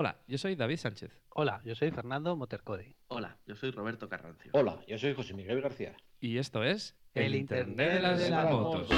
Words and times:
Hola, 0.00 0.16
yo 0.26 0.38
soy 0.38 0.54
David 0.56 0.78
Sánchez. 0.78 1.10
Hola, 1.28 1.60
yo 1.62 1.74
soy 1.74 1.90
Fernando 1.90 2.34
Motercode. 2.34 2.96
Hola, 3.08 3.36
yo 3.44 3.54
soy 3.54 3.70
Roberto 3.70 4.08
Carrancio. 4.08 4.50
Hola, 4.54 4.80
yo 4.88 4.96
soy 4.96 5.12
José 5.12 5.34
Miguel 5.34 5.60
García. 5.60 5.94
Y 6.20 6.38
esto 6.38 6.64
es 6.64 6.96
El 7.12 7.34
Internet 7.34 8.00
de 8.16 8.30
las 8.30 8.50
motos. 8.50 8.88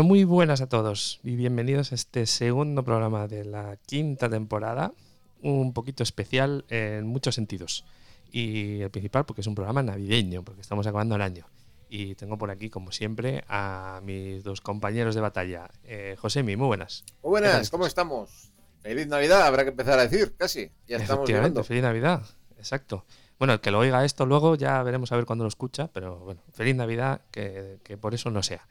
Bueno, 0.00 0.08
muy 0.08 0.24
buenas 0.24 0.62
a 0.62 0.66
todos 0.66 1.20
y 1.22 1.36
bienvenidos 1.36 1.92
a 1.92 1.94
este 1.94 2.24
segundo 2.24 2.82
programa 2.82 3.28
de 3.28 3.44
la 3.44 3.76
quinta 3.84 4.30
temporada, 4.30 4.94
un 5.42 5.74
poquito 5.74 6.02
especial 6.02 6.64
en 6.70 7.06
muchos 7.06 7.34
sentidos. 7.34 7.84
Y 8.32 8.80
el 8.80 8.90
principal 8.90 9.26
porque 9.26 9.42
es 9.42 9.46
un 9.46 9.54
programa 9.54 9.82
navideño, 9.82 10.42
porque 10.42 10.62
estamos 10.62 10.86
acabando 10.86 11.16
el 11.16 11.20
año. 11.20 11.44
Y 11.90 12.14
tengo 12.14 12.38
por 12.38 12.50
aquí, 12.50 12.70
como 12.70 12.92
siempre, 12.92 13.44
a 13.46 14.00
mis 14.02 14.42
dos 14.42 14.62
compañeros 14.62 15.14
de 15.14 15.20
batalla. 15.20 15.68
Eh, 15.84 16.16
Josemi, 16.18 16.56
muy 16.56 16.68
buenas. 16.68 17.04
Muy 17.22 17.32
buenas, 17.32 17.50
¿Qué 17.50 17.60
tal 17.64 17.70
¿cómo 17.70 17.86
estamos? 17.86 18.52
Feliz 18.80 19.06
Navidad, 19.06 19.42
habrá 19.42 19.64
que 19.64 19.70
empezar 19.70 19.98
a 19.98 20.08
decir, 20.08 20.34
casi. 20.34 20.70
Ya 20.88 20.96
estamos 20.96 21.28
llegando. 21.28 21.62
feliz 21.62 21.82
Navidad, 21.82 22.22
exacto. 22.56 23.04
Bueno, 23.38 23.52
el 23.52 23.60
que 23.60 23.70
lo 23.70 23.80
oiga 23.80 24.02
esto 24.06 24.24
luego 24.24 24.54
ya 24.54 24.82
veremos 24.82 25.12
a 25.12 25.16
ver 25.16 25.26
cuándo 25.26 25.44
lo 25.44 25.48
escucha, 25.48 25.90
pero 25.92 26.20
bueno, 26.20 26.40
feliz 26.54 26.74
Navidad, 26.74 27.20
que, 27.30 27.80
que 27.84 27.98
por 27.98 28.14
eso 28.14 28.30
no 28.30 28.42
sea. 28.42 28.66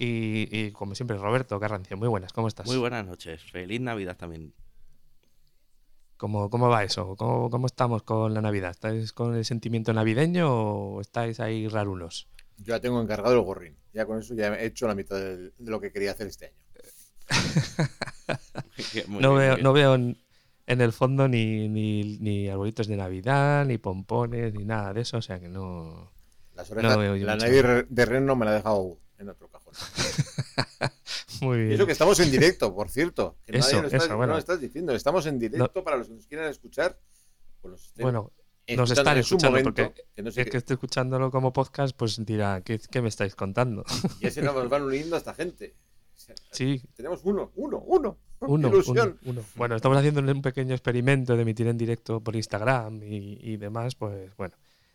Y, 0.00 0.46
y 0.56 0.70
como 0.70 0.94
siempre, 0.94 1.16
Roberto 1.16 1.58
Carrancio, 1.58 1.96
muy 1.96 2.06
buenas, 2.06 2.32
¿cómo 2.32 2.46
estás? 2.46 2.66
Muy 2.68 2.76
buenas 2.76 3.04
noches. 3.04 3.42
Feliz 3.50 3.80
Navidad 3.80 4.16
también. 4.16 4.54
¿Cómo, 6.16 6.48
cómo 6.50 6.68
va 6.68 6.84
eso? 6.84 7.16
¿Cómo, 7.16 7.50
¿Cómo 7.50 7.66
estamos 7.66 8.04
con 8.04 8.32
la 8.32 8.40
Navidad? 8.40 8.70
¿Estáis 8.70 9.12
con 9.12 9.34
el 9.34 9.44
sentimiento 9.44 9.92
navideño 9.92 10.48
o 10.52 11.00
estáis 11.00 11.40
ahí 11.40 11.66
rarunos? 11.66 12.28
Yo 12.58 12.74
ya 12.74 12.80
tengo 12.80 13.00
encargado 13.00 13.34
el 13.34 13.40
gorrín. 13.42 13.76
Ya 13.92 14.06
con 14.06 14.18
eso 14.20 14.34
ya 14.34 14.54
he 14.54 14.66
hecho 14.66 14.86
la 14.86 14.94
mitad 14.94 15.16
de 15.16 15.52
lo 15.58 15.80
que 15.80 15.90
quería 15.92 16.12
hacer 16.12 16.28
este 16.28 16.46
año. 16.46 16.56
No, 19.08 19.34
bien, 19.34 19.36
veo, 19.36 19.56
no 19.58 19.72
veo 19.72 19.94
en, 19.94 20.16
en 20.66 20.80
el 20.80 20.92
fondo 20.92 21.26
ni, 21.28 21.68
ni, 21.68 22.18
ni 22.18 22.48
arbolitos 22.48 22.86
de 22.86 22.96
Navidad, 22.96 23.64
ni 23.66 23.78
pompones, 23.78 24.54
ni 24.54 24.64
nada 24.64 24.92
de 24.92 25.00
eso, 25.00 25.16
o 25.18 25.22
sea 25.22 25.40
que 25.40 25.48
no... 25.48 26.10
Las 26.54 26.70
orejas, 26.70 26.96
la 26.96 27.36
re- 27.36 27.86
de 27.88 28.04
reno 28.06 28.36
me 28.36 28.44
la 28.44 28.52
ha 28.52 28.54
dejado 28.54 28.98
en 29.18 29.28
otro 29.28 29.48
cajón. 29.48 29.57
Muy 31.40 31.56
Y 31.58 31.60
bien. 31.62 31.72
eso 31.72 31.86
que 31.86 31.92
estamos 31.92 32.18
en 32.20 32.30
directo, 32.30 32.74
por 32.74 32.88
cierto. 32.90 33.36
Que 33.46 33.58
Eso, 33.58 33.68
nadie 33.76 33.82
lo 33.82 33.86
está, 33.88 33.96
eso, 33.98 34.16
bueno. 34.16 34.26
no 34.28 34.32
lo 34.34 34.38
estás 34.38 34.60
diciendo. 34.60 34.92
Estamos 34.94 35.26
en 35.26 35.38
directo 35.38 35.84
para 35.84 35.96
los 35.96 36.08
que 36.08 36.14
nos 36.14 36.26
quieran 36.26 36.48
escuchar. 36.50 36.98
pues 37.62 37.84
estén 37.86 38.02
Bueno, 38.04 38.32
nos 38.76 38.90
están 38.90 39.16
escuchando 39.18 39.58
momento, 39.58 39.82
porque 39.84 40.04
que 40.14 40.22
no 40.22 40.30
sé 40.30 40.40
el 40.40 40.44
qué- 40.46 40.50
que 40.52 40.56
esté 40.58 40.74
escuchándolo 40.74 41.30
como 41.30 41.52
podcast, 41.52 41.96
pues 41.96 42.24
dirá, 42.24 42.60
¿qué, 42.62 42.78
qué 42.90 43.00
me 43.02 43.08
estáis 43.08 43.34
contando? 43.34 43.84
Ya 44.20 44.30
se 44.30 44.42
nos 44.42 44.68
van 44.68 44.82
uniendo 44.82 45.16
a 45.16 45.18
esta 45.18 45.34
gente. 45.34 45.74
O 46.16 46.20
sea, 46.20 46.34
sí, 46.50 46.82
Tenemos 46.96 47.20
uno, 47.24 47.52
uno, 47.54 47.78
uno. 47.86 48.18
Uno, 48.40 48.68
Ilusión. 48.68 49.18
uno, 49.22 49.32
uno. 49.40 49.44
Bueno, 49.56 49.74
estamos 49.76 49.98
haciendo 49.98 50.20
un 50.20 50.42
pequeño 50.42 50.74
experimento 50.74 51.34
de 51.36 51.42
emitir 51.42 51.66
en 51.68 51.76
directo 51.78 52.20
por 52.20 52.36
Instagram 52.36 53.02
y, 53.02 53.38
y 53.40 53.56
demás, 53.56 53.94
pues 53.94 54.34
bueno. 54.36 54.54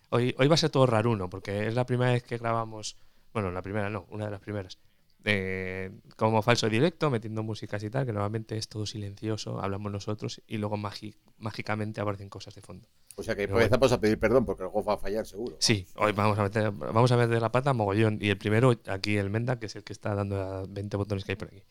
Hoy, 0.10 0.36
hoy 0.38 0.48
va 0.48 0.54
a 0.54 0.58
ser 0.58 0.70
todo 0.70 0.86
raruno, 0.86 1.30
porque 1.30 1.68
es 1.68 1.74
la 1.74 1.86
primera 1.86 2.12
vez 2.12 2.24
que 2.24 2.38
grabamos, 2.38 2.96
bueno, 3.34 3.52
la 3.52 3.62
primera 3.62 3.90
no, 3.90 4.06
una 4.10 4.26
de 4.26 4.32
las 4.32 4.40
primeras, 4.40 4.78
eh, 5.26 5.92
como 6.18 6.42
falso 6.42 6.68
directo, 6.70 7.10
metiendo 7.10 7.44
músicas 7.44 7.82
y 7.84 7.90
tal, 7.90 8.06
que 8.06 8.12
normalmente 8.12 8.58
es 8.58 8.68
todo 8.68 8.86
silencioso, 8.86 9.62
hablamos 9.62 9.92
nosotros 9.92 10.42
y 10.48 10.58
luego 10.58 10.78
mágicamente 11.38 12.02
aparecen 12.02 12.30
cosas 12.30 12.56
de 12.56 12.62
fondo. 12.62 12.88
O 13.16 13.24
sea 13.24 13.36
que 13.36 13.48
Pero 13.48 13.60
empezamos 13.60 13.92
a 13.92 14.00
pedir 14.00 14.20
perdón 14.20 14.46
porque 14.46 14.64
algo 14.64 14.84
va 14.84 14.96
a 14.96 14.98
fallar 14.98 15.26
seguro. 15.26 15.56
Sí, 15.60 15.88
hoy 15.96 16.12
vamos 16.12 16.38
a 16.40 16.44
meter, 16.44 16.72
vamos 16.72 17.12
a 17.12 17.18
meter 17.18 17.42
la 17.42 17.52
pata 17.52 17.74
mogollón. 17.74 18.18
Y 18.20 18.30
el 18.30 18.38
primero, 18.38 18.74
aquí 18.88 19.18
el 19.18 19.30
Menda, 19.30 19.60
que 19.60 19.68
es 19.68 19.76
el 19.76 19.84
que 19.84 19.94
está 19.94 20.16
dando 20.16 20.42
a 20.42 20.66
20 20.68 20.98
botones 20.98 21.24
que 21.24 21.34
hay 21.34 21.36
por 21.36 21.50
aquí. 21.50 21.64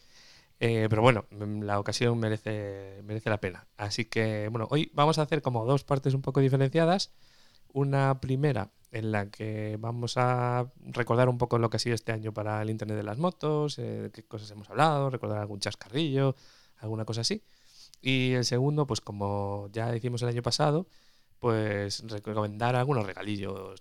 Eh, 0.60 0.86
pero 0.88 1.02
bueno, 1.02 1.26
mm, 1.30 1.62
la 1.62 1.80
ocasión 1.80 2.18
merece, 2.18 3.00
merece 3.04 3.28
la 3.28 3.40
pena. 3.40 3.66
Así 3.76 4.04
que, 4.04 4.48
bueno, 4.48 4.68
hoy 4.70 4.90
vamos 4.94 5.18
a 5.18 5.22
hacer 5.22 5.42
como 5.42 5.66
dos 5.66 5.82
partes 5.82 6.14
un 6.14 6.22
poco 6.22 6.40
diferenciadas. 6.40 7.10
Una 7.72 8.20
primera 8.20 8.70
en 8.92 9.10
la 9.10 9.30
que 9.30 9.76
vamos 9.80 10.16
a 10.16 10.70
recordar 10.86 11.28
un 11.28 11.38
poco 11.38 11.58
lo 11.58 11.70
que 11.70 11.78
ha 11.78 11.80
sido 11.80 11.94
este 11.94 12.12
año 12.12 12.32
para 12.32 12.60
el 12.62 12.70
Internet 12.70 12.98
de 12.98 13.02
las 13.02 13.18
motos, 13.18 13.78
eh, 13.78 14.10
qué 14.12 14.22
cosas 14.22 14.50
hemos 14.50 14.68
hablado, 14.70 15.10
recordar 15.10 15.38
algún 15.38 15.60
chascarrillo, 15.60 16.36
alguna 16.78 17.04
cosa 17.04 17.22
así. 17.22 17.42
Y 18.02 18.32
el 18.32 18.44
segundo, 18.44 18.86
pues 18.86 19.00
como 19.00 19.68
ya 19.72 19.94
hicimos 19.96 20.22
el 20.22 20.28
año 20.28 20.42
pasado, 20.42 20.86
pues 21.38 22.04
recomendar 22.08 22.76
algunos 22.76 23.06
regalillos 23.06 23.80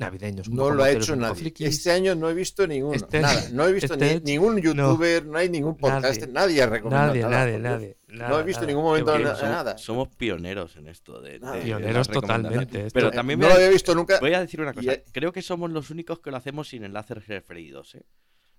navideños. 0.00 0.48
No 0.48 0.70
lo 0.70 0.82
ha 0.82 0.90
hecho 0.90 1.14
nadie. 1.14 1.34
frikis. 1.36 1.68
Este 1.68 1.92
año 1.92 2.14
no 2.16 2.28
he 2.28 2.34
visto 2.34 2.66
ninguno. 2.66 2.94
Este- 2.94 3.20
nada. 3.20 3.48
No 3.52 3.66
he 3.66 3.72
visto 3.72 3.92
este- 3.94 4.20
ni- 4.20 4.32
ningún 4.32 4.58
youtuber, 4.60 5.24
no, 5.26 5.38
hay 5.38 5.48
ningún 5.48 5.76
podcast. 5.76 6.20
Nadie. 6.22 6.32
Nadie, 6.32 6.62
ha 6.62 6.66
recomendado 6.66 7.06
Nadie, 7.08 7.22
nada, 7.22 7.36
nadie, 7.36 7.50
Dios. 7.52 7.62
nadie. 7.62 7.96
no 8.28 8.40
he 8.40 8.42
visto 8.42 8.62
en 8.62 8.66
ningún 8.68 8.84
momento 8.84 9.12
Somos, 9.12 9.42
nada. 9.42 9.78
somos 9.78 10.08
pioneros 10.08 10.74
en 10.76 10.88
esto 10.88 11.20
de, 11.20 11.38
Nada. 11.38 11.56
de 11.56 11.62
Pioneros 11.62 12.08
totalmente, 12.08 12.86
esto- 12.86 12.94
Pero 12.94 13.08
Eh, 13.08 13.12
también 13.12 13.38
no 13.38 13.46
voy 13.46 13.50
lo 13.50 13.54
a, 13.54 13.56
había 13.58 13.70
visto 13.72 13.94
nunca. 13.94 14.18
voy 14.18 14.34
a 14.34 14.40
decir 14.40 14.60
una 14.60 14.72
cosa. 14.72 14.90
Y- 14.90 14.94
eh, 14.94 15.04
Creo 15.12 15.32
que 15.32 15.42
somos 15.42 15.70
los 15.70 15.90
únicos 15.90 16.18
que 16.20 16.30
lo 16.30 16.36
hacemos 16.38 16.68
sin 16.68 16.82
enlaces 16.84 17.26
referidos. 17.28 17.94
¿eh? 17.94 18.04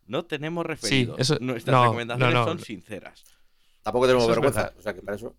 No 0.07 0.25
tenemos 0.25 0.65
referidos. 0.65 1.19
eso- 1.19 1.37
Nuestras 1.41 1.73
no, 1.75 1.83
recomendaciones 1.83 2.33
no, 2.33 2.39
no. 2.41 2.45
son 2.45 2.59
sinceras. 2.59 3.23
Tampoco 3.81 4.05
tenemos 4.05 4.23
Eso 4.23 4.31
vergüenza. 4.31 4.73
O 4.77 4.81
sea 4.81 4.93
que 4.93 5.01
para 5.01 5.17
eso. 5.17 5.35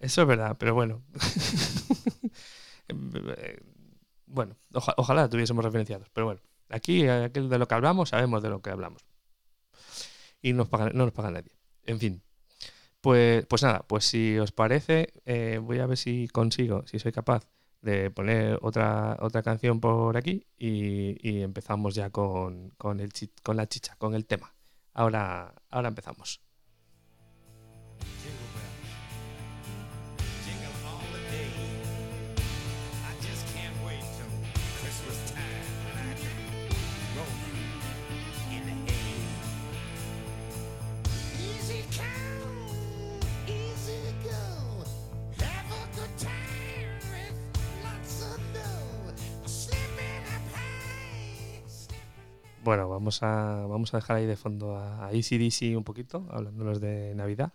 Eso 0.00 0.22
es 0.22 0.26
verdad, 0.28 0.56
pero 0.58 0.74
bueno. 0.74 1.04
bueno, 4.32 4.56
oja- 4.74 4.94
ojalá 4.96 5.28
tuviésemos 5.28 5.64
referenciados, 5.64 6.08
pero 6.12 6.26
bueno. 6.26 6.40
Aquí, 6.68 7.02
de 7.02 7.58
lo 7.58 7.68
que 7.68 7.74
hablamos, 7.74 8.08
sabemos 8.08 8.42
de 8.42 8.48
lo 8.48 8.62
que 8.62 8.70
hablamos. 8.70 9.04
Y 10.40 10.54
no 10.54 10.66
nos 10.68 11.12
paga 11.12 11.30
nadie. 11.30 11.52
En 11.84 11.98
fin. 12.00 12.22
Pues, 13.02 13.44
pues 13.46 13.62
nada, 13.62 13.84
pues 13.86 14.04
si 14.04 14.38
os 14.38 14.52
parece, 14.52 15.12
eh, 15.26 15.58
voy 15.62 15.80
a 15.80 15.86
ver 15.86 15.98
si 15.98 16.28
consigo, 16.28 16.84
si 16.86 16.98
soy 16.98 17.12
capaz 17.12 17.44
de 17.82 18.10
poner 18.10 18.58
otra, 18.62 19.18
otra 19.20 19.42
canción 19.42 19.80
por 19.80 20.16
aquí 20.16 20.46
y, 20.56 21.42
empezamos 21.42 21.94
ya 21.96 22.10
con, 22.10 22.70
con, 22.78 23.00
el 23.00 23.10
con 23.42 23.56
la 23.56 23.66
chicha, 23.66 23.96
con 23.98 24.14
el 24.14 24.24
tema. 24.24 24.54
Ahora, 24.94 25.52
ahora 25.68 25.88
empezamos. 25.88 26.40
Bueno, 52.64 52.88
vamos 52.88 53.22
a, 53.24 53.66
vamos 53.66 53.92
a 53.92 53.96
dejar 53.96 54.18
ahí 54.18 54.26
de 54.26 54.36
fondo 54.36 54.76
a, 54.76 55.06
a 55.06 55.08
ACDC 55.08 55.76
un 55.76 55.82
poquito, 55.82 56.28
hablándonos 56.30 56.80
de 56.80 57.12
Navidad. 57.16 57.52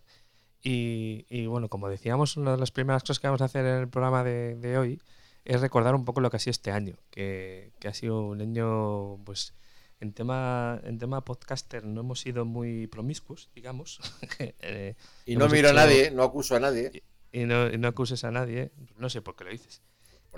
Y, 0.61 1.25
y 1.29 1.45
bueno, 1.45 1.69
como 1.69 1.87
decíamos, 1.87 2.35
una 2.35 2.51
de 2.51 2.57
las 2.57 2.71
primeras 2.71 3.03
cosas 3.03 3.19
que 3.19 3.27
vamos 3.27 3.41
a 3.41 3.45
hacer 3.45 3.65
en 3.65 3.75
el 3.75 3.87
programa 3.87 4.25
de, 4.25 4.55
de 4.55 4.77
hoy 4.77 5.01
es 5.45 5.61
recordar 5.61 5.95
un 5.95 6.03
poco 6.03 6.19
lo 6.19 6.29
que 6.29 6.35
ha 6.35 6.39
sido 6.39 6.51
este 6.51 6.71
año, 6.71 6.97
que, 7.09 7.71
que 7.79 7.87
ha 7.87 7.93
sido 7.93 8.21
un 8.21 8.41
año, 8.41 9.23
pues, 9.23 9.53
en 9.99 10.13
tema, 10.13 10.79
en 10.83 10.97
tema 10.99 11.23
podcaster 11.25 11.83
no 11.85 12.01
hemos 12.01 12.19
sido 12.21 12.45
muy 12.45 12.88
promiscuos, 12.88 13.49
digamos. 13.55 13.99
Eh, 14.59 14.95
Y 15.25 15.35
no 15.35 15.47
miro 15.49 15.67
a 15.69 15.71
hecho- 15.71 15.79
nadie, 15.79 16.11
no 16.11 16.23
acuso 16.23 16.55
a 16.55 16.59
nadie. 16.59 17.03
Y 17.31 17.45
no, 17.45 17.67
y 17.69 17.77
no 17.77 17.88
acuses 17.89 18.23
a 18.23 18.31
nadie, 18.31 18.71
no 18.97 19.09
sé 19.09 19.21
por 19.21 19.35
qué 19.35 19.44
lo 19.44 19.51
dices. 19.51 19.81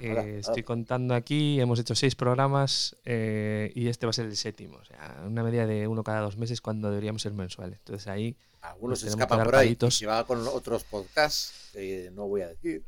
Eh, 0.02 0.12
Hola, 0.12 0.26
estoy 0.26 0.64
contando 0.64 1.14
aquí, 1.14 1.60
hemos 1.60 1.78
hecho 1.80 1.94
seis 1.94 2.16
programas 2.16 2.96
eh, 3.06 3.72
y 3.76 3.88
este 3.88 4.06
va 4.06 4.12
a 4.12 4.14
ser 4.14 4.26
el 4.28 4.38
séptimo. 4.38 4.78
O 4.78 4.86
sea, 4.86 5.24
una 5.26 5.44
media 5.44 5.68
de 5.68 5.88
uno 5.88 6.04
cada 6.04 6.22
dos 6.22 6.38
meses 6.38 6.62
cuando 6.62 6.90
deberíamos 6.90 7.22
ser 7.22 7.34
mensuales. 7.34 7.80
Entonces 7.80 8.08
ahí, 8.08 8.38
Algunos 8.62 8.92
Nos 8.92 9.00
se 9.02 9.08
escapan 9.10 9.44
por 9.44 9.56
ahí 9.56 9.68
palitos. 9.68 10.02
y 10.02 10.06
va 10.06 10.26
con 10.26 10.46
otros 10.48 10.84
podcasts 10.86 11.70
que 11.74 12.10
no 12.14 12.28
voy 12.28 12.42
a 12.42 12.48
decir. 12.50 12.84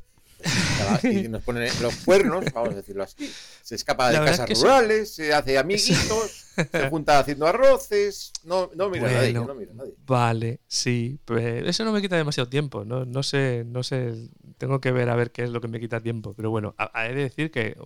Y 1.04 1.28
nos 1.28 1.42
ponen 1.42 1.70
los 1.80 1.94
cuernos, 1.96 2.44
vamos 2.52 2.70
a 2.70 2.76
decirlo 2.76 3.02
así. 3.02 3.32
Se 3.62 3.74
escapa 3.74 4.10
de 4.10 4.16
casas 4.18 4.40
es 4.40 4.46
que 4.46 4.54
sí. 4.54 4.62
rurales, 4.62 5.14
se 5.14 5.32
hace 5.34 5.58
amiguitos, 5.58 6.46
se 6.70 6.88
junta 6.90 7.18
haciendo 7.18 7.46
arroces. 7.46 8.32
No, 8.44 8.70
no 8.74 8.88
mira 8.90 9.08
a 9.08 9.12
nadie, 9.12 9.32
no 9.32 9.54
mira 9.54 9.72
a 9.72 9.74
nadie. 9.74 9.94
vale, 10.06 10.60
sí, 10.66 11.18
pero 11.24 11.40
eso 11.68 11.84
no 11.84 11.92
me 11.92 12.00
quita 12.02 12.16
demasiado 12.16 12.48
tiempo. 12.48 12.84
No, 12.84 13.04
no 13.04 13.22
sé, 13.22 13.64
no 13.66 13.82
sé, 13.82 14.12
tengo 14.58 14.80
que 14.80 14.92
ver 14.92 15.08
a 15.10 15.16
ver 15.16 15.30
qué 15.32 15.42
es 15.44 15.50
lo 15.50 15.60
que 15.60 15.68
me 15.68 15.80
quita 15.80 16.00
tiempo. 16.00 16.34
Pero 16.34 16.50
bueno, 16.50 16.74
a- 16.78 16.90
a- 16.92 17.06
he 17.08 17.14
de 17.14 17.22
decir 17.22 17.50
que 17.50 17.76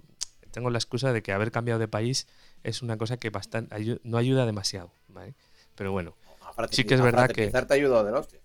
tengo 0.51 0.71
la 0.71 0.79
excusa 0.79 1.13
de 1.13 1.23
que 1.23 1.33
haber 1.33 1.51
cambiado 1.51 1.79
de 1.79 1.89
país 1.89 2.27
es 2.65 2.83
una 2.83 2.97
cosa 2.97 3.19
que 3.19 3.31
bastante, 3.31 3.75
ayu- 3.77 4.01
no 4.05 4.17
ayuda 4.19 4.47
demasiado. 4.47 4.93
¿vale? 5.09 5.35
Pero 5.75 5.93
bueno, 5.93 6.15
Sí 6.71 6.85
que 6.85 6.95
es 6.95 7.01
verdad 7.03 7.29
que- 7.31 7.49
te 7.49 7.57
ha 7.59 7.67
ayudado 7.75 8.05
de 8.05 8.13
la 8.13 8.21
hostia. 8.21 8.41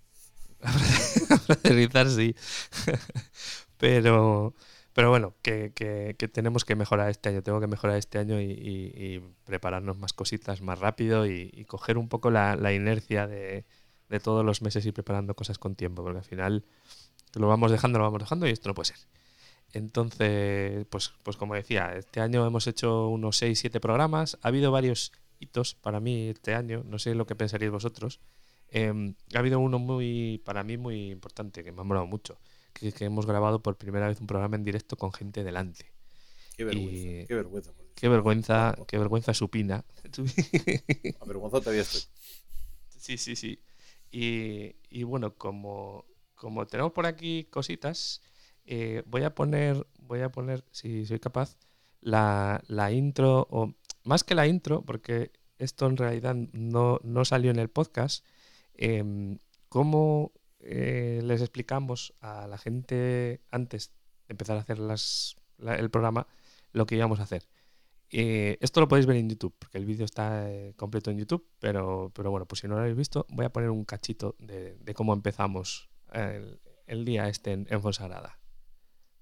fraternizar 1.46 2.08
sí. 2.08 2.36
pero, 3.82 4.54
pero 4.92 5.10
bueno, 5.10 5.34
que, 5.42 5.72
que- 5.74 6.14
que 6.18 6.28
tenemos 6.28 6.64
que 6.64 6.76
mejorar 6.76 7.10
este 7.10 7.28
año. 7.30 7.42
Tengo 7.42 7.60
que 7.60 7.66
mejorar 7.66 7.96
este 7.96 8.18
año 8.18 8.40
y, 8.40 8.44
y- 8.52 8.92
y 9.16 9.20
prepararnos 9.44 9.98
más 9.98 10.12
cositas 10.12 10.60
más 10.62 10.78
rápido 10.78 11.26
y, 11.26 11.50
y 11.52 11.64
coger 11.64 11.98
un 11.98 12.08
poco 12.08 12.30
la, 12.30 12.54
la 12.56 12.72
inercia 12.72 13.26
de, 13.26 13.64
de 14.08 14.20
todos 14.20 14.44
los 14.44 14.62
meses 14.62 14.86
y 14.86 14.92
preparando 14.92 15.34
cosas 15.34 15.58
con 15.58 15.74
tiempo, 15.74 16.02
porque 16.04 16.18
al 16.18 16.24
final 16.24 16.64
lo 17.34 17.48
vamos 17.48 17.70
dejando, 17.72 17.98
lo 17.98 18.06
vamos 18.06 18.20
dejando 18.22 18.46
y 18.48 18.52
esto 18.52 18.68
no 18.68 18.74
puede 18.74 18.88
ser. 18.88 18.98
Entonces, 19.72 20.86
pues, 20.90 21.12
pues 21.22 21.36
como 21.36 21.54
decía, 21.54 21.94
este 21.96 22.20
año 22.20 22.46
hemos 22.46 22.66
hecho 22.66 23.08
unos 23.08 23.38
6-7 23.38 23.80
programas. 23.80 24.38
Ha 24.42 24.48
habido 24.48 24.70
varios 24.72 25.12
hitos 25.40 25.74
para 25.74 26.00
mí 26.00 26.28
este 26.28 26.54
año, 26.54 26.82
no 26.86 26.98
sé 26.98 27.14
lo 27.14 27.26
que 27.26 27.34
pensaréis 27.36 27.72
vosotros. 27.72 28.20
Em, 28.70 29.14
ha 29.34 29.38
habido 29.38 29.60
uno 29.60 29.78
muy, 29.78 30.40
para 30.44 30.62
mí 30.62 30.76
muy 30.78 31.10
importante, 31.10 31.64
que 31.64 31.72
me 31.72 31.80
ha 31.82 31.84
molado 31.84 32.06
mucho, 32.06 32.38
que 32.72 33.04
hemos 33.04 33.26
grabado 33.26 33.62
por 33.62 33.76
primera 33.76 34.08
vez 34.08 34.20
un 34.20 34.26
programa 34.26 34.56
en 34.56 34.64
directo 34.64 34.96
con 34.96 35.12
gente 35.12 35.44
delante. 35.44 35.92
Qué 36.56 36.64
vergüenza, 36.64 37.08
Y- 37.08 37.26
qué 37.26 37.34
vergüenza. 37.34 37.72
Qué 37.94 38.08
vergüenza, 38.08 38.76
qué 38.88 38.98
vergüenza 38.98 39.34
supina. 39.34 39.84
Avergonzado 41.20 41.60
todavía 41.60 41.82
estoy. 41.82 42.02
Sí, 42.88 43.18
sí, 43.18 43.36
sí. 43.36 43.60
Y, 44.10 44.74
y 44.90 45.02
bueno, 45.04 45.34
como, 45.36 46.04
como 46.34 46.66
tenemos 46.66 46.92
por 46.92 47.06
aquí 47.06 47.44
cositas, 47.44 48.20
eh, 48.64 49.02
voy 49.06 49.22
a 49.22 49.34
poner, 49.34 49.86
voy 50.00 50.20
a 50.20 50.30
poner, 50.30 50.64
si 50.70 51.06
soy 51.06 51.18
capaz, 51.18 51.56
la, 52.00 52.62
la 52.68 52.92
intro, 52.92 53.46
o 53.50 53.74
más 54.04 54.24
que 54.24 54.34
la 54.34 54.46
intro, 54.46 54.82
porque 54.82 55.32
esto 55.58 55.86
en 55.86 55.96
realidad 55.96 56.34
no, 56.34 56.98
no 57.02 57.24
salió 57.24 57.50
en 57.50 57.58
el 57.58 57.68
podcast, 57.70 58.24
em, 58.74 59.38
cómo 59.68 60.32
eh, 60.62 61.20
les 61.22 61.40
explicamos 61.40 62.14
a 62.20 62.46
la 62.46 62.56
gente 62.56 63.42
antes 63.50 63.92
de 64.28 64.32
empezar 64.32 64.56
a 64.56 64.60
hacer 64.60 64.78
el 64.78 65.90
programa 65.90 66.26
lo 66.72 66.86
que 66.86 66.96
íbamos 66.96 67.20
a 67.20 67.24
hacer. 67.24 67.48
Eh, 68.10 68.58
esto 68.60 68.80
lo 68.80 68.88
podéis 68.88 69.06
ver 69.06 69.16
en 69.16 69.28
YouTube, 69.28 69.54
porque 69.58 69.78
el 69.78 69.86
vídeo 69.86 70.04
está 70.04 70.50
eh, 70.50 70.74
completo 70.76 71.10
en 71.10 71.18
YouTube, 71.18 71.46
pero, 71.58 72.12
pero 72.14 72.30
bueno, 72.30 72.46
pues 72.46 72.60
si 72.60 72.68
no 72.68 72.74
lo 72.74 72.80
habéis 72.80 72.96
visto, 72.96 73.26
voy 73.30 73.46
a 73.46 73.52
poner 73.52 73.70
un 73.70 73.84
cachito 73.84 74.36
de, 74.38 74.76
cómo 74.94 75.14
empezamos 75.14 75.88
el, 76.12 76.60
el 76.86 77.04
día 77.04 77.28
este 77.28 77.52
en, 77.52 77.66
en 77.70 77.80
Fonsagrada. 77.80 78.38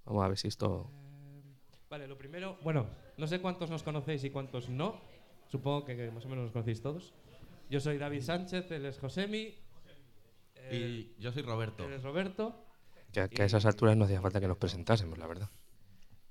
Vamos 0.05 0.25
a 0.25 0.29
ver 0.29 0.39
si 0.39 0.49
esto... 0.49 0.91
Vale, 1.89 2.07
lo 2.07 2.19
primero, 2.19 2.59
bueno, 2.63 2.87
no 3.17 3.27
sé 3.27 3.41
cuántos 3.41 3.71
nos 3.71 3.83
conocéis 3.83 4.25
y 4.25 4.31
cuántos 4.31 4.69
no. 4.69 5.01
Supongo 5.49 5.85
que, 5.85 5.97
que 5.97 6.11
más 6.11 6.25
o 6.25 6.29
menos 6.29 6.45
nos 6.45 6.53
conocéis 6.53 6.83
todos. 6.83 7.15
Yo 7.69 7.81
soy 7.81 7.99
David 7.99 8.23
Sánchez, 8.23 8.71
él 8.73 8.87
es 8.87 8.99
Josemi. 8.99 9.55
Y 10.71 11.15
yo 11.19 11.33
soy 11.33 11.43
Roberto. 11.43 11.85
él 11.87 11.95
es 11.95 12.03
Roberto. 12.03 12.67
Que, 13.13 13.29
que 13.29 13.43
a 13.43 13.45
esas 13.45 13.67
alturas 13.67 13.97
no 13.97 14.05
hacía 14.05 14.21
falta 14.21 14.41
que 14.41 14.49
nos 14.49 14.57
presentásemos, 14.59 15.19
la 15.19 15.27
verdad. 15.27 15.51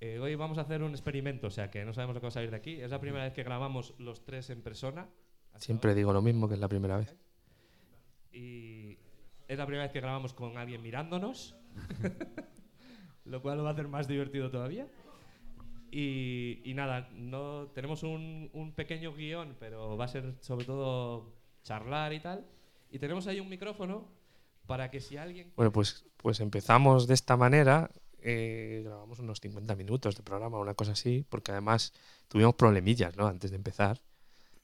Eh, 0.02 0.18
hoy 0.18 0.36
vamos 0.36 0.58
a 0.58 0.62
hacer 0.62 0.82
un 0.82 0.92
experimento, 0.92 1.48
o 1.48 1.52
sea 1.52 1.70
que 1.70 1.84
no 1.84 1.94
sabemos 1.94 2.16
lo 2.16 2.22
que 2.22 2.26
va 2.26 2.30
a 2.30 2.32
salir 2.32 2.52
de 2.52 2.56
aquí. 2.56 2.80
Es 2.80 2.92
la 2.92 3.02
primera 3.02 3.26
vez 3.26 3.34
que 3.34 3.44
grabamos 3.44 3.94
los 3.98 4.24
tres 4.24 4.50
en 4.50 4.62
persona. 4.62 5.10
Siempre 5.58 5.94
digo 5.94 6.14
lo 6.14 6.22
mismo 6.22 6.48
que 6.48 6.54
es 6.54 6.60
la 6.60 6.70
primera 6.70 6.98
vez. 6.98 7.18
Y 8.32 8.98
es 9.48 9.58
la 9.58 9.66
primera 9.66 9.84
vez 9.84 9.92
que 9.92 10.00
grabamos 10.00 10.34
con 10.34 10.58
alguien 10.58 10.82
mirándonos, 10.82 11.58
lo 13.26 13.42
cual 13.42 13.58
lo 13.58 13.64
va 13.64 13.72
a 13.72 13.74
hacer 13.74 13.90
más 13.90 14.08
divertido 14.08 14.50
todavía. 14.50 14.88
Y, 15.92 16.62
y 16.64 16.74
nada, 16.76 17.10
no 17.14 17.68
tenemos 17.74 18.04
un, 18.04 18.50
un 18.54 18.74
pequeño 18.74 19.14
guion, 19.14 19.58
pero 19.60 19.98
va 19.98 20.06
a 20.06 20.08
ser 20.08 20.36
sobre 20.40 20.64
todo 20.64 21.34
charlar 21.64 22.14
y 22.14 22.22
tal. 22.22 22.46
Y 22.90 23.00
tenemos 23.00 23.28
ahí 23.28 23.42
un 23.42 23.50
micrófono 23.50 24.08
para 24.70 24.90
que 24.90 25.02
si 25.02 25.18
alguien... 25.18 25.52
Bueno, 25.58 25.72
pues, 25.74 26.06
pues 26.16 26.40
empezamos 26.40 27.08
de 27.08 27.16
esta 27.16 27.36
manera. 27.36 27.90
eh, 28.22 28.82
grabamos 28.86 29.20
unos 29.20 29.40
50 29.42 29.76
minutos 29.76 30.16
de 30.16 30.24
programa, 30.24 30.60
una 30.60 30.76
cosa 30.76 30.92
así, 30.94 31.26
porque 31.28 31.52
además 31.52 31.92
tuvimos 32.28 32.54
problemillas, 32.56 33.18
¿no? 33.18 33.28
Antes 33.28 33.50
de 33.52 33.58
empezar, 33.58 34.02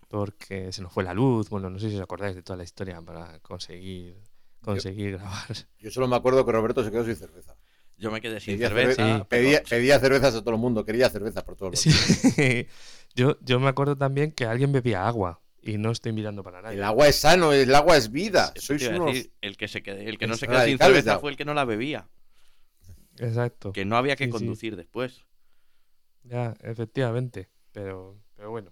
porque 0.08 0.72
se 0.72 0.82
nos 0.84 0.92
fue 0.94 1.04
la 1.04 1.14
luz. 1.14 1.50
Bueno, 1.50 1.70
no 1.70 1.80
sé 1.80 1.90
si 1.90 1.96
os 1.96 2.02
acordáis 2.02 2.36
de 2.36 2.44
toda 2.44 2.58
la 2.58 2.64
historia 2.64 3.02
para 3.02 3.40
conseguir, 3.40 4.16
conseguir 4.62 5.14
grabar. 5.18 5.48
Yo 5.80 5.90
solo 5.92 6.08
me 6.08 6.16
acuerdo 6.18 6.46
que 6.46 6.52
Roberto 6.52 6.84
se 6.84 6.92
quedó 6.92 7.04
sin 7.04 7.16
cerveza. 7.16 7.56
Yo 7.98 8.12
me 8.12 8.20
quedé 8.22 8.40
sin 8.42 8.56
Pedía, 8.56 8.68
cerveza. 8.70 9.18
Sí. 9.20 9.24
pedía, 9.30 9.64
pedía 9.64 10.00
cervezas 10.00 10.36
a 10.36 10.42
todo 10.42 10.54
el 10.54 10.60
mundo, 10.62 10.84
quería 10.86 11.10
cerveza 11.10 11.44
por 11.46 11.56
todos 11.56 11.72
los 11.72 11.80
Sí. 11.80 12.68
yo, 13.16 13.38
yo 13.42 13.60
me 13.60 13.70
acuerdo 13.70 13.96
también 13.98 14.32
que 14.34 14.46
alguien 14.46 14.72
bebía 14.74 15.08
agua 15.08 15.40
y 15.66 15.78
no 15.78 15.92
estoy 15.92 16.14
mirando 16.14 16.44
para 16.44 16.62
nadie. 16.62 16.78
El 16.78 16.84
agua 16.84 17.08
es 17.08 17.16
sano, 17.18 17.52
el 17.52 17.74
agua 17.76 17.98
es 17.98 18.12
vida. 18.12 18.52
Eso 18.56 18.68
Sois 18.68 18.88
unos. 18.88 19.08
decir, 19.14 19.32
el 19.42 19.58
que, 19.58 19.68
se 19.68 19.82
quede- 19.84 20.08
el 20.08 20.18
que 20.18 20.28
no 20.28 20.38
se 20.38 20.48
quedó 20.48 20.64
sin 20.64 20.78
cerveza 20.78 21.20
fue 21.20 21.32
el 21.32 21.38
que 21.38 21.44
no 21.46 21.54
la 21.54 21.66
bebía. 21.66 22.08
Exacto. 23.18 23.72
Que 23.74 23.86
no 23.86 23.98
había 23.98 24.16
que 24.16 24.26
Sí, 24.26 24.32
sí. 24.32 24.38
conducir 24.38 24.76
después. 24.76 25.26
Ya, 26.24 26.54
efectivamente. 26.62 27.50
Pero, 27.72 28.16
pero 28.36 28.52
bueno. 28.52 28.72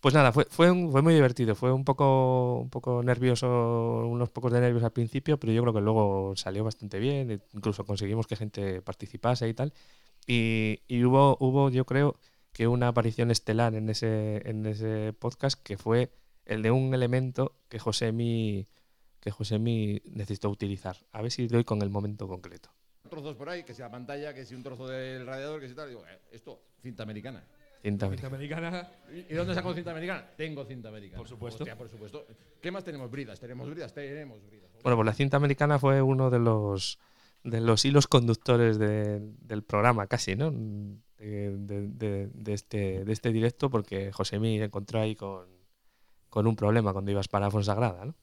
Pues 0.00 0.14
nada, 0.14 0.30
fue, 0.32 0.46
fue, 0.48 0.70
un- 0.70 0.92
fue 0.92 1.02
muy 1.02 1.14
divertido. 1.14 1.54
Fue 1.56 1.72
un 1.72 1.84
poco, 1.84 2.60
un 2.60 2.70
poco 2.70 3.02
nervioso, 3.02 4.06
unos 4.06 4.30
pocos 4.30 4.52
de 4.52 4.60
nervios 4.60 4.84
al 4.84 4.92
principio, 4.92 5.38
pero 5.40 5.52
yo 5.52 5.62
creo 5.62 5.74
que 5.74 5.80
luego 5.80 6.34
salió 6.36 6.62
bastante 6.62 6.98
bien. 6.98 7.42
Incluso 7.52 7.84
conseguimos 7.84 8.26
que 8.26 8.36
gente 8.36 8.80
participase 8.82 9.48
y 9.48 9.54
tal. 9.54 9.72
Y, 10.26 10.80
y 10.86 11.02
hubo, 11.04 11.36
hubo, 11.40 11.70
yo 11.70 11.84
creo, 11.84 12.16
que 12.52 12.66
una 12.66 12.88
aparición 12.88 13.30
estelar 13.30 13.74
en 13.74 13.88
ese, 13.88 14.42
en 14.48 14.66
ese 14.66 15.12
podcast 15.12 15.60
que 15.62 15.76
fue 15.78 16.10
el 16.44 16.62
de 16.62 16.70
un 16.70 16.92
elemento 16.94 17.56
que 17.68 17.78
Josemi, 17.78 18.66
que 19.20 19.30
Josemi 19.30 20.00
necesitó 20.06 20.48
utilizar. 20.50 20.96
A 21.12 21.22
ver 21.22 21.30
si 21.30 21.46
doy 21.46 21.64
con 21.64 21.82
el 21.82 21.90
momento 21.90 22.26
concreto. 22.26 22.70
trozos 23.08 23.36
por 23.36 23.48
ahí, 23.48 23.62
que 23.64 23.74
sea 23.74 23.90
pantalla, 23.90 24.34
que 24.34 24.44
si 24.44 24.54
un 24.54 24.62
trozo 24.62 24.86
del 24.88 25.26
radiador, 25.26 25.60
que 25.60 25.68
si 25.68 25.74
tal. 25.74 25.88
Digo, 25.88 26.04
eh, 26.06 26.20
esto, 26.32 26.60
cinta 26.82 27.02
americana. 27.04 27.42
Cinta 27.82 28.06
americana. 28.06 28.90
¿Y 29.12 29.32
y 29.32 29.36
dónde 29.36 29.54
saco 29.54 29.72
cinta 29.72 29.92
americana? 29.92 30.28
Tengo 30.36 30.64
cinta 30.64 30.88
americana. 30.88 31.18
Por 31.18 31.28
supuesto. 31.28 31.62
Hostia, 31.62 31.76
por 31.78 31.88
supuesto. 31.88 32.26
¿Qué 32.60 32.70
más 32.72 32.82
tenemos? 32.82 33.08
Bridas. 33.10 33.38
¿Tenemos 33.38 33.70
bridas? 33.70 33.94
Tenemos 33.94 34.44
bridas. 34.44 34.68
Bueno, 34.82 34.96
pues 34.96 35.06
la 35.06 35.12
cinta 35.14 35.36
americana 35.36 35.78
fue 35.78 36.02
uno 36.02 36.28
de 36.28 36.38
los 36.40 36.98
de 37.44 37.60
los 37.60 37.84
hilos 37.84 38.08
conductores 38.08 38.78
de- 38.80 39.20
del 39.20 39.62
programa, 39.62 40.08
casi, 40.08 40.34
¿no? 40.34 40.52
De, 41.18 41.50
de- 41.58 41.88
de- 41.88 42.28
de 42.32 42.52
este, 42.54 43.04
de 43.04 43.12
este 43.12 43.32
directo, 43.32 43.70
porque 43.70 44.12
Josemi 44.12 44.60
encontró 44.62 45.00
ahí 45.00 45.16
con, 45.16 45.48
con 46.30 46.46
un 46.46 46.56
problema 46.56 46.92
cuando 46.92 47.10
ibas 47.12 47.28
para 47.28 47.50
Fonsagrada, 47.50 48.04
¿no? 48.06 48.14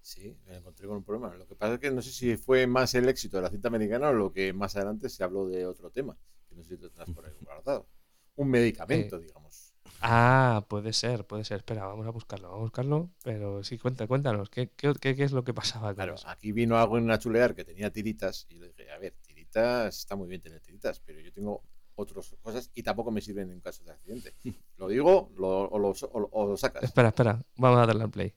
Sí, 0.00 0.36
me 0.46 0.56
encontré 0.56 0.86
con 0.86 0.98
un 0.98 1.04
problema. 1.04 1.34
Lo 1.34 1.46
que 1.46 1.56
pasa 1.56 1.74
es 1.74 1.80
que 1.80 1.90
no 1.90 2.00
sé 2.02 2.10
si 2.12 2.36
fue 2.36 2.66
más 2.66 2.94
el 2.94 3.08
éxito 3.08 3.36
de 3.38 3.42
la 3.42 3.50
cinta 3.50 3.68
americana 3.68 4.08
o 4.10 4.12
lo 4.12 4.32
que 4.32 4.52
más 4.52 4.76
adelante 4.76 5.08
se 5.08 5.24
habló 5.24 5.46
de 5.48 5.66
otro 5.66 5.90
tema. 5.90 6.16
Que 6.48 6.54
no 6.54 6.62
sé 6.62 6.70
si 6.70 6.76
te 6.76 6.86
tendrás 6.88 7.10
por 7.10 7.26
ahí 7.26 7.32
guardado. 7.44 7.88
Un 8.36 8.50
medicamento, 8.50 9.18
digamos. 9.18 9.74
Ah, 10.00 10.64
puede 10.68 10.92
ser, 10.94 11.26
puede 11.26 11.44
ser. 11.44 11.58
Espera, 11.58 11.84
vamos 11.86 12.06
a 12.06 12.10
buscarlo, 12.10 12.48
vamos 12.48 12.60
a 12.60 12.62
buscarlo. 12.64 13.10
Pero 13.22 13.62
sí, 13.64 13.78
cuenta, 13.78 14.06
cuéntanos, 14.06 14.48
¿qué, 14.50 14.70
qué, 14.76 14.92
qué- 15.00 15.14
qué 15.16 15.24
es 15.24 15.32
lo 15.32 15.44
que 15.44 15.54
pasaba 15.54 15.94
con 15.94 16.08
Claro, 16.08 16.14
eso? 16.14 16.28
aquí 16.32 16.52
vino 16.52 16.76
algo 16.78 16.98
en 16.98 17.04
una 17.04 17.18
chulear 17.18 17.54
que 17.54 17.64
tenía 17.64 17.90
tiritas 17.90 18.46
y 18.50 18.56
le 18.58 18.68
dije, 18.68 18.90
a 18.90 18.98
ver, 18.98 19.14
tiritas, 19.22 19.96
está 19.98 20.14
muy 20.14 20.28
bien 20.28 20.42
tener 20.42 20.60
tiritas, 20.60 21.00
pero 21.00 21.20
yo 21.20 21.32
tengo 21.32 21.62
otras 21.96 22.34
cosas 22.42 22.70
y 22.74 22.82
tampoco 22.82 23.10
me 23.10 23.20
sirven 23.20 23.50
en 23.50 23.60
caso 23.60 23.82
de 23.84 23.90
accidente. 23.92 24.34
Lo 24.78 24.88
digo 24.88 25.30
lo, 25.36 25.68
o, 25.68 25.78
lo, 25.78 25.88
o- 25.90 26.28
o 26.32 26.46
lo 26.46 26.56
sacas. 26.56 26.82
Espera, 26.84 27.08
espera, 27.08 27.42
vamos 27.56 27.80
a 27.80 27.86
darle 27.86 28.04
al 28.04 28.10
play. 28.10 28.32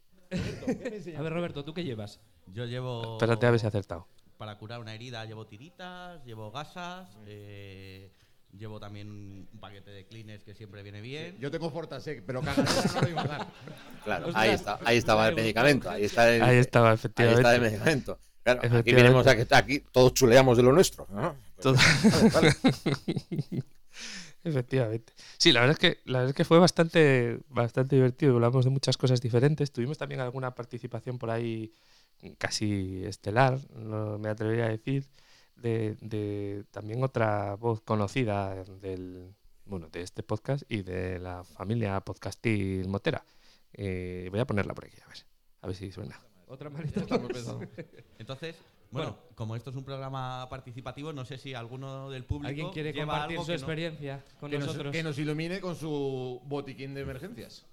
A 1.17 1.21
ver, 1.21 1.33
Roberto, 1.33 1.63
¿tú 1.65 1.73
qué 1.73 1.83
llevas? 1.83 2.19
Yo 2.47 2.65
llevo. 2.65 3.13
Espérate 3.13 3.45
a 3.45 3.51
ver 3.51 3.59
si 3.59 3.65
ha 3.65 3.69
acertado. 3.69 4.07
Para 4.37 4.57
curar 4.57 4.79
una 4.79 4.93
herida 4.93 5.25
llevo 5.25 5.45
tiritas, 5.47 6.23
llevo 6.23 6.49
gasas, 6.51 7.09
eh, 7.25 8.09
llevo 8.57 8.79
también 8.79 9.09
un 9.51 9.59
paquete 9.59 9.91
de 9.91 10.05
cleaners 10.05 10.43
que 10.43 10.53
siempre 10.53 10.81
viene 10.81 11.01
bien. 11.01 11.37
Yo 11.39 11.51
tengo 11.51 11.69
Fortasec, 11.69 12.23
pero 12.25 12.41
cagadera 12.41 12.83
no 12.95 13.01
lo 13.01 13.09
iba 13.09 13.21
a 13.21 13.27
dar. 13.27 13.47
Claro, 14.05 14.27
Ostras, 14.27 14.43
ahí 14.45 14.51
está, 14.51 14.79
ahí 14.85 14.97
estaba 14.97 15.27
el 15.27 15.35
medicamento, 15.35 15.89
ahí 15.89 16.05
está 16.05 16.33
el, 16.33 16.41
Ahí 16.41 16.57
estaba, 16.57 16.89
ahí 16.91 16.95
efectivamente. 16.95 17.41
está 17.41 17.55
el 17.55 17.61
medicamento. 17.61 18.19
Claro, 18.43 18.77
aquí 18.77 18.93
venimos 18.93 19.27
aquí, 19.27 19.43
aquí 19.51 19.79
todos 19.91 20.13
chuleamos 20.13 20.55
de 20.55 20.63
lo 20.63 20.71
nuestro. 20.71 21.05
¿no? 21.09 21.35
Todo- 21.61 21.75
Vale, 21.75 22.29
vale. 22.33 23.63
Efectivamente. 24.43 25.13
Sí, 25.37 25.51
la 25.51 25.61
verdad 25.61 25.73
es 25.73 25.79
que 25.79 25.99
la 26.05 26.19
verdad 26.19 26.29
es 26.29 26.35
que 26.35 26.45
fue 26.45 26.59
bastante 26.59 27.39
bastante 27.49 27.95
divertido. 27.97 28.35
Hablamos 28.35 28.63
de 28.65 28.71
muchas 28.71 28.97
cosas 28.97 29.19
diferentes. 29.21 29.71
Tuvimos 29.71 29.97
también 29.97 30.21
alguna 30.21 30.55
participación 30.55 31.17
por 31.17 31.29
ahí 31.29 31.73
casi 32.37 33.03
estelar, 33.05 33.59
no 33.75 34.17
me 34.17 34.29
atrevería 34.29 34.65
a 34.65 34.69
decir, 34.69 35.05
de, 35.55 35.95
de 36.01 36.65
también 36.71 37.01
otra 37.03 37.55
voz 37.55 37.81
conocida 37.81 38.63
del 38.81 39.33
bueno 39.65 39.87
de 39.89 40.01
este 40.01 40.23
podcast 40.23 40.63
y 40.69 40.81
de 40.81 41.19
la 41.19 41.43
familia 41.43 41.99
podcastil 42.01 42.87
Motera. 42.87 43.23
Eh, 43.73 44.27
voy 44.31 44.39
a 44.39 44.45
ponerla 44.45 44.73
por 44.73 44.85
aquí 44.85 44.97
a 45.01 45.07
ver, 45.07 45.17
a 45.61 45.67
ver 45.67 45.75
si 45.75 45.91
suena. 45.91 46.19
Otra 46.47 46.69
pesado. 46.69 47.61
Entonces, 48.17 48.55
bueno, 48.91 49.17
como 49.35 49.55
esto 49.55 49.69
es 49.69 49.75
un 49.75 49.83
programa 49.83 50.47
participativo, 50.49 51.13
no 51.13 51.23
sé 51.25 51.37
si 51.37 51.53
alguno 51.53 52.09
del 52.09 52.23
público 52.25 52.47
¿Alguien 52.49 52.69
quiere 52.71 52.91
lleva 52.91 53.05
compartir 53.13 53.37
algo 53.37 53.45
su 53.45 53.51
no- 53.51 53.55
experiencia 53.55 54.23
con 54.39 54.49
Que 54.49 54.57
nos, 54.57 54.67
nosotros? 54.67 54.91
que 54.91 55.03
nos 55.03 55.17
ilumine 55.19 55.59
con 55.61 55.75
su 55.75 56.41
botiquín 56.45 56.93
de 56.93 57.01
emergencias. 57.01 57.65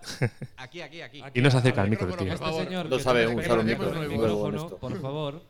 Aquí, 0.56 0.80
aquí, 0.80 1.00
aquí. 1.02 1.22
Y 1.34 1.40
nos 1.40 1.54
acerca 1.54 1.80
al 1.80 1.86
al 1.86 1.90
micro, 1.90 2.06
micrófono, 2.06 2.36
tío. 2.36 2.46
Este 2.48 2.64
señor 2.64 2.86
No 2.88 2.98
sabe 3.00 3.26
usar 3.26 3.58
un 3.58 3.68
el 3.68 3.76
micro, 3.76 3.92
micrófono, 3.94 4.68
por 4.78 5.00
favor, 5.00 5.42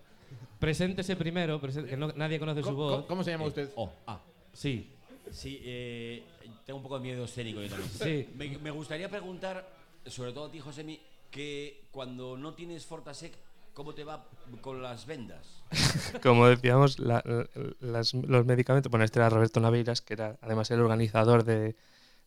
preséntese 0.58 1.16
primero, 1.16 1.60
que 1.60 1.96
no- 1.96 2.12
nadie 2.16 2.38
conoce 2.38 2.62
su 2.62 2.68
¿Cómo, 2.68 2.76
voz. 2.78 2.92
cómo- 2.96 3.06
cómo 3.06 3.24
se 3.24 3.30
llama 3.32 3.44
usted? 3.44 3.70
Oh, 3.76 3.90
ah. 4.06 4.20
Sí, 4.52 4.92
Sí, 5.30 5.60
eh, 5.62 6.22
tengo 6.64 6.78
un 6.78 6.82
poco 6.82 6.98
de 6.98 7.02
miedo 7.04 7.24
escénico 7.26 7.60
yo 7.60 7.68
también. 7.68 7.90
Sí. 7.90 8.28
Me, 8.34 8.56
me 8.56 8.70
gustaría 8.70 9.10
preguntar, 9.10 9.68
sobre 10.06 10.32
todo 10.32 10.46
a 10.46 10.50
ti, 10.50 10.58
Josemi, 10.58 10.98
que 11.30 11.82
cuando 11.90 12.38
no 12.38 12.54
tienes 12.54 12.86
Fortasec, 12.86 13.36
¿cómo 13.78 13.94
te 13.94 14.02
va 14.02 14.26
con 14.61 14.82
las 14.82 15.06
vendas? 15.06 15.62
Como 16.23 16.49
decíamos, 16.49 16.99
la- 16.99 17.23
la- 17.25 17.47
las- 17.78 18.12
los 18.12 18.44
medicamentos, 18.44 18.90
bueno, 18.90 19.04
este 19.04 19.20
era 19.20 19.30
Roberto 19.30 19.61
Naveiras, 19.61 20.02
que 20.02 20.14
era 20.14 20.37
además 20.42 20.68
el 20.73 20.80
organizador 20.80 21.44
de, 21.44 21.76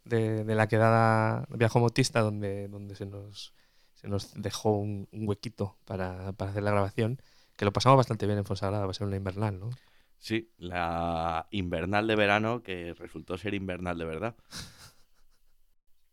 de- 0.06 0.46
de 0.46 0.56
la 0.56 0.68
quedada 0.68 1.46
viajomotista, 1.50 2.22
donde, 2.22 2.70
donde 2.70 2.96
se, 2.96 3.06
nos, 3.06 3.54
se 3.96 4.08
nos 4.08 4.34
dejó 4.42 4.78
un, 4.78 5.10
un 5.12 5.28
huequito 5.28 5.76
para, 5.84 6.32
para 6.32 6.52
hacer 6.52 6.64
la 6.64 6.72
grabación, 6.72 7.22
que 7.58 7.66
lo 7.66 7.74
pasamos 7.74 7.98
bastante 7.98 8.26
bien 8.28 8.38
en 8.38 8.46
Fonsagrada, 8.46 8.86
va 8.86 8.92
a 8.92 8.94
ser 8.94 9.08
una 9.08 9.18
invernal, 9.18 9.60
¿no? 9.60 9.70
Sí, 10.20 10.52
la 10.58 11.48
invernal 11.52 12.08
de 12.08 12.16
verano 12.16 12.64
que 12.64 12.94
resultó 12.94 13.38
ser 13.38 13.56
invernal 13.56 13.98
de 13.98 14.06
verdad. 14.06 14.36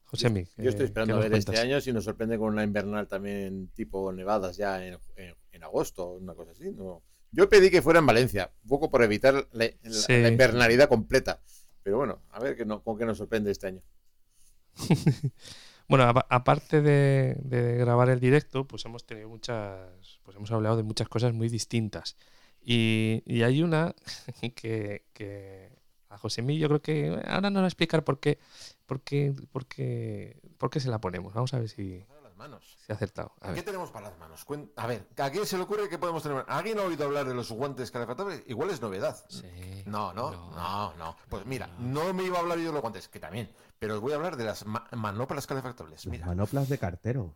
Josemi. 0.09 0.45
Yo 0.57 0.71
estoy 0.71 0.83
eh, 0.83 0.87
esperando 0.87 1.15
¿qué 1.21 1.27
a 1.27 1.29
ver 1.29 1.39
este 1.39 1.59
año 1.59 1.81
si 1.81 1.93
nos 1.93 2.05
sorprende 2.05 2.39
con 2.39 2.53
una 2.53 2.65
invernal 2.65 3.07
también 3.07 3.69
tipo 3.75 4.13
nevadas 4.13 4.57
ya 4.57 4.85
en, 4.85 4.99
en- 5.17 5.35
en 5.53 5.63
agosto 5.65 6.05
o 6.07 6.17
una 6.19 6.35
cosa 6.35 6.53
así. 6.53 6.71
No. 6.73 7.03
Yo 7.31 7.49
pedí 7.49 7.71
que 7.71 7.83
fuera 7.83 7.99
en 8.01 8.07
Valencia, 8.07 8.51
un 8.63 8.69
poco 8.69 8.91
por 8.91 9.03
evitar 9.03 9.35
la, 9.53 9.67
la- 9.83 9.93
Sí. 9.93 10.21
la 10.21 10.29
invernalidad 10.29 10.89
completa. 10.89 11.41
Pero 11.83 11.99
bueno, 11.99 12.23
a 12.31 12.41
ver 12.41 12.57
qué 12.57 12.65
no, 12.65 12.83
con 12.83 12.97
qué 12.99 13.05
nos 13.05 13.19
sorprende 13.19 13.51
este 13.51 13.67
año. 13.69 13.83
Bueno, 15.91 16.05
apa- 16.05 16.27
aparte 16.29 16.83
de, 16.83 17.35
de 17.41 17.79
grabar 17.79 18.11
el 18.11 18.21
directo, 18.21 18.67
pues 18.67 18.85
hemos 18.85 19.07
tenido 19.07 19.31
muchas, 19.31 20.21
pues 20.23 20.37
hemos 20.37 20.51
hablado 20.53 20.77
de 20.77 20.83
muchas 20.83 21.09
cosas 21.09 21.33
muy 21.33 21.49
distintas. 21.49 22.15
Y, 22.61 23.23
y 23.25 23.43
hay 23.43 23.63
una 23.63 23.95
que, 24.55 25.07
que 25.15 25.78
a 26.11 26.19
Josemi 26.19 26.59
yo 26.59 26.69
creo 26.69 26.81
que 26.83 27.23
ahora 27.27 27.51
nos 27.51 27.61
va 27.63 27.65
a 27.67 27.69
explicar 27.69 28.03
por 28.05 28.19
qué, 28.19 28.39
por 28.87 29.01
qué, 29.03 29.35
por 29.53 29.67
qué, 29.67 30.41
por 30.59 30.71
qué 30.71 30.81
se 30.81 30.89
la 30.89 31.01
ponemos. 31.01 31.35
Vamos 31.35 31.53
a 31.55 31.59
ver 31.59 31.69
si, 31.69 32.05
Las 32.23 32.35
manos. 32.37 32.77
si 32.85 32.91
ha 32.93 32.95
acertado. 32.95 33.33
A 33.41 33.49
¿Qué 33.49 33.55
ver. 33.57 33.65
tenemos 33.65 33.91
para 33.91 34.09
las 34.09 34.19
manos? 34.19 34.45
A 34.77 34.87
ver, 34.87 35.07
¿a 35.19 35.31
quién 35.31 35.45
se 35.47 35.57
le 35.57 35.65
ocurre 35.65 35.89
que 35.89 35.99
podemos 35.99 36.23
tener? 36.23 36.45
¿Alguien 36.49 36.79
ha 36.79 36.83
oído 36.83 37.05
hablar 37.05 37.27
de 37.29 37.35
los 37.35 37.51
guantes 37.53 37.91
calefactables? 37.91 38.43
Igual 38.47 38.71
es 38.71 38.81
novedad. 38.81 39.17
No, 39.87 40.13
no, 40.15 40.31
no, 40.31 40.95
no, 40.95 41.17
Pues 41.29 41.45
mira, 41.47 41.67
no 41.79 42.13
me 42.15 42.25
iba 42.25 42.39
a 42.39 42.41
hablar 42.41 42.59
yo 42.59 42.67
de 42.67 42.73
los 42.73 42.81
guantes, 42.81 43.09
que 43.09 43.21
también. 43.21 43.51
Pero 43.79 43.95
os 43.97 44.01
voy 44.01 44.13
a 44.13 44.17
hablar 44.17 44.37
de 44.37 44.45
las 44.45 44.65
ma- 44.67 44.89
manoplas 44.93 45.47
calefactables. 45.47 46.07
Mira, 46.07 46.27
Manoplas 46.27 46.69
de 46.69 46.79
cartero. 46.79 47.35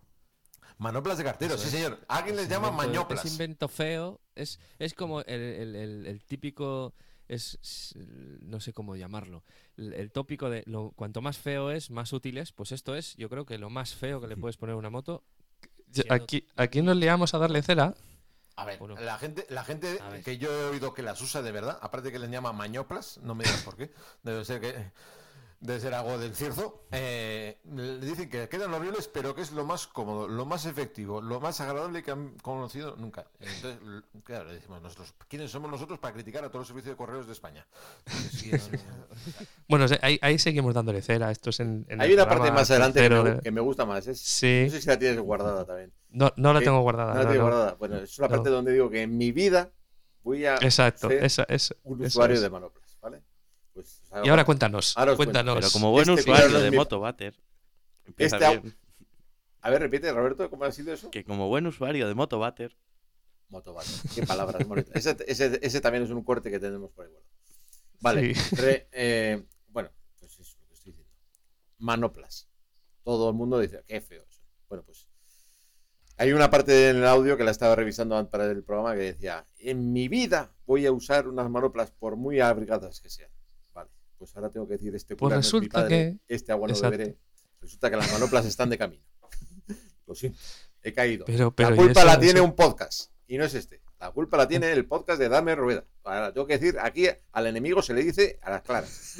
manoplas 0.79 1.19
de 1.19 1.25
cartero, 1.25 1.57
sí 1.59 1.69
señor. 1.69 2.01
Alguien 2.09 2.37
les 2.37 2.49
llama 2.49 2.69
invento- 2.69 2.89
manoplas. 2.95 3.25
Ese 3.25 3.35
invento 3.35 3.69
feo 3.69 4.21
es, 4.35 4.59
es 4.79 4.95
como 4.95 5.21
el, 5.21 5.41
el- 5.41 5.77
el- 5.77 6.07
el 6.07 6.25
típico. 6.25 6.95
Es, 7.33 7.95
no 8.41 8.61
sé 8.61 8.73
cómo 8.73 8.95
llamarlo. 8.97 9.43
El, 9.77 9.95
el 9.95 10.11
tópico 10.13 10.51
de 10.51 10.63
lo, 10.67 10.91
cuanto 10.91 11.23
más 11.23 11.39
feo 11.39 11.71
es, 11.71 11.91
más 11.91 12.13
útil 12.13 12.37
es. 12.39 12.53
Pues 12.53 12.73
esto 12.73 12.95
es, 12.95 13.17
yo 13.17 13.29
creo 13.29 13.47
que 13.47 13.57
lo 13.59 13.71
más 13.71 13.95
feo 13.95 14.21
que 14.21 14.27
le 14.27 14.37
puedes 14.37 14.57
poner 14.57 14.75
a 14.75 14.79
una 14.79 14.91
moto. 14.91 15.25
Aquí, 16.09 16.47
aquí 16.57 16.83
nos 16.83 16.97
liamos 16.97 17.35
a 17.35 17.39
darle 17.39 17.63
cera. 17.63 17.95
A 18.57 18.65
ver, 18.67 18.79
Bueno. 18.79 18.97
la 19.01 19.17
gente, 19.19 19.47
la 19.49 19.65
gente 19.65 19.99
que 20.25 20.37
yo 20.37 20.51
he 20.53 20.65
oído 20.67 20.93
que 20.93 21.03
las 21.03 21.21
usa 21.23 21.41
de 21.41 21.53
verdad, 21.53 21.79
aparte 21.81 22.13
que 22.13 22.19
les 22.19 22.31
llama 22.31 22.53
mañoplas, 22.53 23.19
no 23.23 23.35
me 23.35 23.45
digas 23.45 23.63
por 23.63 23.77
qué, 23.77 23.91
debe 24.23 24.45
ser 24.45 24.61
que 24.61 24.91
debe 25.63 25.79
ser 25.79 25.95
algo 25.95 26.19
del 26.19 26.35
cierzo, 26.35 26.87
eh, 26.91 27.59
le 27.73 27.99
dicen 28.01 28.29
que 28.29 28.49
quedan 28.49 28.75
horribles, 28.75 29.07
pero 29.09 29.33
que 29.33 29.43
es 29.43 29.53
lo 29.53 29.65
más 29.65 29.87
cómodo, 29.87 30.27
lo 30.27 30.45
más 30.45 30.67
efectivo, 30.67 31.23
lo 31.23 31.41
más 31.41 31.61
agradable 31.61 32.03
que 32.03 32.11
han 32.11 32.31
conocido 32.43 32.97
nunca. 32.97 33.27
Entonces, 33.39 33.79
claro, 34.25 34.47
le 34.47 34.55
decimos 34.55 34.83
nosotros, 34.83 35.15
¿quiénes 35.29 35.53
somos 35.53 35.71
nosotros 35.71 36.01
para 36.01 36.15
criticar 36.15 36.43
a 36.45 36.49
todos 36.49 36.63
los 36.63 36.69
servicios 36.69 36.93
de 36.95 36.97
correos 36.97 37.27
de 37.27 37.33
España? 37.33 37.65
Bueno, 39.69 39.87
ahí, 40.03 40.19
ahí 40.21 40.39
seguimos 40.39 40.75
dándole 40.75 41.01
cera. 41.03 41.31
Esto 41.31 41.51
es 41.51 41.61
en, 41.61 41.87
en 41.89 42.01
Hay 42.01 42.09
el 42.11 42.15
una 42.17 42.29
parte 42.29 42.51
más 42.51 42.71
adelante 42.71 43.01
que 43.01 43.09
me, 43.11 43.31
de- 43.31 43.41
que 43.41 43.51
me 43.51 43.61
gusta 43.61 43.87
más. 43.87 44.07
Es, 44.07 44.21
Sí. 44.21 44.63
No 44.67 44.71
sé 44.73 44.81
si 44.83 44.89
la 44.89 44.99
tienes 44.99 45.21
guardada 45.21 45.65
también. 45.65 45.93
No, 46.11 46.31
no 46.37 46.53
la 46.53 46.61
tengo 46.61 46.81
guardada. 46.83 47.15
No 47.15 47.23
la 47.23 47.35
no. 47.35 47.41
guardada. 47.43 47.75
Bueno, 47.79 47.97
es 47.99 48.19
una 48.19 48.29
No. 48.29 48.35
parte 48.35 48.51
donde 48.51 48.73
digo 48.73 48.91
que 48.91 49.03
en 49.03 49.17
mi 49.17 49.33
vida 49.33 49.71
voy 50.23 50.45
a 50.45 50.57
Exacto, 50.57 51.09
ser 51.09 51.25
esa- 51.25 51.45
esa- 51.45 51.75
un 51.85 52.05
usuario 52.05 52.37
es. 52.37 52.43
de 52.43 52.51
manoplas, 52.51 52.82
Y 54.25 54.29
ahora 54.29 54.45
cuéntanos, 54.45 54.97
Ahora 54.97 55.17
cuéntanos. 55.17 55.55
Pero 55.57 55.71
como 55.71 55.91
buen 55.91 56.09
Este 56.09 56.21
usuario 56.31 56.61
de 56.61 56.71
mi- 56.71 56.77
Motobater, 56.77 57.35
empieza 58.05 58.37
Este 58.37 58.49
bien, 58.61 58.77
A 59.63 59.71
ver, 59.71 59.81
repite, 59.83 60.13
Roberto, 60.13 60.51
¿cómo 60.51 60.65
ha 60.65 60.73
sido 60.73 60.93
eso? 60.93 61.11
que 61.11 61.25
como 61.25 61.49
buen 61.49 61.67
usuario 61.67 62.09
de 62.09 62.15
Motobater, 62.15 62.77
Motobater. 63.49 63.93
Qué 64.15 64.27
palabras 64.27 64.67
bonitas. 64.67 64.95
Ese, 64.95 65.17
ese- 65.27 65.59
ese 65.63 65.81
también 65.81 66.05
es 66.05 66.11
un 66.11 66.23
corte 66.25 66.51
que 66.51 66.59
tenemos 66.59 66.91
por 66.91 67.05
ahí 67.07 67.11
guardado. 67.13 67.33
Vale. 68.01 68.35
Sí. 68.35 68.57
re- 68.57 68.89
eh, 68.93 69.43
bueno, 69.69 69.91
pues 70.19 70.33
eso 70.33 70.43
es 70.43 70.57
lo 70.61 70.67
que 70.69 70.75
estoy 70.75 70.93
diciendo. 70.93 71.13
Manoplas. 71.79 72.49
Todo 73.05 73.29
el 73.29 73.35
mundo 73.37 73.59
dice, 73.61 73.83
qué 73.87 74.01
feo 74.01 74.25
eso. 74.29 74.41
Bueno, 74.69 74.85
pues. 74.85 75.07
Hay 76.19 76.33
una 76.33 76.51
parte 76.51 76.91
en 76.91 76.97
el 76.99 77.07
audio 77.07 77.37
que 77.37 77.45
la 77.45 77.51
estaba 77.51 77.75
revisando 77.75 78.17
antes 78.17 78.31
para 78.31 78.45
el 78.47 78.63
programa 78.63 78.95
que 78.95 79.01
decía: 79.03 79.47
En 79.59 79.93
mi 79.93 80.09
vida 80.09 80.53
voy 80.67 80.87
a 80.87 80.93
usar 80.93 81.27
unas 81.29 81.49
manoplas 81.51 81.91
por 81.91 82.17
muy 82.17 82.41
abrigadas 82.41 83.01
que 83.01 83.09
sean. 83.11 83.31
Pues 84.23 84.37
ahora 84.37 84.51
tengo 84.51 84.69
que 84.69 84.75
decir: 84.75 84.95
Este 84.95 85.17
Pues 85.17 85.35
no 85.35 85.41
es 85.41 85.47
mi 85.53 85.59
resulta 85.61 85.79
padre, 85.81 85.89
que- 86.29 86.35
este 86.35 86.53
agua 86.53 86.69
no 86.69 86.81
beberé. 86.81 87.19
Resulta 87.61 87.91
que 87.91 87.97
las 87.97 88.13
manoplas 88.13 88.47
están 88.47 88.71
de 88.71 88.79
camino. 88.79 89.03
Lo 90.07 90.15
siento, 90.15 90.39
he 90.81 90.93
caído. 90.93 91.25
Pero, 91.25 91.53
pero, 91.53 91.71
la 91.71 91.75
¿y 91.75 91.79
culpa 91.79 92.01
eso- 92.03 92.07
la 92.07 92.21
tiene 92.21 92.39
eso- 92.39 92.45
un 92.45 92.55
podcast 92.55 93.11
y 93.27 93.37
no 93.37 93.45
es 93.45 93.55
este. 93.55 93.83
La 93.99 94.13
culpa 94.13 94.37
la 94.37 94.47
tiene 94.47 94.71
el 94.71 94.87
podcast 94.87 95.19
de 95.19 95.29
Dame 95.29 95.57
Rueda. 95.57 95.85
Ahora, 96.05 96.33
tengo 96.33 96.47
que 96.47 96.57
decir, 96.57 96.79
aquí 96.81 97.09
al 97.33 97.47
enemigo 97.49 97.83
se 97.83 97.95
le 97.95 98.05
dice 98.05 98.39
a 98.43 98.51
las 98.53 98.63
claras. 98.63 99.17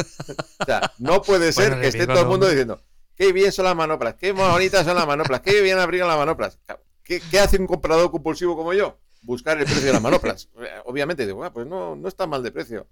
o 0.61 0.65
sea, 0.65 0.93
no 0.99 1.21
puede 1.21 1.51
ser 1.53 1.71
Bueno, 1.71 1.83
que 1.83 1.89
esté 1.89 2.07
todo 2.07 2.21
el 2.21 2.27
mundo 2.29 2.49
diciendo, 2.49 2.81
qué 3.17 3.33
bien 3.33 3.51
son 3.51 3.65
las 3.65 3.75
manoplas, 3.75 4.15
qué 4.15 4.31
bonitas 4.31 4.85
son 4.87 4.95
las 4.95 5.07
manoplas, 5.09 5.41
qué 5.41 5.61
bien 5.63 5.79
abrigan 5.79 6.07
las 6.07 6.17
manoplas. 6.17 6.61
¿Qué, 7.03 7.21
qué 7.29 7.41
hace 7.41 7.59
un 7.59 7.67
comprador 7.67 8.13
compulsivo 8.13 8.55
como 8.57 8.73
yo? 8.73 9.01
Buscar 9.23 9.59
el 9.59 9.65
precio 9.65 9.87
de 9.87 9.93
las 9.95 10.03
manoplas. 10.03 10.49
Obviamente, 10.85 11.27
digo, 11.27 11.43
"Ah, 11.43 11.53
pues 11.53 11.67
no, 11.67 11.97
no 11.97 12.07
está 12.07 12.29
mal 12.29 12.45
de 12.45 12.53
precio. 12.53 12.87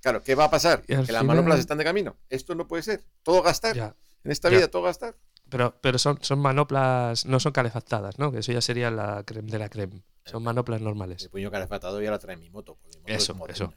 Claro, 0.00 0.22
¿qué 0.22 0.34
va 0.34 0.44
a 0.44 0.50
pasar? 0.50 0.82
Que 0.82 0.94
las 1.12 1.24
manoplas 1.24 1.58
están 1.58 1.78
de 1.78 1.84
camino. 1.84 2.16
Esto 2.30 2.54
no 2.54 2.66
puede 2.68 2.82
ser. 2.82 3.02
Todo 3.22 3.42
gastar. 3.42 3.74
Ya. 3.74 3.96
En 4.24 4.30
esta 4.30 4.50
Ya. 4.50 4.56
vida, 4.58 4.68
todo 4.68 4.82
gastar. 4.82 5.16
Pero, 5.48 5.78
pero 5.80 5.98
son, 5.98 6.18
son 6.22 6.40
manoplas, 6.40 7.24
no 7.26 7.38
son 7.40 7.52
calefactadas, 7.52 8.18
¿no? 8.18 8.32
Que 8.32 8.38
eso 8.40 8.52
ya 8.52 8.60
sería 8.60 8.90
la 8.90 9.22
creme 9.24 9.50
de 9.50 9.58
la 9.60 9.68
creme. 9.68 10.04
Son 10.24 10.42
manoplas 10.42 10.80
normales. 10.80 11.22
El 11.24 11.30
puño 11.30 11.50
calefactado 11.50 12.00
ya 12.02 12.10
la 12.10 12.18
trae 12.18 12.36
mi 12.36 12.50
moto. 12.50 12.78
mi 12.84 12.96
moto 12.96 13.02
es 13.06 13.22
Eso, 13.22 13.34
moderna. 13.36 13.54
eso. 13.66 13.74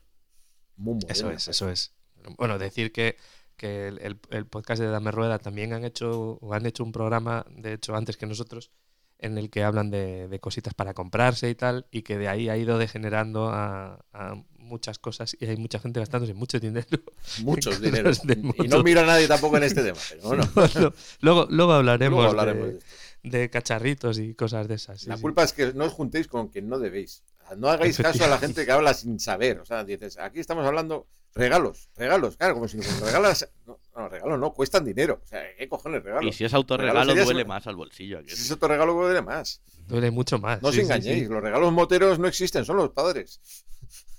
Muy 0.78 0.96
moderna, 0.96 1.12
Eso 1.14 1.28
es, 1.30 1.34
pues. 1.46 1.48
eso 1.50 1.70
es. 1.70 1.94
Bueno, 2.38 2.58
decir 2.58 2.92
que, 2.92 3.18
que 3.56 3.88
el, 3.88 4.00
el- 4.00 4.20
el 4.32 4.46
podcast 4.48 4.82
de 4.82 4.88
Dame 4.88 5.12
Rueda 5.12 5.38
también 5.40 5.74
han 5.74 5.84
hecho, 5.86 6.40
o 6.42 6.54
han 6.54 6.66
hecho 6.66 6.84
un 6.84 6.92
programa, 6.92 7.46
de 7.50 7.74
hecho, 7.74 7.96
antes 7.96 8.18
que 8.18 8.26
nosotros, 8.26 8.72
en 9.20 9.38
el 9.38 9.50
que 9.52 9.64
hablan 9.64 9.92
de, 9.92 10.28
de 10.28 10.40
cositas 10.40 10.74
para 10.74 10.94
comprarse 10.96 11.50
y 11.50 11.56
tal, 11.56 11.86
y 11.92 12.02
que 12.02 12.18
de 12.18 12.30
ahí 12.30 12.50
ha 12.50 12.58
ido 12.58 12.78
degenerando 12.80 13.50
a, 13.50 14.06
a 14.14 14.34
muchas 14.70 15.00
cosas 15.00 15.36
y 15.40 15.46
hay 15.46 15.58
mucha 15.58 15.80
gente 15.80 16.00
gastándose 16.00 16.34
mucho 16.34 16.60
dinero. 16.60 16.88
Muchos 17.44 17.76
en 17.78 17.82
dinero. 17.84 18.10
cosas 18.10 18.26
de 18.28 18.54
Y 18.64 18.68
no 18.68 18.84
mira 18.84 19.02
a 19.02 19.06
nadie 19.06 19.28
tampoco 19.28 19.58
en 19.58 19.64
este 19.64 19.84
tema. 19.84 20.00
Pero 20.10 20.22
bueno, 20.24 20.44
Bueno, 20.54 20.94
luego, 21.22 21.48
luego 21.50 21.74
hablaremos, 21.74 22.18
luego 22.20 22.30
hablaremos 22.30 22.68
de, 22.68 22.72
de 22.74 22.78
esto. 22.78 22.90
de 23.24 23.50
cacharritos 23.50 24.20
y 24.20 24.34
cosas 24.36 24.68
de 24.68 24.76
esas. 24.76 25.02
sí, 25.02 25.10
La 25.10 25.18
sí. 25.18 25.22
culpa 25.22 25.44
es 25.44 25.52
que 25.54 25.74
no 25.74 25.86
os 25.86 25.94
juntéis 25.94 26.28
con 26.28 26.48
quien 26.48 26.70
no 26.70 26.80
debéis. 26.80 27.24
No 27.58 27.68
hagáis 27.68 27.98
caso 27.98 28.24
a 28.24 28.28
la 28.28 28.38
gente 28.38 28.64
que 28.66 28.72
habla 28.72 28.94
sin 28.94 29.20
saber. 29.20 29.60
O 29.60 29.66
sea, 29.66 29.84
dices, 29.84 30.18
aquí 30.20 30.40
estamos 30.40 30.66
hablando 30.66 31.08
regalos, 31.34 31.90
regalos, 31.96 32.38
claro, 32.38 32.54
como 32.56 32.68
si 32.68 32.78
nos 32.78 33.00
regalas. 33.02 33.50
No, 33.66 33.80
no, 33.96 34.08
regalos 34.08 34.40
no, 34.40 34.54
cuestan 34.54 34.86
dinero. 34.86 35.20
O 35.24 35.28
sea, 35.28 35.42
¿qué 35.58 35.68
cojones 35.68 36.04
regalos? 36.04 36.32
y 36.34 36.38
si 36.38 36.46
es 36.46 36.54
autorregalo 36.54 37.16
duele 37.16 37.46
más 37.46 37.66
al 37.66 37.76
bolsillo. 37.76 38.20
Si 38.28 38.34
es 38.34 38.52
otro 38.52 38.68
regalo, 38.68 38.94
duele 38.94 39.22
más. 39.24 39.62
Duele 39.88 40.12
mucho 40.12 40.38
más. 40.38 40.62
No 40.62 40.70
os 40.70 40.76
sí, 40.76 40.82
engañéis, 40.82 41.24
sí. 41.24 41.34
los 41.34 41.42
regalos 41.42 41.74
moteros 41.74 42.20
no 42.20 42.28
existen, 42.28 42.64
son 42.66 42.78
los 42.78 42.92
padres. 42.92 43.42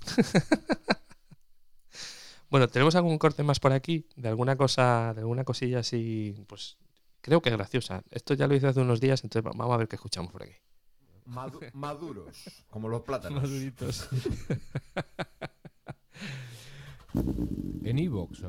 bueno, 2.51 2.69
tenemos 2.69 2.95
algún 2.95 3.19
corte 3.19 3.43
más 3.43 3.61
por 3.61 3.73
aquí, 3.73 4.07
de 4.17 4.29
alguna 4.29 4.57
cosa, 4.57 5.13
de 5.15 5.21
alguna 5.21 5.45
cosilla 5.45 5.81
así, 5.81 6.35
pues 6.49 6.77
creo 7.21 7.41
que 7.43 7.51
graciosa. 7.51 8.03
Esto 8.11 8.35
ya 8.35 8.47
lo 8.47 8.55
hice 8.55 8.69
hace 8.69 8.81
unos 8.81 9.01
días, 9.01 9.23
entonces 9.25 9.47
va- 9.49 9.55
vamos 9.57 9.75
a 9.75 9.79
ver 9.79 9.89
qué 9.89 9.97
escuchamos 9.97 10.33
por 10.33 10.43
aquí. 10.43 10.55
Madu- 11.27 11.61
maduros, 11.75 12.65
como 12.69 12.89
los 12.89 13.03
plátanos. 13.03 13.43
Maduritos. 13.43 14.09
En 17.85 17.99
Evox, 17.99 18.43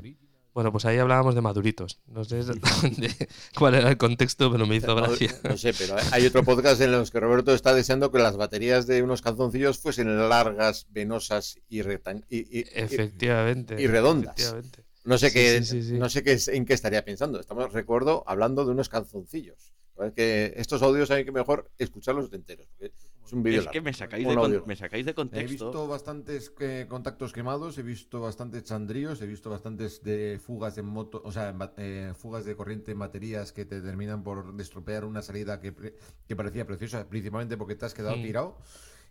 Bueno, 0.54 0.72
pues 0.72 0.84
ahí 0.86 0.98
hablábamos 0.98 1.34
de 1.36 1.42
maduritos. 1.42 2.00
No 2.08 2.26
sé 2.26 2.38
de- 2.44 3.28
cuál 3.58 3.76
era 3.76 3.90
el 3.90 3.98
contexto, 3.98 4.52
pero 4.52 4.66
me 4.68 4.76
hizo 4.76 4.94
gracia. 4.96 5.34
No 5.44 5.58
sé, 5.58 5.74
pero 5.74 5.96
hay 6.12 6.26
otro 6.26 6.44
podcast 6.44 6.82
en 6.82 6.92
los 6.92 7.10
que 7.10 7.20
Roberto 7.22 7.54
está 7.54 7.74
deseando 7.74 8.12
que 8.12 8.20
las 8.20 8.36
baterías 8.36 8.86
de 8.86 9.02
unos 9.02 9.22
calzoncillos 9.22 9.80
fuesen 9.80 10.30
largas, 10.30 10.88
venosas 10.90 11.58
y, 11.70 11.82
rectan- 11.84 12.26
y, 12.30 12.66
Efectivamente. 12.78 13.82
y 13.82 13.88
redondas. 13.88 14.36
efectivamente. 14.38 14.84
No 15.04 15.18
sé 15.18 15.30
Sí, 15.30 15.34
qué, 15.34 15.64
sí, 15.64 15.82
no 15.94 16.10
sé 16.10 16.22
qué 16.22 16.34
es- 16.34 16.48
en 16.50 16.66
qué 16.66 16.74
estaría 16.74 17.04
pensando. 17.06 17.40
Estamos, 17.40 17.72
recuerdo, 17.74 18.24
hablando 18.28 18.66
de 18.66 18.72
unos 18.72 18.90
calzoncillos. 18.90 19.74
Que 20.16 20.54
estos 20.58 20.82
audios 20.82 21.12
hay 21.12 21.26
que 21.26 21.32
mejor 21.32 21.70
escucharlos 21.78 22.32
enteros. 22.34 22.68
porque 22.78 22.92
es 23.26 23.34
un 23.34 23.44
vídeo 23.44 23.60
Es 23.62 23.68
que 23.68 23.76
largo. 23.80 23.86
me 23.86 23.94
sacáis, 23.94 24.28
de, 24.28 24.36
con- 24.36 24.46
audio. 24.46 24.64
me 24.66 24.76
sacáis 24.76 25.06
de 25.06 25.12
He 25.12 25.16
contexto. 25.16 25.50
visto 25.52 25.88
bastantes 25.88 26.54
eh, 26.60 26.86
contactos 26.90 27.32
quemados, 27.34 27.78
he 27.78 27.84
visto 27.84 28.20
bastantes 28.22 28.64
chandríos, 28.64 29.22
he 29.22 29.28
visto 29.28 29.50
bastantes 29.50 30.04
de 30.04 30.40
fugas 30.44 30.76
de 30.76 30.82
moto, 30.82 31.22
o 31.24 31.32
sea, 31.32 31.56
eh, 31.78 32.14
fugas 32.16 32.46
de 32.46 32.56
corriente 32.56 32.92
en 32.92 33.00
baterías 33.00 33.52
que 33.54 33.66
te 33.66 33.82
terminan 33.82 34.24
por 34.24 34.54
destropear 34.56 35.06
una 35.06 35.22
salida 35.22 35.60
que, 35.60 35.72
pre- 35.72 35.96
que 36.28 36.36
parecía 36.36 36.66
preciosa, 36.66 37.08
principalmente 37.08 37.58
porque 37.58 37.76
te 37.76 37.86
has 37.86 37.94
quedado 37.94 38.16
tirado. 38.16 38.58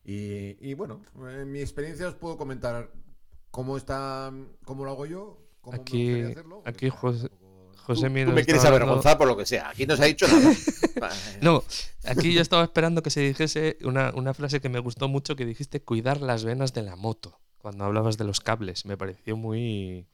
Y, 0.05 0.57
y 0.67 0.75
bueno, 0.75 1.03
en 1.29 1.51
mi 1.53 1.61
experiencia 1.61 2.09
os 2.09 2.15
puedo 2.15 2.37
comentar 2.37 2.91
cómo 3.51 3.77
está, 3.77 4.33
cómo 4.65 4.85
lo 4.85 4.91
hago 4.93 5.07
yo, 5.07 5.39
cómo 5.61 5.77
me 5.77 5.83
Aquí, 5.83 6.05
gustaría 6.05 6.29
hacerlo. 6.31 6.63
aquí 6.65 6.89
José, 6.89 7.29
José 7.85 8.07
tú 8.07 8.13
me 8.13 8.45
quieres 8.45 8.57
estaba 8.57 8.79
dando- 8.79 8.93
avergonzar 8.93 9.19
por 9.19 9.27
lo 9.29 9.37
que 9.37 9.47
sea. 9.47 9.71
Aquí 9.71 9.87
no 9.87 9.97
se 9.97 10.03
ha 10.03 10.07
dicho 10.07 10.27
nada. 10.29 10.55
No, 11.41 11.65
aquí 12.05 12.33
yo 12.35 12.43
estaba 12.43 12.63
esperando 12.63 13.03
que 13.03 13.11
se 13.11 13.21
dijese 13.21 13.79
una, 13.83 14.13
una 14.15 14.35
frase 14.35 14.61
que 14.61 14.69
me 14.69 14.79
gustó 14.79 15.09
mucho, 15.09 15.35
que 15.37 15.47
dijiste 15.47 15.81
cuidar 15.81 16.21
las 16.21 16.45
venas 16.45 16.75
de 16.75 16.83
la 16.83 16.95
moto, 16.97 17.39
cuando 17.59 17.85
hablabas 17.85 18.19
de 18.19 18.25
los 18.25 18.41
cables. 18.41 18.85
Me 18.85 18.97
pareció 18.99 19.37
muy, 19.37 20.07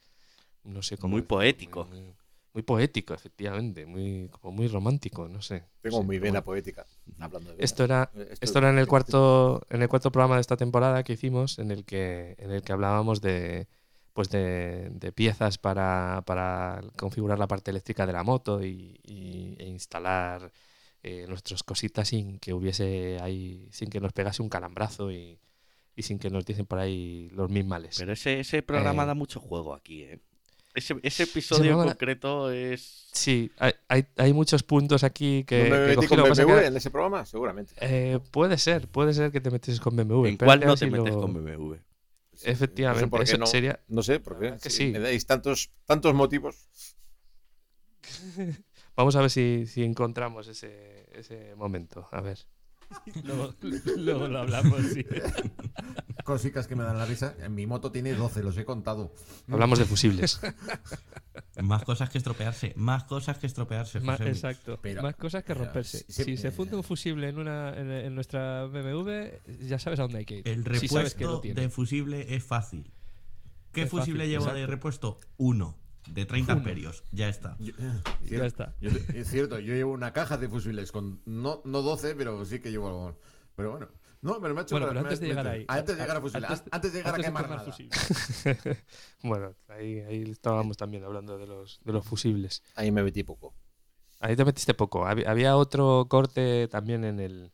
no 0.65 0.83
sé 0.83 0.97
cómo 0.97 1.13
Muy 1.13 1.23
poético. 1.23 1.87
Muy, 1.87 2.15
muy 2.55 2.63
poético, 2.63 3.13
efectivamente, 3.15 3.85
muy, 3.85 4.29
como 4.31 4.53
muy 4.53 4.69
romántico, 4.69 5.29
no 5.29 5.43
sé. 5.43 5.65
Tengo 5.83 5.97
no 5.99 6.03
sé, 6.03 6.07
muy 6.07 6.19
vena 6.19 6.31
bueno. 6.41 6.45
poética. 6.45 6.87
Hablando 7.19 7.53
de 7.55 7.63
Esto 7.65 7.85
era, 7.85 8.11
esto 8.41 8.59
era 8.61 8.71
en 8.71 8.79
el 8.79 8.87
cuarto, 8.87 9.67
en 9.69 9.83
el 9.83 9.89
cuarto 9.89 10.11
programa 10.13 10.37
de 10.37 10.41
esta 10.43 10.57
temporada 10.57 11.03
que 11.03 11.15
hicimos, 11.15 11.59
en 11.59 11.71
el 11.73 11.85
que, 11.85 12.37
en 12.39 12.53
el 12.53 12.63
que 12.63 12.73
hablábamos 12.73 13.21
de, 13.21 13.67
pues 14.17 14.31
de, 14.31 14.89
de 14.91 15.13
piezas 15.13 15.59
para, 15.59 16.23
para 16.27 16.81
configurar 16.97 17.39
la 17.39 17.47
parte 17.47 17.71
eléctrica 17.71 18.07
de 18.07 18.15
la 18.15 18.23
moto 18.25 18.65
y, 18.65 18.99
y- 19.05 19.55
e 19.59 19.67
instalar 19.69 20.51
eh, 21.03 21.27
nuestras 21.29 21.63
cositas 21.63 22.09
sin 22.09 22.39
que 22.39 22.55
hubiese 22.55 23.19
ahí, 23.21 23.69
sin 23.73 23.91
que 23.91 24.01
nos 24.01 24.15
pegase 24.15 24.41
un 24.43 24.49
calambrazo 24.49 25.13
y, 25.13 25.39
y 25.95 26.03
sin 26.03 26.19
que 26.19 26.31
nos 26.31 26.47
dicen 26.47 26.65
por 26.65 26.79
ahí 26.79 27.29
los 27.35 27.51
mil 27.51 27.67
males. 27.67 27.97
Pero 27.99 28.15
ese, 28.15 28.41
ese 28.41 28.63
programa 28.63 29.03
Eh, 29.05 29.07
da 29.09 29.15
mucho 29.15 29.39
juego 29.39 29.75
aquí, 29.75 30.03
¿eh? 30.05 30.19
Ese, 30.75 30.95
ese 31.03 31.23
episodio 31.25 31.73
en 31.73 31.79
da- 31.79 31.85
concreto 31.85 32.51
es. 32.51 33.09
Sí, 33.13 33.51
hay, 33.59 33.73
hay, 33.89 34.07
hay 34.17 34.33
muchos 34.33 34.63
puntos 34.63 35.05
aquí 35.05 35.45
que, 35.45 35.65
¿No 35.71 35.77
me 35.77 35.87
metí 35.89 36.07
con 36.07 36.23
BMW 36.23 36.61
que- 36.61 36.67
en 36.67 36.77
ese 36.77 36.91
programa? 36.91 37.25
Seguramente. 37.27 37.75
eh, 37.81 38.19
puede 38.31 38.57
ser, 38.59 38.89
puede 38.89 39.13
ser 39.15 39.31
que 39.31 39.41
te 39.43 39.51
metes 39.51 39.79
con 39.81 39.95
BMW. 39.95 40.27
¿En 40.29 40.37
pero 40.39 40.47
cuál 40.49 40.61
no 40.61 40.75
te 40.77 40.87
metes 40.87 41.15
lo- 41.15 41.21
con 41.21 41.33
BMW? 41.35 41.77
Efectivamente, 42.45 43.07
No 43.07 43.07
sé 43.07 43.11
por 43.11 43.25
qué 43.25 43.31
eso 43.31 43.39
no. 43.39 43.47
sería, 43.47 43.81
No 43.89 44.03
sé, 44.03 44.21
por 44.21 44.35
qué. 44.35 44.45
verdad 44.47 44.61
que 44.61 44.71
Si 44.71 44.77
sí. 44.77 44.87
Me 44.93 44.99
dais 45.01 45.25
tantos, 45.27 45.71
tantos 45.85 46.15
motivos. 46.15 46.69
Vamos 48.97 49.17
a 49.17 49.21
ver 49.21 49.31
si, 49.31 49.67
si 49.67 49.83
encontramos 49.85 50.49
ese, 50.49 51.07
ese 51.13 51.55
momento. 51.57 52.09
A 52.13 52.21
ver. 52.21 52.39
luego, 53.25 53.55
luego 53.97 54.29
lo 54.29 54.39
hablamos, 54.41 54.83
sí. 54.93 55.05
Cositas 56.27 56.67
que 56.67 56.75
me 56.75 56.83
dan 56.83 56.99
la 56.99 57.07
risa. 57.07 57.35
En 57.41 57.55
mi 57.55 57.67
moto 57.67 57.91
tiene 57.93 58.13
12, 58.13 58.43
los 58.43 58.59
he 58.59 58.65
contado. 58.65 59.13
Hablamos 59.49 59.79
de 59.79 59.85
fusibles. 59.87 60.41
Más 61.63 61.85
cosas 61.85 62.11
que 62.11 62.19
estropearse, 62.19 62.75
más 62.77 63.05
cosas 63.05 63.39
que 63.39 63.47
estropearse. 63.47 64.01
Más- 64.01 64.21
exacto. 64.21 64.79
Pero- 64.83 65.03
Más 65.03 65.17
cosas 65.17 65.43
que 65.43 65.55
pero 65.55 65.65
romperse. 65.65 66.05
si- 66.09 66.25
Si, 66.25 66.37
se 66.37 66.51
funde 66.51 66.77
un 66.77 66.83
fusible 66.83 67.29
en, 67.29 67.39
una, 67.39 67.75
en, 67.79 67.91
en 67.91 68.15
nuestra 68.15 68.65
BMW, 68.67 69.11
ya 69.67 69.79
sabes 69.79 69.99
a 70.01 70.03
dónde 70.03 70.19
hay 70.19 70.25
que 70.27 70.39
ir. 70.39 70.49
El 70.49 70.65
Si 70.79 70.89
sabes 70.89 71.15
que 71.15 71.25
lo 71.25 71.37
repuesto 71.37 71.61
de 71.61 71.69
fusible 71.71 72.35
es 72.35 72.45
fácil. 72.45 72.91
¿Qué 73.73 73.83
Es 73.83 73.91
fusible 73.91 74.25
fácil, 74.25 74.31
llevo 74.39 74.53
de 74.53 74.67
repuesto? 74.67 75.21
Uno, 75.39 75.77
de 76.11 76.27
30 76.27 76.53
Uno. 76.53 76.61
amperios. 76.61 77.05
Ya 77.13 77.29
está. 77.29 77.57
Yo- 77.59 77.73
Ya 78.29 78.45
está. 78.45 78.75
yo 78.81 78.91
es 79.15 79.29
cierto, 79.31 79.59
yo 79.59 79.73
llevo 79.75 79.93
una 79.93 80.13
caja 80.13 80.37
de 80.37 80.49
fusibles 80.49 80.93
con 80.93 81.21
no, 81.25 81.63
no 81.65 81.81
12, 81.83 82.15
pero 82.17 82.45
sí 82.45 82.59
que 82.61 82.71
llevo 82.71 82.89
algo. 82.89 83.19
Pero 83.55 83.71
bueno, 83.71 83.89
no, 84.23 84.41
pero 84.41 84.55
me 84.55 84.61
ha 84.61 84.63
hecho 84.65 84.75
Bueno, 84.75 84.89
pero 84.89 85.01
antes 85.01 85.21
de 85.21 85.27
llegar 85.29 85.47
ahí. 85.47 85.65
Antes 85.69 85.97
de 85.97 86.03
llegar 86.03 86.17
a 86.17 86.21
fusible, 86.21 86.47
antes- 86.47 86.61
an- 86.63 86.69
antes 86.73 86.93
de 86.93 86.99
llegar 86.99 87.13
a 87.13 87.17
antes 87.17 87.27
quemar 87.27 87.43
quemar 87.45 87.59
nada. 87.59 87.71
fusible. 87.71 87.97
bueno, 89.23 89.55
ahí, 89.69 90.01
ahí 90.01 90.23
estábamos 90.31 90.77
también 90.77 91.05
hablando 91.05 91.39
de 91.39 91.47
los, 91.47 91.81
de 91.85 91.93
los 91.93 92.05
fusibles. 92.07 92.63
Ahí 92.75 92.91
me 92.91 93.03
metí 93.03 93.23
poco. 93.23 93.55
Ahí 94.21 94.35
te 94.37 94.45
metiste 94.45 94.75
poco. 94.75 95.07
Había, 95.07 95.31
había 95.31 95.57
otro 95.57 96.07
corte 96.09 96.69
también 96.69 97.05
en 97.05 97.21
el, 97.21 97.53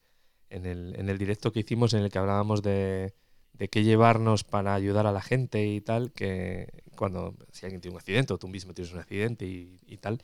en, 0.51 0.67
el, 0.67 0.95
en 0.99 1.09
el 1.09 1.19
directo 1.19 1.53
que 1.53 1.61
hicimos 1.61 1.93
en 1.95 2.03
el 2.05 2.11
que 2.11 2.19
hablábamos 2.19 2.63
de, 2.63 3.15
de 3.55 3.69
qué 3.69 3.83
llevarnos 3.83 4.45
para 4.45 4.75
ayudar 4.75 5.07
a 5.07 5.13
la 5.13 5.21
gente 5.23 5.67
y 5.67 5.81
tal, 5.81 6.13
que 6.13 6.69
cuando 6.97 7.35
si 7.51 7.67
alguien 7.67 7.81
tiene 7.81 7.95
un 7.97 7.99
accidente 8.01 8.33
o 8.33 8.39
tú 8.39 8.49
mismo 8.49 8.75
tienes 8.75 8.93
un 8.93 9.01
accidente 9.01 9.45
y, 9.47 9.81
y 9.87 9.97
tal, 9.99 10.23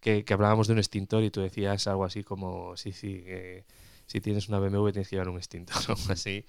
que, 0.00 0.24
que 0.24 0.34
hablábamos 0.34 0.66
de 0.66 0.72
un 0.72 0.78
extintor 0.78 1.22
y 1.22 1.30
tú 1.30 1.40
decías 1.42 1.86
algo 1.86 2.04
así 2.04 2.24
como, 2.24 2.76
sí, 2.76 2.92
sí, 2.92 3.22
que 3.22 3.64
si 4.06 4.20
tienes 4.20 4.48
una 4.48 4.58
BMW 4.58 4.90
tienes 4.92 5.08
que 5.08 5.16
llevar 5.16 5.28
un 5.28 5.36
extintor 5.38 5.76
o 5.88 5.92
algo 5.92 6.12
así. 6.12 6.44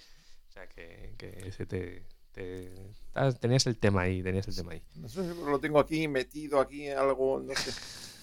O 0.50 0.52
sea, 0.54 0.68
que, 0.68 1.14
que 1.18 1.44
ese 1.48 1.66
te, 1.66 2.04
te- 2.32 2.74
ah, 3.14 3.32
Tenías 3.34 3.66
el 3.68 3.78
tema 3.78 4.02
ahí, 4.02 4.22
tenías 4.24 4.48
el 4.48 4.56
tema 4.56 4.74
ahí. 4.74 4.82
No 4.96 5.10
sé, 5.10 5.22
lo 5.36 5.60
tengo 5.60 5.80
aquí 5.80 6.08
metido, 6.08 6.60
aquí 6.60 6.90
algo, 6.90 7.40
no 7.40 7.54
sé. 7.56 7.72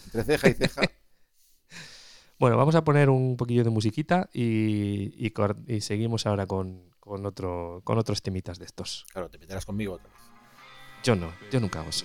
Entre 0.06 0.24
ceja 0.24 0.48
y 0.48 0.54
ceja. 0.54 0.82
Bueno, 2.38 2.56
vamos 2.56 2.74
a 2.74 2.82
poner 2.82 3.08
un 3.08 3.36
poquillo 3.36 3.62
de 3.62 3.70
musiquita 3.70 4.28
y, 4.32 5.14
y 5.24 5.30
cor- 5.30 5.58
y 5.68 5.80
seguimos 5.80 6.26
ahora 6.26 6.44
con, 6.46 6.90
con, 6.98 7.24
otro, 7.24 7.82
con 7.84 7.98
otros 7.98 8.20
temitas 8.20 8.58
de 8.58 8.64
estos. 8.64 9.06
Claro, 9.12 9.30
te 9.30 9.38
meterás 9.38 9.64
conmigo 9.64 9.92
otra 9.94 10.08
vez. 10.10 10.18
Yo 11.04 11.14
no, 11.14 11.32
yo 11.52 11.60
nunca 11.60 11.78
hago 11.80 11.90
eso. 11.90 12.04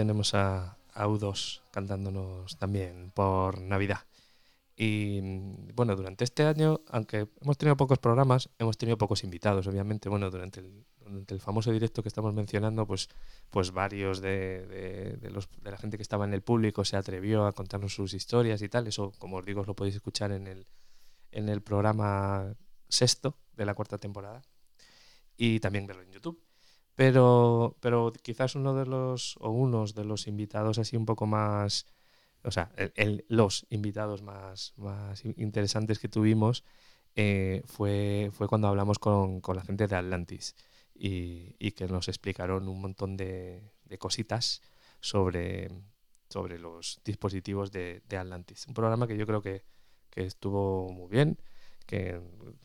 Tenemos 0.00 0.32
a, 0.34 0.76
a 0.94 1.06
U2 1.08 1.60
cantándonos 1.72 2.56
también 2.56 3.10
por 3.12 3.60
Navidad. 3.60 4.00
Y 4.76 5.20
bueno, 5.74 5.96
durante 5.96 6.22
este 6.22 6.44
año, 6.44 6.80
aunque 6.88 7.26
hemos 7.42 7.58
tenido 7.58 7.76
pocos 7.76 7.98
programas, 7.98 8.48
hemos 8.60 8.78
tenido 8.78 8.96
pocos 8.96 9.24
invitados, 9.24 9.66
obviamente. 9.66 10.08
Bueno, 10.08 10.30
durante 10.30 10.60
el, 10.60 10.84
durante 11.04 11.34
el 11.34 11.40
famoso 11.40 11.72
directo 11.72 12.00
que 12.02 12.08
estamos 12.08 12.32
mencionando, 12.32 12.86
pues, 12.86 13.08
pues 13.50 13.72
varios 13.72 14.20
de, 14.20 15.16
de- 15.20 15.30
los, 15.30 15.48
de 15.64 15.70
la 15.72 15.78
gente 15.78 15.96
que 15.96 16.02
estaba 16.04 16.24
en 16.26 16.32
el 16.32 16.42
público 16.42 16.84
se 16.84 16.96
atrevió 16.96 17.44
a 17.46 17.52
contarnos 17.52 17.92
sus 17.92 18.14
historias 18.14 18.62
y 18.62 18.68
tal. 18.68 18.86
Eso, 18.86 19.10
como 19.18 19.38
os 19.38 19.44
digo, 19.44 19.64
lo 19.64 19.74
podéis 19.74 19.96
escuchar 19.96 20.30
en 20.30 20.46
el, 20.46 20.64
en 21.32 21.48
el 21.48 21.60
programa 21.60 22.54
sexto 22.88 23.34
de 23.56 23.66
la 23.66 23.74
cuarta 23.74 23.98
temporada. 23.98 24.42
Y 25.36 25.58
también 25.58 25.88
verlo 25.88 26.02
en 26.04 26.12
YouTube. 26.12 26.38
Pero, 27.00 27.76
pero 27.80 28.12
quizás 28.26 28.56
uno 28.56 28.74
de 28.74 28.84
los, 28.86 29.36
o 29.40 29.50
unos 29.50 29.94
de 29.94 30.04
los 30.04 30.26
invitados 30.26 30.78
así 30.78 30.96
un 30.96 31.06
poco 31.06 31.26
más, 31.26 31.86
o 32.44 32.50
sea, 32.50 32.72
los 33.28 33.66
invitados 33.70 34.22
más, 34.22 34.74
más 34.76 35.24
in- 35.24 35.34
interesantes 35.38 35.98
que 36.00 36.08
tuvimos 36.08 36.64
eh, 37.16 37.62
fue, 37.66 38.30
fue 38.32 38.48
cuando 38.48 38.68
hablamos 38.68 38.98
con, 38.98 39.40
con 39.40 39.56
la 39.56 39.62
gente 39.62 39.86
de 39.86 39.96
Atlantis 39.96 40.56
y, 40.94 41.54
y 41.60 41.72
que 41.72 41.86
nos 41.88 42.08
explicaron 42.08 42.68
un 42.68 42.80
montón 42.80 43.16
de, 43.16 43.62
de 43.84 43.98
cositas 43.98 44.62
sobre, 45.00 45.68
sobre 46.28 46.58
los 46.58 47.00
dispositivos 47.04 47.70
de, 47.72 48.02
de 48.08 48.16
Atlantis. 48.18 48.66
Un 48.66 48.74
programa 48.74 49.06
que 49.06 49.16
yo 49.16 49.26
creo 49.26 49.42
que, 49.42 49.64
que 50.10 50.24
estuvo 50.26 50.90
muy 50.92 51.08
bien, 51.10 51.38
que, 51.86 52.20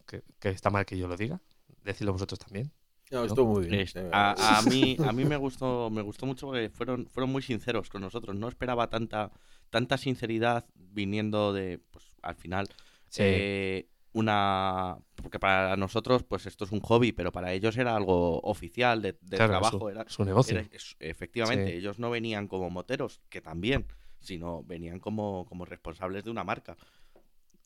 que- 0.08 0.50
está 0.50 0.70
mal 0.72 0.86
que 0.88 0.98
yo 0.98 1.08
lo 1.08 1.18
diga. 1.18 1.40
Decidlo 1.84 2.14
vosotros 2.14 2.40
también. 2.40 2.72
No, 3.14 3.26
estuvo 3.26 3.54
muy 3.54 3.68
bien. 3.68 3.88
A, 4.12 4.58
a 4.58 4.62
mí, 4.64 4.98
a 5.08 5.12
mí 5.14 5.26
me 5.26 5.38
gustó, 5.38 5.90
me 5.90 6.02
gustó 6.02 6.26
mucho 6.26 6.48
porque 6.48 6.70
fueron, 6.70 7.08
fueron 7.08 7.32
muy 7.32 7.42
sinceros 7.42 7.90
con 7.90 8.02
nosotros. 8.02 8.36
No 8.36 8.48
esperaba 8.48 8.90
tanta, 8.90 9.32
tanta 9.70 9.98
sinceridad 9.98 10.66
viniendo 10.76 11.54
de, 11.54 11.80
pues, 11.92 12.12
al 12.22 12.36
final, 12.36 12.68
Sí. 13.10 13.22
eh, 13.24 13.88
una, 14.16 14.98
porque 15.16 15.40
para 15.40 15.76
nosotros, 15.76 16.24
pues 16.24 16.46
esto 16.46 16.66
es 16.66 16.72
un 16.72 16.82
hobby, 16.82 17.12
pero 17.14 17.32
para 17.32 17.52
ellos 17.54 17.78
era 17.78 17.96
algo 17.96 18.40
oficial 18.42 19.02
de, 19.02 19.14
de 19.14 19.38
Claro, 19.38 19.44
es 19.54 19.60
trabajo. 19.60 19.80
su- 19.80 19.90
era, 19.90 20.06
su 20.08 20.24
negocio. 20.26 20.60
era- 20.60 20.68
es- 20.72 20.96
efectivamente, 21.00 21.72
Sí. 21.72 21.78
ellos 21.78 21.98
no 22.00 22.10
venían 22.12 22.48
como 22.48 22.70
moteros, 22.70 23.22
que 23.30 23.42
también, 23.42 23.88
sino 24.20 24.64
venían 24.64 25.00
como, 25.00 25.46
como 25.46 25.66
responsables 25.66 26.24
de 26.24 26.30
una 26.32 26.44
marca. 26.44 26.78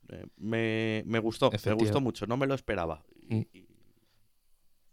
Eh, 0.09 0.25
me, 0.37 1.03
me 1.05 1.19
gustó, 1.19 1.51
me 1.65 1.73
gustó 1.73 1.99
mucho, 1.99 2.25
no 2.27 2.37
me 2.37 2.47
lo 2.47 2.53
esperaba. 2.55 3.03
Y- 3.29 3.35
Mm. 3.35 3.45
y 3.53 3.67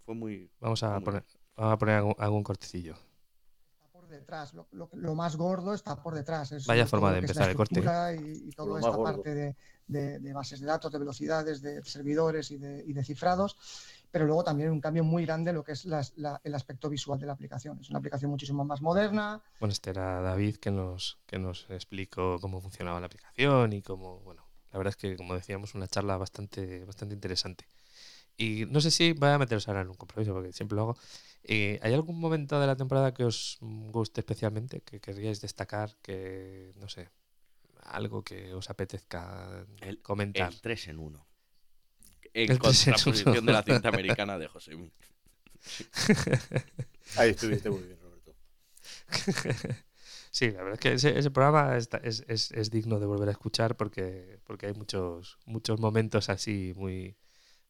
fue 0.05 0.15
muy, 0.15 0.51
Vamos 0.61 0.83
a 0.83 0.95
Muy 0.95 1.05
poner, 1.05 1.25
vamos 1.57 1.73
a 1.75 1.79
poner 1.79 1.95
algún, 1.97 2.15
algún 2.19 2.43
cortecillo. 2.43 2.97
por 3.93 4.09
detrás, 4.09 4.55
lo, 4.55 4.67
lo- 4.73 4.91
lo 4.93 5.15
más 5.15 5.37
gordo 5.37 5.73
está 5.73 5.95
por 6.03 6.15
detrás. 6.15 6.51
es 6.53 6.67
Vaya 6.67 6.87
forma 6.87 7.13
de 7.13 7.19
empezar 7.21 7.45
la 7.45 7.51
el 7.51 7.57
corte, 7.57 7.81
Y, 7.81 8.49
y 8.49 8.53
toda 8.53 8.81
esta 8.81 8.91
gordo. 8.91 9.13
parte 9.15 9.35
de, 9.35 9.57
de- 9.87 10.19
de 10.19 10.33
bases 10.33 10.61
de 10.61 10.67
datos, 10.67 10.91
de 10.93 10.99
velocidades, 10.99 11.63
de 11.63 11.83
servidores 11.85 12.51
y 12.51 12.59
de, 12.59 12.83
y 12.87 12.93
de 12.93 13.05
cifrados, 13.05 13.57
pero 14.11 14.27
luego 14.27 14.43
también 14.45 14.71
un 14.71 14.81
cambio 14.81 15.05
muy 15.05 15.25
grande 15.25 15.51
en 15.51 15.57
lo 15.57 15.65
que 15.65 15.73
es 15.73 15.85
la- 15.85 16.41
el 16.43 16.55
aspecto 16.55 16.89
visual 16.91 17.19
de 17.21 17.27
la 17.27 17.33
aplicación. 17.35 17.79
Es 17.81 17.91
una 17.91 17.99
aplicación 18.01 18.31
muchísimo 18.31 18.65
más 18.65 18.81
moderna, 18.83 19.41
Bueno, 19.59 19.73
este 19.73 19.91
era 19.91 20.21
David 20.21 20.57
que 20.57 20.71
nos, 20.71 21.19
que 21.27 21.39
nos 21.39 21.67
explicó 21.71 22.39
cómo 22.41 22.61
funcionaba 22.61 23.01
la 23.01 23.07
aplicación 23.07 23.73
y 23.73 23.83
cómo, 23.83 24.21
bueno, 24.21 24.47
la 24.73 24.79
verdad 24.79 24.91
es 24.93 24.97
que, 24.97 25.17
como 25.17 25.35
decíamos, 25.35 25.75
una 25.75 25.89
charla 25.89 26.17
bastante, 26.17 26.85
bastante 26.85 27.15
interesante. 27.15 27.67
Y 28.37 28.67
no 28.67 28.81
sé 28.81 28.91
si 28.91 29.13
voy 29.13 29.29
a 29.29 29.39
meteros 29.39 29.69
ahora 29.69 29.83
en 29.83 29.89
un 29.89 29.95
compromiso, 29.97 30.33
porque 30.33 30.53
siempre 30.53 30.77
lo 30.77 30.83
hago. 30.83 30.99
Eh, 31.45 31.79
¿Hay 31.83 31.93
algún 31.95 32.19
momento 32.19 32.59
de 32.61 32.67
la 32.67 32.75
temporada 32.77 33.15
que 33.15 33.25
os 33.25 33.59
guste 33.61 34.21
especialmente, 34.23 34.81
que 34.81 35.01
querríais 35.01 35.41
destacar, 35.41 35.97
que, 36.03 36.73
no 36.77 36.89
sé, 36.89 37.11
algo 37.85 38.23
que 38.25 38.53
os 38.55 38.71
apetezca 38.71 39.65
El- 39.81 40.01
comentar? 40.03 40.53
El 40.53 40.61
3 40.61 40.89
en 40.89 40.99
1. 40.99 41.27
En 42.33 42.43
El 42.45 42.51
en 42.53 42.59
contraposición 42.59 43.39
uno. 43.39 43.47
de 43.47 43.53
la 43.53 43.63
cinta 43.63 43.89
americana 43.91 44.39
de 44.39 44.49
José 44.49 44.75
Mí. 44.75 44.91
Ahí 47.17 47.31
estuviste 47.31 47.71
muy 47.71 47.83
bien, 47.83 47.99
Roberto. 48.01 48.35
Sí, 50.31 50.51
la 50.51 50.63
verdad 50.65 50.73
es 50.75 50.81
que 50.81 50.93
ese, 50.95 51.17
ese 51.19 51.31
programa 51.31 51.77
está- 51.77 51.99
es, 51.99 52.25
es- 52.27 52.51
es 52.51 52.71
digno 52.71 52.99
de 52.99 53.07
volver 53.07 53.29
a 53.29 53.33
escuchar 53.33 53.77
porque, 53.77 54.41
porque 54.45 54.67
hay 54.67 54.75
muchos, 54.75 55.39
muchos 55.47 55.79
momentos 55.79 56.29
así 56.29 56.73
muy, 56.77 57.17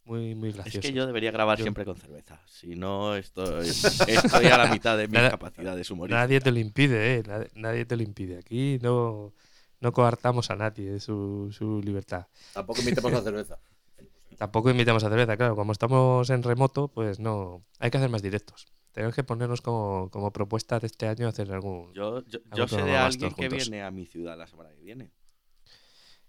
muy, 0.05 0.35
muy 0.35 0.51
Es 0.51 0.55
graciosos. 0.57 0.81
que 0.83 0.93
yo 0.93 1.07
debería 1.07 1.31
grabar 1.31 1.59
Yo- 1.59 1.65
siempre 1.65 1.85
con 1.85 1.97
cerveza. 1.97 2.41
Si 2.47 2.75
no, 2.77 3.15
estoy, 3.17 3.67
estoy 4.09 4.47
a 4.47 4.59
la 4.59 4.67
mitad 4.71 4.97
de 4.99 5.07
mis 5.09 5.15
Nada- 5.15 5.31
capacidades 5.31 5.91
humorísticas. 5.91 6.23
Nadie 6.25 6.41
te 6.41 6.53
lo 6.53 6.59
impide, 6.59 7.17
¿eh? 7.17 7.23
Nadie, 7.27 7.51
nadie 7.55 7.85
te 7.87 7.97
lo 7.97 8.03
impide. 8.03 8.39
Aquí 8.39 8.79
no, 8.83 9.33
no 9.81 9.93
coartamos 9.93 10.51
a 10.51 10.57
nadie 10.57 10.91
de 10.93 11.01
su, 11.01 11.51
su 11.53 11.81
libertad. 11.83 12.27
Tampoco 12.53 12.81
invitamos 12.81 13.13
a 13.15 13.23
cerveza. 13.23 13.59
Tampoco 14.39 14.71
invitamos 14.71 15.05
a 15.05 15.09
cerveza, 15.09 15.37
claro. 15.37 15.55
Como 15.57 15.73
estamos 15.73 16.29
en 16.31 16.43
remoto, 16.43 16.89
pues 16.89 17.21
no. 17.21 17.65
Hay 17.79 17.91
que 17.91 17.99
hacer 17.99 18.11
más 18.11 18.21
directos. 18.23 18.67
Tenemos 18.93 19.15
que 19.15 19.25
ponernos 19.25 19.61
como, 19.61 20.09
como 20.11 20.33
propuesta 20.33 20.79
de 20.79 20.87
este 20.87 21.07
año 21.09 21.27
hacer 21.29 21.51
algún. 21.53 21.93
Yo, 21.95 22.25
yo, 22.27 22.39
algún 22.51 22.57
yo 22.57 22.69
sé 22.69 22.83
de 22.83 22.97
alguien 22.97 23.33
que 23.35 23.49
juntos. 23.49 23.69
viene 23.69 23.83
a 23.83 23.91
mi 23.91 24.07
ciudad 24.07 24.37
la 24.39 24.47
semana 24.47 24.71
que 24.71 24.83
viene. 24.83 25.11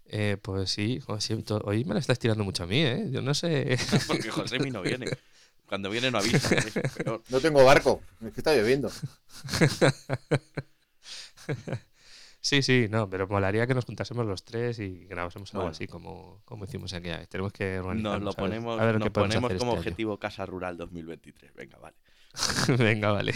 Eh, 0.08 0.36
pues 0.40 0.70
sí, 0.70 1.00
como 1.04 1.20
siempre, 1.20 1.56
hoy 1.64 1.84
me 1.84 1.94
la 1.94 2.00
estás 2.00 2.18
tirando 2.18 2.44
mucho 2.44 2.62
a 2.62 2.66
mí, 2.66 2.80
¿eh? 2.82 3.06
Yo 3.10 3.22
no 3.22 3.34
sé. 3.34 3.76
Porque 4.06 4.30
José 4.30 4.58
Mí 4.60 4.70
no 4.70 4.82
viene. 4.82 5.06
Cuando 5.68 5.90
viene 5.90 6.10
no 6.12 6.18
avisa. 6.18 6.48
peor. 7.04 7.22
No 7.28 7.40
tengo 7.40 7.64
barco, 7.64 8.00
es 8.24 8.32
que 8.32 8.40
está 8.40 8.54
lloviendo. 8.54 8.90
Sí, 12.40 12.62
sí, 12.62 12.86
no, 12.88 13.10
pero 13.10 13.26
molaría 13.26 13.66
que 13.66 13.74
nos 13.74 13.84
juntásemos 13.86 14.24
los 14.24 14.44
tres 14.44 14.78
y 14.78 15.04
grabásemos 15.06 15.52
algo 15.52 15.62
Bueno. 15.64 15.72
así 15.72 15.88
como, 15.88 16.42
como 16.44 16.64
hicimos 16.64 16.92
aquella 16.92 17.18
vez. 17.18 17.28
Tenemos 17.28 17.52
que 17.52 17.76
Nos 17.78 17.86
organizarnos. 17.86 18.22
lo 18.22 18.28
a 18.28 18.30
ver- 18.30 18.36
ponemos, 18.36 18.80
a 18.80 18.84
ver 18.84 18.94
nos 19.00 19.04
qué 19.06 19.10
podemos 19.10 19.34
ponemos 19.34 19.48
como 19.58 19.72
este 19.72 19.72
año. 19.72 19.80
objetivo 19.80 20.18
Casa 20.20 20.46
Rural 20.46 20.76
2023. 20.76 21.54
Venga, 21.54 21.78
vale. 21.78 21.96
Venga, 22.78 23.10
vale. 23.10 23.34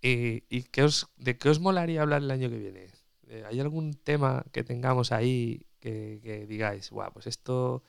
¿Y, 0.00 0.44
y 0.48 0.62
qué 0.62 0.82
os, 0.82 1.08
de 1.18 1.36
qué 1.36 1.50
os 1.50 1.60
molaría 1.60 2.00
hablar 2.00 2.22
el 2.22 2.30
año 2.30 2.48
que 2.48 2.56
viene? 2.56 2.86
Eh, 3.30 3.44
¿Hay 3.48 3.60
algún 3.60 3.94
tema 3.94 4.44
que 4.52 4.64
tengamos 4.64 5.12
ahí 5.12 5.64
que, 5.78 6.20
que 6.22 6.46
digáis, 6.46 6.90
guau, 6.90 7.12
pues 7.12 7.28
esto 7.28 7.82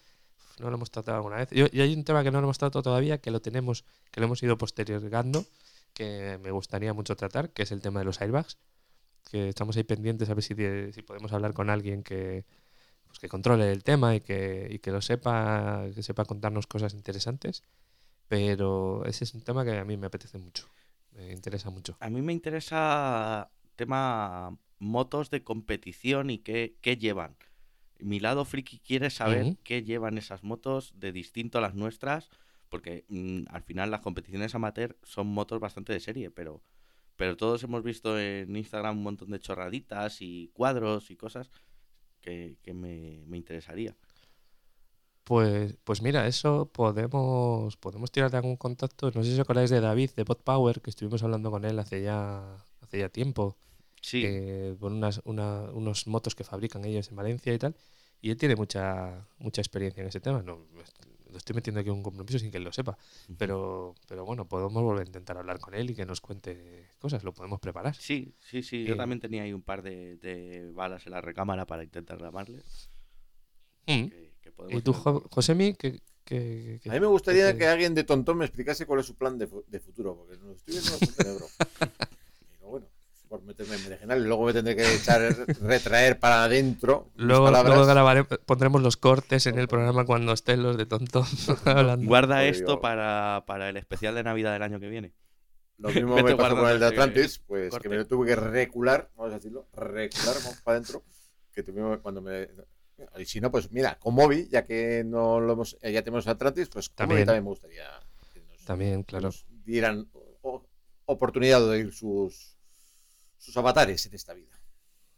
no 0.59 0.69
lo 0.69 0.75
hemos 0.75 0.91
tratado 0.91 1.17
alguna 1.17 1.37
vez? 1.37 1.49
Yo- 1.49 1.65
y 1.71 1.81
hay 1.81 1.93
un 1.95 2.03
tema 2.03 2.23
que 2.23 2.29
no 2.29 2.39
lo 2.39 2.45
hemos 2.45 2.59
tratado 2.59 2.83
todavía, 2.83 3.17
que 3.19 3.31
lo 3.31 3.41
tenemos, 3.41 3.83
que 4.11 4.19
lo 4.21 4.27
hemos 4.27 4.41
ido 4.43 4.57
postergando, 4.59 5.43
que 5.95 6.37
me 6.43 6.51
gustaría 6.51 6.93
mucho 6.93 7.15
tratar, 7.15 7.49
que 7.49 7.63
es 7.63 7.71
el 7.71 7.81
tema 7.81 7.99
de 8.01 8.05
los 8.05 8.21
airbags. 8.21 8.57
Que 9.31 9.49
estamos 9.49 9.75
ahí 9.77 9.83
pendientes 9.83 10.29
a 10.29 10.33
ver 10.35 10.43
si, 10.43 10.53
si 10.93 11.01
podemos 11.01 11.31
hablar 11.33 11.53
con 11.53 11.69
alguien 11.69 12.03
que, 12.03 12.45
pues, 13.07 13.19
que 13.19 13.27
controle 13.29 13.71
el 13.71 13.83
tema 13.83 14.15
y 14.15 14.21
que, 14.21 14.67
y 14.69 14.79
que 14.79 14.91
lo 14.91 15.01
sepa, 15.01 15.85
que 15.95 16.03
sepa 16.03 16.25
contarnos 16.25 16.67
cosas 16.67 16.93
interesantes. 16.93 17.63
Pero 18.27 19.03
ese 19.05 19.23
es 19.23 19.33
un 19.33 19.41
tema 19.41 19.65
que 19.65 19.77
a 19.77 19.85
mí 19.85 19.97
me 19.97 20.07
apetece 20.07 20.37
mucho. 20.37 20.69
Me 21.13 21.33
interesa 21.33 21.69
mucho. 21.71 21.97
A 21.99 22.09
mí 22.09 22.21
me 22.21 22.31
interesa 22.33 23.49
tema 23.81 24.59
motos 24.77 25.31
de 25.31 25.43
competición 25.43 26.29
y 26.29 26.37
qué, 26.37 26.77
qué 26.81 26.97
llevan. 26.97 27.35
Mi 27.97 28.19
lado 28.19 28.45
friki 28.45 28.77
quiere 28.77 29.09
saber 29.09 29.57
qué 29.63 29.81
llevan 29.81 30.19
esas 30.19 30.43
motos 30.43 30.93
de 30.95 31.11
distinto 31.11 31.57
a 31.57 31.61
las 31.61 31.73
nuestras, 31.73 32.29
porque 32.69 33.05
mm, 33.09 33.43
al 33.49 33.63
final 33.63 33.89
las 33.89 34.01
competiciones 34.01 34.53
amateur 34.53 34.97
son 35.01 35.27
motos 35.27 35.59
bastante 35.59 35.93
de 35.93 35.99
serie, 35.99 36.29
pero, 36.29 36.61
pero 37.15 37.35
todos 37.37 37.63
hemos 37.63 37.83
visto 37.83 38.19
en 38.19 38.55
Instagram 38.55 38.97
un 38.97 39.03
montón 39.03 39.31
de 39.31 39.39
chorraditas 39.39 40.21
y 40.21 40.51
cuadros 40.53 41.09
y 41.09 41.15
cosas 41.15 41.49
que, 42.21 42.57
que 42.61 42.73
me, 42.75 43.23
me 43.25 43.37
interesaría. 43.37 43.95
Pues, 45.23 45.75
pues 45.83 46.03
mira, 46.03 46.27
eso 46.27 46.71
podemos, 46.71 47.77
podemos 47.77 48.11
tirar 48.11 48.29
de 48.29 48.37
algún 48.37 48.57
contacto. 48.57 49.11
No 49.15 49.23
sé 49.23 49.29
si 49.29 49.33
os 49.35 49.39
acordáis 49.39 49.71
de 49.71 49.81
David, 49.81 50.11
de 50.15 50.23
Bot 50.23 50.43
Power, 50.43 50.81
que 50.81 50.91
estuvimos 50.91 51.23
hablando 51.23 51.49
con 51.49 51.65
él 51.65 51.79
hace 51.79 52.03
ya, 52.03 52.57
hace 52.81 52.99
ya 52.99 53.09
tiempo. 53.09 53.57
Sí, 54.01 54.23
eh, 54.25 54.75
por 54.79 54.91
unas, 54.91 55.21
una- 55.25 55.69
unos 55.71 56.07
motos 56.07 56.35
que 56.35 56.43
fabrican 56.43 56.83
ellos 56.85 57.07
en 57.09 57.15
Valencia 57.15 57.53
y 57.53 57.57
tal. 57.59 57.75
Y 58.21 58.29
él 58.31 58.37
tiene 58.37 58.55
mucha, 58.55 59.27
mucha 59.39 59.61
experiencia 59.61 60.01
en 60.01 60.07
ese 60.09 60.19
tema. 60.19 60.41
No, 60.43 60.67
lo 61.31 61.37
estoy 61.37 61.55
metiendo 61.55 61.79
aquí 61.79 61.89
en 61.89 61.95
un 61.95 62.03
compromiso 62.03 62.37
sin 62.39 62.51
que 62.51 62.57
él 62.57 62.63
lo 62.63 62.73
sepa. 62.73 62.97
Pero, 63.37 63.95
pero 64.07 64.25
bueno, 64.25 64.47
podemos 64.47 64.83
volver 64.83 65.03
a 65.05 65.07
intentar 65.07 65.37
hablar 65.37 65.59
con 65.59 65.73
él 65.73 65.89
y 65.89 65.95
que 65.95 66.05
nos 66.05 66.19
cuente 66.19 66.89
cosas. 66.99 67.23
Lo 67.23 67.33
podemos 67.33 67.59
preparar. 67.59 67.95
sí, 67.95 68.35
sí, 68.39 68.61
sí. 68.63 68.83
Yo 68.83 68.95
Eh, 68.95 68.97
también 68.97 69.19
tenía 69.21 69.43
ahí 69.43 69.53
un 69.53 69.61
par 69.61 69.81
de, 69.81 70.17
de 70.17 70.69
balas 70.71 71.05
en 71.05 71.13
la 71.13 71.21
recámara 71.21 71.65
para 71.65 71.83
intentar 71.83 72.19
llamarle. 72.19 72.63
Mm. 73.87 74.07
que- 74.09 74.33
que 74.41 74.51
¿Y 74.77 74.81
tú. 74.81 74.93
Jo- 74.93 75.23
Josemi? 75.31 75.73
¿qué, 75.75 75.99
qué- 76.25 76.79
qué- 76.83 76.89
A 76.89 76.93
mí 76.93 76.99
me 76.99 77.07
gustaría 77.07 77.51
qué- 77.53 77.59
que 77.59 77.67
alguien 77.67 77.95
de 77.95 78.03
Tontón 78.03 78.37
me 78.37 78.45
explicase 78.45 78.85
cuál 78.85 78.99
es 78.99 79.05
su 79.05 79.15
plan 79.15 79.37
de, 79.37 79.47
fu- 79.47 79.63
de 79.67 79.79
futuro, 79.79 80.15
porque 80.15 80.37
nos 80.37 80.57
estoy 80.57 80.73
viendo. 80.75 80.97
Pero 81.17 81.33
bueno, 81.39 81.45
por 83.31 83.41
meterme 83.43 83.75
en 83.77 83.83
berenjenal 83.85 84.19
y 84.19 84.27
luego 84.27 84.45
me 84.47 84.51
tendré 84.51 84.75
que 84.75 84.93
echar, 84.93 85.21
retraer 85.61 86.19
para 86.19 86.43
adentro. 86.43 87.09
Luego, 87.15 87.49
luego 87.49 87.85
grabaré- 87.85 88.25
pondremos 88.45 88.81
los 88.81 88.97
cortes 88.97 89.45
en 89.47 89.57
el 89.57 89.69
programa 89.69 90.03
cuando 90.05 90.33
estén 90.33 90.61
los 90.61 90.75
de 90.75 90.85
tonto 90.85 91.25
hablando. 91.65 92.05
Guarda 92.05 92.43
esto 92.43 92.81
para, 92.81 93.45
para 93.47 93.69
el 93.69 93.77
especial 93.77 94.15
de 94.15 94.23
Navidad 94.23 94.51
del 94.51 94.63
año 94.63 94.81
que 94.81 94.89
viene. 94.89 95.13
Lo 95.77 95.89
mismo 95.91 96.15
Vete 96.15 96.31
me 96.31 96.35
pasó 96.35 96.57
con 96.57 96.69
el 96.69 96.79
de 96.81 96.85
Atlantis, 96.87 97.39
pues 97.47 97.69
corte. 97.69 97.83
que 97.83 97.89
me 97.89 97.95
lo 97.95 98.05
tuve 98.05 98.27
que 98.27 98.35
recular, 98.35 99.09
vamos 99.15 99.31
a 99.31 99.35
decirlo, 99.37 99.69
recular 99.73 100.35
vamos 100.43 100.61
para 100.61 100.77
adentro, 100.77 101.03
que 101.53 101.63
tuvimos 101.63 101.99
cuando 101.99 102.21
me... 102.21 102.49
Y 103.17 103.23
si 103.25 103.39
no, 103.39 103.49
pues 103.49 103.71
mira, 103.71 103.97
con 103.97 104.13
Moby, 104.13 104.49
ya 104.51 104.65
que 104.65 105.03
no 105.05 105.39
lo 105.39 105.53
hemos, 105.53 105.77
eh, 105.81 105.93
ya 105.93 106.01
tenemos 106.03 106.27
Atlantis, 106.27 106.67
pues 106.67 106.89
con 106.89 107.07
Moby 107.07 107.21
También. 107.21 107.25
también 107.27 107.43
me 107.45 107.49
gustaría 107.49 107.85
que 108.33 108.41
nos, 108.41 108.65
También, 108.65 109.03
claro. 109.03 109.27
nos 109.27 109.45
dieran 109.63 110.07
oportunidad 111.05 111.61
de 111.61 111.65
oír 111.69 111.93
sus, 111.93 112.57
sus 113.41 113.57
avatares 113.57 114.05
en 114.05 114.13
esta 114.13 114.33
vida. 114.33 114.61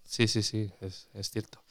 Sí, 0.04 0.28
sí, 0.28 0.44
sí, 0.44 0.72
es, 0.82 1.10
cierto. 1.30 1.62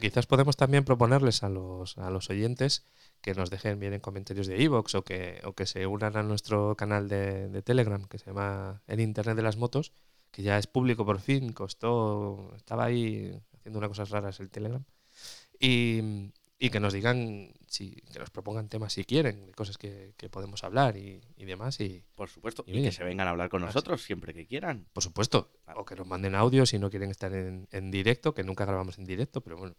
Quizás 0.00 0.26
podemos 0.26 0.56
también 0.56 0.84
proponerles 0.84 1.42
a 1.42 1.48
los, 1.48 1.98
a 1.98 2.10
los 2.10 2.30
oyentes 2.30 2.84
que 3.20 3.34
nos 3.34 3.50
dejen 3.50 3.78
bien 3.78 3.94
en 3.94 4.00
comentarios 4.00 4.46
de 4.46 4.60
iVoox 4.62 4.94
o 4.94 5.04
que, 5.04 5.40
o 5.44 5.54
que 5.54 5.66
se 5.66 5.86
unan 5.86 6.16
a 6.16 6.22
nuestro 6.22 6.76
canal 6.76 7.08
de, 7.08 7.48
de 7.48 7.62
Telegram 7.62 8.04
que 8.06 8.18
se 8.18 8.26
llama 8.26 8.82
El 8.86 9.00
Internet 9.00 9.36
de 9.36 9.42
las 9.42 9.56
Motos, 9.56 9.92
que 10.30 10.42
ya 10.42 10.58
es 10.58 10.66
público 10.66 11.04
por 11.04 11.20
fin, 11.20 11.52
costó, 11.52 12.52
estaba 12.56 12.84
ahí 12.84 13.40
haciendo 13.54 13.78
unas 13.78 13.88
cosas 13.88 14.10
raras 14.10 14.40
el 14.40 14.50
Telegram. 14.50 14.84
Y, 15.58 16.32
y 16.64 16.70
que 16.70 16.78
nos 16.78 16.92
digan, 16.92 17.52
si, 17.66 17.90
que 18.12 18.18
nos 18.20 18.30
propongan 18.30 18.68
temas 18.68 18.92
si 18.92 19.04
quieren, 19.04 19.46
de 19.46 19.52
cosas 19.52 19.76
que, 19.78 20.14
que 20.16 20.28
podemos 20.28 20.62
hablar 20.62 20.96
y, 20.96 21.20
y 21.36 21.44
demás. 21.44 21.80
Y, 21.80 22.04
Por 22.14 22.28
supuesto. 22.28 22.62
Y 22.68 22.82
que 22.82 22.92
se 22.92 23.02
vengan 23.02 23.26
a 23.26 23.30
hablar 23.30 23.48
con 23.48 23.62
así. 23.62 23.66
nosotros 23.68 24.02
siempre 24.02 24.32
que 24.32 24.46
quieran. 24.46 24.86
por 24.92 25.02
supuesto, 25.02 25.50
o 25.74 25.84
que 25.84 25.96
nos 25.96 26.06
manden 26.06 26.34
audio 26.36 26.64
si 26.64 26.78
no 26.78 26.88
quieren 26.88 27.10
estar 27.10 27.32
en, 27.34 27.66
en 27.72 27.90
directo, 27.90 28.32
que 28.32 28.44
nunca 28.44 28.64
grabamos 28.64 28.96
en 28.98 29.04
directo, 29.06 29.40
pero 29.40 29.56
bueno, 29.56 29.74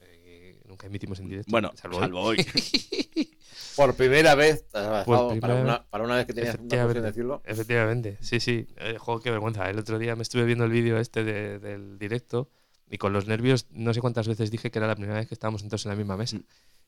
eh, 0.00 0.60
nunca 0.66 0.86
emitimos 0.86 1.18
en 1.20 1.28
directo. 1.28 1.50
Bueno, 1.50 1.72
salvo, 1.76 1.98
salvo 2.00 2.20
hoy. 2.20 2.36
hoy. 2.38 3.30
Por 3.76 3.94
primera 3.94 4.34
vez, 4.34 4.64
primera 4.72 5.04
para, 5.04 5.54
vez. 5.54 5.62
una, 5.64 5.84
para 5.88 6.04
una 6.04 6.16
vez 6.16 6.26
que 6.26 6.34
tenías 6.34 6.56
una 6.56 6.62
de 6.64 6.66
Efectivamente, 6.76 7.00
decirlo. 7.02 7.42
efectivamente, 7.44 8.18
sí, 8.20 8.40
sí. 8.40 8.66
Eh, 8.76 8.96
joder, 8.98 9.22
qué 9.22 9.30
vergüenza. 9.30 9.70
El 9.70 9.78
otro 9.78 9.98
día 9.98 10.16
me 10.16 10.22
estuve 10.22 10.44
viendo 10.44 10.64
el 10.64 10.72
vídeo 10.72 10.98
este 10.98 11.22
de- 11.24 11.58
del 11.60 11.98
directo 11.98 12.50
y 12.90 12.98
con 12.98 13.12
los 13.12 13.26
nervios 13.26 13.66
no 13.70 13.92
sé 13.94 14.00
cuántas 14.00 14.26
veces 14.28 14.50
dije 14.50 14.70
que 14.70 14.78
era 14.78 14.86
la 14.88 14.96
primera 14.96 15.18
vez 15.18 15.28
que 15.28 15.34
estábamos 15.34 15.62
entonces 15.62 15.86
en 15.86 15.90
la 15.90 15.96
misma 15.96 16.16
mesa. 16.16 16.38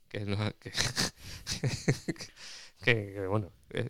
Que, 0.09 0.25
no, 0.25 0.37
que, 0.59 0.73
que- 2.85 3.15
que, 3.15 3.27
bueno, 3.27 3.53
re- 3.69 3.89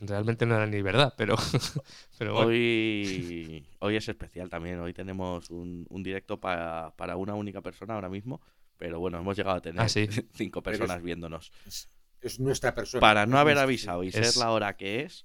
realmente 0.00 0.46
no 0.46 0.54
era 0.56 0.66
ni 0.66 0.80
verdad, 0.82 1.14
pero, 1.16 1.36
pero 2.18 2.34
bueno. 2.34 2.48
Hoy, 2.48 3.66
hoy 3.80 3.96
es 3.96 4.08
especial 4.08 4.48
también. 4.48 4.78
Hoy 4.80 4.92
tenemos 4.94 5.50
un, 5.50 5.86
un 5.90 6.02
directo 6.02 6.38
pa- 6.40 6.94
para 6.96 7.16
una 7.16 7.34
única 7.34 7.60
persona 7.62 7.94
ahora 7.94 8.08
mismo. 8.08 8.40
Pero 8.78 9.00
bueno, 9.00 9.18
hemos 9.18 9.34
llegado 9.36 9.56
a 9.56 9.60
tener 9.62 9.80
Ah, 9.80 9.88
sí. 9.88 10.06
cinco 10.34 10.58
es- 10.60 10.64
personas 10.64 11.02
viéndonos. 11.02 11.50
Es, 11.66 11.88
es 12.20 12.38
nuestra 12.38 12.74
persona. 12.74 13.00
Para 13.00 13.24
no 13.26 13.38
haber 13.38 13.56
avisado 13.58 14.04
y 14.04 14.08
Es- 14.08 14.14
ser 14.14 14.36
la 14.36 14.50
hora 14.52 14.76
que 14.76 15.00
es, 15.02 15.24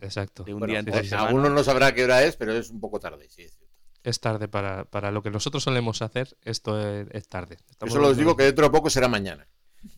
Exacto. 0.00 0.44
de 0.44 0.52
un 0.54 0.60
Bueno, 0.60 0.74
día 0.80 0.92
pues, 0.92 1.12
alguno 1.12 1.48
no 1.48 1.62
sabrá 1.64 1.94
qué 1.94 2.04
hora 2.04 2.22
es, 2.24 2.36
pero 2.36 2.52
es 2.52 2.70
un 2.70 2.80
poco 2.80 3.00
tarde, 3.00 3.28
sí. 3.28 3.42
es 3.42 3.56
cierto. 3.56 3.67
Es 4.04 4.20
tarde 4.20 4.48
para, 4.48 4.84
para 4.84 5.10
lo 5.10 5.22
que 5.22 5.30
nosotros 5.30 5.62
solemos 5.64 6.02
hacer, 6.02 6.36
esto 6.42 6.80
es, 6.80 7.08
es 7.10 7.28
tarde. 7.28 7.58
Estamos 7.70 7.92
Yo 7.92 7.96
solo 7.98 8.08
os 8.08 8.12
hablando- 8.12 8.18
digo 8.20 8.36
que 8.36 8.44
dentro 8.44 8.64
de 8.66 8.70
poco 8.70 8.90
será 8.90 9.08
mañana. 9.08 9.46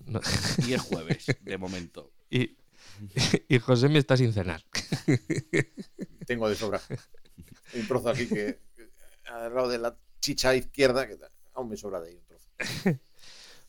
no. 0.06 0.20
Y 0.66 0.72
es 0.74 0.80
jueves, 0.82 1.26
de 1.40 1.58
momento. 1.58 2.12
y, 2.30 2.56
y 3.48 3.58
José 3.58 3.88
me 3.88 3.98
está 3.98 4.16
sin 4.16 4.32
cenar. 4.32 4.64
Tengo 6.26 6.48
de 6.48 6.54
sobra. 6.54 6.80
Hay 7.74 7.80
un 7.80 7.86
trozo 7.88 8.08
aquí 8.10 8.26
que, 8.26 8.60
que 8.74 8.88
al 9.30 9.54
lado 9.54 9.68
de 9.68 9.78
la 9.78 9.96
chicha 10.20 10.54
izquierda, 10.54 11.06
que 11.06 11.16
aún 11.54 11.68
me 11.70 11.76
sobra 11.76 12.00
de 12.00 12.10
ahí 12.10 12.16
un 12.16 12.24
trozo. 12.26 12.98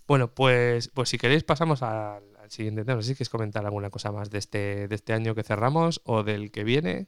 Bueno, 0.08 0.34
pues, 0.34 0.90
pues 0.90 1.10
si 1.10 1.18
queréis 1.18 1.44
pasamos 1.44 1.82
al, 1.84 2.24
al 2.38 2.52
siguiente 2.52 2.84
tema. 2.84 2.96
No 2.96 3.02
sé 3.02 3.10
si 3.10 3.14
queréis 3.16 3.30
comentar 3.30 3.66
alguna 3.66 3.90
cosa 3.90 4.12
más 4.12 4.30
de 4.30 4.40
este, 4.40 4.88
de 4.88 4.96
este 4.96 5.14
año 5.14 5.36
que 5.36 5.44
cerramos 5.44 6.02
o 6.04 6.24
del 6.24 6.52
que 6.52 6.64
viene. 6.64 7.08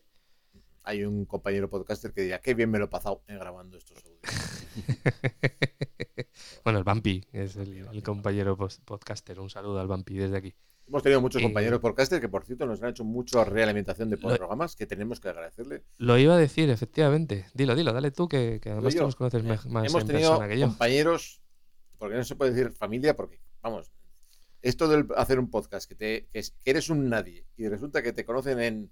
Hay 0.83 1.03
un 1.05 1.25
compañero 1.25 1.69
podcaster 1.69 2.11
que 2.13 2.21
dirá, 2.23 2.39
qué 2.41 2.53
bien 2.53 2.69
me 2.69 2.79
lo 2.79 2.85
he 2.85 2.89
pasado 2.89 3.23
eh, 3.27 3.35
grabando 3.35 3.77
estos 3.77 3.97
audios. 4.03 4.19
bueno, 6.63 6.79
el 6.79 6.83
Bumpy 6.85 7.25
es 7.31 7.55
el, 7.55 7.87
el 7.91 8.03
compañero 8.03 8.57
podcaster. 8.85 9.39
Un 9.39 9.49
saludo 9.49 9.79
al 9.79 9.87
Bumpy 9.87 10.15
desde 10.17 10.37
aquí. 10.37 10.53
Hemos 10.87 11.01
tenido 11.01 11.21
muchos 11.21 11.41
Eh, 11.41 11.45
compañeros 11.45 11.79
podcaster 11.79 12.19
que, 12.19 12.27
por 12.27 12.45
cierto, 12.45 12.65
nos 12.65 12.83
han 12.83 12.89
hecho 12.89 13.05
mucha 13.05 13.45
realimentación 13.45 14.09
de 14.09 14.17
Lo- 14.17 14.35
programas 14.35 14.75
que 14.75 14.85
tenemos 14.85 15.21
que 15.21 15.29
agradecerle. 15.29 15.83
Lo 15.97 16.17
iba 16.17 16.35
a 16.35 16.37
decir, 16.37 16.69
efectivamente. 16.69 17.45
Dilo, 17.53 17.73
dilo, 17.75 17.93
dale 17.93 18.11
tú, 18.11 18.27
que, 18.27 18.59
que 18.61 18.71
además 18.71 18.93
tú 18.93 19.01
nos 19.03 19.15
conoces 19.15 19.43
Eh, 19.43 19.47
más 19.47 19.65
Hemos 19.65 20.01
en 20.01 20.07
tenido 20.07 20.31
persona 20.31 20.49
que 20.49 20.59
yo. 20.59 20.67
compañeros, 20.67 21.41
porque 21.97 22.17
no 22.17 22.23
se 22.25 22.35
puede 22.35 22.51
decir 22.51 22.71
familia, 22.73 23.15
porque, 23.15 23.39
vamos, 23.61 23.91
esto 24.61 24.89
de 24.89 25.05
hacer 25.15 25.39
un 25.39 25.49
podcast, 25.49 25.89
te, 25.93 26.27
que 26.33 26.43
eres 26.65 26.89
un 26.89 27.07
nadie 27.09 27.45
y 27.55 27.69
resulta 27.69 28.03
que 28.03 28.11
te 28.11 28.25
conocen 28.25 28.59
en 28.59 28.91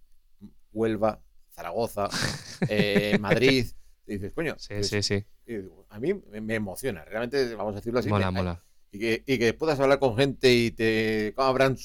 Huelva, 0.71 1.21
Zaragoza, 1.52 2.10
eh, 2.70 3.18
Madrid, 3.20 3.66
y 4.08 4.14
dices, 4.14 4.34
coño, 4.34 4.56
Sí, 4.58 4.74
pues, 4.76 4.88
sí, 4.88 5.02
sí. 5.04 5.24
y 5.46 5.56
digo, 5.58 5.86
a 5.90 6.00
mí 6.00 6.14
me, 6.14 6.56
emociona, 6.56 7.04
realmente, 7.06 7.54
vamos 7.56 7.74
a 7.74 7.76
decirlo 7.78 8.00
así. 8.00 8.10
Mola, 8.10 8.32
me- 8.32 8.40
mola. 8.40 8.64
Y 8.94 9.00
que, 9.00 9.24
y 9.26 9.38
que 9.40 9.54
puedas 9.54 9.80
hablar 9.80 10.00
con 10.00 10.18
gente 10.18 10.54
y 10.54 10.72
te 10.72 11.34
abran 11.38 11.78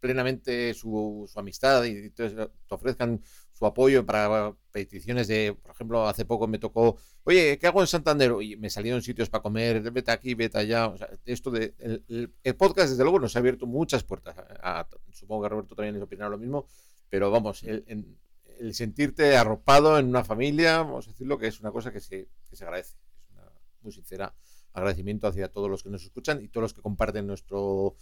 plenamente 0.00 0.72
su, 0.74 1.28
su 1.30 1.38
amistad 1.38 1.84
y 1.84 2.10
te, 2.10 2.30
te 2.30 2.48
ofrezcan 2.70 3.20
su 3.52 3.66
apoyo 3.66 4.06
para 4.06 4.54
peticiones 4.72 5.28
de, 5.28 5.54
por 5.60 5.72
ejemplo, 5.72 6.08
hace 6.08 6.24
poco 6.24 6.46
me 6.48 6.58
tocó, 6.58 6.96
oye, 7.24 7.58
¿qué 7.58 7.66
hago 7.66 7.82
en 7.82 7.86
Santander? 7.86 8.32
Y 8.40 8.56
me 8.56 8.70
salieron 8.70 9.02
sitios 9.02 9.28
para 9.28 9.42
comer, 9.42 9.82
vete 9.92 10.10
aquí, 10.10 10.32
vete 10.34 10.56
allá. 10.56 10.88
O 10.88 10.96
sea, 10.96 11.10
esto 11.26 11.50
de, 11.50 11.74
el, 11.78 12.02
el- 12.08 12.32
el 12.42 12.56
podcast, 12.56 12.88
desde 12.88 13.02
luego, 13.02 13.20
nos 13.20 13.36
ha 13.36 13.40
abierto 13.40 13.66
muchas 13.66 14.02
puertas. 14.02 14.38
A- 14.38 14.80
a- 14.80 14.88
supongo 15.12 15.42
que 15.42 15.48
Roberto 15.50 15.74
también 15.74 15.94
les 15.94 16.02
opinará 16.02 16.30
lo 16.30 16.38
mismo, 16.38 16.66
pero 17.10 17.30
vamos, 17.30 17.62
el, 17.64 17.84
en- 17.86 18.16
el 18.60 18.74
sentirte 18.74 19.36
arropado 19.36 19.98
en 19.98 20.06
una 20.06 20.24
familia, 20.24 20.78
vamos 20.78 21.08
a 21.08 21.10
decirlo, 21.10 21.38
que 21.38 21.46
es 21.48 21.60
una 21.60 21.72
cosa 21.72 21.92
que 21.92 22.00
se, 22.00 22.28
que 22.48 22.56
se 22.56 22.64
agradece. 22.64 22.96
Es 23.24 23.30
una 23.34 23.50
muy 23.82 23.92
sincera 23.92 24.34
agradecimiento 24.72 25.26
hacia 25.26 25.50
todos 25.50 25.68
los 25.68 25.82
que 25.82 25.90
nos 25.90 26.02
escuchan 26.04 26.40
y 26.42 26.48
todos 26.48 26.62
los 26.62 26.74
que 26.74 26.82
comparten 26.82 27.26
nuestro 27.26 27.96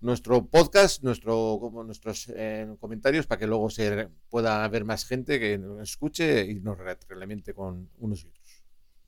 nuestro 0.00 0.46
podcast, 0.46 1.02
nuestro, 1.04 1.58
como 1.60 1.84
nuestros 1.84 2.28
eh, 2.34 2.66
comentarios 2.80 3.26
para 3.28 3.38
que 3.38 3.46
luego 3.46 3.70
se 3.70 4.08
pueda 4.30 4.64
haber 4.64 4.84
más 4.84 5.04
gente 5.04 5.38
que 5.38 5.58
nos 5.58 5.80
escuche 5.80 6.44
y 6.44 6.58
nos 6.60 6.76
retroalimente 6.76 7.54
con 7.54 7.88
unos 7.98 8.24
y 8.24 8.26
otros. 8.28 8.64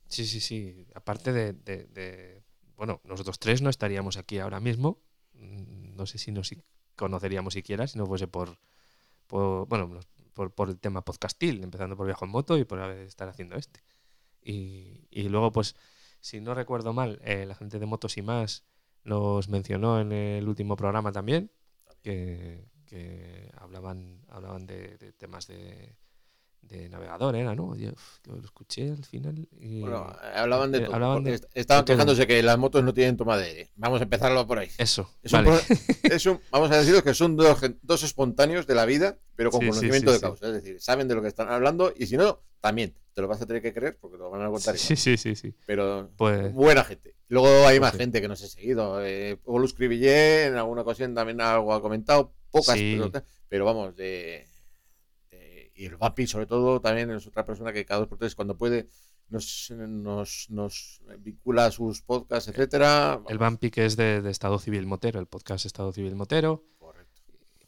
Sí, 0.07 0.25
sí, 0.25 0.39
sí. 0.39 0.87
Aparte 0.93 1.33
de, 1.33 1.51
de- 1.51 1.85
de- 1.87 2.43
Bueno, 2.77 3.01
nosotros 3.03 3.39
tres 3.39 3.61
no 3.61 3.69
estaríamos 3.69 4.15
aquí 4.15 4.39
ahora 4.39 4.61
mismo. 4.61 5.01
Mm, 5.33 5.95
No 5.97 6.05
sé 6.05 6.17
si 6.17 6.31
nos 6.31 6.55
conoceríamos 6.95 7.53
siquiera 7.55 7.87
si 7.87 7.97
no 7.97 8.05
fuese 8.05 8.27
por. 8.27 8.57
por- 9.27 9.67
bueno, 9.67 9.87
nos- 9.87 10.07
por, 10.35 10.53
por 10.53 10.69
el 10.69 10.79
tema 10.79 11.03
podcastil, 11.03 11.63
empezando 11.63 11.97
por 11.97 12.05
Viajo 12.05 12.25
en 12.25 12.31
Moto 12.31 12.57
y 12.57 12.65
por 12.65 12.79
estar 12.79 13.27
haciendo 13.27 13.55
este. 13.55 13.81
Y, 14.43 15.07
y 15.09 15.29
luego, 15.29 15.51
pues, 15.51 15.75
si 16.19 16.41
no 16.41 16.53
recuerdo 16.53 16.93
mal, 16.93 17.19
eh, 17.23 17.47
la 17.47 17.55
gente 17.55 17.79
de 17.79 17.87
Motos 17.87 18.17
y 18.17 18.21
más 18.21 18.63
nos 19.03 19.49
mencionó 19.49 19.99
en 19.99 20.11
el 20.11 20.47
último 20.47 20.75
programa 20.75 21.11
también, 21.11 21.51
que, 22.03 22.69
que 22.85 23.51
hablaban, 23.57 24.23
hablaban 24.27 24.67
de, 24.67 24.97
de 24.97 25.13
temas 25.13 25.47
de, 25.47 25.97
de 26.67 26.89
navegador, 26.89 27.35
era, 27.35 27.53
¿no? 27.55 27.75
Yo, 27.75 27.91
lo 28.25 28.39
escuché 28.43 28.89
al 28.89 29.03
final. 29.05 29.47
Y, 29.59 29.81
Bueno, 29.81 30.05
hablaban 30.35 30.71
de 30.71 30.79
eh, 30.79 30.81
todo. 30.85 30.95
hablaban 30.95 31.23
de- 31.23 31.39
estaban 31.53 31.85
todo. 31.85 31.95
quejándose 31.95 32.25
que 32.27 32.41
las 32.43 32.57
motos 32.57 32.83
no 32.83 32.93
tienen 32.93 33.17
toma 33.17 33.37
de 33.37 33.45
aire. 33.45 33.69
Vamos 33.75 33.99
a 33.99 34.03
empezarlo 34.03 34.45
por 34.47 34.59
ahí. 34.59 34.69
Eso, 34.77 35.09
Es 35.23 35.31
un 35.33 35.45
vale. 35.45 35.59
pro- 35.67 35.77
es 36.15 36.25
un- 36.25 36.39
vamos 36.51 36.71
a 36.71 36.77
deciros 36.77 37.03
que 37.03 37.13
son 37.13 37.35
dos, 37.35 37.59
dos 37.81 38.03
espontáneos 38.03 38.65
de 38.67 38.75
la 38.75 38.85
vida, 38.85 39.17
pero 39.35 39.51
con 39.51 39.61
Sí, 39.61 39.67
conocimiento 39.67 40.11
sí, 40.11 40.15
de 40.17 40.21
causa. 40.21 40.47
Es 40.47 40.53
decir, 40.53 40.81
saben 40.81 41.07
de 41.07 41.15
lo 41.15 41.21
que 41.21 41.27
están 41.27 41.49
hablando 41.49 41.93
y 41.95 42.07
si 42.07 42.17
no, 42.17 42.41
también 42.61 42.95
te 43.13 43.21
lo 43.21 43.27
vas 43.27 43.41
a 43.41 43.45
tener 43.45 43.61
que 43.61 43.73
creer 43.73 43.97
porque 44.01 44.17
te 44.17 44.23
lo 44.23 44.29
van 44.31 44.41
a 44.41 44.49
contar. 44.49 44.77
Sí, 44.77 44.95
sí, 44.95 45.17
sí, 45.17 45.35
sí. 45.35 45.53
Pero 45.65 46.09
Pues- 46.17 46.51
buena 46.53 46.83
gente. 46.83 47.15
Luego 47.27 47.67
hay 47.67 47.79
más 47.79 47.95
gente 47.95 48.21
que 48.21 48.27
nos 48.27 48.41
he 48.41 48.47
seguido. 48.47 49.03
Eh, 49.05 49.37
Scribillé 49.67 50.45
en 50.45 50.55
alguna 50.55 50.81
ocasión 50.81 51.13
también 51.13 51.39
algo 51.41 51.73
ha 51.73 51.81
comentado. 51.81 52.33
Pocas, 52.51 52.75
pero, 52.77 53.11
pero 53.49 53.65
vamos, 53.65 53.95
de- 53.95 54.47
Y 55.75 55.85
el 55.85 55.97
Vapi, 55.97 56.25
sobre 56.25 56.45
todo, 56.45 56.79
también 56.79 57.11
es 57.11 57.27
otra 57.27 57.43
persona 57.45 57.73
que 57.73 57.85
cada 57.85 57.99
dos 57.99 58.09
por 58.09 58.17
tres, 58.17 58.33
cuando 58.33 58.57
puede, 58.57 58.87
nos, 59.29 59.71
nos, 59.75 60.47
nos 60.49 61.01
vincula 61.19 61.65
a 61.65 61.71
sus 61.71 62.01
podcasts, 62.01 62.49
etcétera. 62.49 63.21
El 63.27 63.37
Bumpy 63.37 63.69
que 63.71 63.85
es 63.85 63.97
de, 63.97 64.21
de 64.21 64.31
Estado 64.31 64.57
Civil 64.57 64.85
Motero, 64.87 65.19
el 65.19 65.27
podcast 65.27 65.65
Estado 65.65 65.91
Civil 65.91 66.15
Motero. 66.15 66.63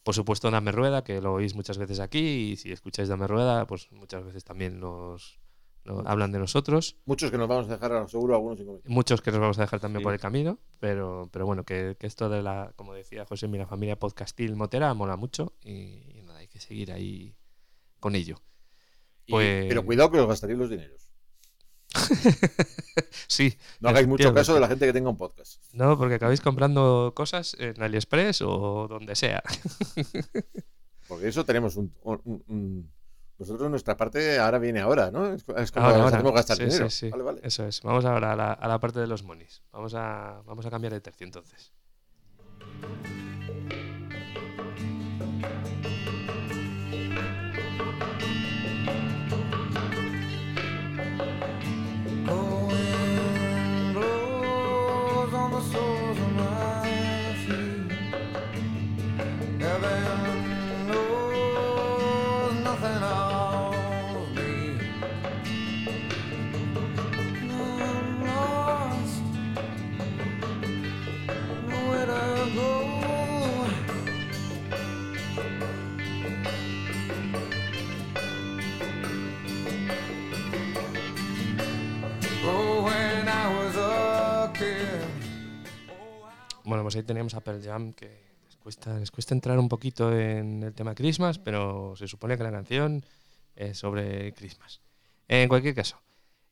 Por 0.02 0.14
supuesto, 0.14 0.50
Dame 0.50 0.72
Rueda, 0.72 1.04
que 1.04 1.20
lo 1.20 1.34
oís 1.34 1.54
muchas 1.54 1.76
veces 1.76 2.00
aquí, 2.00 2.52
y 2.52 2.56
si 2.56 2.72
escucháis 2.72 3.08
Dame 3.10 3.26
Rueda, 3.26 3.66
pues 3.66 3.92
muchas 3.92 4.24
veces 4.24 4.42
también 4.42 4.80
nos, 4.80 5.38
nos 5.84 6.06
hablan 6.06 6.32
de 6.32 6.38
nosotros. 6.38 6.96
Muchos 7.04 7.30
que 7.30 7.36
nos 7.36 7.46
vamos 7.46 7.68
a 7.68 7.72
dejar, 7.72 8.08
seguro, 8.08 8.34
algunos 8.36 8.58
sin. 8.58 8.80
Muchos 8.86 9.20
que 9.20 9.30
nos 9.32 9.40
vamos 9.40 9.58
a 9.58 9.62
dejar 9.62 9.80
también 9.80 10.00
Sí. 10.00 10.04
por 10.04 10.14
el 10.14 10.20
camino, 10.20 10.58
pero, 10.78 11.28
pero 11.30 11.44
bueno, 11.44 11.64
que, 11.64 11.94
que 12.00 12.06
esto 12.06 12.30
de 12.30 12.42
la, 12.42 12.72
como 12.76 12.94
decía 12.94 13.26
José, 13.26 13.48
mi 13.48 13.58
la 13.58 13.66
familia 13.66 13.98
podcastil 13.98 14.56
motera 14.56 14.94
mola 14.94 15.16
mucho 15.16 15.52
y, 15.62 16.18
y 16.18 16.22
nada, 16.22 16.38
hay 16.38 16.48
que 16.48 16.60
seguir 16.60 16.90
ahí 16.90 17.36
con 18.00 18.14
ello. 18.14 18.40
Y- 19.26 19.32
Pues- 19.32 19.66
Pero 19.68 19.84
cuidado 19.84 20.10
que 20.10 20.20
os 20.20 20.28
gastaréis 20.28 20.58
los 20.58 20.70
dineros. 20.70 21.10
Sí. 23.28 23.56
No 23.80 23.90
hagáis 23.90 24.06
mucho 24.06 24.32
caso 24.34 24.54
de 24.54 24.60
la 24.60 24.68
gente 24.68 24.86
que 24.86 24.92
tenga 24.92 25.10
un 25.10 25.16
podcast. 25.16 25.62
No, 25.72 25.96
porque 25.98 26.14
acabáis 26.14 26.40
comprando 26.40 27.12
cosas 27.14 27.54
en 27.58 27.80
AliExpress 27.80 28.42
o 28.42 28.88
donde 28.88 29.14
sea. 29.14 29.42
Porque 31.08 31.28
eso 31.28 31.44
tenemos 31.44 31.76
un, 31.76 31.94
un- 32.02 32.42
un- 32.48 32.92
Nosotros 33.38 33.70
nuestra 33.70 33.96
parte 33.96 34.38
ahora 34.38 34.58
viene 34.58 34.80
ahora, 34.80 35.10
¿no? 35.10 35.32
Es, 35.34 35.44
como 35.44 35.56
Ahora, 35.86 36.02
ahora. 36.04 36.30
gastar 36.32 36.56
Sí, 36.58 36.64
dinero. 36.64 36.90
sí, 36.90 36.98
sí. 37.06 37.10
Vale, 37.10 37.22
vale. 37.22 37.40
Eso 37.44 37.66
es. 37.66 37.80
Vamos 37.82 38.04
ahora 38.04 38.32
a 38.32 38.36
la, 38.36 38.52
a 38.52 38.68
la 38.68 38.78
parte 38.80 38.98
de 39.00 39.06
los 39.06 39.22
monis. 39.22 39.62
Vamos 39.72 39.94
a, 39.94 40.42
vamos 40.44 40.66
a 40.66 40.70
cambiar 40.70 40.92
de 40.92 41.00
tercio 41.00 41.24
entonces. 41.26 41.72
Bueno, 86.68 86.82
pues 86.82 86.96
ahí 86.96 87.02
teníamos 87.02 87.32
a 87.32 87.40
Pearl 87.40 87.62
Jam 87.62 87.94
que 87.94 88.36
les 88.44 88.56
cuesta, 88.56 88.98
les 88.98 89.10
cuesta 89.10 89.34
entrar 89.34 89.58
un 89.58 89.70
poquito 89.70 90.14
en 90.14 90.62
el 90.62 90.74
tema 90.74 90.94
Christmas, 90.94 91.38
pero 91.38 91.94
se 91.96 92.06
supone 92.06 92.36
que 92.36 92.44
la 92.44 92.50
canción 92.50 93.06
es 93.56 93.78
sobre 93.78 94.34
Christmas. 94.34 94.82
En 95.28 95.48
cualquier 95.48 95.74
caso, 95.74 95.98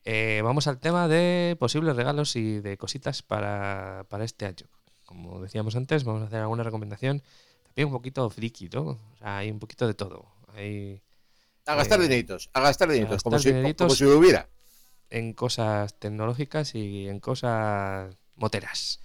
eh, 0.06 0.40
vamos 0.42 0.68
al 0.68 0.78
tema 0.78 1.06
de 1.06 1.54
posibles 1.60 1.94
regalos 1.96 2.34
y 2.34 2.60
de 2.60 2.78
cositas 2.78 3.20
para, 3.20 4.06
para 4.08 4.24
este 4.24 4.46
año. 4.46 4.66
Como 5.04 5.42
decíamos 5.42 5.76
antes, 5.76 6.04
vamos 6.04 6.22
a 6.22 6.26
hacer 6.28 6.40
alguna 6.40 6.62
recomendación 6.62 7.22
también 7.66 7.88
un 7.88 7.92
poquito 7.92 8.30
friki, 8.30 8.70
¿no? 8.70 8.82
O 8.82 9.16
sea, 9.18 9.36
hay 9.36 9.50
un 9.50 9.58
poquito 9.58 9.86
de 9.86 9.92
todo. 9.92 10.24
Hay, 10.54 11.02
A 11.66 11.74
gastar 11.74 12.00
eh, 12.00 12.04
dineritos, 12.04 12.48
a 12.54 12.60
gastar 12.62 12.88
dineritos, 12.88 13.22
como, 13.22 13.34
gastar 13.34 13.52
si, 13.52 13.54
dineritos 13.54 13.86
como 13.86 13.94
si 13.94 14.04
lo 14.04 14.16
hubiera. 14.16 14.48
en 15.10 15.34
cosas 15.34 15.92
tecnológicas 15.98 16.74
y 16.74 17.06
en 17.06 17.20
cosas 17.20 18.16
moteras. 18.34 19.00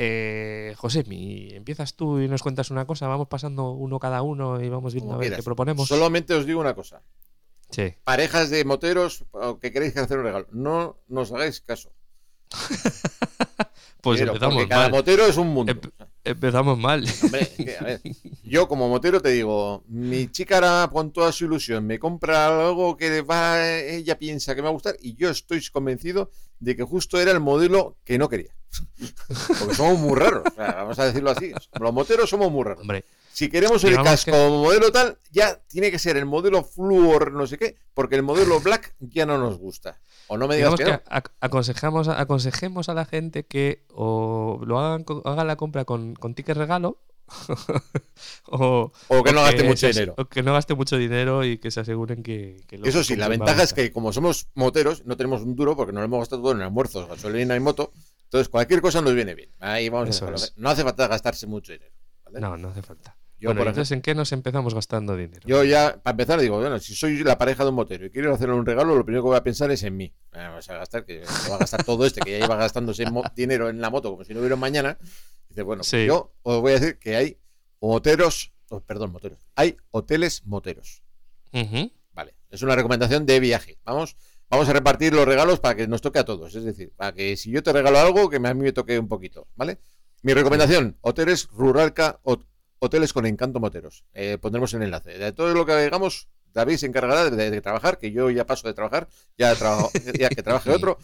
Eh, 0.00 0.74
Josemi, 0.76 1.48
empiezas 1.54 1.94
tú 1.96 2.20
y 2.20 2.28
nos 2.28 2.40
cuentas 2.42 2.70
una 2.70 2.86
cosa, 2.86 3.08
vamos 3.08 3.26
pasando 3.26 3.72
uno 3.72 3.98
cada 3.98 4.22
uno 4.22 4.62
y 4.62 4.68
vamos 4.68 4.94
viendo 4.94 5.08
Como 5.08 5.16
a 5.16 5.18
ver 5.18 5.26
quieras. 5.26 5.38
qué 5.40 5.44
proponemos. 5.44 5.88
Solamente 5.88 6.34
os 6.34 6.46
digo 6.46 6.60
una 6.60 6.74
cosa. 6.74 7.02
Sí. 7.70 7.94
Parejas 8.04 8.48
de 8.50 8.64
moteros 8.64 9.24
o 9.32 9.58
que 9.58 9.72
queréis 9.72 9.92
que 9.94 9.98
hacer 10.00 10.18
un 10.18 10.24
regalo. 10.24 10.46
No 10.52 10.98
nos 11.08 11.32
hagáis 11.32 11.60
caso. 11.60 11.92
Pues 14.00 14.20
Pero, 14.20 14.30
empezamos 14.30 14.54
porque 14.54 14.68
cada 14.68 14.82
mal. 14.84 14.90
motero 14.92 15.26
es 15.26 15.36
un 15.36 15.48
mundo. 15.48 15.74
Empezamos 16.30 16.78
mal. 16.78 17.04
Hombre, 17.22 17.76
a 17.80 17.84
ver, 17.84 18.00
yo 18.44 18.68
como 18.68 18.88
motero 18.88 19.20
te 19.20 19.30
digo, 19.30 19.82
mi 19.88 20.28
chica 20.30 20.56
ahora 20.56 20.90
con 20.92 21.12
toda 21.12 21.32
su 21.32 21.46
ilusión 21.46 21.86
me 21.86 21.98
compra 21.98 22.46
algo 22.46 22.96
que 22.96 23.22
va, 23.22 23.68
ella 23.68 24.18
piensa 24.18 24.54
que 24.54 24.62
me 24.62 24.66
va 24.66 24.70
a 24.70 24.74
gustar 24.74 24.96
y 25.00 25.14
yo 25.14 25.30
estoy 25.30 25.62
convencido 25.70 26.30
de 26.60 26.76
que 26.76 26.82
justo 26.82 27.20
era 27.20 27.30
el 27.30 27.40
modelo 27.40 27.96
que 28.04 28.18
no 28.18 28.28
quería. 28.28 28.54
Porque 29.58 29.74
somos 29.74 29.98
muy 29.98 30.18
raros, 30.18 30.44
o 30.50 30.54
sea, 30.54 30.74
vamos 30.74 30.98
a 30.98 31.06
decirlo 31.06 31.30
así. 31.30 31.52
Los 31.80 31.92
moteros 31.92 32.28
somos 32.28 32.52
muy 32.52 32.64
raros. 32.64 32.82
Hombre, 32.82 33.04
Si 33.38 33.48
queremos 33.48 33.84
el 33.84 33.90
Digamos 33.90 34.10
casco 34.10 34.32
que- 34.32 34.36
como 34.36 34.62
modelo 34.64 34.90
tal, 34.90 35.16
ya 35.30 35.60
tiene 35.68 35.92
que 35.92 36.00
ser 36.00 36.16
el 36.16 36.26
modelo 36.26 36.64
fluor 36.64 37.30
no 37.32 37.46
sé 37.46 37.56
qué, 37.56 37.76
porque 37.94 38.16
el 38.16 38.24
modelo 38.24 38.58
black 38.58 38.94
ya 38.98 39.26
no 39.26 39.38
nos 39.38 39.58
gusta. 39.58 40.00
O 40.26 40.36
no 40.36 40.48
me 40.48 40.56
digas 40.56 40.74
que, 40.74 40.82
que 40.84 40.90
no. 40.90 40.98
ac- 41.04 41.30
aconsejamos, 41.40 42.08
aconsejemos 42.08 42.88
a 42.88 42.94
la 42.94 43.04
gente 43.04 43.46
que 43.46 43.84
o 43.94 44.60
lo 44.66 44.80
hagan, 44.80 45.04
hagan 45.24 45.46
la 45.46 45.54
compra 45.54 45.84
con, 45.84 46.14
con 46.16 46.34
ticket 46.34 46.56
regalo 46.56 46.98
o, 48.46 48.90
O 49.08 49.22
que 49.22 49.32
no 49.32 49.42
gaste 49.42 49.62
mucho 49.62 49.86
dinero. 49.86 50.14
o 50.18 50.24
que 50.26 50.42
no 50.42 50.52
gaste 50.52 50.74
mucho 50.74 50.96
dinero 50.96 51.44
y 51.44 51.58
que 51.58 51.70
se 51.70 51.78
aseguren 51.80 52.22
que, 52.24 52.64
que 52.66 52.78
lo 52.78 52.86
Eso 52.86 53.04
sí, 53.04 53.14
la 53.16 53.28
ventaja 53.28 53.62
es 53.62 53.72
que 53.72 53.92
como 53.92 54.12
somos 54.12 54.48
moteros, 54.54 55.04
no 55.06 55.16
tenemos 55.16 55.42
un 55.42 55.54
duro 55.54 55.76
porque 55.76 55.92
nos 55.92 56.00
lo 56.00 56.06
hemos 56.06 56.18
gastado 56.20 56.42
todo 56.42 56.52
en 56.52 56.62
almuerzos, 56.62 57.08
gasolina 57.08 57.54
y 57.54 57.60
moto. 57.60 57.92
Entonces, 58.24 58.48
cualquier 58.48 58.80
cosa 58.82 59.00
nos 59.00 59.14
viene 59.14 59.34
bien. 59.34 59.50
Ahí 59.60 59.88
vamos 59.88 60.20
a. 60.22 60.30
No 60.56 60.68
hace 60.70 60.82
falta 60.82 61.06
gastarse 61.06 61.46
mucho 61.46 61.72
dinero. 61.72 61.92
¿vale? 62.24 62.40
No, 62.40 62.56
no 62.56 62.68
hace 62.68 62.82
falta. 62.82 63.16
Yo, 63.40 63.50
bueno, 63.50 63.60
por 63.60 63.68
entonces, 63.68 63.92
¿en 63.92 64.02
qué 64.02 64.16
nos 64.16 64.32
empezamos 64.32 64.74
gastando 64.74 65.16
dinero? 65.16 65.40
Yo 65.46 65.62
ya, 65.62 66.00
para 66.02 66.12
empezar, 66.12 66.40
digo, 66.40 66.58
bueno, 66.58 66.78
si 66.80 66.94
soy 66.96 67.22
la 67.22 67.38
pareja 67.38 67.62
de 67.62 67.70
un 67.70 67.76
motero 67.76 68.04
y 68.06 68.10
quiero 68.10 68.34
hacerle 68.34 68.56
un 68.56 68.66
regalo, 68.66 68.96
lo 68.96 69.04
primero 69.04 69.22
que 69.22 69.28
voy 69.28 69.36
a 69.36 69.44
pensar 69.44 69.70
es 69.70 69.84
en 69.84 69.96
mí. 69.96 70.12
Ah, 70.32 70.48
Vamos 70.48 70.68
a 70.68 70.76
gastar, 70.76 71.04
que 71.04 71.24
se 71.24 71.48
va 71.48 71.54
a 71.54 71.58
gastar 71.58 71.84
todo 71.84 72.04
este, 72.04 72.20
que 72.20 72.32
ya 72.32 72.38
lleva 72.40 72.56
gastándose 72.56 73.04
dinero 73.36 73.68
en 73.68 73.80
la 73.80 73.90
moto 73.90 74.10
como 74.10 74.24
si 74.24 74.34
no 74.34 74.40
hubiera 74.40 74.56
mañana. 74.56 74.98
Dice, 75.48 75.62
bueno, 75.62 75.82
pues 75.88 76.06
yo 76.06 76.34
os 76.42 76.60
voy 76.60 76.72
a 76.72 76.80
decir 76.80 76.98
que 76.98 77.14
hay 77.14 77.38
moteros, 77.80 78.52
oh, 78.70 78.80
perdón, 78.80 79.12
moteros, 79.12 79.38
hay 79.54 79.76
hoteles 79.92 80.44
moteros. 80.44 81.04
Vale, 82.12 82.34
es 82.50 82.62
una 82.62 82.74
recomendación 82.74 83.24
de 83.24 83.38
viaje. 83.38 83.78
Vamos, 83.84 84.16
vamos 84.50 84.68
a 84.68 84.72
repartir 84.72 85.14
los 85.14 85.24
regalos 85.26 85.60
para 85.60 85.76
que 85.76 85.86
nos 85.86 86.00
toque 86.00 86.18
a 86.18 86.24
todos. 86.24 86.56
Es 86.56 86.64
decir, 86.64 86.92
para 86.96 87.12
que 87.12 87.36
si 87.36 87.52
yo 87.52 87.62
te 87.62 87.72
regalo 87.72 88.00
algo, 88.00 88.28
que 88.28 88.36
a 88.36 88.40
mí 88.40 88.62
me 88.62 88.72
toque 88.72 88.98
un 88.98 89.06
poquito, 89.06 89.46
¿vale? 89.54 89.78
Mi 90.22 90.34
recomendación, 90.34 90.98
hoteles 91.02 91.48
Ruralca, 91.52 92.18
hoteles 92.78 93.12
con 93.12 93.26
encanto 93.26 93.60
moteros. 93.60 94.04
Eh, 94.14 94.38
pondremos 94.40 94.72
el 94.74 94.82
enlace. 94.82 95.18
De 95.18 95.32
todo 95.32 95.52
lo 95.54 95.66
que 95.66 95.72
hagamos, 95.72 96.28
David 96.52 96.76
se 96.76 96.86
encargará 96.86 97.30
de, 97.30 97.50
de 97.50 97.60
trabajar, 97.60 97.98
que 97.98 98.12
yo 98.12 98.30
ya 98.30 98.46
paso 98.46 98.66
de 98.68 98.74
trabajar, 98.74 99.08
ya, 99.36 99.54
trabajo, 99.54 99.90
ya 100.18 100.28
que 100.28 100.42
trabaje 100.42 100.70
otro. 100.70 100.98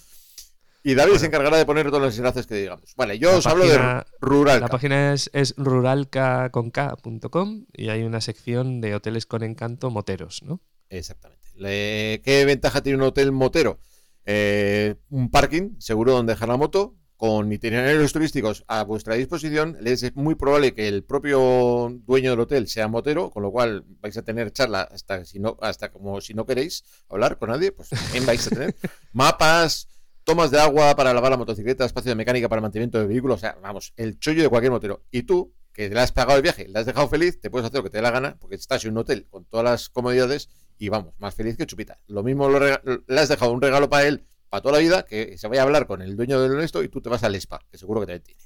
Y 0.87 0.95
David 0.95 1.15
se 1.17 1.27
encargará 1.27 1.57
de 1.57 1.65
poner 1.65 1.87
todos 1.89 2.03
los 2.03 2.19
enlaces 2.19 2.47
que 2.47 2.57
digamos. 2.57 2.95
Vale, 2.95 3.19
yo 3.19 3.33
La 3.33 3.39
os 3.39 3.47
hablo 3.47 3.67
de 3.67 4.05
Ruralca. 4.21 4.67
La 4.67 4.69
página 4.69 5.15
es, 5.15 5.31
es 5.33 5.55
ruralca.com 5.57 7.67
y 7.73 7.89
hay 7.89 8.03
una 8.03 8.21
sección 8.21 8.81
de 8.81 8.95
hoteles 8.95 9.27
con 9.27 9.43
encanto 9.43 9.91
moteros, 9.91 10.43
¿no? 10.43 10.61
Exactamente. 10.91 11.45
Le- 11.57 12.21
¿Qué 12.25 12.45
ventaja 12.45 12.83
tiene 12.83 12.99
un 12.99 13.05
hotel 13.05 13.33
motero? 13.33 13.79
Eh, 14.27 14.97
un 15.11 15.31
parking 15.31 15.77
seguro 15.79 16.13
donde 16.13 16.33
dejar 16.35 16.49
la 16.49 16.57
moto, 16.57 16.95
con 17.16 17.53
itinerarios 17.53 18.12
turísticos 18.12 18.64
a 18.66 18.83
vuestra 18.83 19.14
disposición. 19.14 19.77
Es 19.85 20.14
muy 20.16 20.35
probable 20.35 20.74
que 20.74 20.88
el 20.88 21.05
propio 21.05 21.92
dueño 22.05 22.31
del 22.31 22.40
hotel 22.40 22.68
sea 22.68 22.88
motero, 22.88 23.31
con 23.31 23.42
lo 23.42 23.50
cual 23.50 23.85
vais 24.00 24.16
a 24.16 24.22
tener 24.22 24.53
charla 24.53 24.83
hasta, 24.83 25.24
si 25.24 25.38
no, 25.38 25.57
hasta 25.61 25.90
como 25.90 26.20
si 26.20 26.35
no 26.35 26.46
queréis 26.46 26.85
hablar 27.09 27.38
con 27.38 27.50
nadie, 27.50 27.72
pues 27.72 27.88
también 27.90 28.27
vais 28.27 28.46
a 28.46 28.50
tener 28.50 28.77
mapas, 29.12 29.88
tomas 30.24 30.50
de 30.50 30.61
agua 30.61 30.94
para 30.96 31.14
lavar 31.14 31.31
la 31.31 31.37
motocicleta, 31.37 31.85
espacio 31.85 32.11
de 32.11 32.16
mecánica 32.16 32.48
para 32.48 32.59
el 32.59 32.62
mantenimiento 32.62 32.98
del 32.98 33.09
vehículo, 33.09 33.35
o 33.35 33.38
sea, 33.38 33.57
vamos, 33.62 33.92
el 33.96 34.18
chollo 34.18 34.42
de 34.42 34.48
cualquier 34.48 34.72
motero. 34.72 35.05
Y 35.11 35.22
tú, 35.22 35.55
que 35.72 35.88
le 35.88 36.00
has 36.00 36.12
pagado 36.12 36.37
el 36.37 36.42
viaje, 36.42 36.68
le 36.68 36.79
has 36.79 36.87
dejado 36.87 37.09
feliz, 37.09 37.40
te 37.40 37.50
puedes 37.50 37.66
hacer 37.66 37.79
lo 37.79 37.85
que 37.85 37.90
te 37.90 37.98
dé 37.98 38.03
la 38.03 38.11
gana, 38.11 38.37
porque 38.38 38.57
estás 38.57 38.85
en 38.85 38.92
un 38.92 38.98
hotel 38.98 39.27
con 39.31 39.44
todas 39.44 39.64
las 39.64 39.88
comodidades 39.88 40.48
y 40.79 40.88
vamos, 40.88 41.14
más 41.18 41.35
feliz 41.35 41.57
que 41.57 41.66
chupita. 41.66 42.00
Lo 42.07 42.22
mismo 42.22 42.48
lo 42.48 42.59
le 42.59 43.20
has 43.20 43.29
dejado 43.29 43.53
un 43.53 43.62
regalo 43.62 43.88
para 43.88 44.07
él 44.07 44.27
para 44.55 44.62
toda 44.62 44.75
la 44.75 44.79
vida, 44.79 45.05
que 45.05 45.37
se 45.37 45.49
vaya 45.49 45.62
a 45.62 45.64
hablar 45.64 45.88
con 45.88 46.01
el 46.01 46.14
dueño 46.14 46.40
del 46.40 46.61
esto 46.61 46.81
y 46.85 46.88
tú 46.88 47.01
te 47.01 47.09
vas 47.09 47.25
al 47.25 47.35
spa, 47.35 47.59
que 47.73 47.77
seguro 47.77 47.99
que 48.01 48.07
también 48.07 48.23
tiene. 48.23 48.40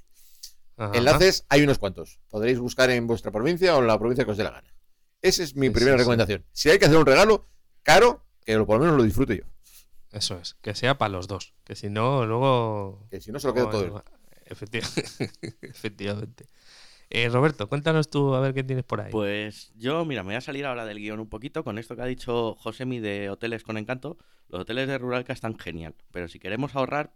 Ajá. 0.79 0.97
Enlaces 0.97 1.44
hay 1.51 1.62
unos 1.62 1.79
cuantos. 1.79 2.18
Podréis 2.31 2.59
buscar 2.59 2.88
en 2.88 3.07
vuestra 3.07 3.31
provincia 3.31 3.77
o 3.77 3.81
en 3.81 3.88
la 3.88 3.99
provincia 3.99 4.25
que 4.25 4.31
os 4.31 4.38
dé 4.38 4.44
la 4.44 4.53
gana. 4.53 4.75
Esa 5.21 5.42
es 5.42 5.55
mi 5.55 5.66
Sí, 5.66 5.73
primera 5.75 5.92
sí, 5.92 5.99
sí. 5.99 6.03
recomendación. 6.05 6.47
Si 6.53 6.71
hay 6.71 6.79
que 6.79 6.87
hacer 6.87 6.97
un 6.97 7.05
regalo 7.05 7.47
caro, 7.83 8.25
que 8.42 8.57
por 8.64 8.79
lo 8.79 8.85
menos 8.85 8.97
lo 8.97 9.03
disfrute 9.03 9.37
yo. 9.37 9.44
Eso 10.11 10.38
es, 10.38 10.55
que 10.62 10.75
sea 10.75 10.97
para 10.97 11.11
los 11.11 11.29
dos, 11.29 11.53
que 11.64 11.75
si 11.77 11.90
no, 11.90 12.25
luego... 12.25 13.07
Que 13.11 13.21
si 13.21 13.31
no 13.31 13.38
se 13.38 13.49
lo 13.49 13.53
queda 13.53 13.68
todo 13.68 13.85
él. 13.85 13.92
Efecti- 14.47 14.81
Efectivamente. 15.61 16.47
Eh, 17.11 17.29
Roberto, 17.31 17.68
cuéntanos 17.68 18.11
tú 18.11 18.35
a 18.35 18.40
ver 18.40 18.53
qué 18.53 18.62
tienes 18.62 18.85
por 18.85 19.01
ahí. 19.01 19.11
Pues 19.11 19.73
yo, 19.77 20.05
mira, 20.05 20.23
me 20.23 20.29
voy 20.29 20.35
a 20.37 20.40
salir 20.42 20.66
ahora 20.66 20.85
del 20.85 20.99
guion 20.99 21.21
un 21.21 21.29
poquito 21.29 21.64
con 21.64 21.79
esto 21.79 21.97
que 21.97 22.03
ha 22.03 22.07
dicho 22.07 22.55
Josemi 22.57 23.01
de 23.01 23.31
hoteles 23.31 23.62
con 23.62 23.79
encanto. 23.79 24.18
Los 24.49 24.61
hoteles 24.62 24.88
de 24.88 24.99
Ruralca 24.99 25.33
están 25.33 25.59
genial, 25.59 25.94
pero 26.11 26.29
si 26.29 26.38
queremos 26.38 26.77
ahorrar 26.77 27.14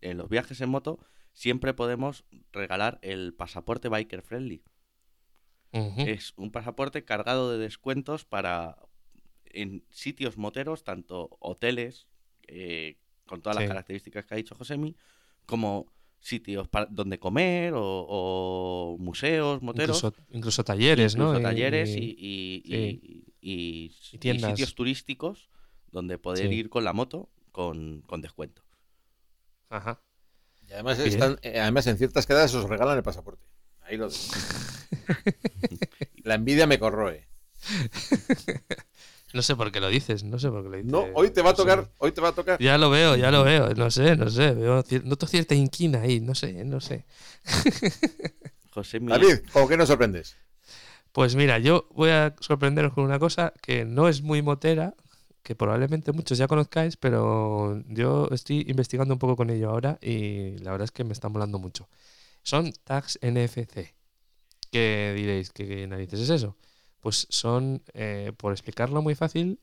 en 0.00 0.16
los 0.18 0.28
viajes 0.28 0.60
en 0.60 0.70
moto, 0.70 0.98
siempre 1.32 1.74
podemos 1.74 2.24
regalar 2.52 2.98
el 3.02 3.32
pasaporte 3.34 3.88
Biker 3.88 4.22
Friendly. 4.22 4.62
Es 5.72 6.32
un 6.36 6.50
pasaporte 6.50 7.04
cargado 7.04 7.52
de 7.52 7.58
descuentos 7.58 8.24
para 8.24 8.76
en 9.44 9.84
sitios 9.90 10.36
moteros, 10.36 10.82
tanto 10.82 11.36
hoteles, 11.38 12.08
eh, 12.48 12.98
con 13.26 13.40
todas 13.42 13.56
Sí. 13.56 13.62
las 13.62 13.68
características 13.68 14.26
que 14.26 14.34
ha 14.34 14.36
dicho 14.36 14.56
Josemi, 14.56 14.96
como 15.46 15.92
sitios 16.20 16.68
para, 16.68 16.86
donde 16.86 17.18
comer 17.18 17.72
o, 17.74 17.80
o 18.08 18.96
museos 18.98 19.62
moteros. 19.62 19.98
incluso, 19.98 20.14
incluso 20.30 20.64
talleres, 20.64 21.16
¿no? 21.16 21.28
Incluso 21.28 21.42
talleres 21.42 21.90
y, 21.90 21.98
Y- 21.98 22.62
y- 22.62 22.62
sí. 22.62 23.00
y- 23.40 23.50
y- 23.50 23.92
Y 23.92 23.94
y 24.12 24.18
tiendas. 24.18 24.50
sitios 24.50 24.74
turísticos 24.74 25.48
donde 25.90 26.18
poder 26.18 26.48
Sí. 26.48 26.54
ir 26.54 26.68
con 26.68 26.84
la 26.84 26.92
moto 26.92 27.30
con, 27.52 28.02
con 28.02 28.20
descuento. 28.20 28.62
Ajá. 29.70 30.02
Y 30.68 30.72
además, 30.72 30.98
están, 31.00 31.38
eh, 31.42 31.58
además 31.58 31.86
en 31.86 31.96
ciertas 31.98 32.26
quedadas 32.26 32.54
os 32.54 32.68
regalan 32.68 32.96
el 32.96 33.02
pasaporte. 33.02 33.44
Ahí 33.82 33.96
lo 33.96 34.08
dejo. 34.10 34.22
La 36.22 36.34
envidia 36.34 36.66
me 36.66 36.78
corroe. 36.78 37.26
No 39.32 39.42
sé 39.42 39.54
por 39.54 39.70
qué 39.70 39.80
lo 39.80 39.88
dices, 39.88 40.24
no 40.24 40.38
sé 40.38 40.50
por 40.50 40.64
qué 40.64 40.68
lo 40.70 40.76
dices. 40.76 40.90
No, 40.90 41.08
hoy 41.14 41.30
te 41.30 41.42
va 41.42 41.50
a 41.50 41.54
José. 41.54 41.62
tocar, 41.62 41.88
hoy 41.98 42.12
te 42.12 42.20
va 42.20 42.28
a 42.28 42.32
tocar. 42.32 42.58
Ya 42.60 42.78
lo 42.78 42.90
veo, 42.90 43.16
ya 43.16 43.30
lo 43.30 43.44
veo, 43.44 43.74
no 43.74 43.90
sé, 43.90 44.16
no 44.16 44.28
sé. 44.28 44.52
Veo 44.52 44.84
noto 45.04 45.26
cierta 45.26 45.54
inquina 45.54 46.00
ahí, 46.02 46.20
no 46.20 46.34
sé, 46.34 46.64
no 46.64 46.80
sé. 46.80 47.06
Josemi, 48.74 49.08
David, 49.08 49.40
¿con 49.52 49.68
qué 49.68 49.76
nos 49.76 49.88
sorprendes? 49.88 50.36
Pues 51.12 51.34
mira, 51.34 51.58
yo 51.58 51.88
voy 51.92 52.10
a 52.10 52.34
sorprenderos 52.40 52.92
con 52.92 53.04
una 53.04 53.18
cosa 53.18 53.52
que 53.62 53.84
no 53.84 54.08
es 54.08 54.22
muy 54.22 54.42
motera, 54.42 54.94
que 55.42 55.54
probablemente 55.56 56.12
muchos 56.12 56.38
ya 56.38 56.46
conozcáis, 56.46 56.96
pero 56.96 57.82
yo 57.88 58.28
estoy 58.30 58.64
investigando 58.68 59.14
un 59.14 59.18
poco 59.18 59.36
con 59.36 59.50
ello 59.50 59.70
ahora 59.70 59.98
y 60.00 60.58
la 60.58 60.70
verdad 60.70 60.84
es 60.84 60.92
que 60.92 61.04
me 61.04 61.12
está 61.12 61.28
molando 61.28 61.58
mucho. 61.58 61.88
Son 62.42 62.72
tags 62.84 63.18
NFC. 63.22 63.94
¿Qué 64.70 65.12
diréis? 65.16 65.50
¿Qué, 65.50 65.66
qué 65.66 65.86
narices 65.86 66.20
es 66.20 66.30
eso? 66.30 66.56
Pues 67.00 67.26
son, 67.30 67.82
eh, 67.94 68.32
por 68.36 68.52
explicarlo 68.52 69.02
muy 69.02 69.14
fácil, 69.14 69.60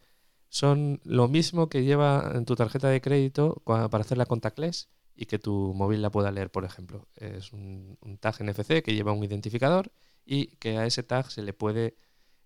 son 0.49 1.01
lo 1.03 1.27
mismo 1.27 1.69
que 1.69 1.83
lleva 1.83 2.31
en 2.35 2.45
tu 2.45 2.55
tarjeta 2.55 2.89
de 2.89 3.01
crédito 3.01 3.61
para 3.65 3.85
hacer 3.85 4.17
la 4.17 4.25
contactless 4.25 4.89
y 5.15 5.25
que 5.25 5.39
tu 5.39 5.73
móvil 5.75 6.01
la 6.01 6.11
pueda 6.11 6.31
leer, 6.31 6.51
por 6.51 6.65
ejemplo. 6.65 7.07
Es 7.15 7.53
un, 7.53 7.97
un 8.01 8.17
tag 8.17 8.35
NFC 8.41 8.81
que 8.83 8.93
lleva 8.95 9.11
un 9.11 9.23
identificador 9.23 9.91
y 10.25 10.47
que 10.57 10.77
a 10.77 10.85
ese 10.85 11.03
tag 11.03 11.31
se 11.31 11.41
le 11.41 11.53
puede 11.53 11.95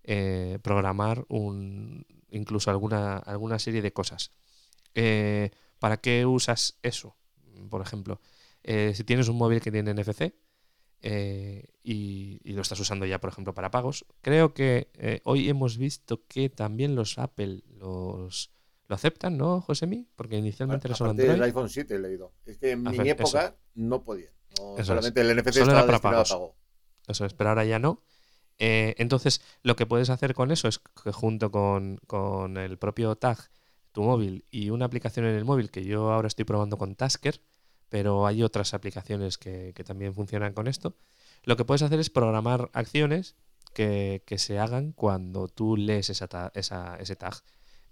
eh, 0.04 0.58
programar 0.64 1.26
un, 1.28 2.06
incluso 2.32 2.72
alguna, 2.72 3.18
alguna 3.18 3.60
serie 3.60 3.82
de 3.82 3.94
cosas. 3.94 4.32
Eh, 4.96 5.52
¿Para 5.80 5.98
qué 5.98 6.26
usas 6.26 6.80
eso? 6.82 7.16
Por 7.70 7.82
ejemplo, 7.82 8.20
eh, 8.64 8.94
si 8.96 9.04
tienes 9.04 9.28
un 9.28 9.38
móvil 9.38 9.62
que 9.62 9.72
tiene 9.72 9.94
NFC, 9.94 10.34
eh, 11.02 11.66
y, 11.84 12.40
y 12.44 12.54
lo 12.54 12.62
estás 12.62 12.80
usando 12.80 13.06
ya, 13.06 13.20
por 13.20 13.30
ejemplo, 13.32 13.54
para 13.54 13.72
pagos. 13.72 14.06
Creo 14.22 14.54
que 14.54 14.90
eh, 14.96 15.22
hoy 15.24 15.50
hemos 15.50 15.78
visto 15.78 16.26
que 16.28 16.50
también 16.50 16.96
los 16.96 17.18
Apple 17.18 17.64
los 17.68 18.52
lo 18.88 18.96
aceptan, 18.96 19.38
¿no, 19.38 19.62
Josemi? 19.62 20.06
Porque 20.18 20.38
inicialmente 20.38 20.88
era 20.88 20.96
solo 20.96 21.12
Android. 21.12 21.42
iPhone 21.42 21.70
7 21.70 21.96
he 21.96 22.00
leído. 22.00 22.34
Es 22.46 22.58
que 22.58 22.72
en 22.72 22.84
mi 22.84 23.10
época 23.10 23.46
eso. 23.46 23.56
no 23.76 24.04
podía. 24.04 24.32
No, 24.60 24.74
Eso 24.74 24.82
es. 24.82 24.88
solamente 24.88 25.22
el 25.22 25.36
NFC 25.38 25.54
Solo 25.54 25.72
era 25.72 25.80
estaba 25.80 25.86
para 25.86 25.98
a 25.98 26.02
pagos. 26.02 26.30
pago. 26.30 26.56
Eso 27.08 27.26
es, 27.26 27.34
pero 27.34 27.50
ahora 27.52 27.64
ya 27.64 27.80
no. 27.80 28.04
Eh, 28.60 28.94
entonces, 28.98 29.42
lo 29.64 29.76
que 29.78 29.86
puedes 29.86 30.10
hacer 30.10 30.34
con 30.36 30.52
eso 30.52 30.68
es 30.68 30.80
que 31.04 31.12
junto 31.14 31.52
con, 31.52 32.00
con 32.06 32.58
el 32.58 32.78
propio 32.78 33.16
tag, 33.16 33.38
tu 33.94 34.04
móvil 34.04 34.46
y 34.52 34.70
una 34.72 34.86
aplicación 34.86 35.26
en 35.26 35.36
el 35.36 35.46
móvil 35.46 35.72
que 35.72 35.84
yo 35.86 36.12
ahora 36.12 36.28
estoy 36.28 36.44
probando 36.46 36.78
con 36.78 36.96
Tasker, 36.96 37.42
pero 37.92 38.26
hay 38.26 38.42
otras 38.42 38.74
aplicaciones 38.74 39.38
que, 39.38 39.74
también 39.86 40.14
funcionan 40.16 40.54
con 40.54 40.68
esto. 40.68 40.96
Lo 41.44 41.58
que 41.58 41.66
puedes 41.66 41.82
hacer 41.82 42.00
es 42.00 42.10
programar 42.10 42.70
acciones 42.74 43.36
que, 43.74 44.24
se 44.38 44.60
hagan 44.60 44.94
cuando 44.94 45.50
tú 45.50 45.76
lees 45.76 46.10
esa 46.10 46.28
ta- 46.30 46.52
esa- 46.56 46.96
ese 47.02 47.18
tag. 47.18 47.36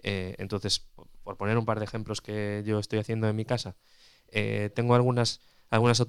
Eh, 0.02 0.36
entonces, 0.40 0.88
por- 1.24 1.36
poner 1.38 1.58
un 1.58 1.66
par 1.66 1.80
de 1.80 1.86
ejemplos 1.86 2.22
que 2.22 2.64
yo 2.66 2.80
estoy 2.80 3.00
haciendo 3.00 3.28
en 3.28 3.36
mi 3.36 3.44
casa, 3.44 3.76
eh, 4.30 4.70
tengo 4.74 4.96
algunas, 4.96 5.42
algunas 5.70 6.00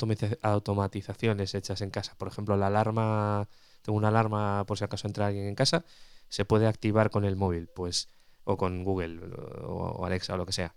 automatizaciones 0.43 1.55
hechas 1.55 1.80
en 1.80 1.91
casa. 1.91 2.14
Por 2.16 2.28
ejemplo, 2.28 2.57
la 2.57 2.68
alarma, 2.68 3.49
tengo 3.82 3.99
una 3.99 4.09
alarma 4.09 4.64
por 4.66 4.78
si 4.78 4.84
acaso 4.84 5.09
entra 5.09 5.26
alguien 5.26 5.47
en 5.47 5.57
casa, 5.57 5.84
se 6.28 6.45
puede 6.45 6.68
activar 6.68 7.11
con 7.11 7.24
el 7.24 7.34
móvil, 7.36 7.68
pues, 7.68 8.09
o 8.45 8.57
con 8.57 8.84
Google 8.84 9.20
o, 9.64 9.72
o 10.01 10.07
Alexa 10.07 10.34
o 10.34 10.36
lo 10.36 10.47
que 10.47 10.53
sea. 10.53 10.74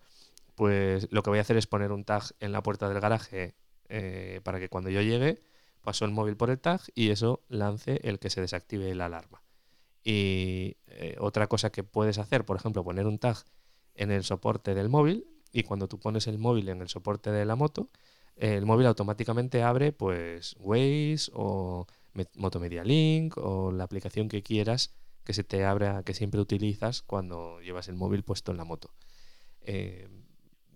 Pues 0.55 1.07
lo 1.11 1.23
que 1.23 1.29
voy 1.29 1.39
a 1.39 1.41
hacer 1.41 1.57
es 1.57 1.67
poner 1.67 1.91
un 1.91 2.03
tag 2.05 2.23
en 2.39 2.51
la 2.51 2.61
puerta 2.63 2.89
del 2.89 2.99
garaje 2.99 3.55
eh, 3.89 4.41
para 4.43 4.59
que 4.59 4.69
cuando 4.69 4.89
yo 4.89 5.01
llegue 5.01 5.41
paso 5.81 6.05
el 6.05 6.11
móvil 6.11 6.37
por 6.37 6.49
el 6.49 6.59
tag 6.59 6.81
y 6.95 7.09
eso 7.09 7.43
lance 7.49 7.99
el 8.03 8.19
que 8.19 8.29
se 8.29 8.41
desactive 8.41 8.93
la 8.95 9.07
alarma. 9.07 9.41
Y 10.03 10.77
eh, 10.87 11.15
otra 11.19 11.47
cosa 11.47 11.71
que 11.71 11.83
puedes 11.83 12.17
hacer, 12.17 12.45
por 12.45 12.57
ejemplo, 12.57 12.83
poner 12.83 13.07
un 13.07 13.19
tag 13.19 13.37
en 13.95 14.11
el 14.11 14.23
soporte 14.23 14.73
del 14.75 14.89
móvil 14.89 15.27
y 15.51 15.63
cuando 15.63 15.87
tú 15.87 15.99
pones 15.99 16.27
el 16.27 16.37
móvil 16.39 16.69
en 16.69 16.81
el 16.81 16.89
soporte 16.89 17.31
de 17.31 17.45
la 17.45 17.55
moto, 17.55 17.89
el 18.35 18.65
móvil 18.65 18.87
automáticamente 18.87 19.61
abre 19.63 19.91
pues 19.91 20.55
Waze 20.59 21.31
o 21.33 21.85
Me- 22.13 22.27
Motomedia 22.35 22.83
Link 22.83 23.37
o 23.37 23.71
la 23.71 23.83
aplicación 23.83 24.29
que 24.29 24.41
quieras 24.43 24.93
que 25.23 25.33
se 25.33 25.43
te 25.43 25.63
abra, 25.63 26.03
que 26.03 26.13
siempre 26.13 26.41
utilizas 26.41 27.01
cuando 27.01 27.61
llevas 27.61 27.87
el 27.87 27.95
móvil 27.95 28.23
puesto 28.23 28.51
en 28.51 28.57
la 28.57 28.65
moto. 28.65 28.93
Eh, 29.61 30.09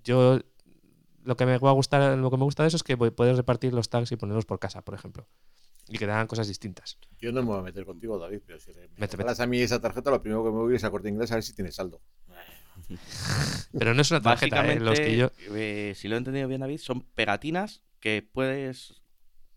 yo 0.08 0.40
lo 1.24 1.36
que 1.36 1.46
me 1.46 1.58
va 1.58 1.70
a 1.70 1.74
gustar, 1.74 2.18
lo 2.18 2.32
que 2.32 2.38
me 2.38 2.44
gusta 2.44 2.64
de 2.64 2.68
eso 2.68 2.78
es 2.78 2.84
que 2.84 2.98
puedes 2.98 3.38
repartir 3.38 3.74
los 3.74 3.90
tags 3.90 4.12
y 4.12 4.16
ponerlos 4.16 4.46
por 4.46 4.60
casa, 4.60 4.82
por 4.82 4.96
ejemplo. 4.96 5.28
Y 5.90 5.98
que 5.98 6.06
te 6.06 6.12
hagan 6.12 6.28
cosas 6.28 6.48
distintas. 6.48 6.98
Yo 7.20 7.32
no 7.32 7.42
me 7.42 7.48
voy 7.50 7.60
a 7.60 7.62
meter 7.62 7.86
contigo, 7.86 8.18
David, 8.18 8.42
pero 8.46 8.60
si 8.60 8.74
me 8.74 8.88
Mete, 8.98 9.16
regalas 9.18 9.40
a 9.40 9.46
mí 9.48 9.60
esa 9.62 9.80
tarjeta, 9.80 10.10
lo 10.12 10.22
primero 10.22 10.44
que 10.44 10.50
me 10.52 10.58
voy 10.58 10.76
es 10.76 10.84
a 10.84 10.90
corte 10.92 11.08
inglés 11.10 11.32
a 11.32 11.36
ver 11.36 11.44
si 11.44 11.54
tiene 11.54 11.72
saldo. 11.72 12.02
Pero 13.78 13.94
no 13.94 14.02
es 14.02 14.12
una 14.12 14.22
tarjeta, 14.22 14.72
¿eh? 14.72 14.80
Los 14.80 15.00
que 15.00 15.18
yo... 15.18 15.32
eh, 15.56 15.94
si 15.96 16.08
lo 16.08 16.16
he 16.16 16.18
entendido 16.18 16.48
bien, 16.48 16.62
David, 16.62 16.78
son 16.80 17.02
pegatinas 17.02 17.82
que 18.00 18.22
puedes 18.32 19.02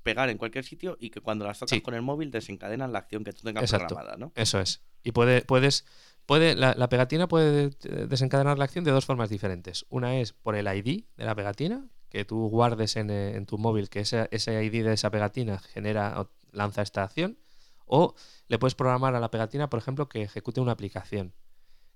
pegar 0.02 0.30
en 0.30 0.38
cualquier 0.38 0.64
sitio 0.64 0.96
y 1.00 1.10
que 1.10 1.20
cuando 1.20 1.44
las 1.44 1.58
tocas 1.58 1.70
Sí. 1.76 1.80
con 1.82 1.94
el 1.94 2.02
móvil 2.02 2.30
desencadenan 2.30 2.92
la 2.92 3.00
acción 3.00 3.22
que 3.24 3.32
tú 3.32 3.42
tengas 3.42 3.64
Exacto. 3.64 3.88
programada, 3.94 4.16
¿no? 4.16 4.32
Eso 4.34 4.58
es. 4.60 4.82
Y 5.02 5.12
puede, 5.12 5.42
puedes, 5.42 5.84
puede, 6.30 6.54
la, 6.54 6.88
pegatina 6.88 7.26
puede 7.26 7.72
eh, 7.82 8.06
desencadenar 8.08 8.56
la 8.56 8.62
acción 8.62 8.84
de 8.84 8.92
dos 8.92 9.04
formas 9.04 9.30
diferentes. 9.30 9.84
Una 9.88 10.20
es 10.20 10.32
por 10.32 10.54
el 10.54 10.68
ID 10.68 11.06
de 11.16 11.24
la 11.24 11.34
pegatina, 11.34 11.88
que 12.08 12.24
tú 12.24 12.48
guardes 12.48 12.94
en, 12.94 13.10
eh, 13.10 13.44
tu 13.48 13.58
móvil 13.58 13.88
que 13.88 13.98
ese, 13.98 14.28
ID 14.30 14.84
de 14.84 14.92
esa 14.92 15.10
pegatina 15.10 15.58
genera 15.58 16.20
o 16.20 16.30
lanza 16.52 16.82
esta 16.82 17.02
acción. 17.02 17.36
O 17.84 18.14
le 18.46 18.60
puedes 18.60 18.76
programar 18.76 19.16
a 19.16 19.18
la 19.18 19.32
pegatina, 19.32 19.68
por 19.68 19.80
ejemplo, 19.80 20.08
que 20.08 20.22
ejecute 20.22 20.60
una 20.60 20.70
aplicación. 20.70 21.34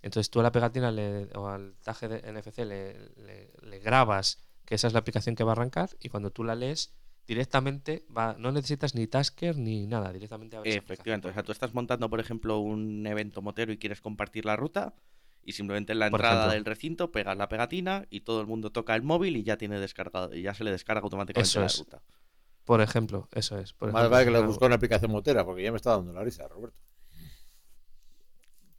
Entonces 0.03 0.31
tú 0.31 0.41
a 0.41 0.43
la 0.43 0.51
pegatina 0.51 0.93
o 1.37 1.47
al 1.47 1.77
tag 1.85 2.01
de 2.01 2.33
NFC 2.33 2.65
le- 2.65 3.53
le 3.63 3.79
grabas 3.79 4.39
que 4.65 4.75
esa 4.75 4.89
es 4.89 4.95
la 4.95 4.99
aplicación 4.99 5.37
que 5.37 5.45
va 5.45 5.53
a 5.53 5.55
arrancar 5.55 5.91
y 6.01 6.09
cuando 6.09 6.33
tú 6.33 6.43
la 6.43 6.57
lees 6.57 6.93
directamente 7.27 8.05
va, 8.17 8.37
no 8.39 8.53
necesitas 8.53 8.95
ni 8.95 9.07
Tasker 9.07 9.57
ni 9.57 9.87
nada, 9.87 10.13
directamente 10.13 10.57
abres 10.57 10.77
Efectivamente, 10.77 11.29
o 11.29 11.33
sea, 11.33 11.43
tú 11.43 11.53
estás 11.53 11.75
montando, 11.75 12.09
por 12.11 12.21
ejemplo, 12.21 12.59
un 12.59 13.07
evento 13.07 13.43
motero 13.43 13.73
y 13.73 13.79
quieres 13.79 14.01
compartir 14.01 14.45
la 14.45 14.57
ruta 14.57 14.95
y 15.43 15.53
simplemente 15.53 15.93
en 15.93 15.99
la 15.99 16.11
Por 16.11 16.21
entrada 16.21 16.37
ejemplo. 16.47 16.55
del 16.55 16.65
recinto 16.65 17.13
pegas 17.13 17.37
la 17.37 17.49
pegatina 17.49 18.07
y 18.11 18.21
todo 18.21 18.41
el 18.41 18.47
mundo 18.47 18.71
toca 18.73 18.95
el 18.95 19.03
móvil 19.03 19.37
y 19.37 19.43
ya 19.43 19.57
tiene 19.57 19.79
descargado 19.81 20.35
y 20.35 20.43
ya 20.43 20.55
se 20.55 20.65
le 20.65 20.71
descarga 20.71 21.03
automáticamente 21.03 21.49
Eso 21.49 21.61
la 21.61 21.67
es. 21.67 21.79
ruta. 21.79 22.03
Por 22.65 22.81
ejemplo, 22.81 23.29
eso 23.33 23.59
es. 23.59 23.75
Por 23.75 23.93
Más 23.93 24.01
ejemplo, 24.01 24.11
vale 24.11 24.25
que 24.25 24.31
le 24.31 24.37
claro. 24.39 24.47
busco 24.49 24.65
una 24.67 24.77
aplicación 24.77 25.11
motera, 25.11 25.45
porque 25.45 25.63
ya 25.63 25.71
me 25.71 25.77
está 25.77 25.91
dando 25.91 26.13
la 26.15 26.23
risa, 26.25 26.49
Roberto. 26.49 26.81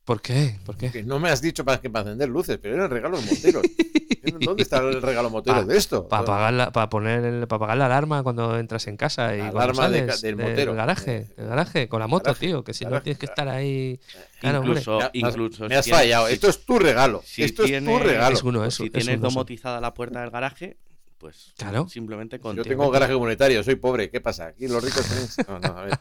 ¿Por 0.04 0.22
qué? 0.22 0.60
¿Por 0.66 0.78
qué? 0.78 0.92
Que 0.92 1.04
no 1.04 1.20
me 1.20 1.30
has 1.30 1.42
dicho 1.42 1.64
para, 1.66 1.82
que 1.82 1.90
para 1.90 2.04
encender 2.10 2.30
luces, 2.30 2.58
pero 2.60 2.76
eran 2.76 2.90
regalos 2.92 3.24
moteros. 3.26 3.64
¿Dónde 4.46 4.64
está 4.64 4.78
el 4.80 5.02
regalo 5.02 5.30
motero 5.30 5.64
de 5.64 5.78
esto? 5.78 6.08
Para 6.08 6.24
apagar 6.24 6.54
la, 6.54 6.72
para 6.72 6.90
poner 6.90 7.24
el, 7.24 7.48
para 7.48 7.58
apagar 7.58 7.78
la 7.78 7.86
alarma 7.86 8.24
cuando 8.24 8.58
entras 8.58 8.88
en 8.88 8.98
casa 8.98 9.36
y 9.36 9.40
La 9.40 9.52
cuando 9.52 9.62
alarma 9.82 9.90
de 9.90 10.00
sales 10.00 10.22
del 10.22 10.38
del 10.38 10.48
motero. 10.50 10.72
Eh, 10.74 10.76
garaje, 10.76 11.28
del 11.38 11.48
garaje, 11.48 11.88
con 11.88 12.00
la 12.00 12.08
moto, 12.08 12.26
Garaje, 12.26 12.46
tío, 12.48 12.64
que 12.64 12.74
si 12.74 12.86
no 12.86 13.02
tienes 13.02 13.18
que 13.20 13.26
estar 13.26 13.48
ahí. 13.48 14.00
Claro, 14.40 14.60
hombre. 14.60 14.72
incluso, 14.80 14.98
Me 15.00 15.04
has- 15.06 15.12
incluso 15.14 15.68
me 15.70 15.76
has 15.76 15.86
si 15.86 15.92
fallado. 15.92 16.28
si- 16.28 16.34
Esto 16.34 16.48
es 16.50 16.66
tu 16.66 16.80
regalo. 16.80 17.22
si 17.26 17.44
Esto 17.44 17.64
es 17.64 17.70
tu 17.70 17.74
tienes- 17.74 18.02
regalo. 18.04 18.36
Es 18.36 18.44
uno, 18.44 18.66
es- 18.66 18.76
si 18.76 18.86
es 18.86 18.92
tienes 18.92 19.18
uno, 19.18 19.30
sí. 19.30 19.34
domotizada 19.34 19.80
la 19.82 19.94
puerta 19.94 20.22
del 20.22 20.30
garaje, 20.32 20.78
pues 21.26 21.54
Claro. 21.58 21.90
simplemente 21.90 22.40
con 22.40 22.56
Yo 22.56 22.64
tengo 22.64 22.92
garaje 22.92 23.14
comunitario, 23.14 23.64
soy 23.64 23.76
pobre. 23.76 24.12
¿Qué 24.12 24.22
pasa? 24.22 24.46
Aquí 24.48 24.68
los 24.68 24.84
ricos 24.84 25.04
tenéis. 25.08 25.36
No, 25.48 25.58
no, 25.60 25.68
a 25.80 25.86
ver. 25.86 26.00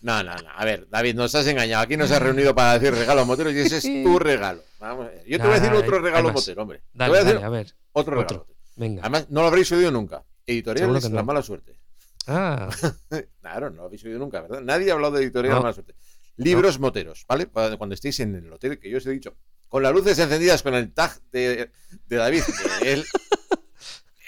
No, 0.00 0.22
no, 0.24 0.34
no. 0.34 0.50
A 0.56 0.64
ver, 0.64 0.88
David, 0.90 1.14
nos 1.14 1.32
has 1.36 1.46
engañado. 1.46 1.84
Aquí 1.84 1.96
nos 1.96 2.10
has 2.10 2.20
reunido 2.20 2.52
para 2.54 2.76
decir 2.78 2.92
regalos 2.98 3.26
moteros 3.28 3.52
y 3.52 3.58
ese 3.60 3.76
es 3.76 3.84
tu 4.04 4.18
regalo. 4.18 4.62
Vamos 4.80 5.06
a 5.06 5.10
ver. 5.10 5.24
Yo 5.24 5.36
te 5.38 5.44
voy 5.44 5.52
a 5.52 5.54
decir 5.54 5.68
Nada, 5.70 5.80
otro 5.84 6.00
regalo 6.00 6.32
motero, 6.32 6.62
hombre. 6.62 6.78
Te 6.78 6.84
Dale, 6.94 7.10
voy 7.10 7.18
a 7.18 7.22
decir 7.24 7.34
dale, 7.36 7.46
a 7.46 7.50
ver. 7.50 7.74
otro 7.92 8.10
regalo. 8.16 8.24
Otro. 8.26 8.38
motero. 8.38 8.56
Venga. 8.76 9.02
Además, 9.02 9.26
no 9.30 9.42
lo 9.42 9.46
habréis 9.46 9.70
oído 9.70 9.90
nunca. 9.92 10.24
Editoriales, 10.46 11.04
que 11.04 11.10
no. 11.10 11.14
la 11.16 11.22
mala 11.22 11.42
suerte. 11.42 11.78
Ah, 12.26 12.68
Claro, 13.40 13.70
no 13.70 13.76
lo 13.76 13.84
habéis 13.84 14.04
oído 14.04 14.18
nunca, 14.18 14.40
¿verdad? 14.40 14.60
Nadie 14.62 14.90
ha 14.90 14.94
hablado 14.94 15.14
de 15.16 15.22
editorial 15.22 15.54
No. 15.54 15.60
mala 15.62 15.72
suerte. 15.74 15.94
Libros 16.36 16.78
moteros, 16.80 17.24
¿vale? 17.28 17.46
Cuando 17.46 17.94
estéis 17.94 18.18
en 18.20 18.34
el 18.34 18.52
hotel, 18.52 18.78
que 18.80 18.90
yo 18.90 18.98
os 18.98 19.06
he 19.06 19.10
dicho, 19.10 19.36
con 19.68 19.82
las 19.82 19.92
luces 19.92 20.18
encendidas 20.18 20.62
con 20.62 20.74
el 20.74 20.92
tag 20.92 21.20
de, 21.30 21.70
de 22.06 22.16
David, 22.16 22.42
que 22.80 22.92
él. 22.94 23.04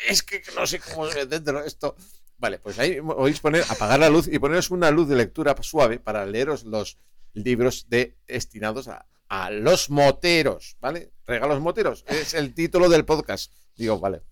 es 0.09 0.23
que 0.23 0.43
no 0.57 0.67
sé 0.67 0.81
cómo 0.81 1.07
dentro 1.07 1.63
esto. 1.65 1.95
Vale, 2.39 2.59
pues 2.59 2.79
ahí 2.79 3.01
podéis 3.01 3.39
poner, 3.41 3.65
apagar 3.69 4.01
la 4.01 4.09
luz 4.11 4.27
y 4.27 4.39
poneros 4.39 4.71
una 4.71 4.91
luz 4.91 5.09
de 5.09 5.15
lectura 5.17 5.55
suave 5.61 5.99
para 6.01 6.27
leeros 6.27 6.65
los 6.65 6.99
libros 7.35 7.87
de, 7.89 8.17
destinados 8.27 8.89
a, 8.89 9.07
a 9.29 9.51
los 9.51 9.91
moteros, 9.91 10.77
¿vale? 10.81 11.13
Regalos 11.27 11.61
moteros, 11.61 12.05
es 12.09 12.35
el 12.35 12.53
título 12.55 12.89
del 12.89 13.05
podcast. 13.05 13.53
Digo, 13.77 13.99
vale. 14.01 14.23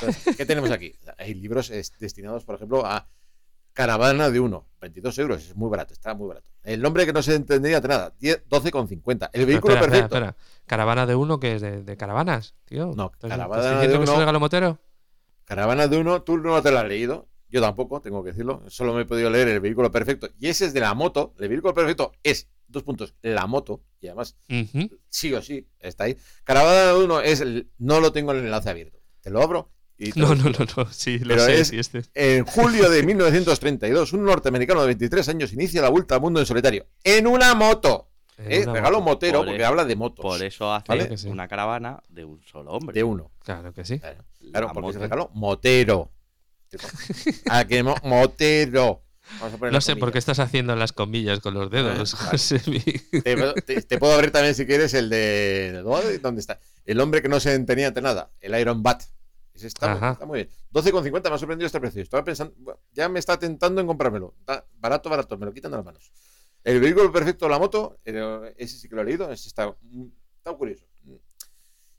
Entonces, 0.00 0.36
¿Qué 0.36 0.44
tenemos 0.44 0.70
aquí? 0.70 0.94
Hay 1.16 1.32
libros 1.34 1.70
es, 1.70 1.92
destinados, 1.98 2.44
por 2.44 2.56
ejemplo, 2.56 2.84
a 2.84 3.08
Caravana 3.72 4.30
de 4.30 4.40
uno, 4.40 4.66
22 4.80 5.18
euros, 5.18 5.42
es 5.44 5.56
muy 5.56 5.68
barato, 5.70 5.92
está 5.92 6.14
muy 6.14 6.28
barato. 6.28 6.50
El 6.62 6.80
nombre 6.82 7.04
que 7.06 7.12
no 7.12 7.22
se 7.22 7.34
entendía 7.34 7.80
de 7.80 7.88
nada, 7.88 8.12
10 8.18 8.48
12,50. 8.48 9.30
El 9.32 9.46
vehículo 9.46 9.74
espera, 9.74 9.90
perfecto. 9.92 10.16
espera. 10.16 10.36
Caravana 10.66 11.06
de 11.06 11.14
uno 11.14 11.38
que 11.38 11.54
es 11.56 11.62
de, 11.62 11.82
de 11.82 11.96
caravanas, 11.96 12.54
tío. 12.64 12.92
No, 12.96 13.12
¿Estás- 13.14 13.30
caravana 13.30 13.62
estás 13.62 13.80
de 13.80 13.86
diciendo 13.86 13.98
que 13.98 14.04
es 14.04 14.08
un 14.10 14.14
uno- 14.14 14.20
regalo 14.20 14.40
motero? 14.40 14.78
Caravana 15.46 15.88
de 15.88 15.96
uno, 15.96 16.22
tú 16.22 16.36
no 16.36 16.60
te 16.62 16.70
la 16.70 16.80
has 16.80 16.88
leído. 16.88 17.28
Yo 17.48 17.60
tampoco, 17.62 18.00
tengo 18.02 18.22
que 18.22 18.32
decirlo. 18.32 18.62
Solo 18.68 18.92
me 18.92 19.02
he 19.02 19.04
podido 19.06 19.30
leer 19.30 19.48
el 19.48 19.60
vehículo 19.60 19.90
perfecto. 19.90 20.28
Y 20.38 20.48
ese 20.48 20.66
es 20.66 20.74
de 20.74 20.80
la 20.80 20.92
moto. 20.92 21.32
El 21.38 21.48
vehículo 21.48 21.72
perfecto 21.72 22.12
es, 22.22 22.48
dos 22.66 22.82
puntos, 22.82 23.14
la 23.22 23.46
moto. 23.46 23.82
Y 24.00 24.08
además, 24.08 24.36
sí 25.08 25.32
o 25.32 25.40
sí, 25.40 25.66
está 25.78 26.04
ahí. 26.04 26.16
Caravana 26.44 26.92
de 26.92 27.04
uno 27.04 27.20
es, 27.20 27.40
el- 27.40 27.70
no 27.78 28.00
lo 28.00 28.12
tengo 28.12 28.32
en 28.32 28.38
el 28.40 28.44
enlace 28.46 28.68
abierto. 28.68 28.98
Te 29.22 29.30
lo 29.30 29.40
abro. 29.42 29.72
No, 30.14 30.34
no, 30.34 30.50
no, 30.50 30.58
no, 30.76 30.92
sí, 30.92 31.18
lo 31.20 31.28
Pero 31.28 31.44
sé. 31.46 31.60
es 31.60 31.68
sí, 31.68 31.78
este. 31.78 32.02
En 32.12 32.44
julio 32.44 32.90
de 32.90 33.02
1932, 33.02 34.12
un 34.12 34.24
norteamericano 34.24 34.80
de 34.82 34.88
23 34.88 35.26
años 35.30 35.52
inicia 35.54 35.80
la 35.80 35.88
vuelta 35.88 36.16
al 36.16 36.20
mundo 36.20 36.38
en 36.40 36.44
solitario. 36.44 36.86
En 37.02 37.26
una 37.26 37.54
moto. 37.54 38.05
¿Eh? 38.38 38.64
Regalo 38.66 38.98
moto. 39.00 39.10
motero 39.10 39.38
Por 39.40 39.46
porque 39.46 39.62
eso- 39.62 39.68
habla 39.68 39.84
de 39.84 39.96
motos. 39.96 40.22
Por 40.22 40.42
eso 40.42 40.72
hace 40.72 41.16
sí. 41.16 41.28
una 41.28 41.48
caravana 41.48 42.02
de 42.08 42.24
un 42.24 42.42
solo 42.44 42.72
hombre. 42.72 42.94
De 42.94 43.02
uno. 43.04 43.30
Claro 43.44 43.72
que 43.72 43.84
sí. 43.84 43.98
Claro, 44.00 44.24
claro, 44.50 44.66
La 44.68 44.72
porque 44.72 44.90
es 44.90 44.96
moto. 44.96 45.02
regalo 45.04 45.30
motero. 45.34 46.10
¿A 47.48 47.64
que 47.68 47.82
mo- 47.82 47.96
motero? 48.02 49.02
Vamos 49.40 49.54
a 49.54 49.58
poner 49.58 49.72
No 49.72 49.80
sé 49.80 49.96
por 49.96 50.12
qué 50.12 50.18
estás 50.18 50.38
haciendo 50.38 50.76
las 50.76 50.92
comillas 50.92 51.40
con 51.40 51.54
los 51.54 51.70
dedos. 51.70 52.14
Te, 53.24 53.36
puedo- 53.36 53.54
te- 53.54 53.82
te 53.82 53.98
puedo 53.98 54.12
abrir 54.14 54.30
también 54.30 54.54
si 54.54 54.66
quieres 54.66 54.94
el 54.94 55.08
de. 55.10 55.82
¿Dónde 56.22 56.40
está? 56.40 56.58
El 56.84 57.00
hombre 57.00 57.22
que 57.22 57.28
no 57.28 57.40
se 57.40 57.58
tenía 57.60 57.88
ante 57.88 58.02
nada. 58.02 58.30
El 58.40 58.58
Iron 58.60 58.82
Bat. 58.82 59.02
Ese 59.54 59.66
está, 59.68 59.96
muy- 59.96 60.08
está 60.12 60.26
muy 60.26 60.36
bien. 60.40 60.50
12,50 60.72 61.28
me 61.30 61.34
ha 61.34 61.38
sorprendido 61.38 61.66
este 61.66 61.80
precio. 61.80 62.02
Estaba 62.02 62.22
pensando. 62.22 62.54
Ya 62.92 63.08
me 63.08 63.18
está 63.18 63.38
tentando 63.38 63.80
en 63.80 63.86
comprármelo. 63.86 64.34
Está 64.40 64.64
barato, 64.78 65.08
barato. 65.08 65.38
Me 65.38 65.46
lo 65.46 65.52
quitan 65.52 65.70
de 65.70 65.78
las 65.78 65.86
manos. 65.86 66.12
El 66.66 66.80
vehículo 66.80 67.12
perfecto, 67.12 67.48
la 67.48 67.58
moto. 67.60 67.98
Ese 68.04 68.76
sí 68.78 68.88
que 68.88 68.96
lo 68.96 69.02
he 69.02 69.04
leído. 69.04 69.30
Ese 69.30 69.46
está, 69.48 69.74
está 70.38 70.52
curioso. 70.54 70.84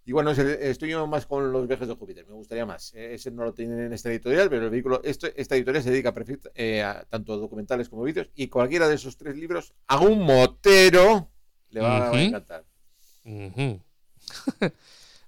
Y 0.04 0.12
bueno, 0.14 0.32
estoy 0.32 0.90
yo 0.90 1.06
más 1.08 1.26
con 1.26 1.52
los 1.52 1.68
viajes 1.68 1.88
de 1.88 1.94
Júpiter, 1.96 2.26
me 2.28 2.34
gustaría 2.34 2.66
más. 2.66 2.94
Eh, 2.94 3.14
Ese 3.16 3.30
no 3.32 3.44
lo 3.44 3.54
tienen 3.54 3.80
en 3.80 3.94
esta 3.94 4.10
editorial, 4.10 4.50
pero 4.50 4.64
el 4.66 4.70
vehículo, 4.70 5.02
esto- 5.04 5.28
esta 5.36 5.56
editorial 5.58 5.84
se 5.84 5.92
dedica 5.92 6.14
perfecta- 6.14 6.50
eh, 6.56 6.82
a 6.82 7.04
tanto 7.10 7.34
a 7.34 7.38
documentales 7.38 7.90
como 7.90 8.04
vídeos, 8.04 8.30
y 8.36 8.48
cualquiera 8.48 8.88
de 8.88 8.96
esos 8.96 9.18
tres 9.18 9.36
libros, 9.36 9.74
a 9.88 10.00
un 10.00 10.20
motero 10.24 11.30
le 11.72 11.82
va, 11.82 12.00
va 12.00 12.08
a 12.08 12.12
Ujú. 12.12 12.20
encantar. 12.20 12.66
Ujú. 13.26 13.82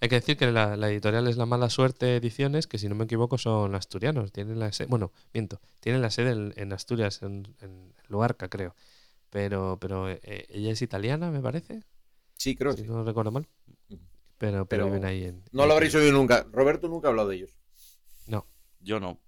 Hay 0.01 0.07
que 0.07 0.15
decir 0.15 0.37
que 0.37 0.49
la, 0.49 0.77
la 0.77 0.89
editorial 0.89 1.27
es 1.27 1.35
La 1.35 1.45
Mala 1.45 1.69
Suerte 1.69 2.15
Ediciones, 2.15 2.65
que 2.67 2.77
si 2.77 2.87
no 2.87 2.95
me 2.95 3.03
equivoco 3.03 3.37
son 3.37 3.75
asturianos. 3.75 4.31
Tienen 4.31 4.59
la 4.59 4.71
sede, 4.71 4.87
bueno, 4.87 5.11
miento, 5.33 5.59
tienen 5.81 6.01
la 6.01 6.09
sede 6.09 6.31
en, 6.31 6.53
en 6.55 6.71
Asturias, 6.71 7.21
en, 7.21 7.53
en 7.59 7.93
Luarca, 8.07 8.47
creo. 8.47 8.75
Pero, 9.29 9.77
pero 9.79 10.09
eh, 10.09 10.45
ella 10.49 10.71
es 10.71 10.81
italiana, 10.81 11.29
me 11.31 11.39
parece. 11.41 11.83
Sí, 12.35 12.55
creo 12.55 12.71
Si 12.73 12.79
que 12.79 12.83
sí. 12.83 12.89
no 12.89 13.03
recuerdo 13.03 13.31
mal. 13.31 13.47
Pero, 13.87 13.99
pero, 14.37 14.65
Pero 14.67 14.85
viven 14.85 15.05
ahí 15.05 15.25
en. 15.25 15.43
No 15.51 15.65
lo 15.65 15.73
habréis 15.73 15.93
oído 15.95 16.11
nunca. 16.13 16.45
Roberto 16.51 16.87
nunca 16.87 17.07
ha 17.07 17.11
hablado 17.11 17.29
de 17.29 17.35
ellos. 17.37 17.51
No. 18.27 18.45
Yo 18.79 18.99
no. 18.99 19.19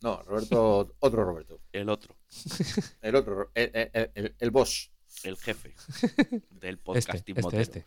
No, 0.00 0.22
Roberto, 0.22 0.94
otro 1.00 1.24
Roberto. 1.24 1.60
El 1.72 1.88
otro. 1.88 2.16
El 3.02 3.14
otro, 3.16 3.50
el, 3.54 3.70
el, 3.74 4.10
el- 4.14 4.34
el 4.38 4.50
boss. 4.50 4.90
El 5.24 5.36
jefe 5.36 5.74
del 6.50 6.74
Este, 6.74 6.76
podcasting 6.84 7.36
este, 7.36 7.42
motero. 7.42 7.62
este. 7.62 7.86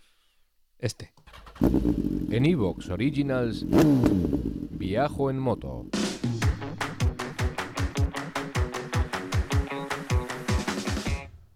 Este. 0.80 1.14
En 2.36 2.45
Evox 2.45 2.89
Originals, 2.89 3.64
Viajo 3.70 5.30
en 5.30 5.39
moto. 5.39 5.86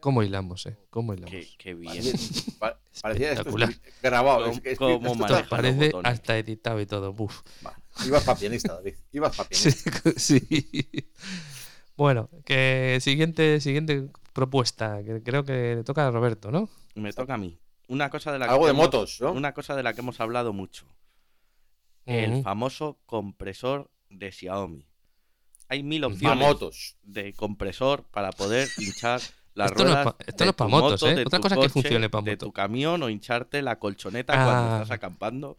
¿Cómo 0.00 0.22
hilamos, 0.22 0.66
eh? 0.66 0.76
¿Cómo 0.90 1.12
hilamos? 1.14 1.30
Qué, 1.30 1.48
qué 1.58 1.74
bien. 1.74 1.92
Parecía- 1.94 2.54
pa- 2.58 2.80
Parecía 3.02 3.32
esto 3.32 3.48
Espectacular. 3.48 3.70
grabado. 4.02 4.40
¿Cómo- 4.46 4.52
es 4.52 4.60
que- 4.60 4.72
es 4.72 4.78
que 4.78 4.84
cómo 4.84 4.94
esto 4.96 5.14
maneja 5.14 5.24
está- 5.26 5.40
los 5.40 5.48
Parece 5.48 5.86
botones. 5.86 6.12
hasta 6.12 6.38
editado 6.38 6.80
y 6.80 6.86
todo. 6.86 7.12
Buf. 7.12 7.40
Ibas 8.06 8.24
pa' 8.24 8.36
pianista, 8.36 8.74
David. 8.74 8.94
Ibas 9.12 9.36
pa' 9.36 9.46
Sí, 9.50 9.70
pianista. 9.70 10.12
sí. 10.16 11.10
Bueno, 11.96 12.30
que 12.44 12.98
siguiente, 13.02 13.60
siguiente 13.60 14.08
propuesta, 14.32 15.02
que 15.04 15.22
creo 15.22 15.44
que 15.44 15.76
le 15.76 15.84
toca 15.84 16.06
a 16.06 16.10
Roberto, 16.10 16.50
¿no? 16.50 16.68
Me 16.94 17.12
toca 17.12 17.34
a 17.34 17.38
mí. 17.38 17.58
Una 17.88 18.08
cosa 18.08 18.32
de 18.32 18.38
la 18.38 18.46
Algo 18.46 18.60
que 18.60 18.66
de 18.66 18.70
hemos- 18.70 18.84
motos, 18.86 19.20
¿no? 19.20 19.32
Una 19.32 19.52
cosa 19.52 19.74
de 19.76 19.82
la 19.82 19.92
que 19.92 20.00
hemos 20.00 20.20
hablado 20.20 20.52
mucho. 20.52 20.86
El 22.06 22.42
famoso 22.42 22.98
compresor 23.06 23.90
de 24.08 24.32
Xiaomi. 24.32 24.86
Hay 25.68 25.82
mil 25.84 26.02
opciones 26.04 26.38
motos. 26.38 26.96
de 27.02 27.32
compresor 27.34 28.04
para 28.10 28.32
poder 28.32 28.68
hinchar 28.78 29.20
las 29.54 29.70
Esto 29.72 29.84
no 29.84 29.88
es 29.90 29.94
ruedas. 29.96 30.12
pa- 30.14 30.24
esto 30.26 30.36
de 30.38 30.44
no 30.44 30.50
es 30.50 30.56
pa' 30.56 30.64
tu 30.64 30.70
motos, 30.70 30.90
moto, 31.02 31.08
¿eh? 31.08 31.14
de 31.16 31.22
Otra 31.22 31.40
cosa 31.40 31.54
que 31.54 31.60
coche, 31.62 31.70
funcione 31.70 32.08
pa' 32.10 32.22
De 32.22 32.30
moto. 32.32 32.46
tu 32.46 32.52
camión 32.52 33.02
o 33.02 33.08
hincharte 33.08 33.62
la 33.62 33.78
colchoneta 33.78 34.32
Ah. 34.34 34.44
cuando 34.44 34.74
estás 34.82 34.90
acampando. 34.96 35.58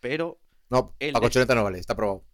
Pero 0.00 0.38
No, 0.70 0.94
la 1.00 1.06
de- 1.06 1.12
colchoneta 1.12 1.54
no 1.54 1.64
vale, 1.64 1.78
está 1.78 1.94
probado. 1.94 2.24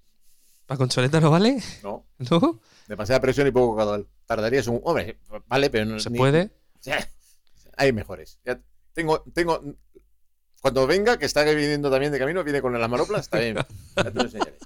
¿Para 0.67 0.79
consoleta 0.79 1.21
no 1.21 1.31
vale? 1.31 1.59
No, 1.83 2.07
¿No? 2.31 2.61
demasiada 2.87 3.21
presión 3.21 3.47
y 3.47 3.51
poco 3.51 3.77
caudal. 3.77 4.07
Tardarías 4.27 4.67
un. 4.69 4.81
Hombre, 4.85 5.19
vale, 5.49 5.69
pero 5.71 5.85
no. 5.87 5.99
¿Se 5.99 6.09
ni- 6.11 6.19
puede? 6.19 6.51
Hay 7.77 7.93
mejores. 7.93 8.39
Ya 8.45 8.61
tengo, 8.93 9.23
tengo. 9.35 9.61
Cuando 10.61 10.87
venga, 10.87 11.19
que 11.19 11.25
está 11.27 11.43
viniendo 11.43 11.91
también 11.91 12.13
de 12.13 12.21
camino, 12.21 12.45
viene 12.45 12.63
con 12.63 12.79
las 12.79 12.89
manoplas, 12.89 13.23
está 13.23 13.41
bien. 13.41 13.57
Ya 13.97 14.05
te 14.05 14.11
lo 14.13 14.23
enseñaré. 14.23 14.59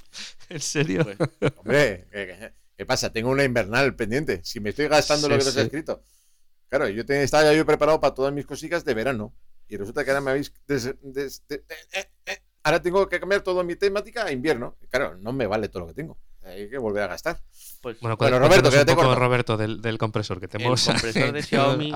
¿En 0.50 0.60
serio? 0.60 1.04
pues, 1.04 1.52
Hombre, 1.56 2.06
¿qué, 2.12 2.26
qué- 2.26 2.52
qué 2.76 2.86
pasa? 2.86 3.12
Tengo 3.12 3.30
una 3.30 3.44
invernal 3.44 3.94
pendiente. 3.96 4.40
Si 4.44 4.60
me 4.60 4.70
estoy 4.70 4.88
gastando 4.88 5.28
lo 5.28 5.34
que 5.38 5.44
nos 5.44 5.48
ha 5.56 5.60
sí. 5.60 5.66
escrito. 5.66 6.02
Claro, 6.68 6.88
yo 6.88 7.04
te- 7.06 7.22
estaba 7.22 7.44
ya 7.44 7.52
yo 7.52 7.64
preparado 7.64 8.00
para 8.00 8.14
todas 8.14 8.32
mis 8.32 8.46
cositas 8.46 8.84
de 8.84 8.94
verano. 8.94 9.34
Y 9.68 9.76
resulta 9.76 10.04
que 10.04 10.10
ahora 10.10 10.20
me 10.20 10.30
habéis. 10.32 10.52
des- 10.66 10.94
des- 11.02 11.42
de- 11.48 11.56
eh, 11.56 11.64
eh, 11.94 12.04
eh, 12.26 12.38
ahora 12.62 12.80
tengo 12.82 13.08
que 13.08 13.18
cambiar 13.20 13.40
toda 13.42 13.62
mi 13.62 13.76
temática 13.76 14.24
a 14.24 14.32
invierno. 14.32 14.76
Claro, 14.90 15.16
no 15.18 15.32
me 15.32 15.46
vale 15.46 15.68
todo 15.68 15.80
lo 15.80 15.86
que 15.88 15.94
tengo. 15.94 16.18
Hay 16.42 16.70
que 16.70 16.78
volver 16.78 17.02
a 17.02 17.06
gastar. 17.08 17.40
pues 17.80 17.98
Bueno, 18.00 18.38
Roberto, 18.38 18.70
que 18.70 18.84
te. 18.84 18.94
Roberto, 18.94 19.56
del, 19.56 19.82
del 19.82 19.98
compresor, 19.98 20.38
que 20.38 20.46
te 20.46 20.58
el 20.58 20.62
compresor 20.86 21.32
de 21.32 21.42
Xiaomi, 21.42 21.92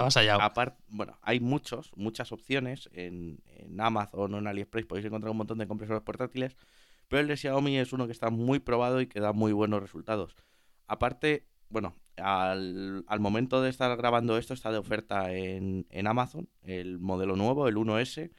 bueno, 0.89 1.18
hay 1.22 1.39
muchos, 1.39 1.93
muchas 1.95 2.33
opciones 2.33 2.89
en, 2.93 3.39
en 3.47 3.81
Amazon 3.81 4.35
o 4.35 4.39
en 4.39 4.47
AliExpress, 4.49 4.87
podéis 4.87 5.07
encontrar 5.07 5.31
un 5.31 5.37
montón 5.37 5.59
de 5.59 5.68
compresores 5.68 6.03
portátiles, 6.03 6.57
pero 7.07 7.20
el 7.20 7.28
de 7.28 7.37
Xiaomi 7.37 7.78
es 7.78 7.93
uno 7.93 8.07
que 8.07 8.12
está 8.12 8.31
muy 8.31 8.59
probado 8.59 9.01
y 9.01 9.07
que 9.07 9.20
da 9.20 9.33
muy 9.33 9.53
buenos 9.53 9.81
resultados. 9.81 10.35
Aparte, 10.91 11.47
bueno, 11.68 11.95
al, 12.16 13.05
al 13.07 13.20
momento 13.20 13.62
de 13.62 13.70
estar 13.70 13.97
grabando 13.97 14.36
esto 14.36 14.55
está 14.55 14.72
de 14.72 14.78
oferta 14.78 15.32
en, 15.32 15.86
en 15.88 16.09
Amazon, 16.09 16.49
el 16.62 16.99
modelo 16.99 17.36
nuevo, 17.36 17.68
el 17.68 17.76
1S, 17.76 18.32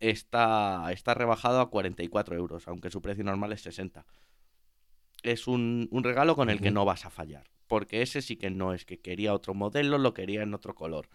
está, 0.00 0.90
está 0.92 1.12
rebajado 1.12 1.60
a 1.60 1.68
44 1.68 2.36
euros, 2.36 2.66
aunque 2.68 2.90
su 2.90 3.02
precio 3.02 3.22
normal 3.22 3.52
es 3.52 3.60
60. 3.60 4.06
Es 5.22 5.46
un, 5.46 5.88
un 5.90 6.04
regalo 6.04 6.36
con 6.36 6.48
el 6.48 6.62
que 6.62 6.70
no 6.70 6.86
vas 6.86 7.04
a 7.04 7.10
fallar, 7.10 7.50
porque 7.66 8.00
ese 8.00 8.22
sí 8.22 8.36
que 8.36 8.48
no 8.48 8.72
es 8.72 8.86
que 8.86 9.02
quería 9.02 9.34
otro 9.34 9.52
modelo, 9.52 9.98
lo 9.98 10.14
quería 10.14 10.42
en 10.42 10.54
otro 10.54 10.74
color. 10.74 11.10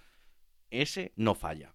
Ese 0.70 1.14
no 1.16 1.34
falla. 1.34 1.74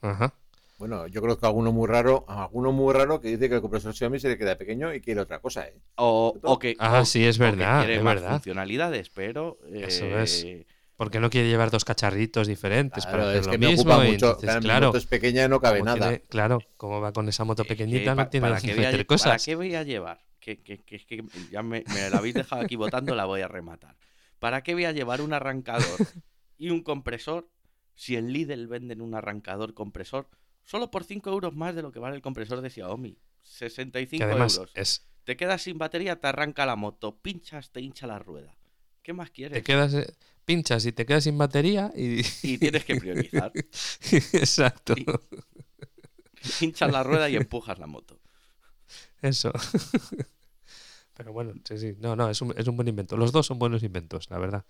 Ajá. 0.00 0.32
Bueno, 0.78 1.06
yo 1.06 1.22
creo 1.22 1.38
que 1.38 1.46
alguno 1.46 1.72
muy 1.72 1.86
raro, 1.88 2.24
alguno 2.28 2.70
muy 2.70 2.92
raro 2.92 3.20
que 3.20 3.28
dice 3.28 3.48
que 3.48 3.54
el 3.56 3.60
compresor 3.62 3.94
Xiaomi 3.94 4.18
se 4.20 4.28
le 4.28 4.36
queda 4.36 4.58
pequeño 4.58 4.92
y 4.92 5.00
quiere 5.00 5.20
otra 5.20 5.40
cosa, 5.40 5.66
¿eh? 5.66 5.74
O, 5.96 6.36
o 6.42 6.58
que, 6.58 6.76
Ah, 6.78 7.00
o- 7.00 7.04
sí, 7.06 7.24
es 7.24 7.38
verdad, 7.38 7.78
quiere 7.80 7.96
es 7.96 8.02
más 8.02 8.14
verdad. 8.16 8.30
funcionalidades, 8.32 9.08
pero 9.08 9.58
Eso 9.72 10.04
eh, 10.04 10.22
es. 10.22 10.46
Porque 10.98 11.20
no 11.20 11.30
quiere 11.30 11.48
llevar 11.48 11.70
dos 11.70 11.84
cacharritos 11.84 12.46
diferentes 12.46 13.04
Claro, 13.04 13.18
para 13.18 13.28
hacer 13.30 13.40
es 13.40 13.46
lo 13.46 13.52
que 13.52 13.58
me 13.58 13.66
mismo. 13.68 13.82
ocupa 13.82 14.04
mucho. 14.04 14.26
entonces, 14.32 14.56
claro, 14.60 14.80
mi 14.80 14.86
moto 14.86 14.98
es 14.98 15.06
pequeña 15.06 15.44
y 15.44 15.48
no 15.48 15.60
cabe 15.60 15.82
nada. 15.82 15.98
tiene- 16.08 16.20
claro, 16.28 16.58
como 16.76 17.00
va 17.00 17.12
con 17.12 17.28
esa 17.28 17.44
moto 17.44 17.64
que 17.64 17.68
pequeñita, 17.70 18.14
no 18.14 18.28
tiene 18.28 18.46
¿para 18.46 18.60
que 18.60 18.66
qué 18.68 18.74
voy 18.74 18.84
a 18.84 18.90
meter 18.90 19.00
lle- 19.00 19.06
¿Para 19.06 19.36
cosas. 19.36 19.44
qué 19.46 19.54
voy 19.56 19.74
a 19.74 19.82
llevar? 19.82 20.20
Que, 20.40 20.62
que, 20.62 20.78
que, 20.78 20.98
que 21.04 21.24
ya 21.50 21.62
me, 21.62 21.84
me 21.88 22.08
la 22.10 22.18
habéis 22.18 22.34
dejado 22.34 22.62
aquí 22.62 22.76
votando, 22.76 23.14
la 23.14 23.24
voy 23.24 23.40
a 23.40 23.48
rematar. 23.48 23.96
¿Para 24.38 24.62
qué 24.62 24.74
voy 24.74 24.84
a 24.84 24.92
llevar 24.92 25.20
un 25.22 25.32
arrancador 25.32 25.98
y 26.58 26.70
un 26.70 26.82
compresor 26.82 27.48
si 27.94 28.16
en 28.16 28.32
Lidl 28.32 28.66
venden 28.68 29.00
un 29.00 29.14
arrancador 29.14 29.74
compresor 29.74 30.28
solo 30.66 30.90
por 30.90 31.04
5 31.04 31.30
euros 31.30 31.54
más 31.56 31.74
de 31.74 31.80
lo 31.80 31.90
que 31.92 31.98
vale 31.98 32.16
el 32.16 32.22
compresor 32.22 32.60
de 32.60 32.68
Xiaomi? 32.68 33.16
65 33.42 34.18
Que 34.18 34.24
además 34.24 34.54
euros. 34.56 34.72
es, 34.74 35.06
Te 35.24 35.36
quedas 35.38 35.62
sin 35.62 35.78
batería, 35.78 36.20
te 36.20 36.26
arranca 36.26 36.66
la 36.66 36.76
moto, 36.76 37.16
pinchas, 37.16 37.70
te 37.70 37.80
hincha 37.80 38.06
la 38.06 38.18
rueda. 38.18 38.54
¿Qué 39.02 39.14
más 39.14 39.30
quieres? 39.30 39.56
te 39.58 39.62
quedas, 39.62 39.94
eh, 39.94 40.12
pinchas 40.44 40.84
y 40.84 40.92
te 40.92 41.06
quedas 41.06 41.24
sin 41.24 41.38
batería 41.38 41.90
y, 41.96 42.20
Y 42.42 42.58
tienes 42.58 42.84
que 42.84 42.96
priorizar. 42.96 43.52
Exacto. 44.32 44.94
Y- 44.96 45.06
Hinchas 46.60 46.92
la 46.92 47.02
rueda 47.02 47.28
y 47.28 47.36
empujas 47.36 47.78
la 47.78 47.86
moto. 47.86 48.20
Eso. 49.22 49.52
Pero 51.16 51.32
bueno, 51.32 51.54
sí, 51.64 51.78
sí. 51.78 51.94
No, 51.98 52.14
no, 52.14 52.28
es 52.28 52.40
un, 52.42 52.54
es 52.56 52.66
un 52.68 52.76
buen 52.76 52.88
invento. 52.88 53.16
Los 53.16 53.32
dos 53.32 53.46
son 53.46 53.58
buenos 53.58 53.82
inventos, 53.82 54.30
la 54.30 54.38
verdad. 54.38 54.64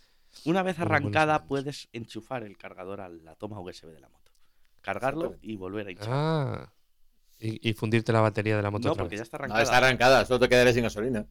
Una 0.45 0.63
vez 0.63 0.79
arrancada, 0.79 1.47
puedes 1.47 1.89
enchufar 1.93 2.45
el 2.45 2.57
cargador 2.57 3.01
a 3.01 3.09
la 3.09 3.35
toma 3.35 3.61
USB 3.61 3.89
de 3.93 4.01
la 4.01 4.09
moto. 4.09 4.26
Cargarlo 4.87 5.35
y 5.43 5.57
volver 5.57 5.89
a 5.89 5.91
hinchar. 5.91 6.09
Ah. 6.11 6.73
Y, 7.41 7.69
y 7.69 7.75
fundirte 7.75 8.13
la 8.13 8.21
batería 8.21 8.57
de 8.57 8.63
la 8.63 8.71
moto 8.71 8.87
no, 8.87 8.93
otra 8.93 9.03
porque 9.05 9.17
ya 9.17 9.23
está 9.25 9.37
No, 9.37 9.43
arrancada. 9.45 9.63
está 9.65 9.77
arrancada, 9.79 10.25
solo 10.25 10.39
te 10.41 10.49
quedaré 10.49 10.73
sin 10.73 10.85
gasolina. 10.85 11.27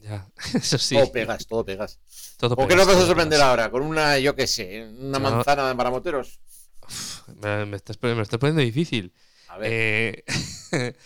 Ya, 0.00 0.26
eso 0.54 0.78
sí. 0.78 0.94
Todo 0.96 1.12
pegas, 1.12 1.46
todo 1.46 1.64
pegas. 1.64 2.00
Todo 2.38 2.56
¿Con 2.56 2.66
qué 2.66 2.72
pegas, 2.74 2.86
nos 2.86 2.96
vas 2.96 3.04
a 3.04 3.06
sorprender 3.06 3.36
pegas. 3.38 3.48
ahora? 3.50 3.70
¿Con 3.70 3.82
una, 3.82 4.18
yo 4.18 4.34
qué 4.34 4.46
sé, 4.46 4.88
una 4.98 5.18
No. 5.18 5.30
manzana 5.30 5.76
para 5.76 5.90
moteros? 5.90 6.40
Me, 7.42 7.66
me 7.66 7.76
estás, 7.76 7.98
estás 8.02 8.38
poniendo 8.40 8.62
difícil. 8.62 9.12
A 9.48 9.58
ver, 9.58 9.70
Eh, 9.72 10.24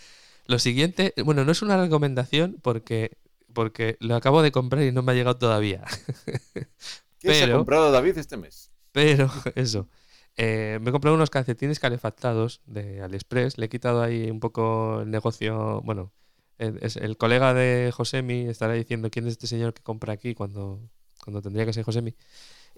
lo 0.47 0.59
siguiente, 0.59 1.13
bueno, 1.25 1.43
no 1.43 1.51
es 1.51 1.61
una 1.61 1.75
recomendación 1.79 2.57
porque, 2.63 3.17
porque 3.53 3.97
lo 3.99 4.15
acabo 4.15 4.41
de 4.41 4.51
comprar 4.53 4.81
y 4.83 4.91
no 4.93 5.03
me 5.03 5.11
ha 5.11 5.15
llegado 5.15 5.37
todavía. 5.37 5.83
¿qué 7.19 7.33
se 7.33 7.43
ha 7.43 7.45
pero- 7.47 7.57
comprado 7.57 7.91
David 7.91 8.17
este 8.17 8.37
mes? 8.37 8.71
Pero 8.93 9.29
eso. 9.55 9.89
Eh, 10.37 10.79
me 10.81 10.89
he 10.89 10.91
comprado 10.91 11.15
unos 11.15 11.29
calcetines 11.29 11.79
calefactados 11.79 12.61
de 12.65 13.01
AliExpress. 13.01 13.57
Le 13.57 13.65
he 13.67 13.69
quitado 13.69 14.01
ahí 14.03 14.29
un 14.29 14.39
poco 14.39 15.01
el 15.01 15.11
negocio. 15.11 15.81
Bueno, 15.83 16.11
el, 16.57 16.79
es- 16.81 16.97
el 16.97 17.17
colega 17.17 17.53
de 17.53 17.91
Josemi 17.95 18.47
estará 18.47 18.73
diciendo 18.73 19.09
quién 19.09 19.25
es 19.27 19.33
este 19.33 19.47
señor 19.47 19.73
que 19.73 19.83
compra 19.83 20.13
aquí 20.13 20.33
cuando, 20.35 20.81
cuando 21.23 21.41
tendría 21.41 21.65
que 21.65 21.73
ser 21.73 21.83
Josemi. 21.83 22.15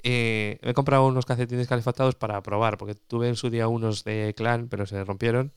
Eh, 0.04 0.60
me 0.64 0.72
he 0.72 0.74
comprado 0.74 1.08
unos 1.08 1.26
calcetines 1.26 1.68
calefactados 1.68 2.16
para 2.16 2.42
probar, 2.44 2.78
porque 2.78 2.96
tuve 2.96 3.28
en 3.30 3.36
su 3.36 3.50
día 3.50 3.68
unos 3.68 4.04
de 4.04 4.34
clan, 4.38 4.70
pero 4.70 4.86
se 4.86 5.04
rompieron. 5.04 5.54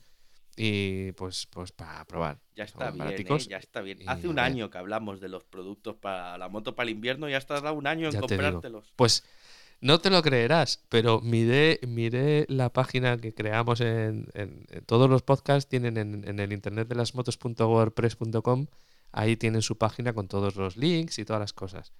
Y 0.56 1.12
pues, 1.12 1.46
pues 1.46 1.72
para 1.72 2.04
probar. 2.04 2.38
Ya 2.56 2.64
está 2.64 2.90
Son 2.90 2.98
bien, 2.98 3.26
¿eh? 3.26 3.38
ya 3.48 3.56
está 3.56 3.80
bien. 3.80 3.98
Hace 4.06 4.28
un 4.28 4.38
año 4.38 4.68
que 4.68 4.78
hablamos 4.78 5.20
de 5.20 5.28
los 5.28 5.44
productos 5.44 5.96
para 5.96 6.36
la 6.36 6.48
moto 6.48 6.74
para 6.74 6.88
el 6.90 6.96
invierno 6.96 7.28
y 7.28 7.34
has 7.34 7.46
tardado 7.46 7.74
un 7.74 7.86
año 7.86 8.08
en 8.10 8.20
comprártelos. 8.20 8.92
Pues 8.96 9.24
no 9.80 9.98
te 10.00 10.10
lo 10.10 10.22
creerás, 10.22 10.84
pero 10.88 11.20
miré, 11.20 11.80
miré 11.86 12.44
la 12.48 12.70
página 12.72 13.16
que 13.16 13.32
creamos 13.34 13.80
en, 13.80 14.28
en- 14.34 14.66
en 14.70 14.84
todos 14.84 15.08
los 15.08 15.22
podcasts, 15.22 15.68
tienen 15.68 15.96
en, 15.96 16.28
en 16.28 16.38
el 16.38 16.52
internet 16.52 16.86
de 16.88 16.94
las 16.94 17.14
motos.wordpress.com, 17.14 18.66
ahí 19.12 19.36
tienen 19.36 19.62
su 19.62 19.78
página 19.78 20.12
con 20.12 20.28
todos 20.28 20.56
los 20.56 20.76
links 20.76 21.18
y 21.18 21.24
todas 21.24 21.40
las 21.40 21.52
cosas. 21.52 21.92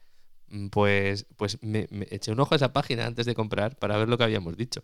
Mm, 0.49 0.69
Pues, 0.69 1.27
pues 1.37 1.63
me, 1.63 1.87
me 1.91 2.07
eché 2.11 2.33
un 2.33 2.41
ojo 2.41 2.55
a 2.55 2.57
esa 2.57 2.73
página 2.73 3.07
antes 3.07 3.27
de 3.27 3.35
comprar 3.35 3.77
para 3.77 3.97
ver 3.97 4.09
lo 4.09 4.19
que 4.19 4.25
habíamos 4.25 4.57
dicho. 4.57 4.83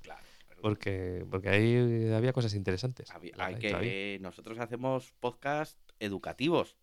Porque, 0.63 1.25
porque 1.31 1.51
ahí 1.51 2.11
había 2.13 2.33
cosas 2.33 2.55
interesantes. 2.55 3.11
Había- 3.11 3.35
hay 3.39 3.57
que, 3.57 4.19
nosotros 4.23 4.59
hacemos 4.59 5.13
podcast 5.21 5.77
educativos. 6.01 6.77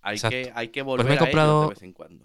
Hay 0.00 0.14
Exacto. 0.14 0.36
que, 0.36 0.52
hay 0.54 0.68
que 0.68 0.84
Pues 0.84 0.86
volver 0.86 1.06
me 1.06 1.14
he 1.14 1.16
a 1.18 1.24
de 1.62 1.68
vez 1.70 1.82
en 1.82 1.92
cuando. 1.92 2.24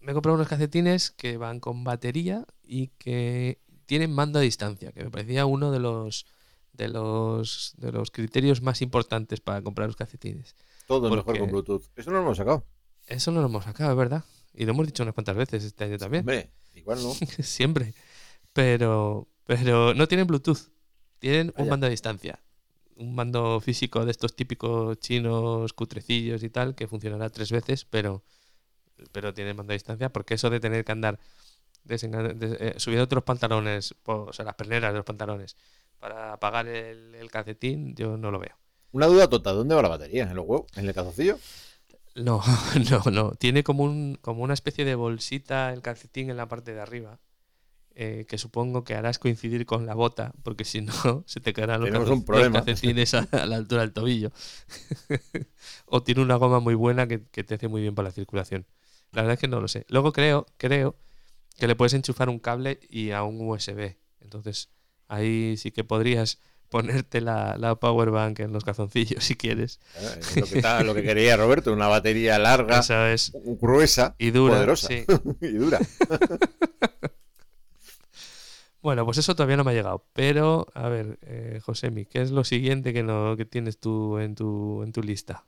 Me 0.00 0.12
he 0.12 0.14
comprado 0.14 0.36
unos 0.36 0.48
calcetines 0.48 1.10
que 1.10 1.36
van 1.36 1.60
con 1.60 1.84
batería 1.84 2.46
y 2.62 2.88
que 2.98 3.60
tienen 3.86 4.12
mando 4.12 4.38
a 4.38 4.42
distancia, 4.42 4.92
que 4.92 5.04
me 5.04 5.10
parecía 5.10 5.46
uno 5.46 5.70
de 5.70 5.80
los 5.80 6.26
de 6.72 6.88
los 6.88 7.74
de 7.76 7.92
los 7.92 8.10
criterios 8.10 8.62
más 8.62 8.82
importantes 8.82 9.40
para 9.40 9.62
comprar 9.62 9.88
los 9.88 9.96
calcetines. 9.96 10.54
Todo 10.86 11.08
es 11.08 11.14
mejor 11.14 11.38
con 11.38 11.50
Bluetooth. 11.50 11.82
Eso 11.96 12.10
no 12.10 12.16
lo 12.16 12.22
hemos 12.22 12.36
sacado. 12.36 12.64
Eso 13.06 13.30
no 13.30 13.40
lo 13.40 13.46
hemos 13.46 13.64
sacado, 13.64 13.90
es 13.90 13.96
verdad. 13.96 14.24
Y 14.54 14.64
lo 14.64 14.72
hemos 14.72 14.86
dicho 14.86 15.02
unas 15.02 15.14
cuantas 15.14 15.36
veces 15.36 15.64
este 15.64 15.84
año 15.84 15.98
también. 15.98 16.22
Hombre, 16.22 16.50
igual 16.74 17.02
no. 17.02 17.12
Siempre. 17.42 17.94
Pero 18.52 19.28
pero 19.44 19.94
no 19.94 20.06
tienen 20.08 20.26
Bluetooth. 20.26 20.70
Tienen 21.18 21.52
un 21.56 21.68
mando 21.68 21.86
a 21.86 21.90
distancia. 21.90 22.40
Un 22.96 23.14
mando 23.14 23.60
físico 23.60 24.04
de 24.04 24.10
estos 24.10 24.34
típicos 24.34 24.98
chinos 25.00 25.72
cutrecillos 25.72 26.42
y 26.42 26.50
tal, 26.50 26.74
que 26.74 26.86
funcionará 26.86 27.30
tres 27.30 27.50
veces, 27.50 27.84
pero 27.84 28.22
pero 29.12 29.34
tiene 29.34 29.54
mando 29.54 29.72
a 29.72 29.74
distancia, 29.74 30.10
porque 30.10 30.34
eso 30.34 30.50
de 30.50 30.60
tener 30.60 30.84
que 30.84 30.92
andar 30.92 31.18
eh, 31.88 32.74
subiendo 32.76 33.04
otros 33.04 33.24
pantalones, 33.24 33.94
o 34.04 34.32
sea, 34.32 34.44
las 34.44 34.54
perneras 34.54 34.92
de 34.92 34.98
los 34.98 35.06
pantalones, 35.06 35.56
para 35.98 36.34
apagar 36.34 36.68
el, 36.68 37.14
el 37.14 37.30
calcetín, 37.30 37.94
yo 37.94 38.16
no 38.16 38.30
lo 38.30 38.38
veo. 38.38 38.56
Una 38.92 39.06
duda 39.06 39.28
tonta. 39.28 39.52
¿Dónde 39.52 39.74
va 39.74 39.82
la 39.82 39.88
batería? 39.88 40.24
¿En 40.24 40.34
los 40.34 40.46
huevos? 40.46 40.66
¿En 40.76 40.86
el 40.86 40.94
calzoncillo? 40.94 41.38
No, 42.14 42.42
no, 42.90 43.10
no. 43.10 43.32
Tiene 43.32 43.62
como, 43.62 43.84
un, 43.84 44.18
como 44.20 44.42
una 44.42 44.54
especie 44.54 44.84
de 44.84 44.94
bolsita 44.94 45.72
el 45.72 45.82
calcetín 45.82 46.30
en 46.30 46.36
la 46.36 46.48
parte 46.48 46.74
de 46.74 46.80
arriba, 46.80 47.18
eh, 47.94 48.26
que 48.28 48.38
supongo 48.38 48.84
que 48.84 48.94
harás 48.94 49.18
coincidir 49.18 49.64
con 49.66 49.86
la 49.86 49.94
bota, 49.94 50.32
porque 50.42 50.64
si 50.64 50.80
no, 50.82 50.92
se 51.26 51.40
te 51.40 51.52
caerán 51.52 51.80
los, 51.80 51.90
los 51.90 52.24
calcetines 52.24 53.14
a, 53.14 53.28
a 53.32 53.46
la 53.46 53.56
altura 53.56 53.82
del 53.82 53.92
tobillo. 53.92 54.32
o 55.86 56.02
tiene 56.02 56.22
una 56.22 56.36
goma 56.36 56.60
muy 56.60 56.74
buena 56.74 57.06
que, 57.06 57.24
que 57.24 57.44
te 57.44 57.54
hace 57.54 57.68
muy 57.68 57.82
bien 57.82 57.94
para 57.94 58.08
la 58.08 58.12
circulación. 58.12 58.66
La 59.12 59.22
verdad 59.22 59.34
es 59.34 59.40
que 59.40 59.48
no 59.48 59.60
lo 59.60 59.68
sé. 59.68 59.84
Luego 59.88 60.12
creo, 60.12 60.46
creo 60.56 60.96
que 61.58 61.66
le 61.66 61.76
puedes 61.76 61.94
enchufar 61.94 62.28
un 62.28 62.38
cable 62.38 62.80
y 62.88 63.10
a 63.10 63.22
un 63.22 63.40
USB. 63.46 63.96
Entonces, 64.20 64.70
ahí 65.08 65.56
sí 65.56 65.72
que 65.72 65.84
podrías 65.84 66.40
ponerte 66.68 67.20
la, 67.20 67.56
la 67.58 67.74
power 67.74 68.10
bank 68.10 68.38
en 68.40 68.52
los 68.52 68.64
calzoncillos 68.64 69.24
si 69.24 69.34
quieres. 69.36 69.80
Es 70.18 70.36
lo, 70.36 70.46
que 70.46 70.56
está- 70.56 70.82
lo 70.84 70.94
que 70.94 71.02
quería 71.02 71.36
Roberto, 71.36 71.72
una 71.72 71.88
batería 71.88 72.38
larga, 72.38 72.78
Eso 72.80 73.04
es. 73.06 73.32
gruesa 73.60 74.14
Y 74.18 74.30
dura, 74.30 74.54
poderosa. 74.54 74.88
sí. 74.88 75.04
y 75.40 75.48
dura. 75.48 75.80
Bueno, 78.82 79.04
pues 79.04 79.18
eso 79.18 79.34
todavía 79.34 79.58
no 79.58 79.64
me 79.64 79.72
ha 79.72 79.74
llegado. 79.74 80.06
Pero, 80.14 80.66
a 80.74 80.88
ver, 80.88 81.18
eh, 81.22 81.60
Josemi, 81.62 82.06
¿qué 82.06 82.22
es 82.22 82.30
lo 82.30 82.44
siguiente 82.44 82.92
que, 82.94 83.02
no, 83.02 83.36
que 83.36 83.44
tienes 83.44 83.78
tú 83.78 84.18
en 84.18 84.34
tu, 84.34 84.82
en 84.82 84.92
tu 84.92 85.02
lista? 85.02 85.44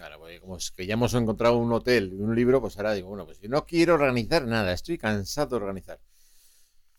Claro, 0.00 0.18
porque 0.18 0.40
como 0.40 0.56
es 0.56 0.70
que 0.70 0.86
ya 0.86 0.94
hemos 0.94 1.12
encontrado 1.12 1.58
un 1.58 1.70
hotel 1.74 2.14
y 2.14 2.22
un 2.22 2.34
libro, 2.34 2.58
pues 2.58 2.74
ahora 2.78 2.94
digo, 2.94 3.08
bueno, 3.08 3.26
pues 3.26 3.38
yo 3.38 3.50
no 3.50 3.66
quiero 3.66 3.92
organizar 3.92 4.46
nada, 4.46 4.72
estoy 4.72 4.96
cansado 4.96 5.50
de 5.50 5.56
organizar. 5.56 6.00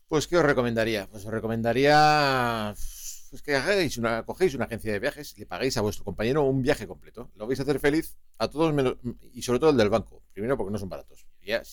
Pues, 0.06 0.28
¿qué 0.28 0.36
os 0.36 0.44
recomendaría? 0.44 1.08
Pues 1.08 1.24
os 1.26 1.32
recomendaría 1.32 2.72
pues 2.76 3.42
que 3.42 3.56
hagáis 3.56 3.98
una, 3.98 4.22
cogéis 4.22 4.54
una 4.54 4.66
agencia 4.66 4.92
de 4.92 5.00
viajes 5.00 5.34
y 5.36 5.40
le 5.40 5.46
paguéis 5.46 5.76
a 5.78 5.80
vuestro 5.80 6.04
compañero 6.04 6.44
un 6.44 6.62
viaje 6.62 6.86
completo. 6.86 7.28
Lo 7.34 7.48
vais 7.48 7.58
a 7.58 7.64
hacer 7.64 7.80
feliz 7.80 8.16
a 8.38 8.46
todos 8.46 8.72
menos, 8.72 8.98
y 9.32 9.42
sobre 9.42 9.58
todo 9.58 9.70
el 9.70 9.76
del 9.76 9.90
banco. 9.90 10.22
Primero 10.32 10.56
porque 10.56 10.70
no 10.70 10.78
son 10.78 10.88
baratos. 10.88 11.26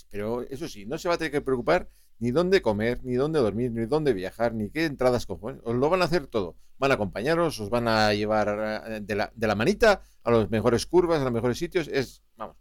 Pero 0.10 0.42
eso 0.42 0.68
sí, 0.68 0.88
no 0.88 0.98
se 0.98 1.10
va 1.10 1.14
a 1.14 1.18
tener 1.20 1.32
que 1.32 1.42
preocupar 1.42 1.92
ni 2.20 2.32
dónde 2.32 2.62
comer, 2.62 3.00
ni 3.04 3.16
dónde 3.16 3.40
dormir, 3.40 3.72
ni 3.72 3.86
dónde 3.86 4.14
viajar, 4.14 4.54
ni 4.54 4.70
qué 4.70 4.86
entradas 4.86 5.26
coger. 5.26 5.60
Os 5.64 5.76
lo 5.76 5.90
van 5.90 6.02
a 6.02 6.06
hacer 6.06 6.28
todo. 6.28 6.56
Van 6.78 6.92
a 6.92 6.94
acompañaros, 6.96 7.60
os 7.60 7.70
van 7.70 7.88
a 7.88 8.14
llevar 8.14 8.84
eh, 8.88 9.00
de 9.02 9.16
la, 9.16 9.32
de 9.36 9.48
la 9.48 9.56
manita 9.56 10.02
a 10.24 10.32
las 10.32 10.50
mejores 10.50 10.86
curvas, 10.86 11.20
a 11.20 11.24
los 11.24 11.34
mejores 11.34 11.58
sitios. 11.58 11.88
Es, 11.88 12.22
vamos, 12.38 12.56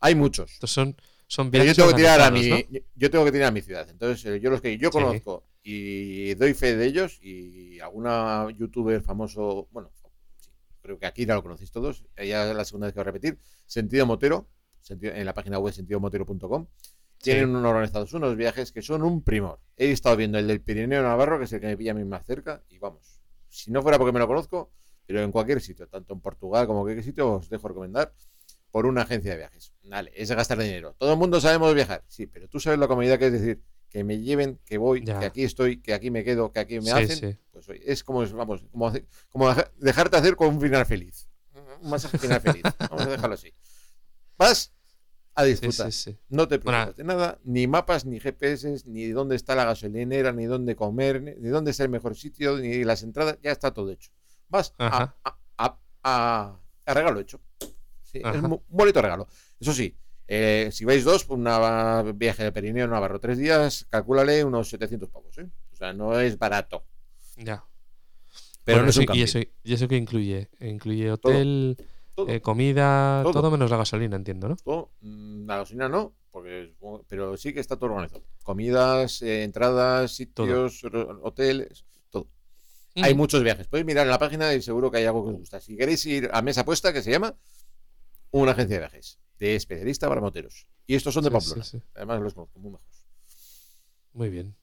hay 0.00 0.14
muchos. 0.14 0.52
Estos 0.52 0.70
son, 0.72 0.96
son 1.26 1.50
yo 1.50 1.74
tengo 1.74 1.88
que 1.90 1.94
tirar 1.94 2.20
a 2.20 2.30
mi, 2.30 2.48
yo 2.94 3.10
tengo 3.10 3.24
que 3.24 3.32
tirar 3.32 3.48
a 3.48 3.52
mi 3.52 3.60
ciudad. 3.62 3.88
Entonces, 3.90 4.24
eh, 4.26 4.40
yo 4.40 4.50
los 4.50 4.60
que 4.60 4.76
yo 4.78 4.88
Sí. 4.88 4.92
conozco 4.98 5.46
y 5.62 6.34
doy 6.34 6.54
fe 6.54 6.76
de 6.76 6.86
ellos 6.86 7.18
y 7.22 7.78
alguna 7.80 8.48
youtuber 8.56 9.02
famoso, 9.02 9.68
bueno, 9.72 9.90
sí, 10.38 10.48
creo 10.80 10.98
que 10.98 11.06
aquí 11.06 11.26
ya 11.26 11.34
lo 11.34 11.42
conocéis 11.42 11.70
todos, 11.70 12.04
eh, 12.16 12.28
ya 12.28 12.48
es 12.50 12.56
la 12.56 12.64
segunda 12.64 12.86
vez 12.86 12.94
que 12.94 12.98
voy 13.00 13.02
a 13.02 13.12
repetir, 13.12 13.38
Sentido 13.66 14.06
Motero, 14.06 14.48
sentido- 14.80 15.12
en 15.14 15.26
la 15.26 15.34
página 15.34 15.58
web 15.58 15.74
sentidomotero.com, 15.74 16.66
tienen 17.22 17.50
unos 17.54 17.70
organizados 17.70 18.12
unos 18.14 18.36
viajes 18.36 18.72
que 18.72 18.82
son 18.82 19.02
un 19.02 19.22
primor. 19.22 19.60
He 19.76 19.90
estado 19.90 20.16
viendo 20.16 20.38
el 20.38 20.46
del 20.46 20.60
Pirineo 20.60 21.02
Navarro, 21.02 21.38
que 21.38 21.44
es 21.44 21.52
el 21.52 21.60
que 21.60 21.66
me 21.66 21.76
pilla 21.76 21.92
a 21.92 21.94
mí 21.94 22.04
más 22.04 22.24
cerca, 22.26 22.62
y 22.68 22.78
vamos, 22.78 23.20
si 23.48 23.70
no 23.70 23.82
fuera 23.82 23.98
porque 23.98 24.12
me 24.12 24.18
lo 24.18 24.26
conozco, 24.26 24.70
pero 25.06 25.22
en 25.22 25.32
cualquier 25.32 25.60
sitio, 25.60 25.86
tanto 25.88 26.14
en 26.14 26.20
Portugal 26.20 26.66
como 26.66 26.80
en 26.80 26.84
cualquier 26.84 27.04
sitio, 27.04 27.32
os 27.34 27.48
dejo 27.48 27.68
recomendar 27.68 28.12
por 28.70 28.86
una 28.86 29.02
agencia 29.02 29.32
de 29.32 29.38
viajes. 29.38 29.72
Vale, 29.84 30.12
es 30.14 30.30
gastar 30.30 30.58
dinero. 30.58 30.94
Todo 30.98 31.12
el 31.12 31.18
mundo 31.18 31.40
sabemos 31.40 31.74
viajar, 31.74 32.04
sí, 32.06 32.26
pero 32.26 32.48
tú 32.48 32.60
sabes 32.60 32.78
la 32.78 32.86
comodidad 32.88 33.18
que 33.18 33.26
es 33.26 33.32
decir, 33.32 33.60
que 33.88 34.04
me 34.04 34.20
lleven, 34.20 34.60
que 34.64 34.78
voy, 34.78 35.04
Ya. 35.04 35.18
que 35.18 35.26
aquí 35.26 35.42
estoy, 35.42 35.80
que 35.82 35.92
aquí 35.94 36.10
me 36.12 36.22
quedo, 36.22 36.52
que 36.52 36.60
aquí 36.60 36.76
me 36.76 36.82
Sí, 36.82 36.90
hacen. 36.92 37.16
sí. 37.32 37.38
Pues 37.50 37.66
es 37.84 38.04
como, 38.04 38.24
vamos, 38.28 38.62
como, 38.70 38.86
hace- 38.86 39.04
como 39.30 39.48
deja- 39.48 39.70
dejarte 39.78 40.16
hacer 40.16 40.36
con 40.36 40.48
un 40.54 40.60
final 40.60 40.86
feliz. 40.86 41.28
Un 41.82 41.90
masaje 41.90 42.16
final 42.18 42.40
feliz. 42.40 42.62
Vamos 42.90 43.06
a 43.06 43.10
dejarlo 43.10 43.34
así. 43.34 43.52
Vas 44.38 44.72
a 45.34 45.44
disfrutar. 45.44 45.90
sí, 45.92 46.10
sí. 46.12 46.18
No 46.28 46.48
te 46.48 46.58
preocupes 46.58 46.96
de 46.96 47.04
nada, 47.04 47.38
ni 47.44 47.66
mapas, 47.66 48.04
ni 48.04 48.20
GPS, 48.20 48.82
ni 48.86 49.08
dónde 49.08 49.36
está 49.36 49.54
la 49.54 49.64
gasolinera, 49.64 50.32
ni 50.32 50.46
dónde 50.46 50.76
comer, 50.76 51.22
ni, 51.22 51.48
dónde 51.48 51.70
está 51.70 51.84
el 51.84 51.88
mejor 51.90 52.16
sitio, 52.16 52.58
ni 52.58 52.84
las 52.84 53.02
entradas, 53.02 53.38
ya 53.42 53.52
está 53.52 53.72
todo 53.72 53.90
hecho. 53.90 54.10
Vas 54.48 54.74
a, 54.78 55.14
a, 55.24 55.78
a- 56.02 56.60
regalo 56.86 57.20
hecho. 57.20 57.40
Es 58.12 58.42
un 58.42 58.60
bonito 58.68 59.00
regalo. 59.00 59.28
Eso 59.60 59.72
sí, 59.72 59.96
eh, 60.26 60.70
si 60.72 60.84
vais 60.84 61.04
dos, 61.04 61.24
por 61.24 61.38
un 61.38 62.18
viaje 62.18 62.42
de 62.42 62.52
Perineo 62.52 62.86
Navarro 62.88 63.20
tres 63.20 63.38
días, 63.38 63.86
calcúlale 63.88 64.44
unos 64.44 64.68
700 64.68 65.08
pavos. 65.08 65.38
¿eh? 65.38 65.48
O 65.72 65.76
sea, 65.76 65.92
no 65.92 66.18
es 66.18 66.38
barato. 66.38 66.84
Ya. 67.36 67.64
Pero 68.64 68.78
Bueno, 68.78 68.84
no 68.84 68.90
es 68.90 68.96
un 69.08 69.16
y, 69.16 69.22
eso, 69.22 69.38
¿Y 69.64 69.74
eso 69.74 69.88
qué 69.88 69.96
incluye? 69.96 70.48
Incluye 70.60 71.10
hotel, 71.10 71.76
todo. 71.76 71.86
Eh, 72.28 72.40
comida, 72.40 73.20
Todo. 73.22 73.32
todo. 73.34 73.50
menos 73.50 73.70
la 73.70 73.76
gasolina, 73.76 74.16
entiendo, 74.16 74.48
¿no? 74.48 74.56
Todo, 74.56 74.90
mm, 75.00 75.46
la 75.46 75.56
gasolina 75.58 75.88
no, 75.88 76.14
porque, 76.30 76.74
pero 77.08 77.36
sí 77.36 77.52
que 77.52 77.60
está 77.60 77.76
todo 77.76 77.90
organizado. 77.90 78.24
Comidas, 78.42 79.22
eh, 79.22 79.42
entradas, 79.44 80.12
sitios, 80.12 80.82
hoteles, 81.22 81.84
todo. 82.10 82.28
Hay 82.96 83.14
muchos 83.14 83.42
viajes. 83.42 83.66
Podéis 83.68 83.86
mirar 83.86 84.06
en 84.06 84.10
la 84.10 84.18
página 84.18 84.52
y 84.54 84.62
seguro 84.62 84.90
que 84.90 84.98
hay 84.98 85.04
algo 85.04 85.24
que 85.24 85.30
os 85.32 85.38
gusta. 85.38 85.60
Si 85.60 85.76
queréis 85.76 86.04
ir 86.06 86.28
a 86.32 86.42
mesa 86.42 86.64
puesta, 86.64 86.92
que 86.92 87.02
se 87.02 87.10
llama 87.10 87.34
una 88.32 88.52
agencia 88.52 88.76
de 88.76 88.80
viajes 88.80 89.18
de 89.38 89.56
especialista 89.56 90.08
para 90.08 90.20
moteros. 90.20 90.66
Y 90.86 90.94
estos 90.94 91.14
son 91.14 91.24
de 91.24 91.30
Sí, 91.30 91.32
Pamplona. 91.34 91.64
sí, 91.64 91.78
sí. 91.78 91.84
Además 91.94 92.20
los 92.20 92.34
conozco 92.34 92.58
muy 92.58 92.72
mejores. 92.72 93.04
Muy 94.12 94.28
bien. 94.28 94.54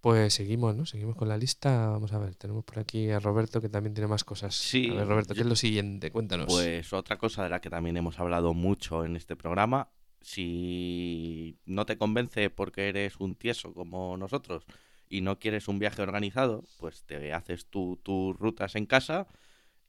Pues 0.00 0.34
seguimos, 0.34 0.76
¿no? 0.76 0.86
Seguimos 0.86 1.16
con 1.16 1.28
la 1.28 1.36
lista. 1.36 1.88
Vamos 1.90 2.12
a 2.12 2.18
ver, 2.18 2.34
tenemos 2.36 2.64
por 2.64 2.78
aquí 2.78 3.10
a 3.10 3.18
Roberto 3.18 3.60
que 3.60 3.68
también 3.68 3.94
tiene 3.94 4.06
más 4.08 4.22
cosas. 4.24 4.54
Sí, 4.54 4.88
A 4.90 4.94
ver, 4.94 5.08
Roberto, 5.08 5.34
¿qué 5.34 5.40
es 5.40 5.46
lo 5.46 5.56
siguiente? 5.56 6.10
Cuéntanos. 6.12 6.46
Pues 6.46 6.92
otra 6.92 7.16
cosa 7.18 7.42
de 7.42 7.50
la 7.50 7.60
que 7.60 7.68
también 7.70 7.96
hemos 7.96 8.18
hablado 8.20 8.54
mucho 8.54 9.04
en 9.04 9.16
este 9.16 9.34
programa, 9.34 9.90
si 10.20 11.58
no 11.66 11.84
te 11.86 11.98
convence 11.98 12.50
porque 12.50 12.88
eres 12.88 13.16
un 13.18 13.34
tieso 13.34 13.74
como 13.74 14.16
nosotros 14.16 14.64
y 15.08 15.20
no 15.20 15.38
quieres 15.38 15.68
un 15.68 15.78
viaje 15.78 16.02
organizado, 16.02 16.64
pues 16.78 17.02
te 17.04 17.32
haces 17.32 17.66
tu- 17.66 17.96
tus 18.02 18.36
rutas 18.36 18.76
en 18.76 18.86
casa 18.86 19.26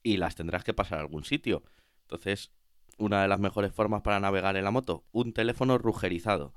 y 0.01 0.18
las 0.18 0.36
tendrás 0.36 0.64
que 0.64 0.74
pasar 0.74 0.97
a 0.99 1.01
algún 1.01 1.24
sitio. 1.24 1.64
Entonces, 2.03 2.51
una 2.97 3.22
de 3.22 3.28
las 3.28 3.39
mejores 3.39 3.74
formas 3.74 4.01
para 4.01 4.20
navegar 4.20 4.55
en 4.57 4.64
la 4.64 4.72
moto, 4.72 5.03
un 5.12 5.34
teléfono 5.34 5.78
rugerizado. 5.78 6.53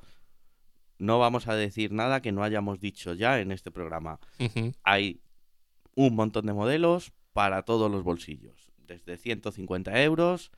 No 1.03 1.19
vamos 1.19 1.49
a 1.49 1.57
decir 1.57 1.91
nada 1.91 2.23
que 2.23 2.31
no 2.31 2.45
hayamos 2.45 2.79
dicho 2.79 3.13
ya 3.15 3.41
en 3.41 3.51
este 3.51 3.73
programa. 3.73 4.21
Hay 4.85 5.21
un 5.97 6.15
montón 6.15 6.47
de 6.47 6.53
modelos 6.53 7.13
para 7.33 7.65
todos 7.65 7.91
los 7.91 8.05
bolsillos, 8.05 8.71
desde 8.87 9.17
150 9.17 10.01
euros 10.01 10.53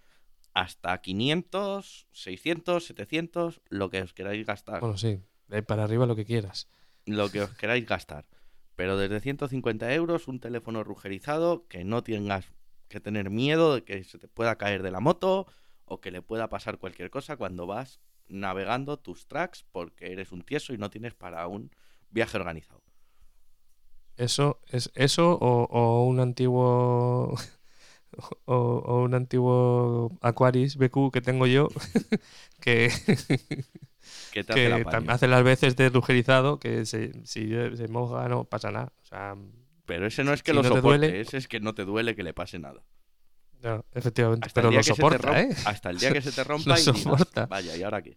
hasta 0.53 1.01
500, 1.01 2.09
600, 2.13 2.85
700, 2.85 3.63
lo 3.71 3.89
que 3.89 4.03
os 4.03 4.13
queráis 4.13 4.45
gastar. 4.45 4.81
Bueno, 4.81 4.99
sí. 4.99 5.19
De 5.49 5.57
ahí 5.57 5.63
para 5.63 5.85
arriba 5.85 6.05
lo 6.05 6.15
que 6.15 6.27
quieras. 6.27 6.69
lo 7.07 7.31
que 7.31 7.41
os 7.41 7.55
queráis 7.55 7.87
gastar. 7.87 8.27
Pero 8.77 8.99
desde 8.99 9.21
150 9.21 9.95
euros, 9.95 10.29
un 10.29 10.41
teléfono 10.41 10.85
rugerizado 10.85 11.67
que 11.69 11.85
no 11.85 12.03
tengas 12.03 12.53
que 12.89 13.01
tener 13.01 13.31
miedo 13.31 13.77
de 13.77 13.85
que 13.85 14.05
se 14.05 14.19
te 14.19 14.29
pueda 14.29 14.59
caer 14.59 14.83
de 14.83 14.91
la 14.91 15.01
moto 15.01 15.47
o 15.87 16.03
que 16.03 16.11
le 16.11 16.21
pueda 16.21 16.51
pasar 16.51 16.77
cualquier 16.77 17.09
cosa 17.09 17.39
cuando 17.39 17.67
vas 17.67 17.99
navegando 18.29 18.99
tus 18.99 19.27
tracks 19.29 19.65
porque 19.73 20.13
eres 20.13 20.33
un 20.33 20.43
tieso 20.43 20.73
y 20.75 20.79
no 20.79 20.91
tienes 20.91 21.15
para 21.15 21.47
un 21.49 21.71
viaje 22.11 22.37
organizado. 22.39 22.83
Eso 24.17 24.61
es 24.69 24.91
eso 24.95 25.33
o, 25.41 25.65
o 25.65 26.05
un 26.07 26.21
antiguo 26.21 27.35
o, 28.47 28.55
o 28.57 29.03
un 29.05 29.15
antiguo 29.15 30.11
Aquaris 30.23 30.77
BQ 30.77 31.11
que 31.13 31.21
tengo 31.23 31.47
yo 31.47 31.69
que 32.61 32.91
Que 34.31 34.45
te 34.45 34.53
hace 34.53 34.71
que 34.71 35.05
hace 35.07 35.29
las 35.29 35.43
veces 35.45 35.77
de 35.77 35.89
rugerizado 35.91 36.59
que 36.59 36.87
se, 36.87 37.13
si 37.27 37.49
se 37.77 37.89
moja 37.89 38.29
no 38.29 38.45
pasa 38.45 38.71
nada. 38.71 38.93
O 39.03 39.07
sea, 39.07 39.37
Pero 39.87 40.07
ese 40.07 40.25
no 40.25 40.33
es 40.33 40.43
que 40.43 40.53
si 40.53 40.55
lo 40.55 40.63
no 40.63 40.71
soporte, 40.71 40.81
duele- 40.81 41.21
ese 41.21 41.37
es 41.39 41.49
que 41.49 41.61
no 41.61 41.75
te 41.75 41.85
duele 41.85 42.15
que 42.17 42.23
le 42.23 42.35
pase 42.35 42.59
nada. 42.59 42.85
No, 43.65 43.85
efectivamente, 43.93 44.47
Hasta 44.47 44.61
pero 44.61 44.71
lo 44.71 44.83
soporta, 44.83 45.19
romp- 45.31 45.51
¿eh? 45.51 45.57
Hasta 45.65 45.91
el 45.91 45.99
día 45.99 46.13
que 46.13 46.23
se 46.23 46.33
te 46.33 46.45
rompa 46.51 46.71
Lo 46.71 46.77
y 46.77 46.83
soporta. 46.83 47.47
vaya, 47.47 47.77
¿y 47.77 47.83
ahora 47.83 48.03
qué? 48.03 48.17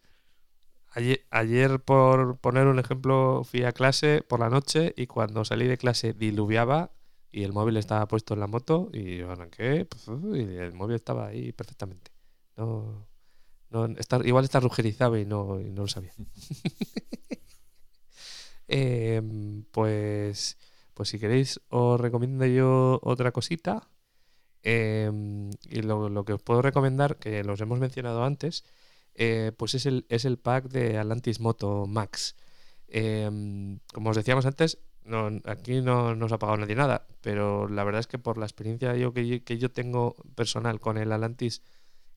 Ayer, 0.91 1.25
ayer, 1.31 1.79
por 1.79 2.37
poner 2.37 2.67
un 2.67 2.79
ejemplo, 2.79 3.43
fui 3.43 3.63
a 3.63 3.71
clase 3.71 4.21
por 4.27 4.39
la 4.39 4.49
noche 4.49 4.93
y 4.97 5.05
cuando 5.07 5.45
salí 5.45 5.67
de 5.67 5.77
clase 5.77 6.13
diluviaba 6.13 6.91
y 7.31 7.43
el 7.43 7.53
móvil 7.53 7.77
estaba 7.77 8.07
puesto 8.07 8.33
en 8.33 8.39
la 8.39 8.47
moto 8.47 8.89
y 8.93 9.17
yo 9.17 9.31
arranqué 9.31 9.85
pues, 9.85 10.07
y 10.33 10.55
el 10.57 10.73
móvil 10.73 10.95
estaba 10.95 11.27
ahí 11.27 11.51
perfectamente. 11.51 12.11
No, 12.55 13.07
no, 13.69 13.85
está, 13.97 14.19
igual 14.25 14.45
está 14.45 14.59
rugerizado 14.59 15.17
y 15.17 15.25
no, 15.25 15.59
y 15.59 15.69
no 15.71 15.83
lo 15.83 15.87
sabía. 15.87 16.13
Em, 18.67 19.63
pues, 19.71 20.57
pues 20.93 21.09
si 21.09 21.19
queréis 21.19 21.61
os 21.69 21.99
recomiendo 21.99 22.45
yo 22.45 22.99
otra 23.03 23.31
cosita. 23.31 23.87
Em, 24.63 25.51
y 25.69 25.81
lo, 25.81 26.09
lo 26.09 26.25
que 26.25 26.33
os 26.33 26.41
puedo 26.41 26.61
recomendar, 26.61 27.17
que 27.17 27.43
los 27.43 27.61
hemos 27.61 27.79
mencionado 27.79 28.23
antes, 28.23 28.65
eh, 29.15 29.51
pues 29.57 29.75
es 29.75 29.85
el, 29.85 30.05
es 30.09 30.25
el 30.25 30.37
pack 30.37 30.65
de 30.69 30.97
Atlantis 30.97 31.39
Moto 31.39 31.85
Max. 31.87 32.35
Em, 32.87 33.79
como 33.93 34.09
os 34.11 34.15
decíamos 34.17 34.45
antes, 34.45 34.79
no, 35.03 35.29
aquí 35.45 35.81
no 35.81 36.15
nos 36.15 36.31
ha 36.31 36.39
pagado 36.39 36.57
nadie 36.59 36.75
nada, 36.75 37.07
pero 37.21 37.67
la 37.69 37.83
verdad 37.83 37.99
es 38.01 38.07
que 38.07 38.19
por 38.19 38.37
la 38.37 38.45
experiencia 38.45 38.95
yo, 38.95 39.13
que, 39.13 39.41
yo- 39.57 39.71
tengo 39.71 40.15
personal 40.35 40.79
con 40.79 40.97
el 40.97 41.11
Atlantis, 41.11 41.61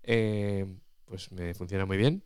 eh, 0.03 0.67
pues 1.07 1.33
me 1.33 1.55
funciona 1.55 1.87
muy 1.87 1.97
bien. 1.99 2.25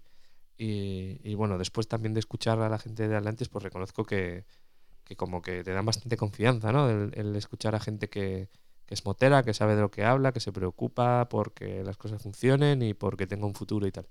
Y, 0.59 1.35
bueno, 1.35 1.59
después 1.59 1.89
también 1.89 2.15
de 2.15 2.21
escuchar 2.21 2.61
a 2.61 2.69
la 2.69 2.79
gente 2.79 3.09
de 3.09 3.17
Atlantis, 3.17 3.49
pues 3.49 3.65
reconozco 3.65 4.05
que, 4.05 4.45
que 5.05 5.17
como 5.17 5.43
que 5.43 5.65
te 5.65 5.73
dan 5.73 5.87
bastante 5.87 6.17
confianza, 6.17 6.73
¿no? 6.73 6.91
El 6.91 7.37
escuchar 7.37 7.75
a 7.75 7.81
gente 7.81 8.09
que, 8.11 8.49
que 8.87 8.95
es 8.95 9.05
motera, 9.05 9.43
que 9.43 9.55
sabe 9.55 9.75
de 9.75 9.83
lo 9.83 9.91
que 9.91 10.05
habla, 10.05 10.33
que 10.33 10.41
se 10.41 10.53
preocupa 10.53 11.29
porque 11.29 11.83
las 11.85 11.97
cosas 11.97 12.23
funcionen 12.23 12.83
y 12.83 12.95
porque 12.95 13.27
tenga 13.27 13.47
un 13.47 13.55
futuro 13.55 13.87
y 13.87 13.93
tal. 13.93 14.07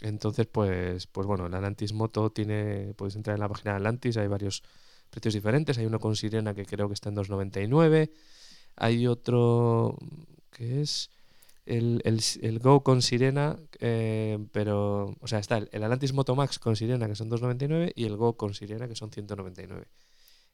Entonces, 0.00 0.46
pues, 0.46 1.06
pues 1.06 1.26
bueno, 1.26 1.46
el 1.46 1.54
Atlantis 1.54 1.92
Moto 1.92 2.30
tiene, 2.30 2.92
puedes 2.96 3.14
entrar 3.14 3.34
en 3.36 3.40
la 3.40 3.48
página 3.48 3.72
de 3.72 3.76
Atlantis, 3.76 4.16
hay 4.16 4.26
varios 4.26 4.62
precios 5.10 5.34
diferentes, 5.34 5.78
hay 5.78 5.86
uno 5.86 6.00
con 6.00 6.16
sirena 6.16 6.54
que 6.54 6.66
creo 6.66 6.88
que 6.88 6.94
está 6.94 7.08
en 7.10 7.16
2.99, 7.16 8.10
hay 8.76 9.06
otro 9.06 9.96
que 10.50 10.80
es 10.82 11.10
el, 11.66 12.02
el, 12.04 12.20
el 12.40 12.58
Go 12.58 12.82
con 12.82 13.02
sirena, 13.02 13.58
eh, 13.78 14.44
pero, 14.52 15.14
o 15.20 15.26
sea, 15.28 15.38
está 15.38 15.58
el, 15.58 15.68
el 15.70 15.84
Atlantis 15.84 16.12
Moto 16.12 16.34
Max 16.34 16.58
con 16.58 16.74
sirena 16.74 17.06
que 17.06 17.14
son 17.14 17.30
2.99 17.30 17.92
y 17.94 18.04
el 18.04 18.16
Go 18.16 18.36
con 18.36 18.54
sirena 18.54 18.88
que 18.88 18.96
son 18.96 19.12
199. 19.12 19.86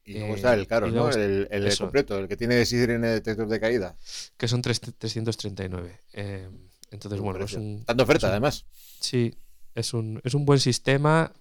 Y 0.08 0.14
luego 0.18 0.32
Eh, 0.34 0.36
está 0.36 0.54
el 0.54 0.66
caro, 0.66 0.86
¿no? 0.90 1.08
está- 1.10 1.20
El, 1.22 1.76
completo, 1.78 2.18
el 2.18 2.28
que 2.28 2.36
tiene 2.36 2.64
sirena 2.64 3.08
detector 3.08 3.46
de 3.48 3.60
caída. 3.60 3.96
que 4.36 4.48
son 4.48 4.62
tres- 4.62 4.80
339. 4.80 6.00
Eh, 6.14 6.48
entonces, 6.90 7.20
Buen 7.20 7.32
bueno, 7.32 7.44
es 7.44 7.52
precio. 7.52 7.60
un... 7.60 7.84
En 7.86 8.00
oferta, 8.00 8.26
es 8.26 8.30
un- 8.30 8.30
además. 8.30 8.64
Sí, 9.00 9.34
es 9.74 9.92
un, 9.92 10.20
es 10.24 10.32
un 10.34 10.46
buen 10.46 10.60
sistema 10.60 11.32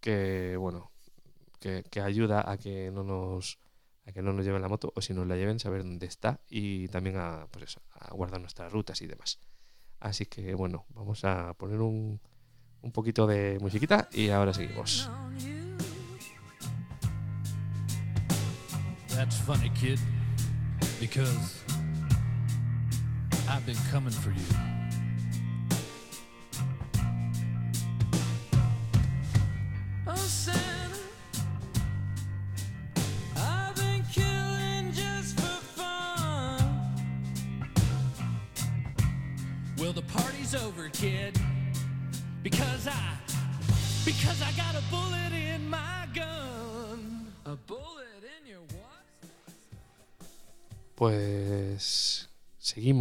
que, 0.00 0.56
bueno, 0.56 0.90
que, 1.60 1.84
que 1.90 2.00
ayuda 2.00 2.50
a 2.50 2.56
que 2.56 2.90
no 2.90 3.02
nos 3.04 3.58
a 4.06 4.12
que 4.12 4.22
no 4.22 4.32
nos 4.32 4.44
lleven 4.44 4.62
la 4.62 4.68
moto 4.68 4.92
o 4.94 5.00
si 5.02 5.12
nos 5.14 5.26
la 5.26 5.34
lleven 5.36 5.58
saber 5.58 5.82
dónde 5.82 6.06
está 6.06 6.40
y 6.48 6.86
también 6.88 7.16
a, 7.16 7.48
pues 7.50 7.64
eso, 7.64 7.82
a 7.90 8.14
guardar 8.14 8.40
nuestras 8.40 8.70
rutas 8.72 9.02
y 9.02 9.06
demás. 9.08 9.40
Así 9.98 10.26
que 10.26 10.54
bueno, 10.54 10.86
vamos 10.90 11.24
a 11.24 11.54
poner 11.54 11.80
un, 11.80 12.20
un 12.82 12.92
poquito 12.92 13.26
de 13.26 13.58
musiquita 13.60 14.08
y 14.12 14.28
ahora 14.28 14.54
seguimos. 14.54 15.10
That's 19.16 19.38
funny, 19.40 19.72
kid, 19.74 19.98
because 21.00 21.64
I've 23.48 23.64
been 23.64 23.74
coming 23.90 24.10
for 24.12 24.28
you. 24.28 24.75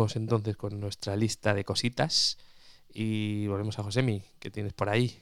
Seguimos 0.10 0.16
entonces 0.16 0.58
con 0.58 0.80
nuestra 0.80 1.16
lista 1.16 1.54
de 1.54 1.64
cositas 1.64 2.38
y 2.90 3.48
volvemos 3.48 3.78
a 3.80 3.84
Josemi, 3.84 4.24
¿qué 4.40 4.50
tienes 4.52 4.74
por 4.74 4.90
ahí? 4.90 5.22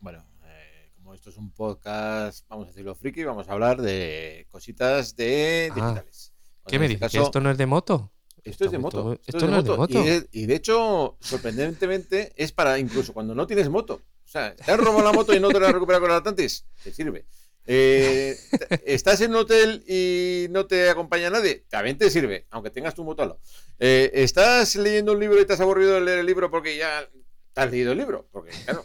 Bueno, 0.00 0.24
eh, 0.44 0.90
como 0.96 1.14
esto 1.14 1.30
es 1.30 1.36
un 1.36 1.52
podcast, 1.52 2.46
vamos 2.48 2.66
a 2.66 2.70
decirlo 2.70 2.94
friki, 2.94 3.24
vamos 3.24 3.48
a 3.48 3.52
hablar 3.52 3.80
de 3.80 4.46
cositas 4.50 5.16
de 5.16 5.68
Ah, 5.70 5.74
digitales. 5.74 6.32
¿Qué 6.66 6.78
me 6.78 6.86
este 6.86 6.96
dices? 6.96 7.12
¿Que 7.12 7.24
esto 7.24 7.40
no 7.40 7.50
es 7.50 7.58
de 7.58 7.66
moto? 7.66 8.10
Esto 8.42 8.64
es 8.66 8.72
de 8.72 8.78
moto. 8.78 9.18
Esto, 9.26 9.46
no 9.46 9.58
es 9.58 9.64
de 9.64 9.76
moto. 9.76 10.00
Y 10.00 10.04
de, 10.04 10.28
y 10.32 10.46
de 10.46 10.54
hecho, 10.56 11.16
sorprendentemente, 11.20 12.32
es 12.36 12.52
para 12.52 12.78
incluso 12.78 13.14
cuando 13.14 13.34
no 13.34 13.46
tienes 13.46 13.70
moto. 13.70 13.94
O 14.24 14.28
sea, 14.28 14.54
te 14.54 14.70
has 14.70 14.78
robado 14.78 15.04
la 15.04 15.12
moto 15.12 15.34
y 15.34 15.40
no 15.40 15.48
te 15.48 15.60
la 15.60 15.68
has 15.68 15.72
recuperado 15.72 16.02
con 16.02 16.10
el 16.10 16.16
Atlantis. 16.16 16.66
Te 16.82 16.92
sirve. 16.92 17.26
Eh, 17.66 18.36
estás 18.84 19.20
en 19.20 19.30
un 19.30 19.38
hotel 19.38 19.82
y 19.86 20.46
no 20.50 20.66
te 20.66 20.90
acompaña 20.90 21.30
nadie. 21.30 21.64
También 21.68 21.96
te 21.96 22.10
sirve, 22.10 22.46
aunque 22.50 22.70
tengas 22.70 22.94
tu 22.94 23.04
moto 23.04 23.22
al 23.22 23.28
lado. 23.30 23.40
Eh, 23.78 24.10
estás 24.14 24.76
leyendo 24.76 25.12
un 25.12 25.20
libro 25.20 25.40
y 25.40 25.46
te 25.46 25.54
has 25.54 25.60
aburrido 25.60 25.94
de 25.94 26.00
leer 26.00 26.18
el 26.20 26.26
libro 26.26 26.50
porque 26.50 26.76
ya 26.76 27.08
te 27.52 27.60
has 27.60 27.70
leído 27.70 27.92
el 27.92 27.98
libro. 27.98 28.28
Porque, 28.30 28.50
claro, 28.64 28.82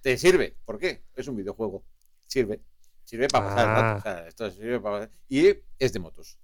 te 0.00 0.16
sirve. 0.16 0.56
¿Por 0.64 0.78
qué? 0.78 1.02
Es 1.14 1.28
un 1.28 1.36
videojuego. 1.36 1.84
Sirve. 2.26 2.60
Sirve 3.04 3.28
para 3.28 3.48
pasar 3.48 3.68
el 3.68 3.74
rato. 3.74 3.98
O 3.98 4.02
sea, 4.02 4.28
esto 4.28 4.50
sirve 4.50 4.80
para 4.80 5.10
Y 5.28 5.48
es 5.78 5.92
de 5.92 5.98
motos. 5.98 6.38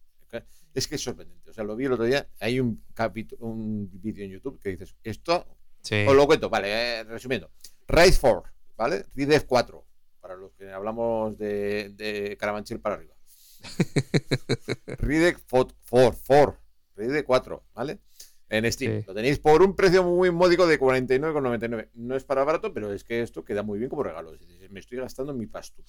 Es 0.73 0.87
que 0.87 0.95
es 0.95 1.03
sorprendente. 1.03 1.51
O 1.51 1.53
sea, 1.53 1.65
lo 1.65 1.75
vi 1.75 1.87
el 1.87 1.93
otro 1.93 2.05
día. 2.05 2.29
Hay 2.39 2.61
un 2.61 2.85
capítulo, 2.95 3.45
un 3.45 3.91
vídeo 3.93 4.25
en 4.25 4.31
YouTube 4.31 4.61
que 4.61 4.69
dices, 4.69 4.95
esto. 5.03 5.45
Sí. 5.83 6.05
Os 6.07 6.15
lo 6.15 6.27
cuento, 6.27 6.49
vale, 6.49 7.01
eh, 7.01 7.05
resumiendo. 7.05 7.51
Raid 7.89 8.15
4, 8.21 8.45
¿vale? 8.77 9.05
Raid 9.17 9.43
4, 9.47 9.85
para 10.21 10.37
los 10.37 10.53
que 10.55 10.71
hablamos 10.71 11.39
de, 11.39 11.91
de 11.97 12.37
Carabanchel 12.39 12.81
para 12.81 12.97
arriba. 12.97 13.15
Raid 14.99 15.37
4, 15.49 15.77
4, 15.89 16.59
Raid 16.97 17.25
4, 17.25 17.65
¿vale? 17.75 17.99
En 18.49 18.71
Steam. 18.73 19.01
Sí. 19.01 19.05
Lo 19.07 19.15
tenéis 19.15 19.39
por 19.39 19.63
un 19.63 19.77
precio 19.77 20.03
muy 20.03 20.31
módico 20.31 20.67
de 20.67 20.79
49,99. 20.79 21.91
No 21.95 22.17
es 22.17 22.25
para 22.25 22.45
barato, 22.45 22.73
pero 22.75 22.93
es 22.93 23.05
que 23.05 23.23
esto 23.23 23.45
queda 23.45 23.63
muy 23.63 23.79
bien 23.79 23.89
como 23.89 24.03
regalo. 24.03 24.37
Me 24.71 24.81
estoy 24.81 24.99
gastando 24.99 25.33
mi 25.33 25.47
pasto. 25.47 25.83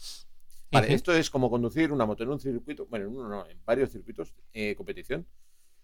Vale, 0.71 0.93
esto 0.93 1.13
es 1.13 1.29
como 1.29 1.49
conducir 1.49 1.91
una 1.91 2.05
moto 2.05 2.23
en 2.23 2.29
un 2.29 2.39
circuito, 2.39 2.85
bueno, 2.85 3.05
en 3.07 3.11
uno 3.17 3.27
no, 3.27 3.49
en 3.49 3.59
varios 3.65 3.91
circuitos 3.91 4.33
eh, 4.53 4.73
competición. 4.75 5.27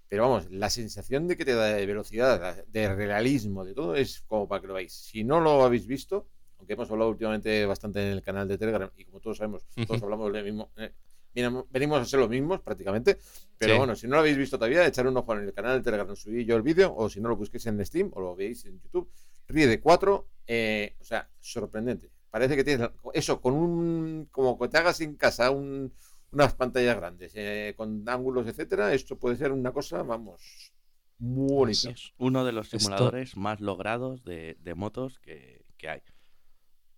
Pero 0.07 0.23
vamos, 0.23 0.49
la 0.49 0.69
sensación 0.69 1.27
de 1.27 1.35
que 1.35 1.43
te 1.43 1.53
da 1.53 1.65
de 1.65 1.85
velocidad, 1.85 2.63
de 2.65 2.95
realismo, 2.95 3.65
de 3.65 3.73
todo, 3.73 3.95
es 3.95 4.21
como 4.21 4.47
para 4.47 4.61
que 4.61 4.67
lo 4.67 4.75
veáis. 4.75 4.93
Si 4.93 5.25
no 5.25 5.41
lo 5.41 5.63
habéis 5.65 5.85
visto, 5.85 6.29
aunque 6.57 6.73
hemos 6.73 6.89
hablado 6.91 7.09
últimamente 7.11 7.65
bastante 7.65 8.01
en 8.05 8.13
el 8.13 8.21
canal 8.21 8.47
de 8.47 8.57
Telegram, 8.57 8.89
y 8.97 9.05
como 9.05 9.19
todos 9.19 9.37
sabemos, 9.37 9.63
todos 9.75 9.89
Ujú. 9.97 10.05
hablamos 10.05 10.33
del 10.33 10.43
mismo, 10.45 10.71
eh, 10.77 10.91
venimos- 11.33 12.01
a 12.01 12.05
ser 12.05 12.19
los 12.19 12.29
mismos 12.29 12.61
prácticamente. 12.61 13.17
Pero 13.57 13.73
Sí. 13.73 13.77
bueno, 13.77 13.95
si 13.95 14.07
no 14.07 14.15
lo 14.15 14.19
habéis 14.21 14.37
visto 14.37 14.57
todavía, 14.57 14.85
echar 14.85 15.07
un 15.07 15.17
ojo 15.17 15.33
en 15.33 15.43
el 15.45 15.53
canal 15.53 15.77
de 15.77 15.83
Telegram, 15.83 16.15
subí 16.15 16.45
yo 16.45 16.55
el 16.55 16.61
vídeo, 16.63 16.93
o 16.95 17.09
si 17.09 17.21
no 17.21 17.29
lo 17.29 17.35
busquéis 17.35 17.65
en 17.67 17.83
Steam, 17.85 18.11
o 18.13 18.21
lo 18.21 18.35
veis 18.35 18.65
en 18.65 18.79
YouTube. 18.81 19.09
Ríe 19.47 19.67
de 19.67 19.79
4, 19.79 20.27
eh, 20.47 20.95
o 20.99 21.03
sea, 21.03 21.29
sorprendente. 21.39 22.09
Parece 22.29 22.55
que 22.55 22.63
tienes 22.63 22.89
eso, 23.13 23.39
con 23.41 23.53
un. 23.53 24.27
como 24.31 24.59
que 24.59 24.67
te 24.67 24.77
hagas 24.77 24.99
en 25.01 25.15
casa 25.15 25.49
un- 25.51 25.93
unas 26.31 26.53
pantallas 26.55 26.97
grandes, 26.97 27.31
eh, 27.35 27.73
con 27.77 28.03
ángulos, 28.09 28.45
etcétera. 28.47 28.93
Esto 28.93 29.17
puede 29.17 29.37
ser 29.37 29.51
una 29.53 29.71
cosa, 29.71 30.03
vamos, 30.03 30.73
muy 31.19 31.47
bonita. 31.53 31.89
Es 31.91 32.13
uno 32.17 32.43
de 32.45 32.51
los 32.51 32.67
Esto- 32.67 32.79
simuladores 32.79 33.37
más 33.37 33.61
logrados 33.61 34.23
de, 34.25 34.57
de 34.59 34.75
motos 34.75 35.19
que, 35.19 35.63
que 35.77 35.89
hay. 35.89 36.01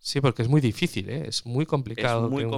Sí, 0.02 0.22
porque 0.22 0.42
es 0.42 0.48
muy 0.48 0.62
difícil, 0.62 1.10
¿eh? 1.10 1.26
es 1.28 1.46
muy 1.46 1.66
complicado. 1.66 2.30
muy 2.30 2.44
que 2.44 2.48
un- 2.48 2.52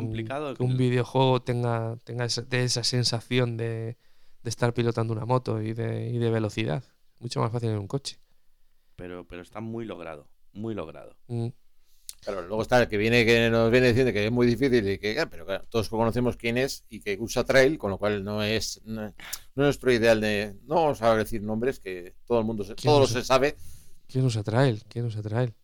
que 0.56 0.64
videojuego 0.78 1.42
tenga, 1.42 1.98
tenga 2.04 2.26
esa, 2.26 2.44
de 2.44 2.64
esa 2.64 2.84
sensación 2.84 3.58
de, 3.58 3.98
de 4.44 4.50
estar 4.50 4.74
pilotando 4.74 5.12
una 5.14 5.26
moto 5.26 5.62
y 5.62 5.74
de, 5.74 6.10
y 6.10 6.18
de 6.20 6.30
velocidad. 6.30 6.84
Mucho 7.20 7.40
más 7.40 7.52
fácil 7.52 7.70
en 7.70 7.80
un 7.80 7.88
coche. 7.88 8.18
Pero, 8.96 9.26
pero 9.28 9.42
está 9.42 9.60
muy 9.60 9.86
logrado, 9.86 10.28
muy 10.54 10.76
logrado. 10.76 11.16
Mm. 11.28 11.48
Claro, 12.24 12.44
luego 12.44 12.62
está 12.62 12.80
el 12.80 12.88
que 12.88 12.98
viene 12.98 13.26
que 13.26 13.50
nos 13.50 13.72
viene 13.72 13.88
diciendo 13.88 14.14
que 14.14 14.24
es 14.26 14.32
muy 14.32 14.46
difícil 14.46 14.88
y 14.88 15.00
que, 15.00 15.20
ah, 15.20 15.28
pero 15.28 15.44
claro, 15.44 15.66
todos 15.70 15.90
conocemos 15.90 16.38
quién 16.38 16.60
es 16.60 16.86
y 16.88 17.00
que 17.00 17.18
usa 17.20 17.44
trail, 17.44 17.80
con 17.80 17.90
lo 17.90 17.98
cual 17.98 18.24
no 18.24 18.44
es 18.44 18.80
no, 18.86 19.02
no 19.02 19.08
es 19.08 19.16
nuestro 19.56 19.92
ideal 19.92 20.22
de 20.22 20.56
no 20.68 20.76
vamos 20.76 21.02
a 21.02 21.16
decir 21.16 21.42
nombres 21.42 21.80
que 21.80 22.14
todo 22.28 22.38
el 22.38 22.46
mundo 22.46 22.64
se, 22.64 22.76
¿Quién 22.76 22.92
todo 22.92 23.00
lo 23.00 23.06
usa- 23.06 23.22
se 23.22 23.26
sabe. 23.26 23.56
¿Quién 24.08 24.26
usa 24.26 24.44
trail? 24.44 24.84
¿Quién 24.88 25.06
usa 25.06 25.24
trail? 25.24 25.56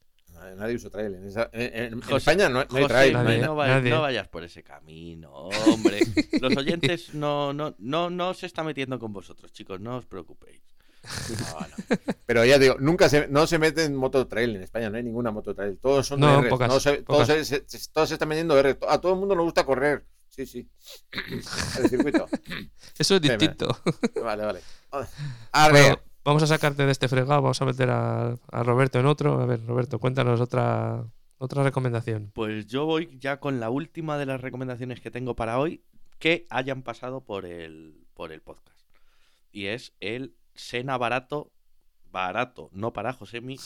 Nadie 0.55 0.75
usa 0.75 0.89
trail. 0.89 1.15
En, 1.15 1.25
esa- 1.27 1.49
en- 1.51 1.61
en- 1.75 1.93
en 1.93 2.01
José- 2.01 2.17
España 2.17 2.49
no, 2.49 2.55
no 2.55 2.59
hay 2.77 2.83
José, 2.83 2.87
trail. 2.87 3.13
no 3.13 3.23
nadie. 3.23 3.47
vayas, 3.47 3.75
nadie. 3.77 3.89
no 3.91 4.01
vayas 4.01 4.27
por 4.27 4.43
ese 4.43 4.63
camino, 4.63 5.31
hombre. 5.67 5.99
Los 6.41 6.55
oyentes 6.57 7.13
no, 7.13 7.53
no, 7.53 7.75
no, 7.79 8.09
no 8.09 8.33
se 8.33 8.45
está 8.45 8.63
metiendo 8.63 8.99
con 8.99 9.13
vosotros, 9.13 9.51
chicos, 9.51 9.79
no 9.79 9.97
os 9.97 10.05
preocupéis. 10.05 10.61
No, 11.29 11.59
no. 11.59 11.97
Pero 12.25 12.43
ya 12.43 12.57
digo, 12.59 12.75
nunca 12.79 13.07
se, 13.07 13.27
no 13.29 13.47
se 13.47 13.57
mete 13.59 13.83
en 13.85 13.95
moto 13.95 14.27
trail 14.27 14.55
en 14.57 14.63
España, 14.63 14.89
no 14.89 14.97
hay 14.97 15.03
ninguna 15.03 15.31
moto 15.31 15.55
trail. 15.55 15.77
Todos 15.81 16.05
son 16.07 16.19
No, 16.19 16.41
Rs, 16.41 16.49
pocas, 16.49 16.67
no 16.67 16.79
se- 16.79 16.97
todos, 17.03 17.27
pocas. 17.27 17.27
se, 17.27 17.45
se- 17.45 17.63
se- 17.79 17.89
todos 17.93 18.09
se 18.09 18.15
están 18.15 18.27
vendiendo 18.29 18.57
R. 18.59 18.77
A 18.89 18.99
todo 18.99 19.13
el 19.13 19.19
mundo 19.19 19.35
le 19.35 19.41
gusta 19.41 19.63
correr. 19.65 20.05
Sí, 20.27 20.45
sí. 20.45 20.67
El 21.81 21.89
circuito. 21.89 22.27
Eso 22.97 23.15
es 23.15 23.21
vale. 23.21 23.37
distinto. 23.37 23.77
Vale, 24.21 24.45
vale. 24.45 24.59
Arre. 25.51 25.71
Bueno, 25.81 25.99
vamos 26.27 26.43
a 26.43 26.47
sacarte 26.47 26.85
de 26.85 26.91
este 26.91 27.07
fregado, 27.07 27.41
vamos 27.41 27.61
a 27.61 27.65
meter 27.65 27.89
a, 27.89 28.35
a 28.51 28.63
Roberto 28.63 28.99
en 28.99 29.05
otro. 29.05 29.39
A 29.41 29.45
ver, 29.45 29.65
Roberto, 29.65 29.97
cuéntanos 29.97 30.41
otra, 30.41 31.05
otra 31.37 31.63
recomendación. 31.63 32.31
Pues 32.35 32.67
yo 32.67 32.85
voy 32.85 33.17
ya 33.17 33.39
con 33.39 33.61
la 33.61 33.69
última 33.69 34.17
de 34.17 34.25
las 34.25 34.41
recomendaciones 34.41 34.99
que 34.99 35.09
tengo 35.09 35.37
para 35.37 35.57
hoy 35.57 35.81
que 36.19 36.45
hayan 36.49 36.83
pasado 36.83 37.21
por 37.21 37.45
el, 37.45 38.05
por 38.13 38.33
el 38.33 38.41
podcast. 38.41 38.77
Y 39.53 39.67
es 39.67 39.93
el 40.01 40.35
Sena 40.53 40.97
barato, 40.97 41.49
barato, 42.11 42.69
no 42.73 42.91
para 42.91 43.13
Josemi, 43.13 43.57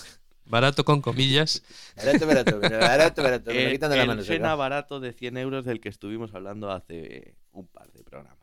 Barato 0.45 0.83
con 0.83 1.01
comillas. 1.01 1.63
Barato, 1.95 2.27
barato, 2.27 2.59
barato, 2.59 3.23
barato. 3.23 3.51
Me 3.51 3.61
lo 3.61 3.67
el, 3.67 3.71
quitan 3.71 3.89
de 3.89 3.95
la 3.95 4.01
el 4.03 4.07
mano. 4.07 4.21
Sena 4.23 4.55
barato 4.55 4.99
de 4.99 5.13
100 5.13 5.37
euros 5.37 5.65
del 5.65 5.79
que 5.79 5.89
estuvimos 5.89 6.33
hablando 6.35 6.71
hace 6.71 7.35
un 7.53 7.67
par 7.67 7.91
de 7.91 8.03
programas. 8.03 8.40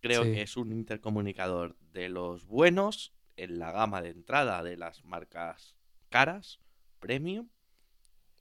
Creo 0.00 0.24
Sí. 0.24 0.32
que 0.32 0.42
es 0.42 0.56
un 0.56 0.72
intercomunicador 0.72 1.76
de 1.92 2.08
los 2.08 2.44
buenos 2.46 3.12
en 3.36 3.58
la 3.58 3.72
gama 3.72 4.00
de 4.02 4.10
entrada 4.10 4.62
de 4.62 4.76
las 4.76 5.04
marcas 5.04 5.76
caras, 6.08 6.60
premium, 7.00 7.48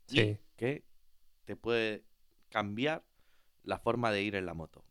y 0.09 0.37
que 0.55 0.85
te 1.45 1.55
puede 1.55 2.03
cambiar 2.49 3.03
la 3.63 3.77
forma 3.79 4.11
de 4.11 4.21
ir 4.23 4.35
en 4.35 4.45
la 4.45 4.53
moto. 4.53 4.85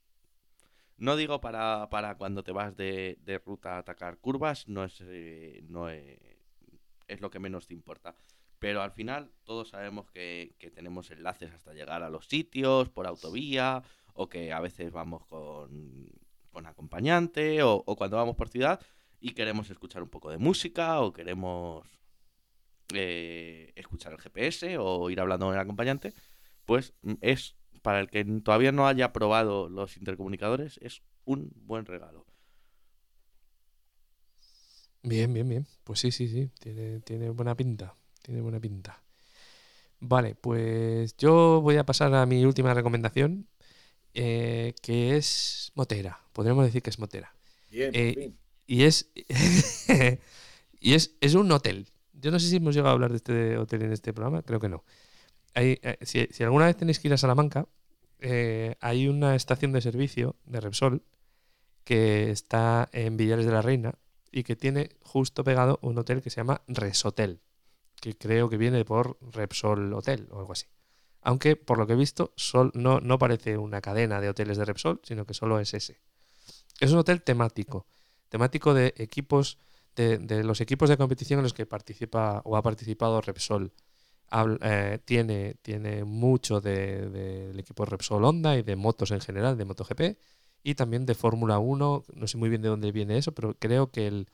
No 0.99 1.17
digo 1.17 1.41
para, 1.41 1.89
para 1.91 2.17
cuando 2.17 2.43
te 2.43 2.53
vas 2.53 2.77
de, 2.77 3.19
de 3.23 3.39
ruta 3.39 3.75
a 3.77 3.79
atacar 3.79 4.19
curvas, 4.19 4.67
no 4.69 4.85
es, 4.85 5.01
eh, 5.03 5.61
no 5.69 5.89
es, 5.91 6.19
es 7.07 7.21
lo 7.21 7.31
que 7.31 7.39
menos 7.39 7.67
te 7.67 7.75
importa. 7.75 8.14
Pero 8.59 8.81
al 8.83 8.93
final 8.93 9.33
todos 9.45 9.69
sabemos 9.71 10.11
que, 10.11 10.55
que 10.59 10.71
tenemos 10.71 11.11
enlaces 11.11 11.53
hasta 11.53 11.75
llegar 11.75 12.03
a 12.03 12.09
los 12.11 12.27
sitios 12.27 12.89
por 12.89 13.07
autovía 13.07 13.83
o 14.14 14.29
que 14.29 14.53
a 14.53 14.61
veces 14.61 14.91
vamos 14.93 15.27
con, 15.27 16.11
con 16.57 16.65
acompañante 16.65 17.63
o, 17.63 17.85
cuando 17.99 18.17
vamos 18.17 18.35
por 18.35 18.49
ciudad 18.49 18.81
y 19.21 19.35
queremos 19.35 19.69
escuchar 19.69 20.03
un 20.03 20.09
poco 20.09 20.31
de 20.31 20.39
música 20.39 21.03
o 21.03 21.13
queremos 21.13 21.87
eh, 22.95 23.75
escuchar 23.77 24.15
el 24.15 24.19
GPS 24.19 24.79
o 24.79 25.11
ir 25.11 25.21
hablando 25.21 25.45
con 25.45 25.55
el 25.55 25.61
acompañante, 25.61 26.15
pues 26.65 26.95
mm, 27.03 27.17
es 27.21 27.57
para 27.83 28.01
el 28.01 28.09
que 28.09 28.25
todavía 28.43 28.73
no 28.73 28.89
haya 28.89 29.13
probado 29.13 29.69
los 29.69 29.99
intercomunicadores, 29.99 30.79
es 30.81 31.03
un 31.27 31.53
buen 31.57 31.85
regalo. 31.85 32.25
Bien, 35.03 35.31
bien, 35.35 35.47
bien. 35.47 35.67
Pues 35.85 36.01
sí, 36.01 36.11
sí, 36.11 36.27
sí. 36.27 36.51
Tiene, 36.59 37.01
tiene 37.01 37.29
buena 37.29 37.55
pinta. 37.55 37.95
Tiene 38.23 38.41
buena 38.41 38.59
pinta. 38.59 39.03
Vale, 40.01 40.35
pues 40.35 41.17
yo 41.19 41.61
voy 41.61 41.77
a 41.77 41.85
pasar 41.85 42.15
a 42.15 42.25
mi 42.25 42.45
última 42.45 42.75
recomendación, 42.75 43.47
eh, 44.19 44.75
que 44.81 45.17
es 45.17 45.73
motera. 45.75 46.19
Podríamos 46.33 46.64
decir 46.64 46.83
que 46.83 46.89
es 46.89 46.99
motera. 46.99 47.35
Bien, 47.71 47.93
por 47.93 48.01
Eh, 48.01 48.33
y 48.67 48.85
es 48.85 49.11
y 50.81 50.95
es, 50.95 51.14
es 51.21 51.35
un 51.35 51.53
hotel. 51.53 51.89
Yo 52.14 52.31
no 52.31 52.39
sé 52.39 52.49
si 52.49 52.57
hemos 52.57 52.75
llegado 52.75 52.91
a 52.91 52.93
hablar 52.95 53.11
de 53.11 53.19
este 53.19 53.59
hotel 53.59 53.83
en 53.83 53.93
este 53.93 54.14
programa, 54.14 54.43
creo 54.43 54.59
que 54.59 54.71
no. 54.71 54.85
Hay, 55.55 55.79
eh, 55.83 55.99
si, 56.01 56.27
si 56.31 56.45
alguna 56.45 56.64
vez 56.64 56.79
tenéis 56.79 56.99
que 56.99 57.09
ir 57.09 57.14
a 57.14 57.19
Salamanca, 57.19 57.69
hay 58.81 59.09
una 59.09 59.37
estación 59.37 59.73
de 59.73 59.83
servicio 59.83 60.37
de 60.47 60.61
Repsol 60.61 61.03
que 61.85 62.31
está 62.31 62.89
en 62.93 63.19
Villares 63.19 63.45
de 63.45 63.53
la 63.53 63.62
Reina 63.62 63.95
y 64.33 64.43
que 64.45 64.57
tiene 64.57 64.97
justo 65.03 65.45
pegado 65.45 65.79
un 65.83 65.99
hotel 65.99 66.23
que 66.23 66.31
se 66.31 66.39
llama 66.39 66.62
Resotel, 66.67 67.41
que 68.01 68.17
creo 68.17 68.49
que 68.49 68.57
viene 68.57 68.85
por 68.87 69.19
Repsol 69.21 69.93
Hotel 69.93 70.27
o 70.31 70.39
algo 70.41 70.53
así. 70.53 70.67
Aunque 71.29 71.57
por 71.57 71.79
lo 71.79 71.87
que 71.87 71.95
he 71.95 72.05
visto 72.07 72.33
sol- 72.37 72.72
no, 72.74 73.18
parece 73.18 73.59
una 73.59 73.81
cadena 73.81 74.20
de 74.20 74.29
hoteles 74.31 74.59
de 74.59 74.64
Repsol, 74.64 75.01
sino 75.03 75.27
que 75.27 75.35
solo 75.35 75.59
es 75.61 75.74
ese. 75.74 75.95
Es 76.81 76.93
un 76.93 76.99
hotel 76.99 77.22
temático, 77.22 77.87
temático 78.29 78.74
de 78.74 78.95
equipos, 78.99 79.59
de, 79.97 80.18
de 80.18 80.45
los 80.45 80.61
equipos 80.61 80.89
de 80.91 80.97
competición 80.99 81.41
en 81.41 81.45
los 81.45 81.55
que 81.55 81.66
participa 81.66 82.43
o 82.45 82.57
ha 82.57 82.62
participado 82.62 83.20
Repsol. 83.22 83.72
Eh, 84.62 84.99
tiene, 85.05 85.55
tiene 85.62 86.05
mucho 86.05 86.61
de- 86.61 87.09
del 87.11 87.59
equipo 87.61 87.85
Repsol 87.85 88.24
Honda 88.24 88.57
y 88.57 88.62
de 88.62 88.77
motos 88.77 89.11
en 89.12 89.20
general, 89.20 89.57
de 89.57 89.64
MotoGP, 89.64 90.18
y 90.62 90.74
también 90.74 91.07
de 91.07 91.14
Fórmula 91.14 91.59
1. 91.61 92.05
No 92.14 92.27
sé 92.27 92.37
muy 92.39 92.49
bien 92.51 92.62
de 92.62 92.68
dónde 92.68 92.93
viene 92.93 93.18
eso, 93.18 93.33
pero 93.33 93.55
creo 93.59 93.91
que 93.93 94.07
el, 94.09 94.29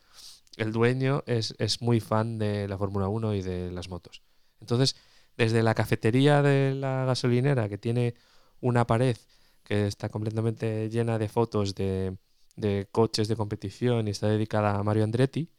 el 0.57 0.71
dueño 0.71 1.23
es, 1.27 1.55
es 1.59 1.81
muy 1.81 1.99
fan 1.99 2.37
de 2.39 2.67
la 2.67 2.77
Fórmula 2.77 3.07
1 3.07 3.33
y 3.35 3.41
de 3.41 3.71
las 3.71 3.89
motos. 3.89 4.21
Entonces, 4.61 4.95
desde 5.37 5.63
la 5.63 5.73
cafetería 5.75 6.41
de 6.41 6.73
la 6.75 7.05
gasolinera, 7.05 7.69
que 7.69 7.77
tiene 7.77 8.15
una 8.61 8.85
pared 8.87 9.17
que 9.63 9.87
está 9.87 10.09
completamente 10.09 10.89
llena 10.89 11.17
de 11.17 11.29
fotos 11.29 11.75
de, 11.75 12.17
de 12.55 12.87
coches 12.91 13.27
de 13.27 13.35
competición 13.35 14.07
y 14.07 14.11
está 14.11 14.27
dedicada 14.27 14.75
a 14.77 14.83
Mario 14.83 15.03
Andretti, 15.03 15.49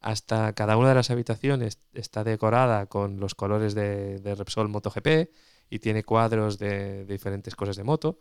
hasta 0.00 0.52
cada 0.54 0.76
una 0.76 0.88
de 0.90 0.94
las 0.96 1.10
habitaciones 1.10 1.78
está 1.94 2.24
decorada 2.24 2.86
con 2.86 3.20
los 3.20 3.34
colores 3.34 3.74
de, 3.74 4.18
de 4.18 4.34
Repsol 4.34 4.68
MotoGP 4.68 5.30
y 5.70 5.78
tiene 5.78 6.02
cuadros 6.04 6.58
de, 6.58 7.04
de 7.04 7.12
diferentes 7.12 7.54
cosas 7.54 7.76
de 7.76 7.84
moto. 7.84 8.18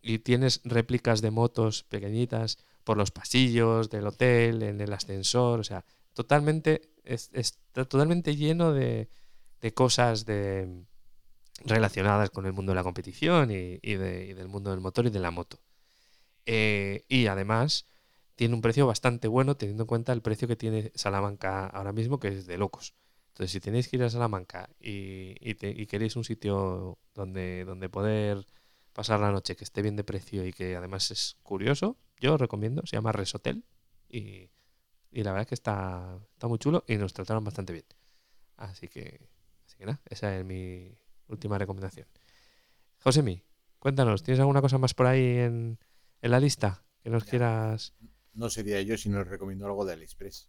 Y 0.00 0.20
tienes 0.20 0.60
réplicas 0.64 1.20
de 1.20 1.30
motos 1.30 1.82
pequeñitas 1.84 2.58
por 2.84 2.96
los 2.96 3.10
pasillos 3.10 3.90
del 3.90 4.06
hotel, 4.06 4.62
en 4.62 4.80
el 4.80 4.92
ascensor, 4.92 5.60
o 5.60 5.64
sea, 5.64 5.84
totalmente 6.14 6.82
es- 7.04 7.30
está 7.32 7.84
totalmente 7.84 8.36
lleno 8.36 8.72
de, 8.72 9.08
de 9.60 9.74
cosas 9.74 10.24
de 10.26 10.84
relacionadas 11.64 12.30
con 12.30 12.46
el 12.46 12.52
mundo 12.52 12.72
de 12.72 12.76
la 12.76 12.82
competición 12.84 13.50
y, 13.50 13.78
de- 13.78 14.26
y 14.26 14.34
del 14.34 14.48
mundo 14.48 14.70
del 14.70 14.80
motor 14.80 15.06
y 15.06 15.10
de 15.10 15.20
la 15.20 15.30
moto. 15.30 15.60
Eh, 16.46 17.04
y 17.08 17.26
además 17.26 17.86
tiene 18.36 18.54
un 18.54 18.60
precio 18.62 18.86
bastante 18.86 19.28
bueno 19.28 19.56
teniendo 19.56 19.84
en 19.84 19.88
cuenta 19.88 20.12
el 20.12 20.22
precio 20.22 20.48
que 20.48 20.56
tiene 20.56 20.92
Salamanca 20.94 21.66
ahora 21.66 21.92
mismo, 21.92 22.18
que 22.20 22.28
es 22.28 22.46
de 22.46 22.58
locos. 22.58 22.94
Entonces, 23.28 23.52
si 23.52 23.60
tenéis 23.60 23.88
que 23.88 23.96
ir 23.96 24.02
a 24.02 24.10
Salamanca 24.10 24.70
y 24.80 25.34
queréis 25.86 26.16
un 26.16 26.24
sitio 26.24 26.98
donde, 27.14 27.64
donde 27.64 27.88
poder 27.88 28.46
pasar 28.92 29.20
la 29.20 29.30
noche 29.30 29.56
que 29.56 29.64
esté 29.64 29.82
bien 29.82 29.96
de 29.96 30.04
precio 30.04 30.46
y 30.46 30.52
que 30.52 30.76
además 30.76 31.10
es 31.10 31.36
curioso, 31.42 31.96
yo 32.20 32.34
os 32.34 32.40
recomiendo, 32.40 32.82
se 32.86 32.96
llama 32.96 33.12
Resotel 33.12 33.64
y, 34.08 34.50
y 35.12 35.22
la 35.22 35.32
verdad 35.32 35.42
es 35.42 35.48
que 35.48 35.54
está, 35.54 36.18
está 36.32 36.48
muy 36.48 36.58
chulo 36.58 36.84
y 36.88 36.96
nos 36.96 37.12
trataron 37.12 37.44
bastante 37.44 37.72
bien. 37.72 37.86
Así 38.56 38.88
que, 38.88 39.28
así 39.78 39.84
que 39.84 39.86
nada, 39.86 40.00
esa 40.10 40.36
es 40.36 40.44
mi 40.44 40.92
última 41.28 41.56
recomendación. 41.56 42.08
Josemi, 42.98 43.44
cuéntanos, 43.78 44.24
¿tienes 44.24 44.40
alguna 44.40 44.60
cosa 44.60 44.76
más 44.78 44.92
por 44.92 45.06
ahí 45.06 45.38
en, 45.38 45.78
en 46.20 46.30
la 46.30 46.40
lista 46.40 46.82
que 47.00 47.10
nos 47.10 47.22
quieras...? 47.24 47.94
No 48.34 48.50
sería 48.50 48.82
yo 48.82 48.96
si 48.98 49.08
no 49.08 49.20
os 49.20 49.28
recomiendo 49.28 49.66
algo 49.66 49.84
de 49.84 49.92
AliExpress. 49.92 50.48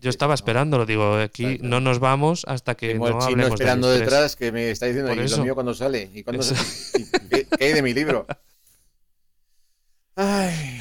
Yo 0.00 0.10
estaba 0.10 0.34
esperándolo, 0.34 0.86
digo, 0.86 1.14
aquí 1.14 1.58
no 1.62 1.80
nos 1.80 1.98
vamos 1.98 2.44
hasta 2.46 2.76
que 2.76 2.92
Tengo 2.92 3.08
no 3.10 3.16
el 3.16 3.20
chino 3.20 3.30
hablemos 3.42 3.50
de 3.50 3.54
esperando 3.64 3.90
detrás 3.90 4.36
que 4.36 4.52
me 4.52 4.70
está 4.70 4.86
diciendo, 4.86 5.12
¿y 5.12 5.28
lo 5.28 5.38
mío 5.38 5.54
cuando 5.54 5.74
sale? 5.74 6.10
¿Y 6.12 6.22
cuándo 6.22 6.44
y 6.44 7.28
qué, 7.28 7.46
qué 7.58 7.64
hay 7.64 7.72
de 7.72 7.82
mi 7.82 7.92
libro? 7.92 8.26
Ay, 10.14 10.80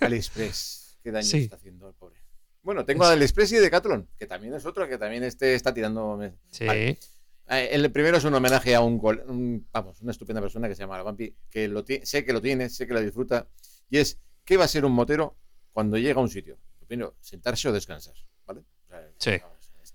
AliExpress. 0.00 0.98
Qué 1.02 1.10
daño 1.10 1.26
Sí. 1.26 1.38
está 1.44 1.56
haciendo. 1.56 1.94
Bueno, 2.62 2.84
tengo 2.84 3.04
a 3.04 3.12
AliExpress 3.12 3.52
y 3.52 3.56
Decathlon, 3.56 4.08
que 4.16 4.26
también 4.26 4.52
es 4.54 4.66
otro 4.66 4.86
que 4.88 4.98
también 4.98 5.22
este 5.24 5.54
está 5.54 5.72
tirando... 5.72 6.20
Sí. 6.50 6.66
Vale. 6.66 6.98
Eh, 7.50 7.68
El 7.72 7.90
primero 7.90 8.18
es 8.18 8.24
un 8.24 8.34
homenaje 8.34 8.74
a 8.74 8.80
un, 8.82 9.00
un- 9.28 9.66
vamos, 9.72 10.00
una 10.02 10.12
estupenda 10.12 10.42
persona 10.42 10.68
que 10.68 10.74
se 10.74 10.80
llama 10.82 11.02
Vampi, 11.02 11.34
que 11.48 11.66
lo 11.68 11.82
sé 12.02 12.24
que 12.24 12.32
lo 12.32 12.42
tiene, 12.42 12.68
sé 12.68 12.86
que 12.86 12.92
lo 12.92 13.00
disfruta, 13.00 13.46
y 13.88 13.98
es 13.98 14.18
¿qué 14.44 14.56
va 14.58 14.64
a 14.64 14.68
ser 14.68 14.84
un 14.84 14.92
motero 14.92 15.36
cuando 15.72 15.96
llega 15.96 16.18
a 16.20 16.22
un 16.22 16.28
sitio? 16.28 16.58
Primero, 16.86 17.14
sentarse 17.20 17.68
o 17.68 17.72
descansar, 17.72 18.14
¿vale? 18.46 18.60
O 18.60 18.64
sea, 18.90 19.08
Sí. 19.18 19.42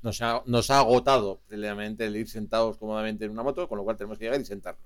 nos 0.02 0.20
ha, 0.22 0.42
nos 0.48 0.70
ha 0.72 0.80
agotado 0.80 1.42
previamente 1.48 2.06
el 2.06 2.16
ir 2.16 2.28
sentados 2.30 2.78
cómodamente 2.78 3.26
en 3.26 3.32
una 3.32 3.44
moto, 3.44 3.68
con 3.70 3.78
lo 3.78 3.84
cual 3.84 3.98
tenemos 3.98 4.18
que 4.18 4.26
llegar 4.26 4.42
y 4.42 4.46
sentarnos. 4.46 4.84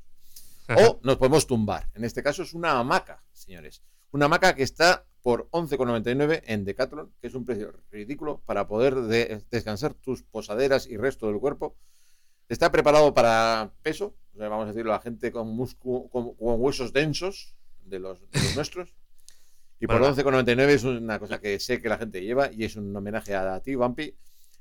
O 0.75 0.99
nos 1.03 1.15
podemos 1.15 1.47
tumbar. 1.47 1.89
En 1.93 2.03
este 2.03 2.21
caso 2.21 2.43
es 2.43 2.53
una 2.53 2.77
hamaca, 2.79 3.23
señores. 3.31 3.81
Una 4.11 4.25
hamaca 4.25 4.53
que 4.53 4.63
está 4.63 5.05
por 5.27 5.49
11,99 5.51 6.41
en 6.45 6.63
Decathlon, 6.63 7.11
que 7.19 7.27
es 7.27 7.33
un 7.35 7.43
precio 7.43 7.73
ridículo 7.91 8.41
para 8.45 8.65
poder 8.65 8.95
de- 8.95 9.43
descansar 9.51 9.93
tus 9.93 10.23
posaderas 10.23 10.87
y 10.87 10.95
resto 10.95 11.27
del 11.27 11.37
cuerpo. 11.41 11.75
Está 12.47 12.71
preparado 12.71 13.13
para 13.13 13.73
peso, 13.81 14.15
o 14.33 14.37
sea, 14.37 14.47
vamos 14.47 14.63
a 14.63 14.71
decirlo, 14.71 14.93
a 14.93 15.01
gente 15.01 15.33
con, 15.33 15.57
con, 15.77 16.07
con 16.07 16.35
huesos 16.37 16.93
densos 16.93 17.57
de 17.83 17.99
los, 17.99 18.21
de 18.31 18.39
los 18.41 18.55
nuestros. 18.55 18.95
Y 19.81 19.87
por 19.87 19.99
Bueno. 19.99 20.15
11,99 20.15 20.67
es 20.69 20.83
una 20.85 21.19
cosa 21.19 21.41
que 21.41 21.59
sé 21.59 21.81
que 21.81 21.89
la 21.89 21.97
gente 21.97 22.21
lleva 22.23 22.49
y 22.49 22.63
es 22.63 22.77
un 22.77 22.95
homenaje 22.95 23.35
a 23.35 23.59
ti, 23.59 23.75
Bumpy. 23.75 24.15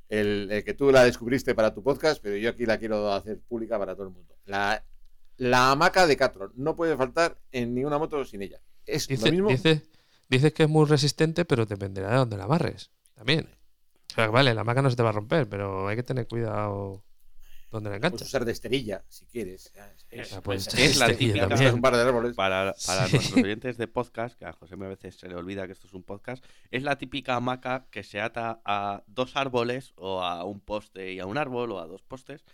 El, 0.08 0.50
el 0.50 0.64
que 0.64 0.74
tú 0.74 0.90
la 0.90 1.04
descubriste 1.04 1.54
para 1.54 1.72
tu 1.74 1.84
podcast, 1.84 2.20
pero 2.20 2.34
yo 2.38 2.50
aquí 2.50 2.66
la 2.66 2.76
quiero 2.78 3.12
hacer 3.12 3.38
pública 3.38 3.78
para 3.78 3.94
todo 3.94 4.08
el 4.08 4.12
mundo. 4.12 4.34
La, 4.46 4.84
la 5.36 5.70
hamaca 5.70 6.08
de 6.08 6.16
Catron 6.16 6.50
no 6.56 6.74
puede 6.74 6.96
faltar 6.96 7.38
en 7.52 7.72
ninguna 7.72 7.98
moto 7.98 8.24
sin 8.24 8.42
ella. 8.42 8.60
Es 8.84 9.06
Dice, 9.06 9.26
lo 9.26 9.32
mismo. 9.32 9.48
dice- 9.50 9.82
dices 10.28 10.52
que 10.52 10.64
es 10.64 10.68
muy 10.68 10.86
resistente, 10.86 11.44
pero 11.44 11.66
dependerá 11.66 12.10
de 12.10 12.16
dónde 12.16 12.36
la 12.36 12.44
amarres. 12.44 12.90
También. 13.14 13.48
O 14.12 14.14
sea, 14.14 14.28
vale, 14.28 14.54
la 14.54 14.64
maca 14.64 14.82
no 14.82 14.90
se 14.90 14.96
te 14.96 15.02
va 15.02 15.10
a 15.10 15.12
romper, 15.12 15.48
pero 15.48 15.88
hay 15.88 15.96
que 15.96 16.02
tener 16.02 16.26
cuidado 16.26 17.02
donde 17.70 17.90
la 17.90 17.96
Puedes 17.96 18.06
enganchas. 18.12 18.28
usar 18.28 18.44
de 18.44 18.52
esterilla, 18.52 19.04
si 19.08 19.26
quieres. 19.26 19.72
Es, 20.08 20.32
Ah, 20.32 20.40
pues, 20.40 20.68
Es 20.74 20.96
la 20.98 21.08
típica 21.14 21.48
también. 21.48 21.74
un 21.74 21.80
par 21.82 21.94
de 21.96 22.02
árboles. 22.02 22.34
para, 22.36 22.74
para 22.86 23.06
Sí. 23.08 23.16
nuestros 23.16 23.44
oyentes 23.44 23.76
de 23.76 23.88
podcast, 23.88 24.38
que 24.38 24.44
a 24.46 24.52
José 24.52 24.74
a 24.74 24.88
veces 24.88 25.16
se 25.18 25.28
le 25.28 25.34
olvida 25.34 25.66
que 25.66 25.72
esto 25.72 25.86
es 25.88 25.92
un 25.92 26.04
podcast, 26.04 26.44
es 26.70 26.82
la 26.84 26.96
típica 26.96 27.34
hamaca 27.34 27.86
que 27.90 28.04
se 28.04 28.20
ata 28.20 28.60
a 28.64 29.02
dos 29.08 29.34
árboles 29.36 29.92
o 29.96 30.22
a 30.22 30.44
un 30.44 30.60
poste 30.60 31.12
y 31.12 31.18
a 31.18 31.26
un 31.26 31.36
árbol 31.38 31.72
o 31.72 31.80
a 31.80 31.86
dos 31.86 32.02
postes 32.02 32.44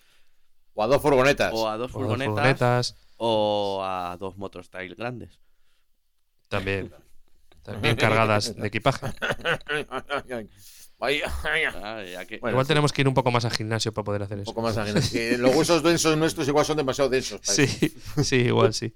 O 0.75 0.83
a 0.83 0.87
dos 0.87 1.03
furgonetas. 1.03 1.53
o 1.55 1.69
a 1.69 1.77
dos 1.77 1.95
O 1.95 1.99
dos 2.01 2.09
furgonetas 2.09 2.97
o 3.19 3.83
a 3.85 4.17
dos 4.19 4.37
motostyles 4.39 4.97
grandes. 4.97 5.39
También. 6.49 6.93
También 7.63 7.97
cargadas 7.97 8.55
de 8.57 8.67
equipaje. 8.67 9.07
Vaya, 10.99 11.33
vaya. 11.43 11.73
Ah, 11.83 12.05
ya 12.05 12.25
que- 12.27 12.39
Bueno, 12.39 12.53
Igual 12.55 12.65
sí. 12.67 12.69
tenemos 12.69 12.93
que 12.93 13.01
ir 13.03 13.09
un 13.09 13.15
poco 13.15 13.33
más 13.33 13.45
al 13.45 13.51
gimnasio 13.51 13.93
para 13.93 14.05
poder 14.05 14.23
hacer 14.23 14.37
Un 14.37 14.43
eso. 14.43 14.53
poco 14.53 14.63
más 14.63 14.77
ágiles. 14.77 15.11
Que 15.13 15.37
los 15.37 15.53
huesos 15.57 15.83
densos 15.83 16.17
nuestros 16.17 16.47
igual 16.47 16.65
son 16.65 16.77
demasiado 16.77 17.11
densos. 17.11 17.41
eso. 17.43 17.55
Sí, 17.67 17.93
sí, 18.23 18.37
igual 18.37 18.73
sí. 18.73 18.95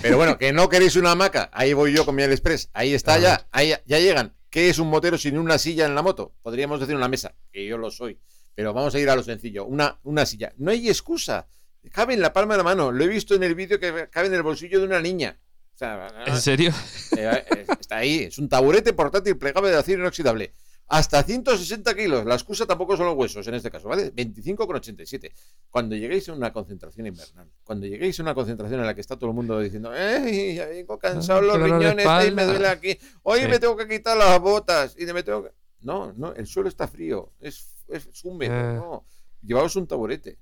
Pero 0.00 0.16
bueno, 0.16 0.38
que 0.38 0.52
no 0.52 0.68
queréis 0.68 0.94
una 0.94 1.10
hamaca. 1.10 1.50
Ahí 1.52 1.72
voy 1.72 1.92
yo 1.92 2.04
con 2.06 2.14
mi 2.14 2.22
Express. 2.22 2.70
Ahí 2.72 2.94
está 2.94 3.14
A 3.14 3.18
ya. 3.18 3.46
Ahí 3.50 3.74
ya 3.84 3.98
llegan. 3.98 4.32
¿Qué 4.48 4.68
es 4.70 4.78
un 4.78 4.88
motero 4.88 5.18
sin 5.18 5.36
una 5.36 5.58
silla 5.58 5.86
en 5.86 5.96
la 5.96 6.02
moto? 6.02 6.32
Podríamos 6.40 6.78
decir 6.78 6.94
una 6.94 7.08
mesa, 7.08 7.34
que 7.52 7.66
yo 7.66 7.76
lo 7.78 7.90
soy. 7.90 8.20
Pero 8.54 8.72
vamos 8.72 8.94
a 8.94 9.00
ir 9.00 9.10
a 9.10 9.16
lo 9.16 9.24
sencillo. 9.24 9.64
Una, 9.64 9.98
una 10.04 10.24
silla. 10.26 10.52
No 10.58 10.70
hay 10.70 10.88
excusa. 10.88 11.48
Cabe 11.90 12.14
en 12.14 12.20
la 12.20 12.32
palma 12.32 12.54
de 12.54 12.58
la 12.58 12.64
mano. 12.64 12.92
Lo 12.92 13.02
he 13.02 13.08
visto 13.08 13.34
en 13.34 13.42
el 13.42 13.56
vídeo 13.56 13.80
que 13.80 14.08
cabe 14.08 14.28
en 14.28 14.34
el 14.34 14.44
bolsillo 14.44 14.78
de 14.78 14.86
una 14.86 15.00
niña. 15.00 15.36
O 15.74 15.76
sea, 15.76 16.08
¿En 16.26 16.36
serio? 16.40 16.72
eh, 17.16 17.44
eh, 17.50 17.66
está 17.80 17.96
ahí. 17.98 18.20
Es 18.24 18.38
un 18.38 18.48
taburete 18.48 18.92
portátil 18.92 19.36
plegable 19.36 19.70
de 19.70 19.76
acero 19.76 20.00
inoxidable. 20.02 20.52
Hasta 20.86 21.22
160 21.22 21.94
kilos. 21.96 22.24
La 22.26 22.34
excusa 22.34 22.66
tampoco 22.66 22.96
son 22.96 23.06
los 23.06 23.16
huesos 23.16 23.46
en 23.48 23.54
este 23.54 23.70
caso, 23.70 23.88
¿vale? 23.88 24.12
25,87. 24.14 25.32
Cuando 25.70 25.96
lleguéis 25.96 26.28
a 26.28 26.34
una 26.34 26.52
concentración 26.52 27.06
invernal, 27.06 27.50
cuando 27.64 27.86
lleguéis 27.86 28.20
a 28.20 28.22
una 28.22 28.34
concentración 28.34 28.80
en 28.80 28.86
la 28.86 28.94
que 28.94 29.00
está 29.00 29.16
todo 29.16 29.30
el 29.30 29.34
mundo 29.34 29.58
diciendo, 29.60 29.92
¡eh! 29.96 30.54
Ya 30.54 30.66
vengo 30.66 30.98
cansado 30.98 31.40
los 31.40 31.58
riñones, 31.60 32.06
ay, 32.06 32.30
me 32.30 32.42
espalda". 32.42 32.46
duele 32.52 32.68
aquí. 32.68 32.98
Hoy 33.22 33.40
Sí. 33.40 33.48
me 33.48 33.58
tengo 33.58 33.76
que 33.76 33.88
quitar 33.88 34.16
las 34.16 34.38
botas 34.40 34.94
y 34.98 35.06
me 35.06 35.22
tengo 35.22 35.44
que. 35.44 35.50
No, 35.80 36.12
no, 36.12 36.32
el 36.34 36.46
suelo 36.46 36.68
está 36.68 36.86
frío. 36.86 37.32
Es, 37.40 37.70
es 37.88 38.06
húmedo. 38.24 38.52
Ah. 38.54 38.72
No. 38.74 39.06
Llevaos 39.42 39.74
un 39.76 39.86
taburete. 39.86 40.38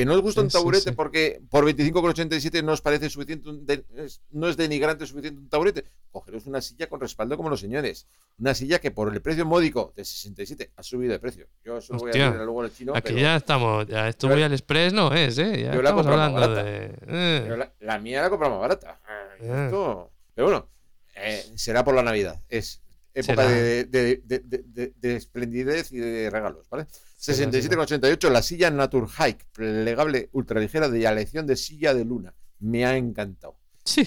Que 0.00 0.06
no 0.06 0.14
os 0.14 0.22
gusta 0.22 0.40
un 0.40 0.48
Sí, 0.50 0.56
sí, 0.56 0.58
taburete 0.58 0.90
sí. 0.90 0.96
porque 0.96 1.42
por 1.50 1.64
25,87 1.66 2.64
no 2.64 2.72
os 2.72 2.80
parece 2.80 3.10
suficiente, 3.10 3.48
un 3.50 3.66
de- 3.66 3.84
no 4.30 4.48
es 4.48 4.56
denigrante 4.56 5.04
suficiente 5.06 5.38
un 5.40 5.48
taburete. 5.50 5.84
Cogeros 6.10 6.46
una 6.46 6.62
silla 6.62 6.88
con 6.88 7.00
respaldo 7.00 7.36
como 7.36 7.50
los 7.50 7.60
señores. 7.60 8.06
Una 8.38 8.54
silla 8.54 8.78
que 8.78 8.90
por 8.90 9.12
el 9.12 9.20
precio 9.20 9.44
módico 9.44 9.92
de 9.94 10.04
67 10.04 10.70
ha 10.74 10.82
subido 10.82 11.12
de 11.12 11.18
precio. 11.18 11.46
Yo 11.64 11.76
eso 11.76 11.92
lo 11.92 11.98
voy 11.98 12.08
a 12.08 12.10
Hostia. 12.12 12.24
decir 12.30 12.40
luego 12.44 12.62
al 12.62 12.72
chino. 12.74 12.92
Aquí 12.96 13.08
pero, 13.08 13.18
ya 13.18 13.36
estamos. 13.36 13.86
Ya 13.88 14.08
esto 14.08 14.28
muy 14.28 14.42
al 14.42 14.52
express 14.52 14.92
no 14.94 15.12
es, 15.12 15.36
¿eh? 15.38 15.64
Ya 15.64 15.74
yo 15.74 15.82
la 15.82 15.92
más 15.92 16.06
hablando 16.06 16.40
barata. 16.40 16.62
de. 16.64 16.94
eh. 17.06 17.54
la, 17.58 17.70
la 17.80 17.98
mía 17.98 18.22
la 18.22 18.30
compra 18.30 18.48
más 18.48 18.58
barata. 18.60 19.00
Ah. 19.06 19.28
esto- 19.38 20.10
Pero 20.34 20.46
bueno, 20.46 20.68
eh, 21.16 21.44
será 21.56 21.84
por 21.84 21.94
la 21.94 22.02
Navidad. 22.02 22.40
Es 22.48 22.80
época 23.12 23.46
de- 23.46 23.84
de 23.84 25.16
esplendidez 25.16 25.92
y 25.92 25.98
de 25.98 26.30
regalos, 26.30 26.66
¿vale? 26.70 26.86
Será, 27.22 27.50
67,88 27.50 28.30
la 28.30 28.42
silla 28.42 28.70
Natur 28.70 29.08
Hike, 29.08 29.44
plegable 29.52 30.30
ultraligera 30.32 30.88
de 30.88 31.06
aleación 31.06 31.46
de 31.46 31.56
silla 31.56 31.92
de 31.92 32.04
luna. 32.04 32.34
Me 32.60 32.86
ha 32.86 32.96
encantado. 32.96 33.58
Sí. 33.84 34.04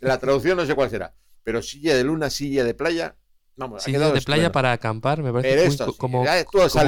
La 0.00 0.18
traducción 0.18 0.56
no 0.56 0.66
sé 0.66 0.74
cuál 0.74 0.90
será, 0.90 1.14
pero 1.44 1.62
silla 1.62 1.94
de 1.96 2.02
luna, 2.04 2.30
silla 2.30 2.64
de 2.64 2.74
playa. 2.74 3.16
Vamos, 3.56 3.82
ha 3.82 3.84
Silla 3.84 3.98
quedado 3.98 4.12
de 4.14 4.20
playa 4.22 4.52
para 4.52 4.72
acampar, 4.72 5.22
me 5.22 5.32
parece 5.32 5.56
muy 5.56 5.66
esto 5.66 5.90
sí, 5.92 5.98
como, 5.98 6.18
como 6.18 6.24
una 6.24 6.36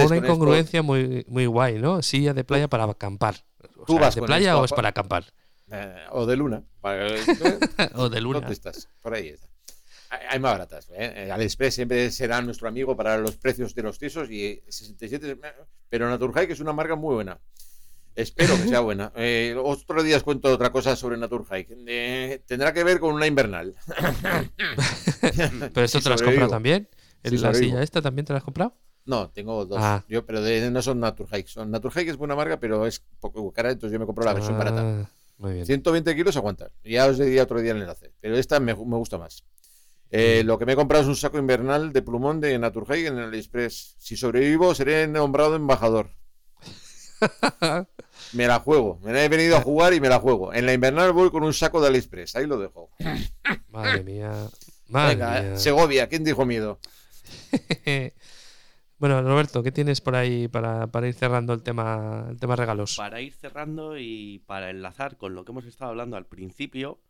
esto. 0.04 0.14
incongruencia 0.16 0.82
muy, 0.82 1.24
muy 1.28 1.46
guay, 1.46 1.80
¿no? 1.80 2.00
Silla 2.02 2.32
de 2.34 2.44
playa 2.44 2.68
para 2.68 2.84
acampar. 2.84 3.44
O 3.76 3.84
Tú 3.84 3.92
sea, 3.94 4.02
vas 4.02 4.14
¿De 4.14 4.22
playa 4.22 4.50
esto 4.50 4.60
o 4.60 4.64
es 4.64 4.70
pa- 4.70 4.76
para 4.76 4.88
acampar? 4.90 5.24
Eh, 5.72 5.96
o 6.10 6.26
de 6.26 6.36
luna. 6.36 6.64
O 7.94 8.08
de 8.08 8.20
luna. 8.20 8.40
¿Dónde 8.40 8.52
estás? 8.54 8.88
Por 9.02 9.14
ahí 9.14 9.28
está. 9.28 9.48
Hay- 10.10 10.38
más 10.40 10.52
baratas. 10.52 10.88
¿eh? 10.90 11.26
Eh, 11.26 11.30
AliExpress 11.32 11.74
siempre 11.74 12.10
será 12.10 12.42
nuestro 12.42 12.68
amigo 12.68 12.96
para 12.96 13.16
los 13.18 13.36
precios 13.36 13.74
de 13.74 13.82
los 13.82 13.98
tiesos 13.98 14.30
y 14.30 14.60
67. 14.68 15.38
Pero 15.88 16.08
Naturhike 16.10 16.50
es 16.50 16.60
una 16.60 16.72
marca 16.72 16.96
muy 16.96 17.14
buena. 17.14 17.38
Espero 18.16 18.56
que 18.56 18.68
sea 18.68 18.80
buena. 18.80 19.12
Eh, 19.14 19.54
otro 19.56 20.02
día 20.02 20.16
os 20.16 20.22
cuento 20.24 20.52
otra 20.52 20.70
cosa 20.70 20.96
sobre 20.96 21.16
Naturhike. 21.16 21.76
Eh, 21.86 22.42
tendrá 22.46 22.72
que 22.72 22.82
ver 22.84 22.98
con 22.98 23.14
una 23.14 23.26
invernal. 23.26 23.74
¿Pero 25.72 25.82
esto 25.84 26.00
te 26.00 26.08
lo 26.08 26.14
has 26.14 26.22
comprado 26.22 26.50
también? 26.50 26.88
¿En 27.22 27.34
¿La 27.34 27.38
sobrevivo. 27.52 27.72
silla 27.72 27.82
esta 27.82 28.02
también 28.02 28.24
te 28.26 28.32
la 28.32 28.38
has 28.38 28.44
comprado? 28.44 28.74
No, 29.04 29.30
tengo 29.30 29.64
dos. 29.66 29.78
Ah. 29.80 30.04
Yo, 30.08 30.24
pero 30.26 30.42
de- 30.42 30.70
no 30.70 30.82
son 30.82 31.00
Naturhike. 31.00 31.48
Son 31.48 31.70
Naturhike 31.70 32.08
es 32.10 32.16
buena 32.16 32.34
marca, 32.34 32.58
pero 32.60 32.86
es 32.86 33.02
poco 33.20 33.50
cara, 33.52 33.70
entonces 33.70 33.92
yo 33.92 33.98
me 34.00 34.06
compro 34.06 34.24
la 34.24 34.34
versión 34.34 34.58
barata. 34.58 34.82
Ah, 34.82 35.10
Muy 35.38 35.54
bien. 35.54 35.66
120 35.66 36.14
kilos 36.16 36.36
aguanta. 36.36 36.70
Ya 36.84 37.06
os 37.06 37.18
diría 37.18 37.42
otro 37.44 37.60
día 37.60 37.72
el 37.72 37.78
enlace. 37.80 38.12
Pero 38.20 38.36
esta 38.36 38.60
me, 38.60 38.74
me 38.74 38.96
gusta 38.96 39.18
más. 39.18 39.44
Eh, 40.12 40.42
lo 40.44 40.58
que 40.58 40.66
me 40.66 40.72
he 40.72 40.76
comprado 40.76 41.02
es 41.04 41.08
un 41.08 41.16
saco 41.16 41.38
invernal 41.38 41.92
de 41.92 42.02
plumón 42.02 42.40
de 42.40 42.58
Naturhike 42.58 43.06
en 43.06 43.18
el 43.18 43.24
AliExpress. 43.24 43.94
Si 43.98 44.16
sobrevivo, 44.16 44.74
seré 44.74 45.06
nombrado 45.06 45.54
embajador. 45.54 46.10
Me 48.32 48.46
la 48.46 48.60
juego. 48.60 48.98
Me 49.02 49.12
la 49.12 49.24
he 49.24 49.28
venido 49.28 49.56
a 49.56 49.60
jugar 49.60 49.92
y 49.92 50.00
me 50.00 50.08
la 50.08 50.18
juego. 50.20 50.52
En 50.54 50.66
la 50.66 50.72
invernal 50.72 51.12
voy 51.12 51.30
con 51.30 51.42
un 51.42 51.52
saco 51.52 51.80
de 51.80 51.88
AliExpress. 51.88 52.36
Ahí 52.36 52.46
lo 52.46 52.58
dejo. 52.58 52.90
Madre 53.68 54.02
mía. 54.04 54.32
Madre 54.88 55.14
Venga, 55.16 55.30
mía. 55.40 55.52
eh, 55.54 55.56
Segovia, 55.58 56.08
¿quién 56.08 56.24
dijo 56.24 56.44
miedo? 56.46 56.78
bueno, 58.98 59.22
Roberto, 59.22 59.62
¿qué 59.62 59.72
tienes 59.72 60.00
por 60.00 60.16
ahí 60.16 60.48
para, 60.48 60.86
para 60.88 61.08
ir 61.08 61.14
cerrando 61.14 61.52
el 61.52 61.62
tema, 61.62 62.26
el 62.30 62.38
tema 62.38 62.56
regalos? 62.56 62.96
Para 62.96 63.20
ir 63.20 63.34
cerrando 63.34 63.98
y 63.98 64.40
para 64.46 64.70
enlazar 64.70 65.16
con 65.16 65.34
lo 65.34 65.44
que 65.44 65.52
hemos 65.52 65.64
estado 65.66 65.90
hablando 65.90 66.16
al 66.16 66.26
principio, 66.26 67.00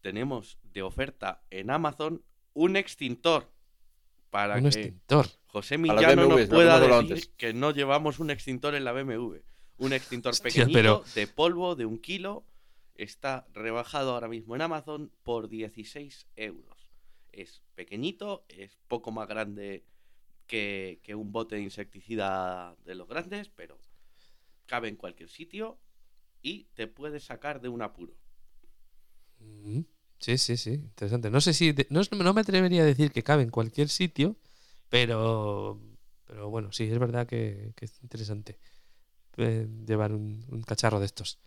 tenemos 0.00 0.58
de 0.62 0.82
oferta 0.82 1.42
en 1.50 1.70
Amazon 1.70 2.22
un 2.54 2.76
extintor. 2.76 3.50
Para 4.30 4.56
Un 4.56 4.62
que 4.62 4.68
extintor. 4.68 5.26
José 5.46 5.78
Millán 5.78 6.16
no 6.16 6.28
pueda 6.48 6.80
decir 6.80 6.92
antes. 6.94 7.28
que 7.36 7.52
no 7.52 7.70
llevamos 7.70 8.18
un 8.18 8.30
extintor 8.30 8.74
en 8.74 8.84
la 8.84 8.92
BMW. 8.92 9.36
Un 9.78 9.92
extintor 9.92 10.30
Hostia, 10.32 10.44
pequeñito 10.50 10.72
pero- 10.76 11.04
de 11.14 11.26
polvo 11.28 11.76
de 11.76 11.86
un 11.86 11.98
kilo 11.98 12.44
está 12.96 13.46
rebajado 13.52 14.12
ahora 14.14 14.28
mismo 14.28 14.54
en 14.56 14.62
Amazon 14.62 15.12
por 15.22 15.48
16 15.48 16.26
euros. 16.36 16.90
Es 17.32 17.62
pequeñito, 17.74 18.44
es 18.48 18.76
poco 18.88 19.10
más 19.12 19.28
grande 19.28 19.84
que, 20.46 21.00
que 21.02 21.14
un 21.14 21.32
bote 21.32 21.56
de 21.56 21.62
insecticida 21.62 22.76
de 22.84 22.94
los 22.94 23.08
grandes, 23.08 23.48
pero 23.48 23.78
cabe 24.66 24.88
en 24.88 24.96
cualquier 24.96 25.28
sitio 25.28 25.78
y 26.42 26.64
te 26.74 26.86
puede 26.86 27.18
sacar 27.20 27.60
de 27.60 27.68
un 27.68 27.82
apuro. 27.82 28.14
Mm, 29.40 29.80
Sí, 30.18 30.38
sí, 30.38 30.56
sí, 30.56 30.70
interesante. 30.72 31.30
No 31.30 31.40
sé 31.40 31.52
si, 31.52 31.72
de- 31.72 31.86
no, 31.90 32.00
no 32.12 32.34
me 32.34 32.40
atrevería 32.40 32.82
a 32.82 32.86
decir 32.86 33.12
que 33.12 33.22
cabe 33.22 33.42
en 33.42 33.50
cualquier 33.50 33.88
sitio, 33.88 34.36
pero, 34.88 35.80
pero 36.26 36.50
bueno, 36.50 36.72
sí, 36.72 36.84
es 36.84 36.98
verdad 36.98 37.26
que, 37.26 37.72
que 37.76 37.84
es 37.86 38.02
interesante 38.02 38.58
eh, 39.38 39.68
llevar 39.86 40.12
un, 40.12 40.44
un 40.50 40.62
cacharro 40.62 41.00
de 41.00 41.06
estos. 41.06 41.38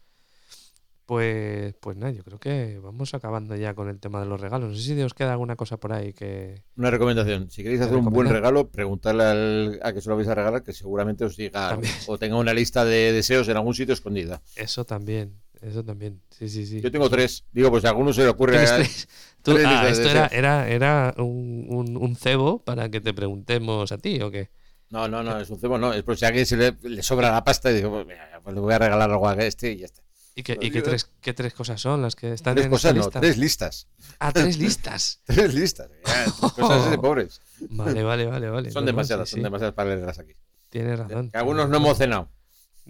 Pues, 1.06 1.74
pues 1.80 1.96
nada, 1.96 2.12
yo 2.12 2.22
creo 2.26 2.38
que 2.38 2.80
vamos 2.80 3.14
acabando 3.14 3.56
ya 3.56 3.74
con 3.74 3.88
el 3.88 3.98
tema 3.98 4.20
de 4.20 4.26
los 4.26 4.42
regalos. 4.42 4.70
No 4.72 4.76
sé 4.76 4.82
si 4.82 5.02
os 5.02 5.14
queda 5.14 5.32
alguna 5.32 5.56
cosa 5.56 5.78
por 5.78 5.94
ahí 5.94 6.12
que... 6.12 6.64
Una 6.76 6.92
recomendación. 6.92 7.50
Si 7.50 7.64
queréis 7.64 7.80
¿Te 7.80 7.86
hacer 7.86 7.96
un 7.98 8.10
buen 8.12 8.28
regalo, 8.28 8.70
preguntarle 8.70 9.24
al, 9.24 9.80
a 9.84 9.94
que 9.94 10.02
se 10.02 10.10
lo 10.10 10.18
vais 10.18 10.28
a 10.28 10.36
regalar, 10.36 10.64
que 10.64 10.74
seguramente 10.74 11.24
os 11.24 11.38
diga 11.38 11.70
También. 11.70 11.94
o 12.08 12.18
tenga 12.18 12.36
una 12.36 12.54
lista 12.54 12.84
de 12.84 13.14
deseos 13.14 13.48
en 13.48 13.56
algún 13.56 13.74
sitio 13.74 13.94
escondida. 13.94 14.42
Eso 14.58 14.84
también, 14.84 15.40
eso 15.62 15.84
también. 15.84 16.22
Sí, 16.30 16.50
sí, 16.50 16.66
sí. 16.66 16.82
Yo 16.82 16.92
tengo 16.92 17.10
tres. 17.10 17.44
Digo, 17.52 17.70
pues 17.70 17.82
si 17.82 17.88
a 17.88 17.92
alguno 17.92 18.14
se 18.14 18.22
le 18.24 18.30
ocurre. 18.30 18.54
¿Tienes 18.54 18.72
a- 18.72 18.76
tres? 18.78 19.08
Tú- 19.42 19.54
tres 19.54 19.66
ah, 19.68 19.88
esto 19.90 20.10
era, 20.10 20.28
era, 20.28 20.68
era 20.68 21.14
un, 21.18 21.66
un, 21.70 21.98
un 21.98 22.16
cebo 22.16 22.64
para 22.64 22.90
que 22.90 23.00
te 23.02 23.14
preguntemos 23.14 23.92
a 23.92 23.98
ti, 23.98 24.22
¿o 24.22 24.30
qué? 24.32 24.50
No, 24.90 25.08
no, 25.08 25.22
no, 25.24 25.40
es 25.40 25.50
un 25.50 25.60
cebo, 25.60 25.78
no. 25.78 25.94
Es 25.94 26.04
por 26.04 26.18
si 26.18 26.26
a 26.26 26.30
alguien 26.30 26.46
se 26.46 26.58
le, 26.58 26.78
le 26.82 27.04
sobra 27.04 27.32
la 27.32 27.44
pasta 27.44 27.72
y 27.72 27.76
digo, 27.76 27.90
pues, 27.92 28.06
mira, 28.06 28.40
pues 28.44 28.54
le 28.56 28.62
voy 28.62 28.74
a 28.74 28.80
regalar 28.80 29.10
algo 29.12 29.28
a 29.28 29.34
este 29.36 29.72
y 29.72 29.78
ya 29.80 29.86
está. 29.86 30.02
¿Y, 30.36 30.44
qué, 30.44 30.56
y 30.62 30.70
qué, 30.70 30.84
tres, 30.84 31.10
qué 31.20 31.34
tres 31.34 31.54
cosas 31.54 31.82
son 31.82 32.04
las 32.04 32.16
que 32.16 32.32
están 32.32 32.54
Tres 32.54 32.66
en 32.66 32.72
cosas, 32.72 32.92
esta 32.92 33.00
no, 33.00 33.06
lista? 33.06 33.20
tres 33.22 33.38
listas. 33.38 33.88
Ah, 34.20 34.32
tres 34.32 34.58
listas. 34.60 35.22
tres 35.26 35.54
listas. 35.56 35.90
ya, 36.06 36.26
tres 36.26 36.52
cosas 36.56 36.92
de 36.92 36.98
pobres. 37.00 37.42
Vale, 37.70 38.04
vale, 38.04 38.28
vale, 38.28 38.50
vale. 38.50 38.70
Son 38.72 38.84
no, 38.84 38.88
demasiadas, 38.88 39.28
sí, 39.28 39.32
son 39.32 39.40
sí. 39.40 39.44
demasiadas 39.44 39.74
para 39.74 39.90
leerlas 39.96 40.20
aquí. 40.20 40.34
Tienes 40.70 41.00
razón. 41.00 41.32
Que 41.32 41.38
algunos 41.40 41.70
no 41.70 41.78
hemos 41.78 41.98
cenado. 41.98 42.30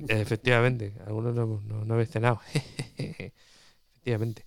Efectivamente, 0.07 0.93
algunos 1.05 1.33
no, 1.33 1.61
no, 1.65 1.85
no 1.85 1.93
habéis 1.93 2.09
cenado. 2.09 2.39
Efectivamente. 2.97 4.45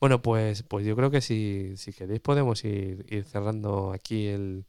Bueno, 0.00 0.22
pues, 0.22 0.62
pues 0.62 0.86
yo 0.86 0.94
creo 0.94 1.10
que 1.10 1.20
si, 1.20 1.76
si 1.76 1.92
queréis 1.92 2.20
podemos 2.20 2.64
ir, 2.64 3.04
ir 3.08 3.24
cerrando 3.24 3.92
aquí 3.92 4.26
el, 4.26 4.64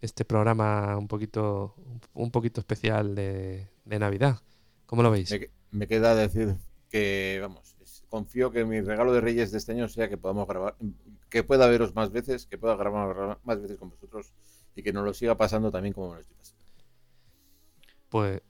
este 0.00 0.24
programa 0.24 0.96
un 0.96 1.08
poquito, 1.08 1.74
un 2.14 2.30
poquito 2.30 2.60
especial 2.60 3.14
de, 3.14 3.68
de 3.84 3.98
Navidad. 3.98 4.40
¿Cómo 4.86 5.02
lo 5.02 5.10
veis? 5.10 5.30
Me, 5.30 5.50
me 5.72 5.86
queda 5.88 6.14
decir 6.14 6.54
que, 6.90 7.38
vamos, 7.40 7.76
confío 8.08 8.50
que 8.50 8.64
mi 8.64 8.80
regalo 8.80 9.12
de 9.12 9.20
Reyes 9.20 9.50
de 9.52 9.58
este 9.58 9.72
año 9.72 9.88
sea 9.88 10.08
que 10.08 10.16
podamos 10.16 10.46
grabar, 10.46 10.76
que 11.28 11.42
pueda 11.42 11.66
veros 11.68 11.94
más 11.94 12.10
veces, 12.10 12.46
que 12.46 12.58
pueda 12.58 12.76
grabar 12.76 13.38
más 13.42 13.60
veces 13.60 13.78
con 13.78 13.90
vosotros 13.90 14.32
y 14.74 14.82
que 14.82 14.92
nos 14.92 15.04
lo 15.04 15.12
siga 15.12 15.36
pasando 15.36 15.70
también 15.70 15.92
como 15.92 16.10
me 16.10 16.14
lo 16.14 16.20
estoy 16.20 16.36
pasando. 16.36 16.64
Pues, 18.08 18.42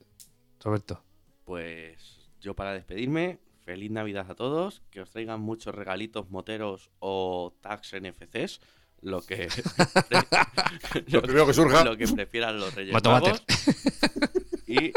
Roberto. 0.61 1.03
Pues 1.49 2.29
yo 2.43 2.55
para 2.55 2.75
despedirme, 2.75 3.39
feliz 3.65 3.91
Navidad 3.91 4.31
a 4.31 4.35
todos, 4.35 4.83
que 4.91 5.01
os 5.01 5.09
traigan 5.09 5.41
muchos 5.41 5.75
regalitos 5.75 6.29
moteros 6.29 6.91
o 6.99 7.57
tags 7.63 7.95
NFCs, 7.99 8.61
lo 9.01 9.23
que 9.23 9.49
Lo 11.07 11.23
primero 11.23 11.47
que 11.47 11.55
surja. 11.55 11.85
lo 11.85 11.97
que 11.97 12.07
prefieran 12.07 12.61
los 12.61 12.75
Reyes. 12.75 12.93
Magos. 13.03 13.43
Y 14.67 14.93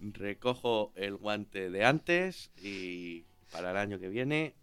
recojo 0.00 0.94
el 0.96 1.14
guante 1.16 1.68
de 1.68 1.84
antes 1.84 2.50
y 2.56 3.26
para 3.52 3.72
el 3.72 3.76
año 3.76 3.98
que 3.98 4.08
viene 4.08 4.54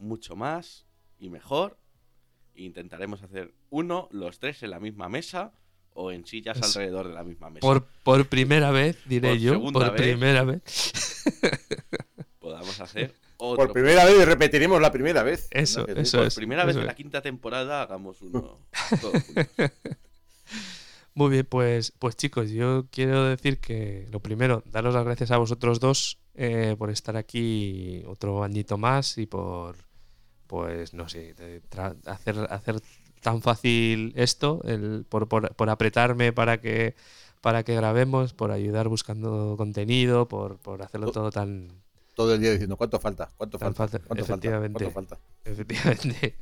mucho 0.00 0.34
más 0.34 0.84
y 1.20 1.30
mejor. 1.30 1.78
Intentaremos 2.56 3.22
hacer 3.22 3.54
uno, 3.70 4.08
los 4.10 4.40
tres 4.40 4.64
en 4.64 4.70
la 4.70 4.80
misma 4.80 5.08
mesa 5.08 5.52
o 5.96 6.12
en 6.12 6.24
sillas 6.26 6.58
Es- 6.58 6.76
alrededor 6.76 7.08
de 7.08 7.14
la 7.14 7.24
misma 7.24 7.50
mesa. 7.50 7.60
Por, 7.60 7.84
por 8.04 8.26
primera 8.28 8.70
vez, 8.70 8.96
diré 9.06 9.30
Por 9.30 9.38
yo, 9.38 9.72
por 9.72 9.92
vez. 9.92 10.00
primera 10.02 10.44
vez. 10.44 10.62
Podamos 12.38 12.80
hacer 12.80 13.14
otro. 13.38 13.64
Por 13.64 13.72
primera 13.72 14.04
vez 14.04 14.24
repetiremos 14.26 14.80
la 14.80 14.92
primera 14.92 15.22
vez. 15.22 15.48
Eso, 15.50 15.84
que 15.86 16.00
eso 16.00 16.18
Por 16.18 16.26
es. 16.28 16.34
primera 16.34 16.64
vez 16.64 16.72
eso 16.74 16.80
en 16.80 16.86
la 16.86 16.92
es. 16.92 16.96
quinta 16.96 17.20
temporada 17.22 17.82
hagamos 17.82 18.22
uno. 18.22 18.58
todos. 19.00 19.22
Muy 21.14 21.30
bien, 21.30 21.46
pues, 21.48 21.92
pues 21.98 22.14
chicos, 22.14 22.50
yo 22.50 22.86
quiero 22.90 23.24
decir 23.24 23.58
que 23.58 24.06
lo 24.12 24.20
primero, 24.20 24.62
daros 24.66 24.92
las 24.92 25.04
gracias 25.04 25.30
a 25.30 25.38
vosotros 25.38 25.80
dos 25.80 26.18
eh, 26.34 26.76
por 26.78 26.90
estar 26.90 27.16
aquí 27.16 28.02
otro 28.06 28.44
añito 28.44 28.76
más 28.76 29.16
y 29.16 29.24
por, 29.24 29.76
pues, 30.46 30.92
no 30.92 31.08
sé, 31.08 31.34
hacer, 32.04 32.36
hacer 32.50 32.76
tan 33.22 33.42
fácil 33.42 34.12
esto, 34.16 34.60
el, 34.64 35.04
por, 35.08 35.28
por, 35.28 35.54
por 35.54 35.70
apretarme 35.70 36.32
para 36.32 36.60
que, 36.60 36.94
para 37.40 37.62
que 37.64 37.74
grabemos, 37.74 38.32
por 38.34 38.50
ayudar 38.52 38.88
buscando 38.88 39.54
contenido, 39.56 40.28
por, 40.28 40.58
por 40.58 40.82
hacerlo 40.82 41.10
todo 41.10 41.30
tan, 41.30 41.68
Todo 42.14 42.34
el 42.34 42.40
día 42.40 42.52
diciendo, 42.52 42.76
¿cuánto 42.76 42.98
falta? 42.98 43.30
¿Cuánto 43.36 43.58
falta? 43.58 43.86
fácil, 43.88 44.00
¿Cuánto 44.06 44.24
falta? 44.26 44.32
efectivamente. 44.32 44.84
¿Cuánto 44.84 44.90
falta? 44.90 45.18
Efectivamente. 45.44 46.36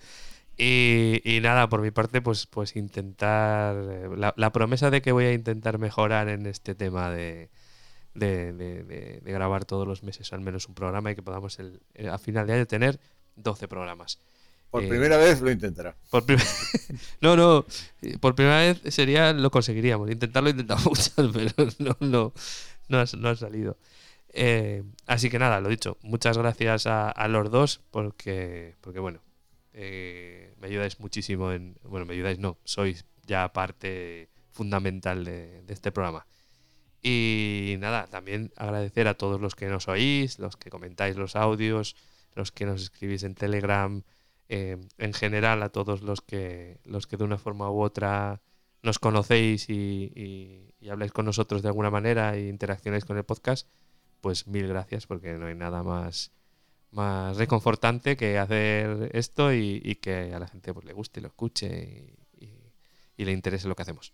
Y, 0.56 1.20
y 1.24 1.40
nada, 1.40 1.68
por 1.68 1.80
mi 1.80 1.90
parte, 1.90 2.22
pues, 2.22 2.46
pues 2.46 2.76
intentar. 2.76 3.76
eh, 3.76 4.08
La, 4.16 4.34
la 4.36 4.52
promesa 4.52 4.90
de 4.90 5.02
que 5.02 5.12
voy 5.12 5.24
a 5.24 5.32
intentar 5.32 5.78
mejorar 5.78 6.28
en 6.28 6.46
este 6.46 6.74
tema 6.76 7.10
de, 7.10 7.50
de, 8.14 8.52
de- 8.52 8.84
de- 8.84 9.20
grabar 9.24 9.64
todos 9.64 9.86
los 9.88 10.02
meses 10.04 10.32
al 10.32 10.40
menos 10.40 10.68
un 10.68 10.74
programa 10.74 11.10
y 11.12 11.16
que 11.16 11.22
podamos 11.22 11.58
el, 11.58 11.80
el- 11.94 12.10
a 12.10 12.18
final 12.18 12.46
de 12.46 12.54
año 12.54 12.66
tener 12.66 13.00
12 13.36 13.68
programas. 13.68 14.20
Por 14.74 14.82
Eh, 14.82 14.88
primera 14.88 15.16
vez 15.18 15.40
lo 15.40 15.52
intentará. 15.52 15.94
por 16.10 16.24
no, 17.20 17.36
no, 17.36 17.64
eh, 18.02 18.18
por 18.18 18.34
primera 18.34 18.58
vez 18.58 18.80
sería 18.92 19.32
lo 19.32 19.48
conseguiríamos. 19.52 20.10
Intentarlo 20.10 20.50
intentamos 20.50 20.84
muchas, 21.14 21.14
pero 21.14 21.68
no, 21.78 21.96
no, 22.00 22.32
no, 22.88 22.98
ha, 22.98 23.04
no 23.16 23.28
ha 23.28 23.36
salido. 23.36 23.78
Eh, 24.30 24.82
así 25.06 25.30
que 25.30 25.38
nada, 25.38 25.60
lo 25.60 25.68
dicho, 25.68 25.96
muchas 26.02 26.36
gracias 26.38 26.88
a, 26.88 27.08
a 27.08 27.28
los 27.28 27.52
dos 27.52 27.82
porque, 27.92 28.74
porque 28.80 28.98
bueno, 28.98 29.20
eh, 29.74 30.52
me 30.60 30.66
ayudáis 30.66 30.98
muchísimo 30.98 31.52
en, 31.52 31.76
bueno, 31.84 32.04
me 32.04 32.14
ayudáis, 32.14 32.40
no, 32.40 32.58
sois 32.64 33.04
ya 33.28 33.52
parte 33.52 34.28
fundamental 34.50 35.24
de, 35.24 35.62
de 35.62 35.72
este 35.72 35.92
programa. 35.92 36.26
Y 37.00 37.76
nada, 37.78 38.08
también 38.08 38.52
agradecer 38.56 39.06
a 39.06 39.14
todos 39.14 39.40
los 39.40 39.54
que 39.54 39.68
nos 39.68 39.86
oís, 39.86 40.40
los 40.40 40.56
que 40.56 40.68
comentáis 40.68 41.14
los 41.14 41.36
audios, 41.36 41.94
los 42.34 42.50
que 42.50 42.66
nos 42.66 42.82
escribís 42.82 43.22
en 43.22 43.36
Telegram, 43.36 44.02
eh, 44.48 44.78
en 44.98 45.12
general 45.12 45.62
a 45.62 45.70
todos 45.70 46.02
los 46.02 46.20
que, 46.20 46.80
los 46.84 47.06
que 47.06 47.16
de 47.16 47.24
una 47.24 47.38
forma 47.38 47.70
u 47.70 47.80
otra 47.80 48.40
nos 48.82 48.98
conocéis 48.98 49.68
y, 49.70 50.74
habláis 50.90 51.12
con 51.12 51.24
nosotros 51.24 51.62
de 51.62 51.68
alguna 51.68 51.90
manera 51.90 52.36
e 52.36 52.48
interaccionáis 52.48 53.04
con 53.04 53.16
el 53.16 53.24
podcast, 53.24 53.68
pues 54.20 54.46
mil 54.46 54.68
gracias 54.68 55.06
porque 55.06 55.32
no 55.34 55.46
hay 55.46 55.54
nada 55.54 55.82
más, 55.82 56.32
más 56.90 57.36
reconfortante 57.38 58.16
que 58.16 58.38
hacer 58.38 59.10
esto 59.14 59.52
y, 59.54 59.80
y 59.82 59.94
que 59.96 60.34
a 60.34 60.38
la 60.38 60.46
gente 60.46 60.74
pues, 60.74 60.84
le 60.84 60.92
guste, 60.92 61.20
lo 61.20 61.28
escuche 61.28 62.14
y 63.16 63.24
le 63.24 63.32
interese 63.32 63.68
lo 63.68 63.76
que 63.76 63.82
hacemos. 63.82 64.12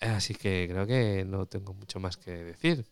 Así 0.00 0.34
que 0.34 0.66
creo 0.70 0.86
que 0.86 1.24
no 1.24 1.46
tengo 1.46 1.74
mucho 1.74 2.00
más 2.00 2.16
que 2.16 2.32
decir. 2.32 2.86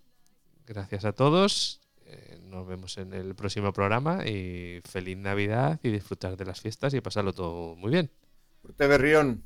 Gracias 0.67 1.05
a 1.05 1.13
todos. 1.13 1.82
Eh, 2.13 2.39
nos 2.43 2.67
vemos 2.67 2.99
en 2.99 3.15
el 3.15 3.35
próximo 3.35 3.73
programa 3.73 4.27
y 4.27 4.83
feliz 4.85 5.17
Navidad 5.17 5.81
y 5.83 5.91
disfrutar 5.91 6.37
de 6.37 6.45
las 6.45 6.61
fiestas 6.61 6.93
y 6.93 7.01
pasarlo 7.01 7.33
todo 7.33 7.75
muy 7.77 7.91
bien. 7.91 8.11
Urte 8.63 8.87
Berrión. 8.87 9.43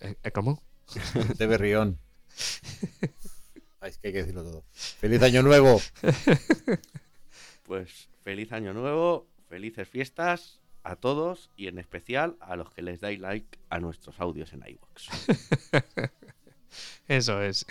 Eh, 0.00 0.14
eh, 0.22 0.30
¿Cómo? 0.30 0.62
Urte 1.14 1.46
Berrión. 1.46 1.98
Ay, 3.80 3.90
es 3.90 3.98
que 3.98 4.08
hay 4.08 4.12
que 4.12 4.18
decirlo 4.20 4.44
todo. 4.44 4.64
¡Feliz 4.72 5.22
Año 5.22 5.42
Nuevo! 5.42 5.80
Pues 7.68 8.08
feliz 8.24 8.50
año 8.52 8.72
nuevo, 8.72 9.28
felices 9.50 9.86
fiestas 9.86 10.58
a 10.84 10.96
todos 10.96 11.50
y 11.54 11.66
en 11.66 11.78
especial 11.78 12.38
a 12.40 12.56
los 12.56 12.72
que 12.72 12.80
les 12.80 12.98
dais 12.98 13.20
like 13.20 13.58
a 13.68 13.78
nuestros 13.78 14.18
audios 14.20 14.54
en 14.54 14.64
iVoox. 14.66 15.08
Eso 17.08 17.42
es. 17.42 17.66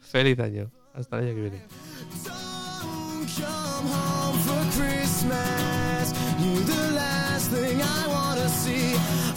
feliz 0.00 0.38
año. 0.40 0.70
Hasta 0.92 1.20
el 1.20 1.24
año 1.24 1.34
que 1.36 1.40
viene. 1.40 2.47
Come 3.36 3.86
home 3.86 4.38
for 4.38 4.62
Christmas. 4.78 6.14
You're 6.40 6.62
the 6.62 6.92
last 6.92 7.50
thing 7.50 7.82
I 7.82 8.06
wanna 8.08 8.48
see 8.48 8.94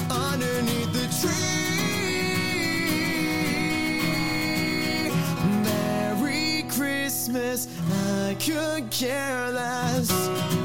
underneath 0.10 0.94
the 0.94 1.08
tree. 1.20 1.32
Merry 5.64 6.64
Christmas, 6.70 7.68
I 7.92 8.36
could 8.40 8.90
care 8.92 9.52
less. 9.52 10.61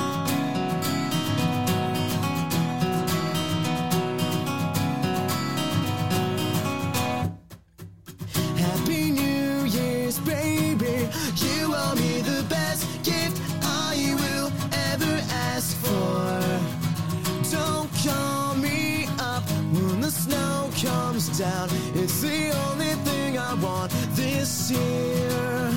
Down. 21.39 21.69
It's 21.95 22.21
the 22.23 22.51
only 22.69 22.95
thing 23.05 23.37
I 23.37 23.53
want 23.55 23.93
this 24.15 24.71
year. 24.71 25.71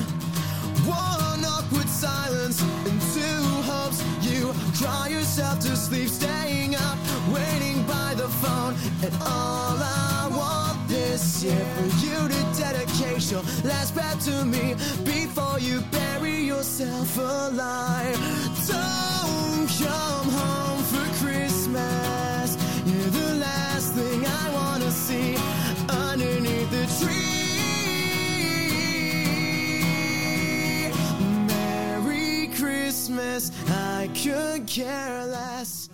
One 0.86 1.44
awkward 1.44 1.88
silence 1.88 2.62
and 2.62 2.98
two 3.12 3.42
hopes. 3.68 4.02
You 4.22 4.54
cry 4.78 5.08
yourself 5.08 5.60
to 5.60 5.76
sleep, 5.76 6.08
staying 6.08 6.76
up, 6.76 6.96
waiting 7.30 7.82
by 7.86 8.14
the 8.16 8.28
phone. 8.40 8.74
And 9.02 9.14
all 9.20 9.76
I 9.76 10.30
want 10.32 10.88
this 10.88 11.44
year 11.44 11.64
for 11.76 11.88
you 12.04 12.28
to 12.28 12.40
dedicate 12.58 13.30
your 13.30 13.42
last 13.64 13.94
breath 13.94 14.24
to 14.26 14.44
me 14.46 14.74
before 15.04 15.58
you 15.58 15.82
bury 15.92 16.36
yourself 16.40 17.18
alive. 17.18 18.18
Don't 18.66 19.68
come 19.78 20.28
home 20.40 20.82
for 20.84 21.06
Christmas. 21.22 22.56
You're 22.86 23.10
the 23.10 23.34
last 23.34 23.92
thing 23.92 24.24
I 24.24 24.50
wanna 24.54 24.69
Christmas, 33.10 33.50
I 33.68 34.08
could 34.14 34.68
care 34.68 35.26
less. 35.26 35.90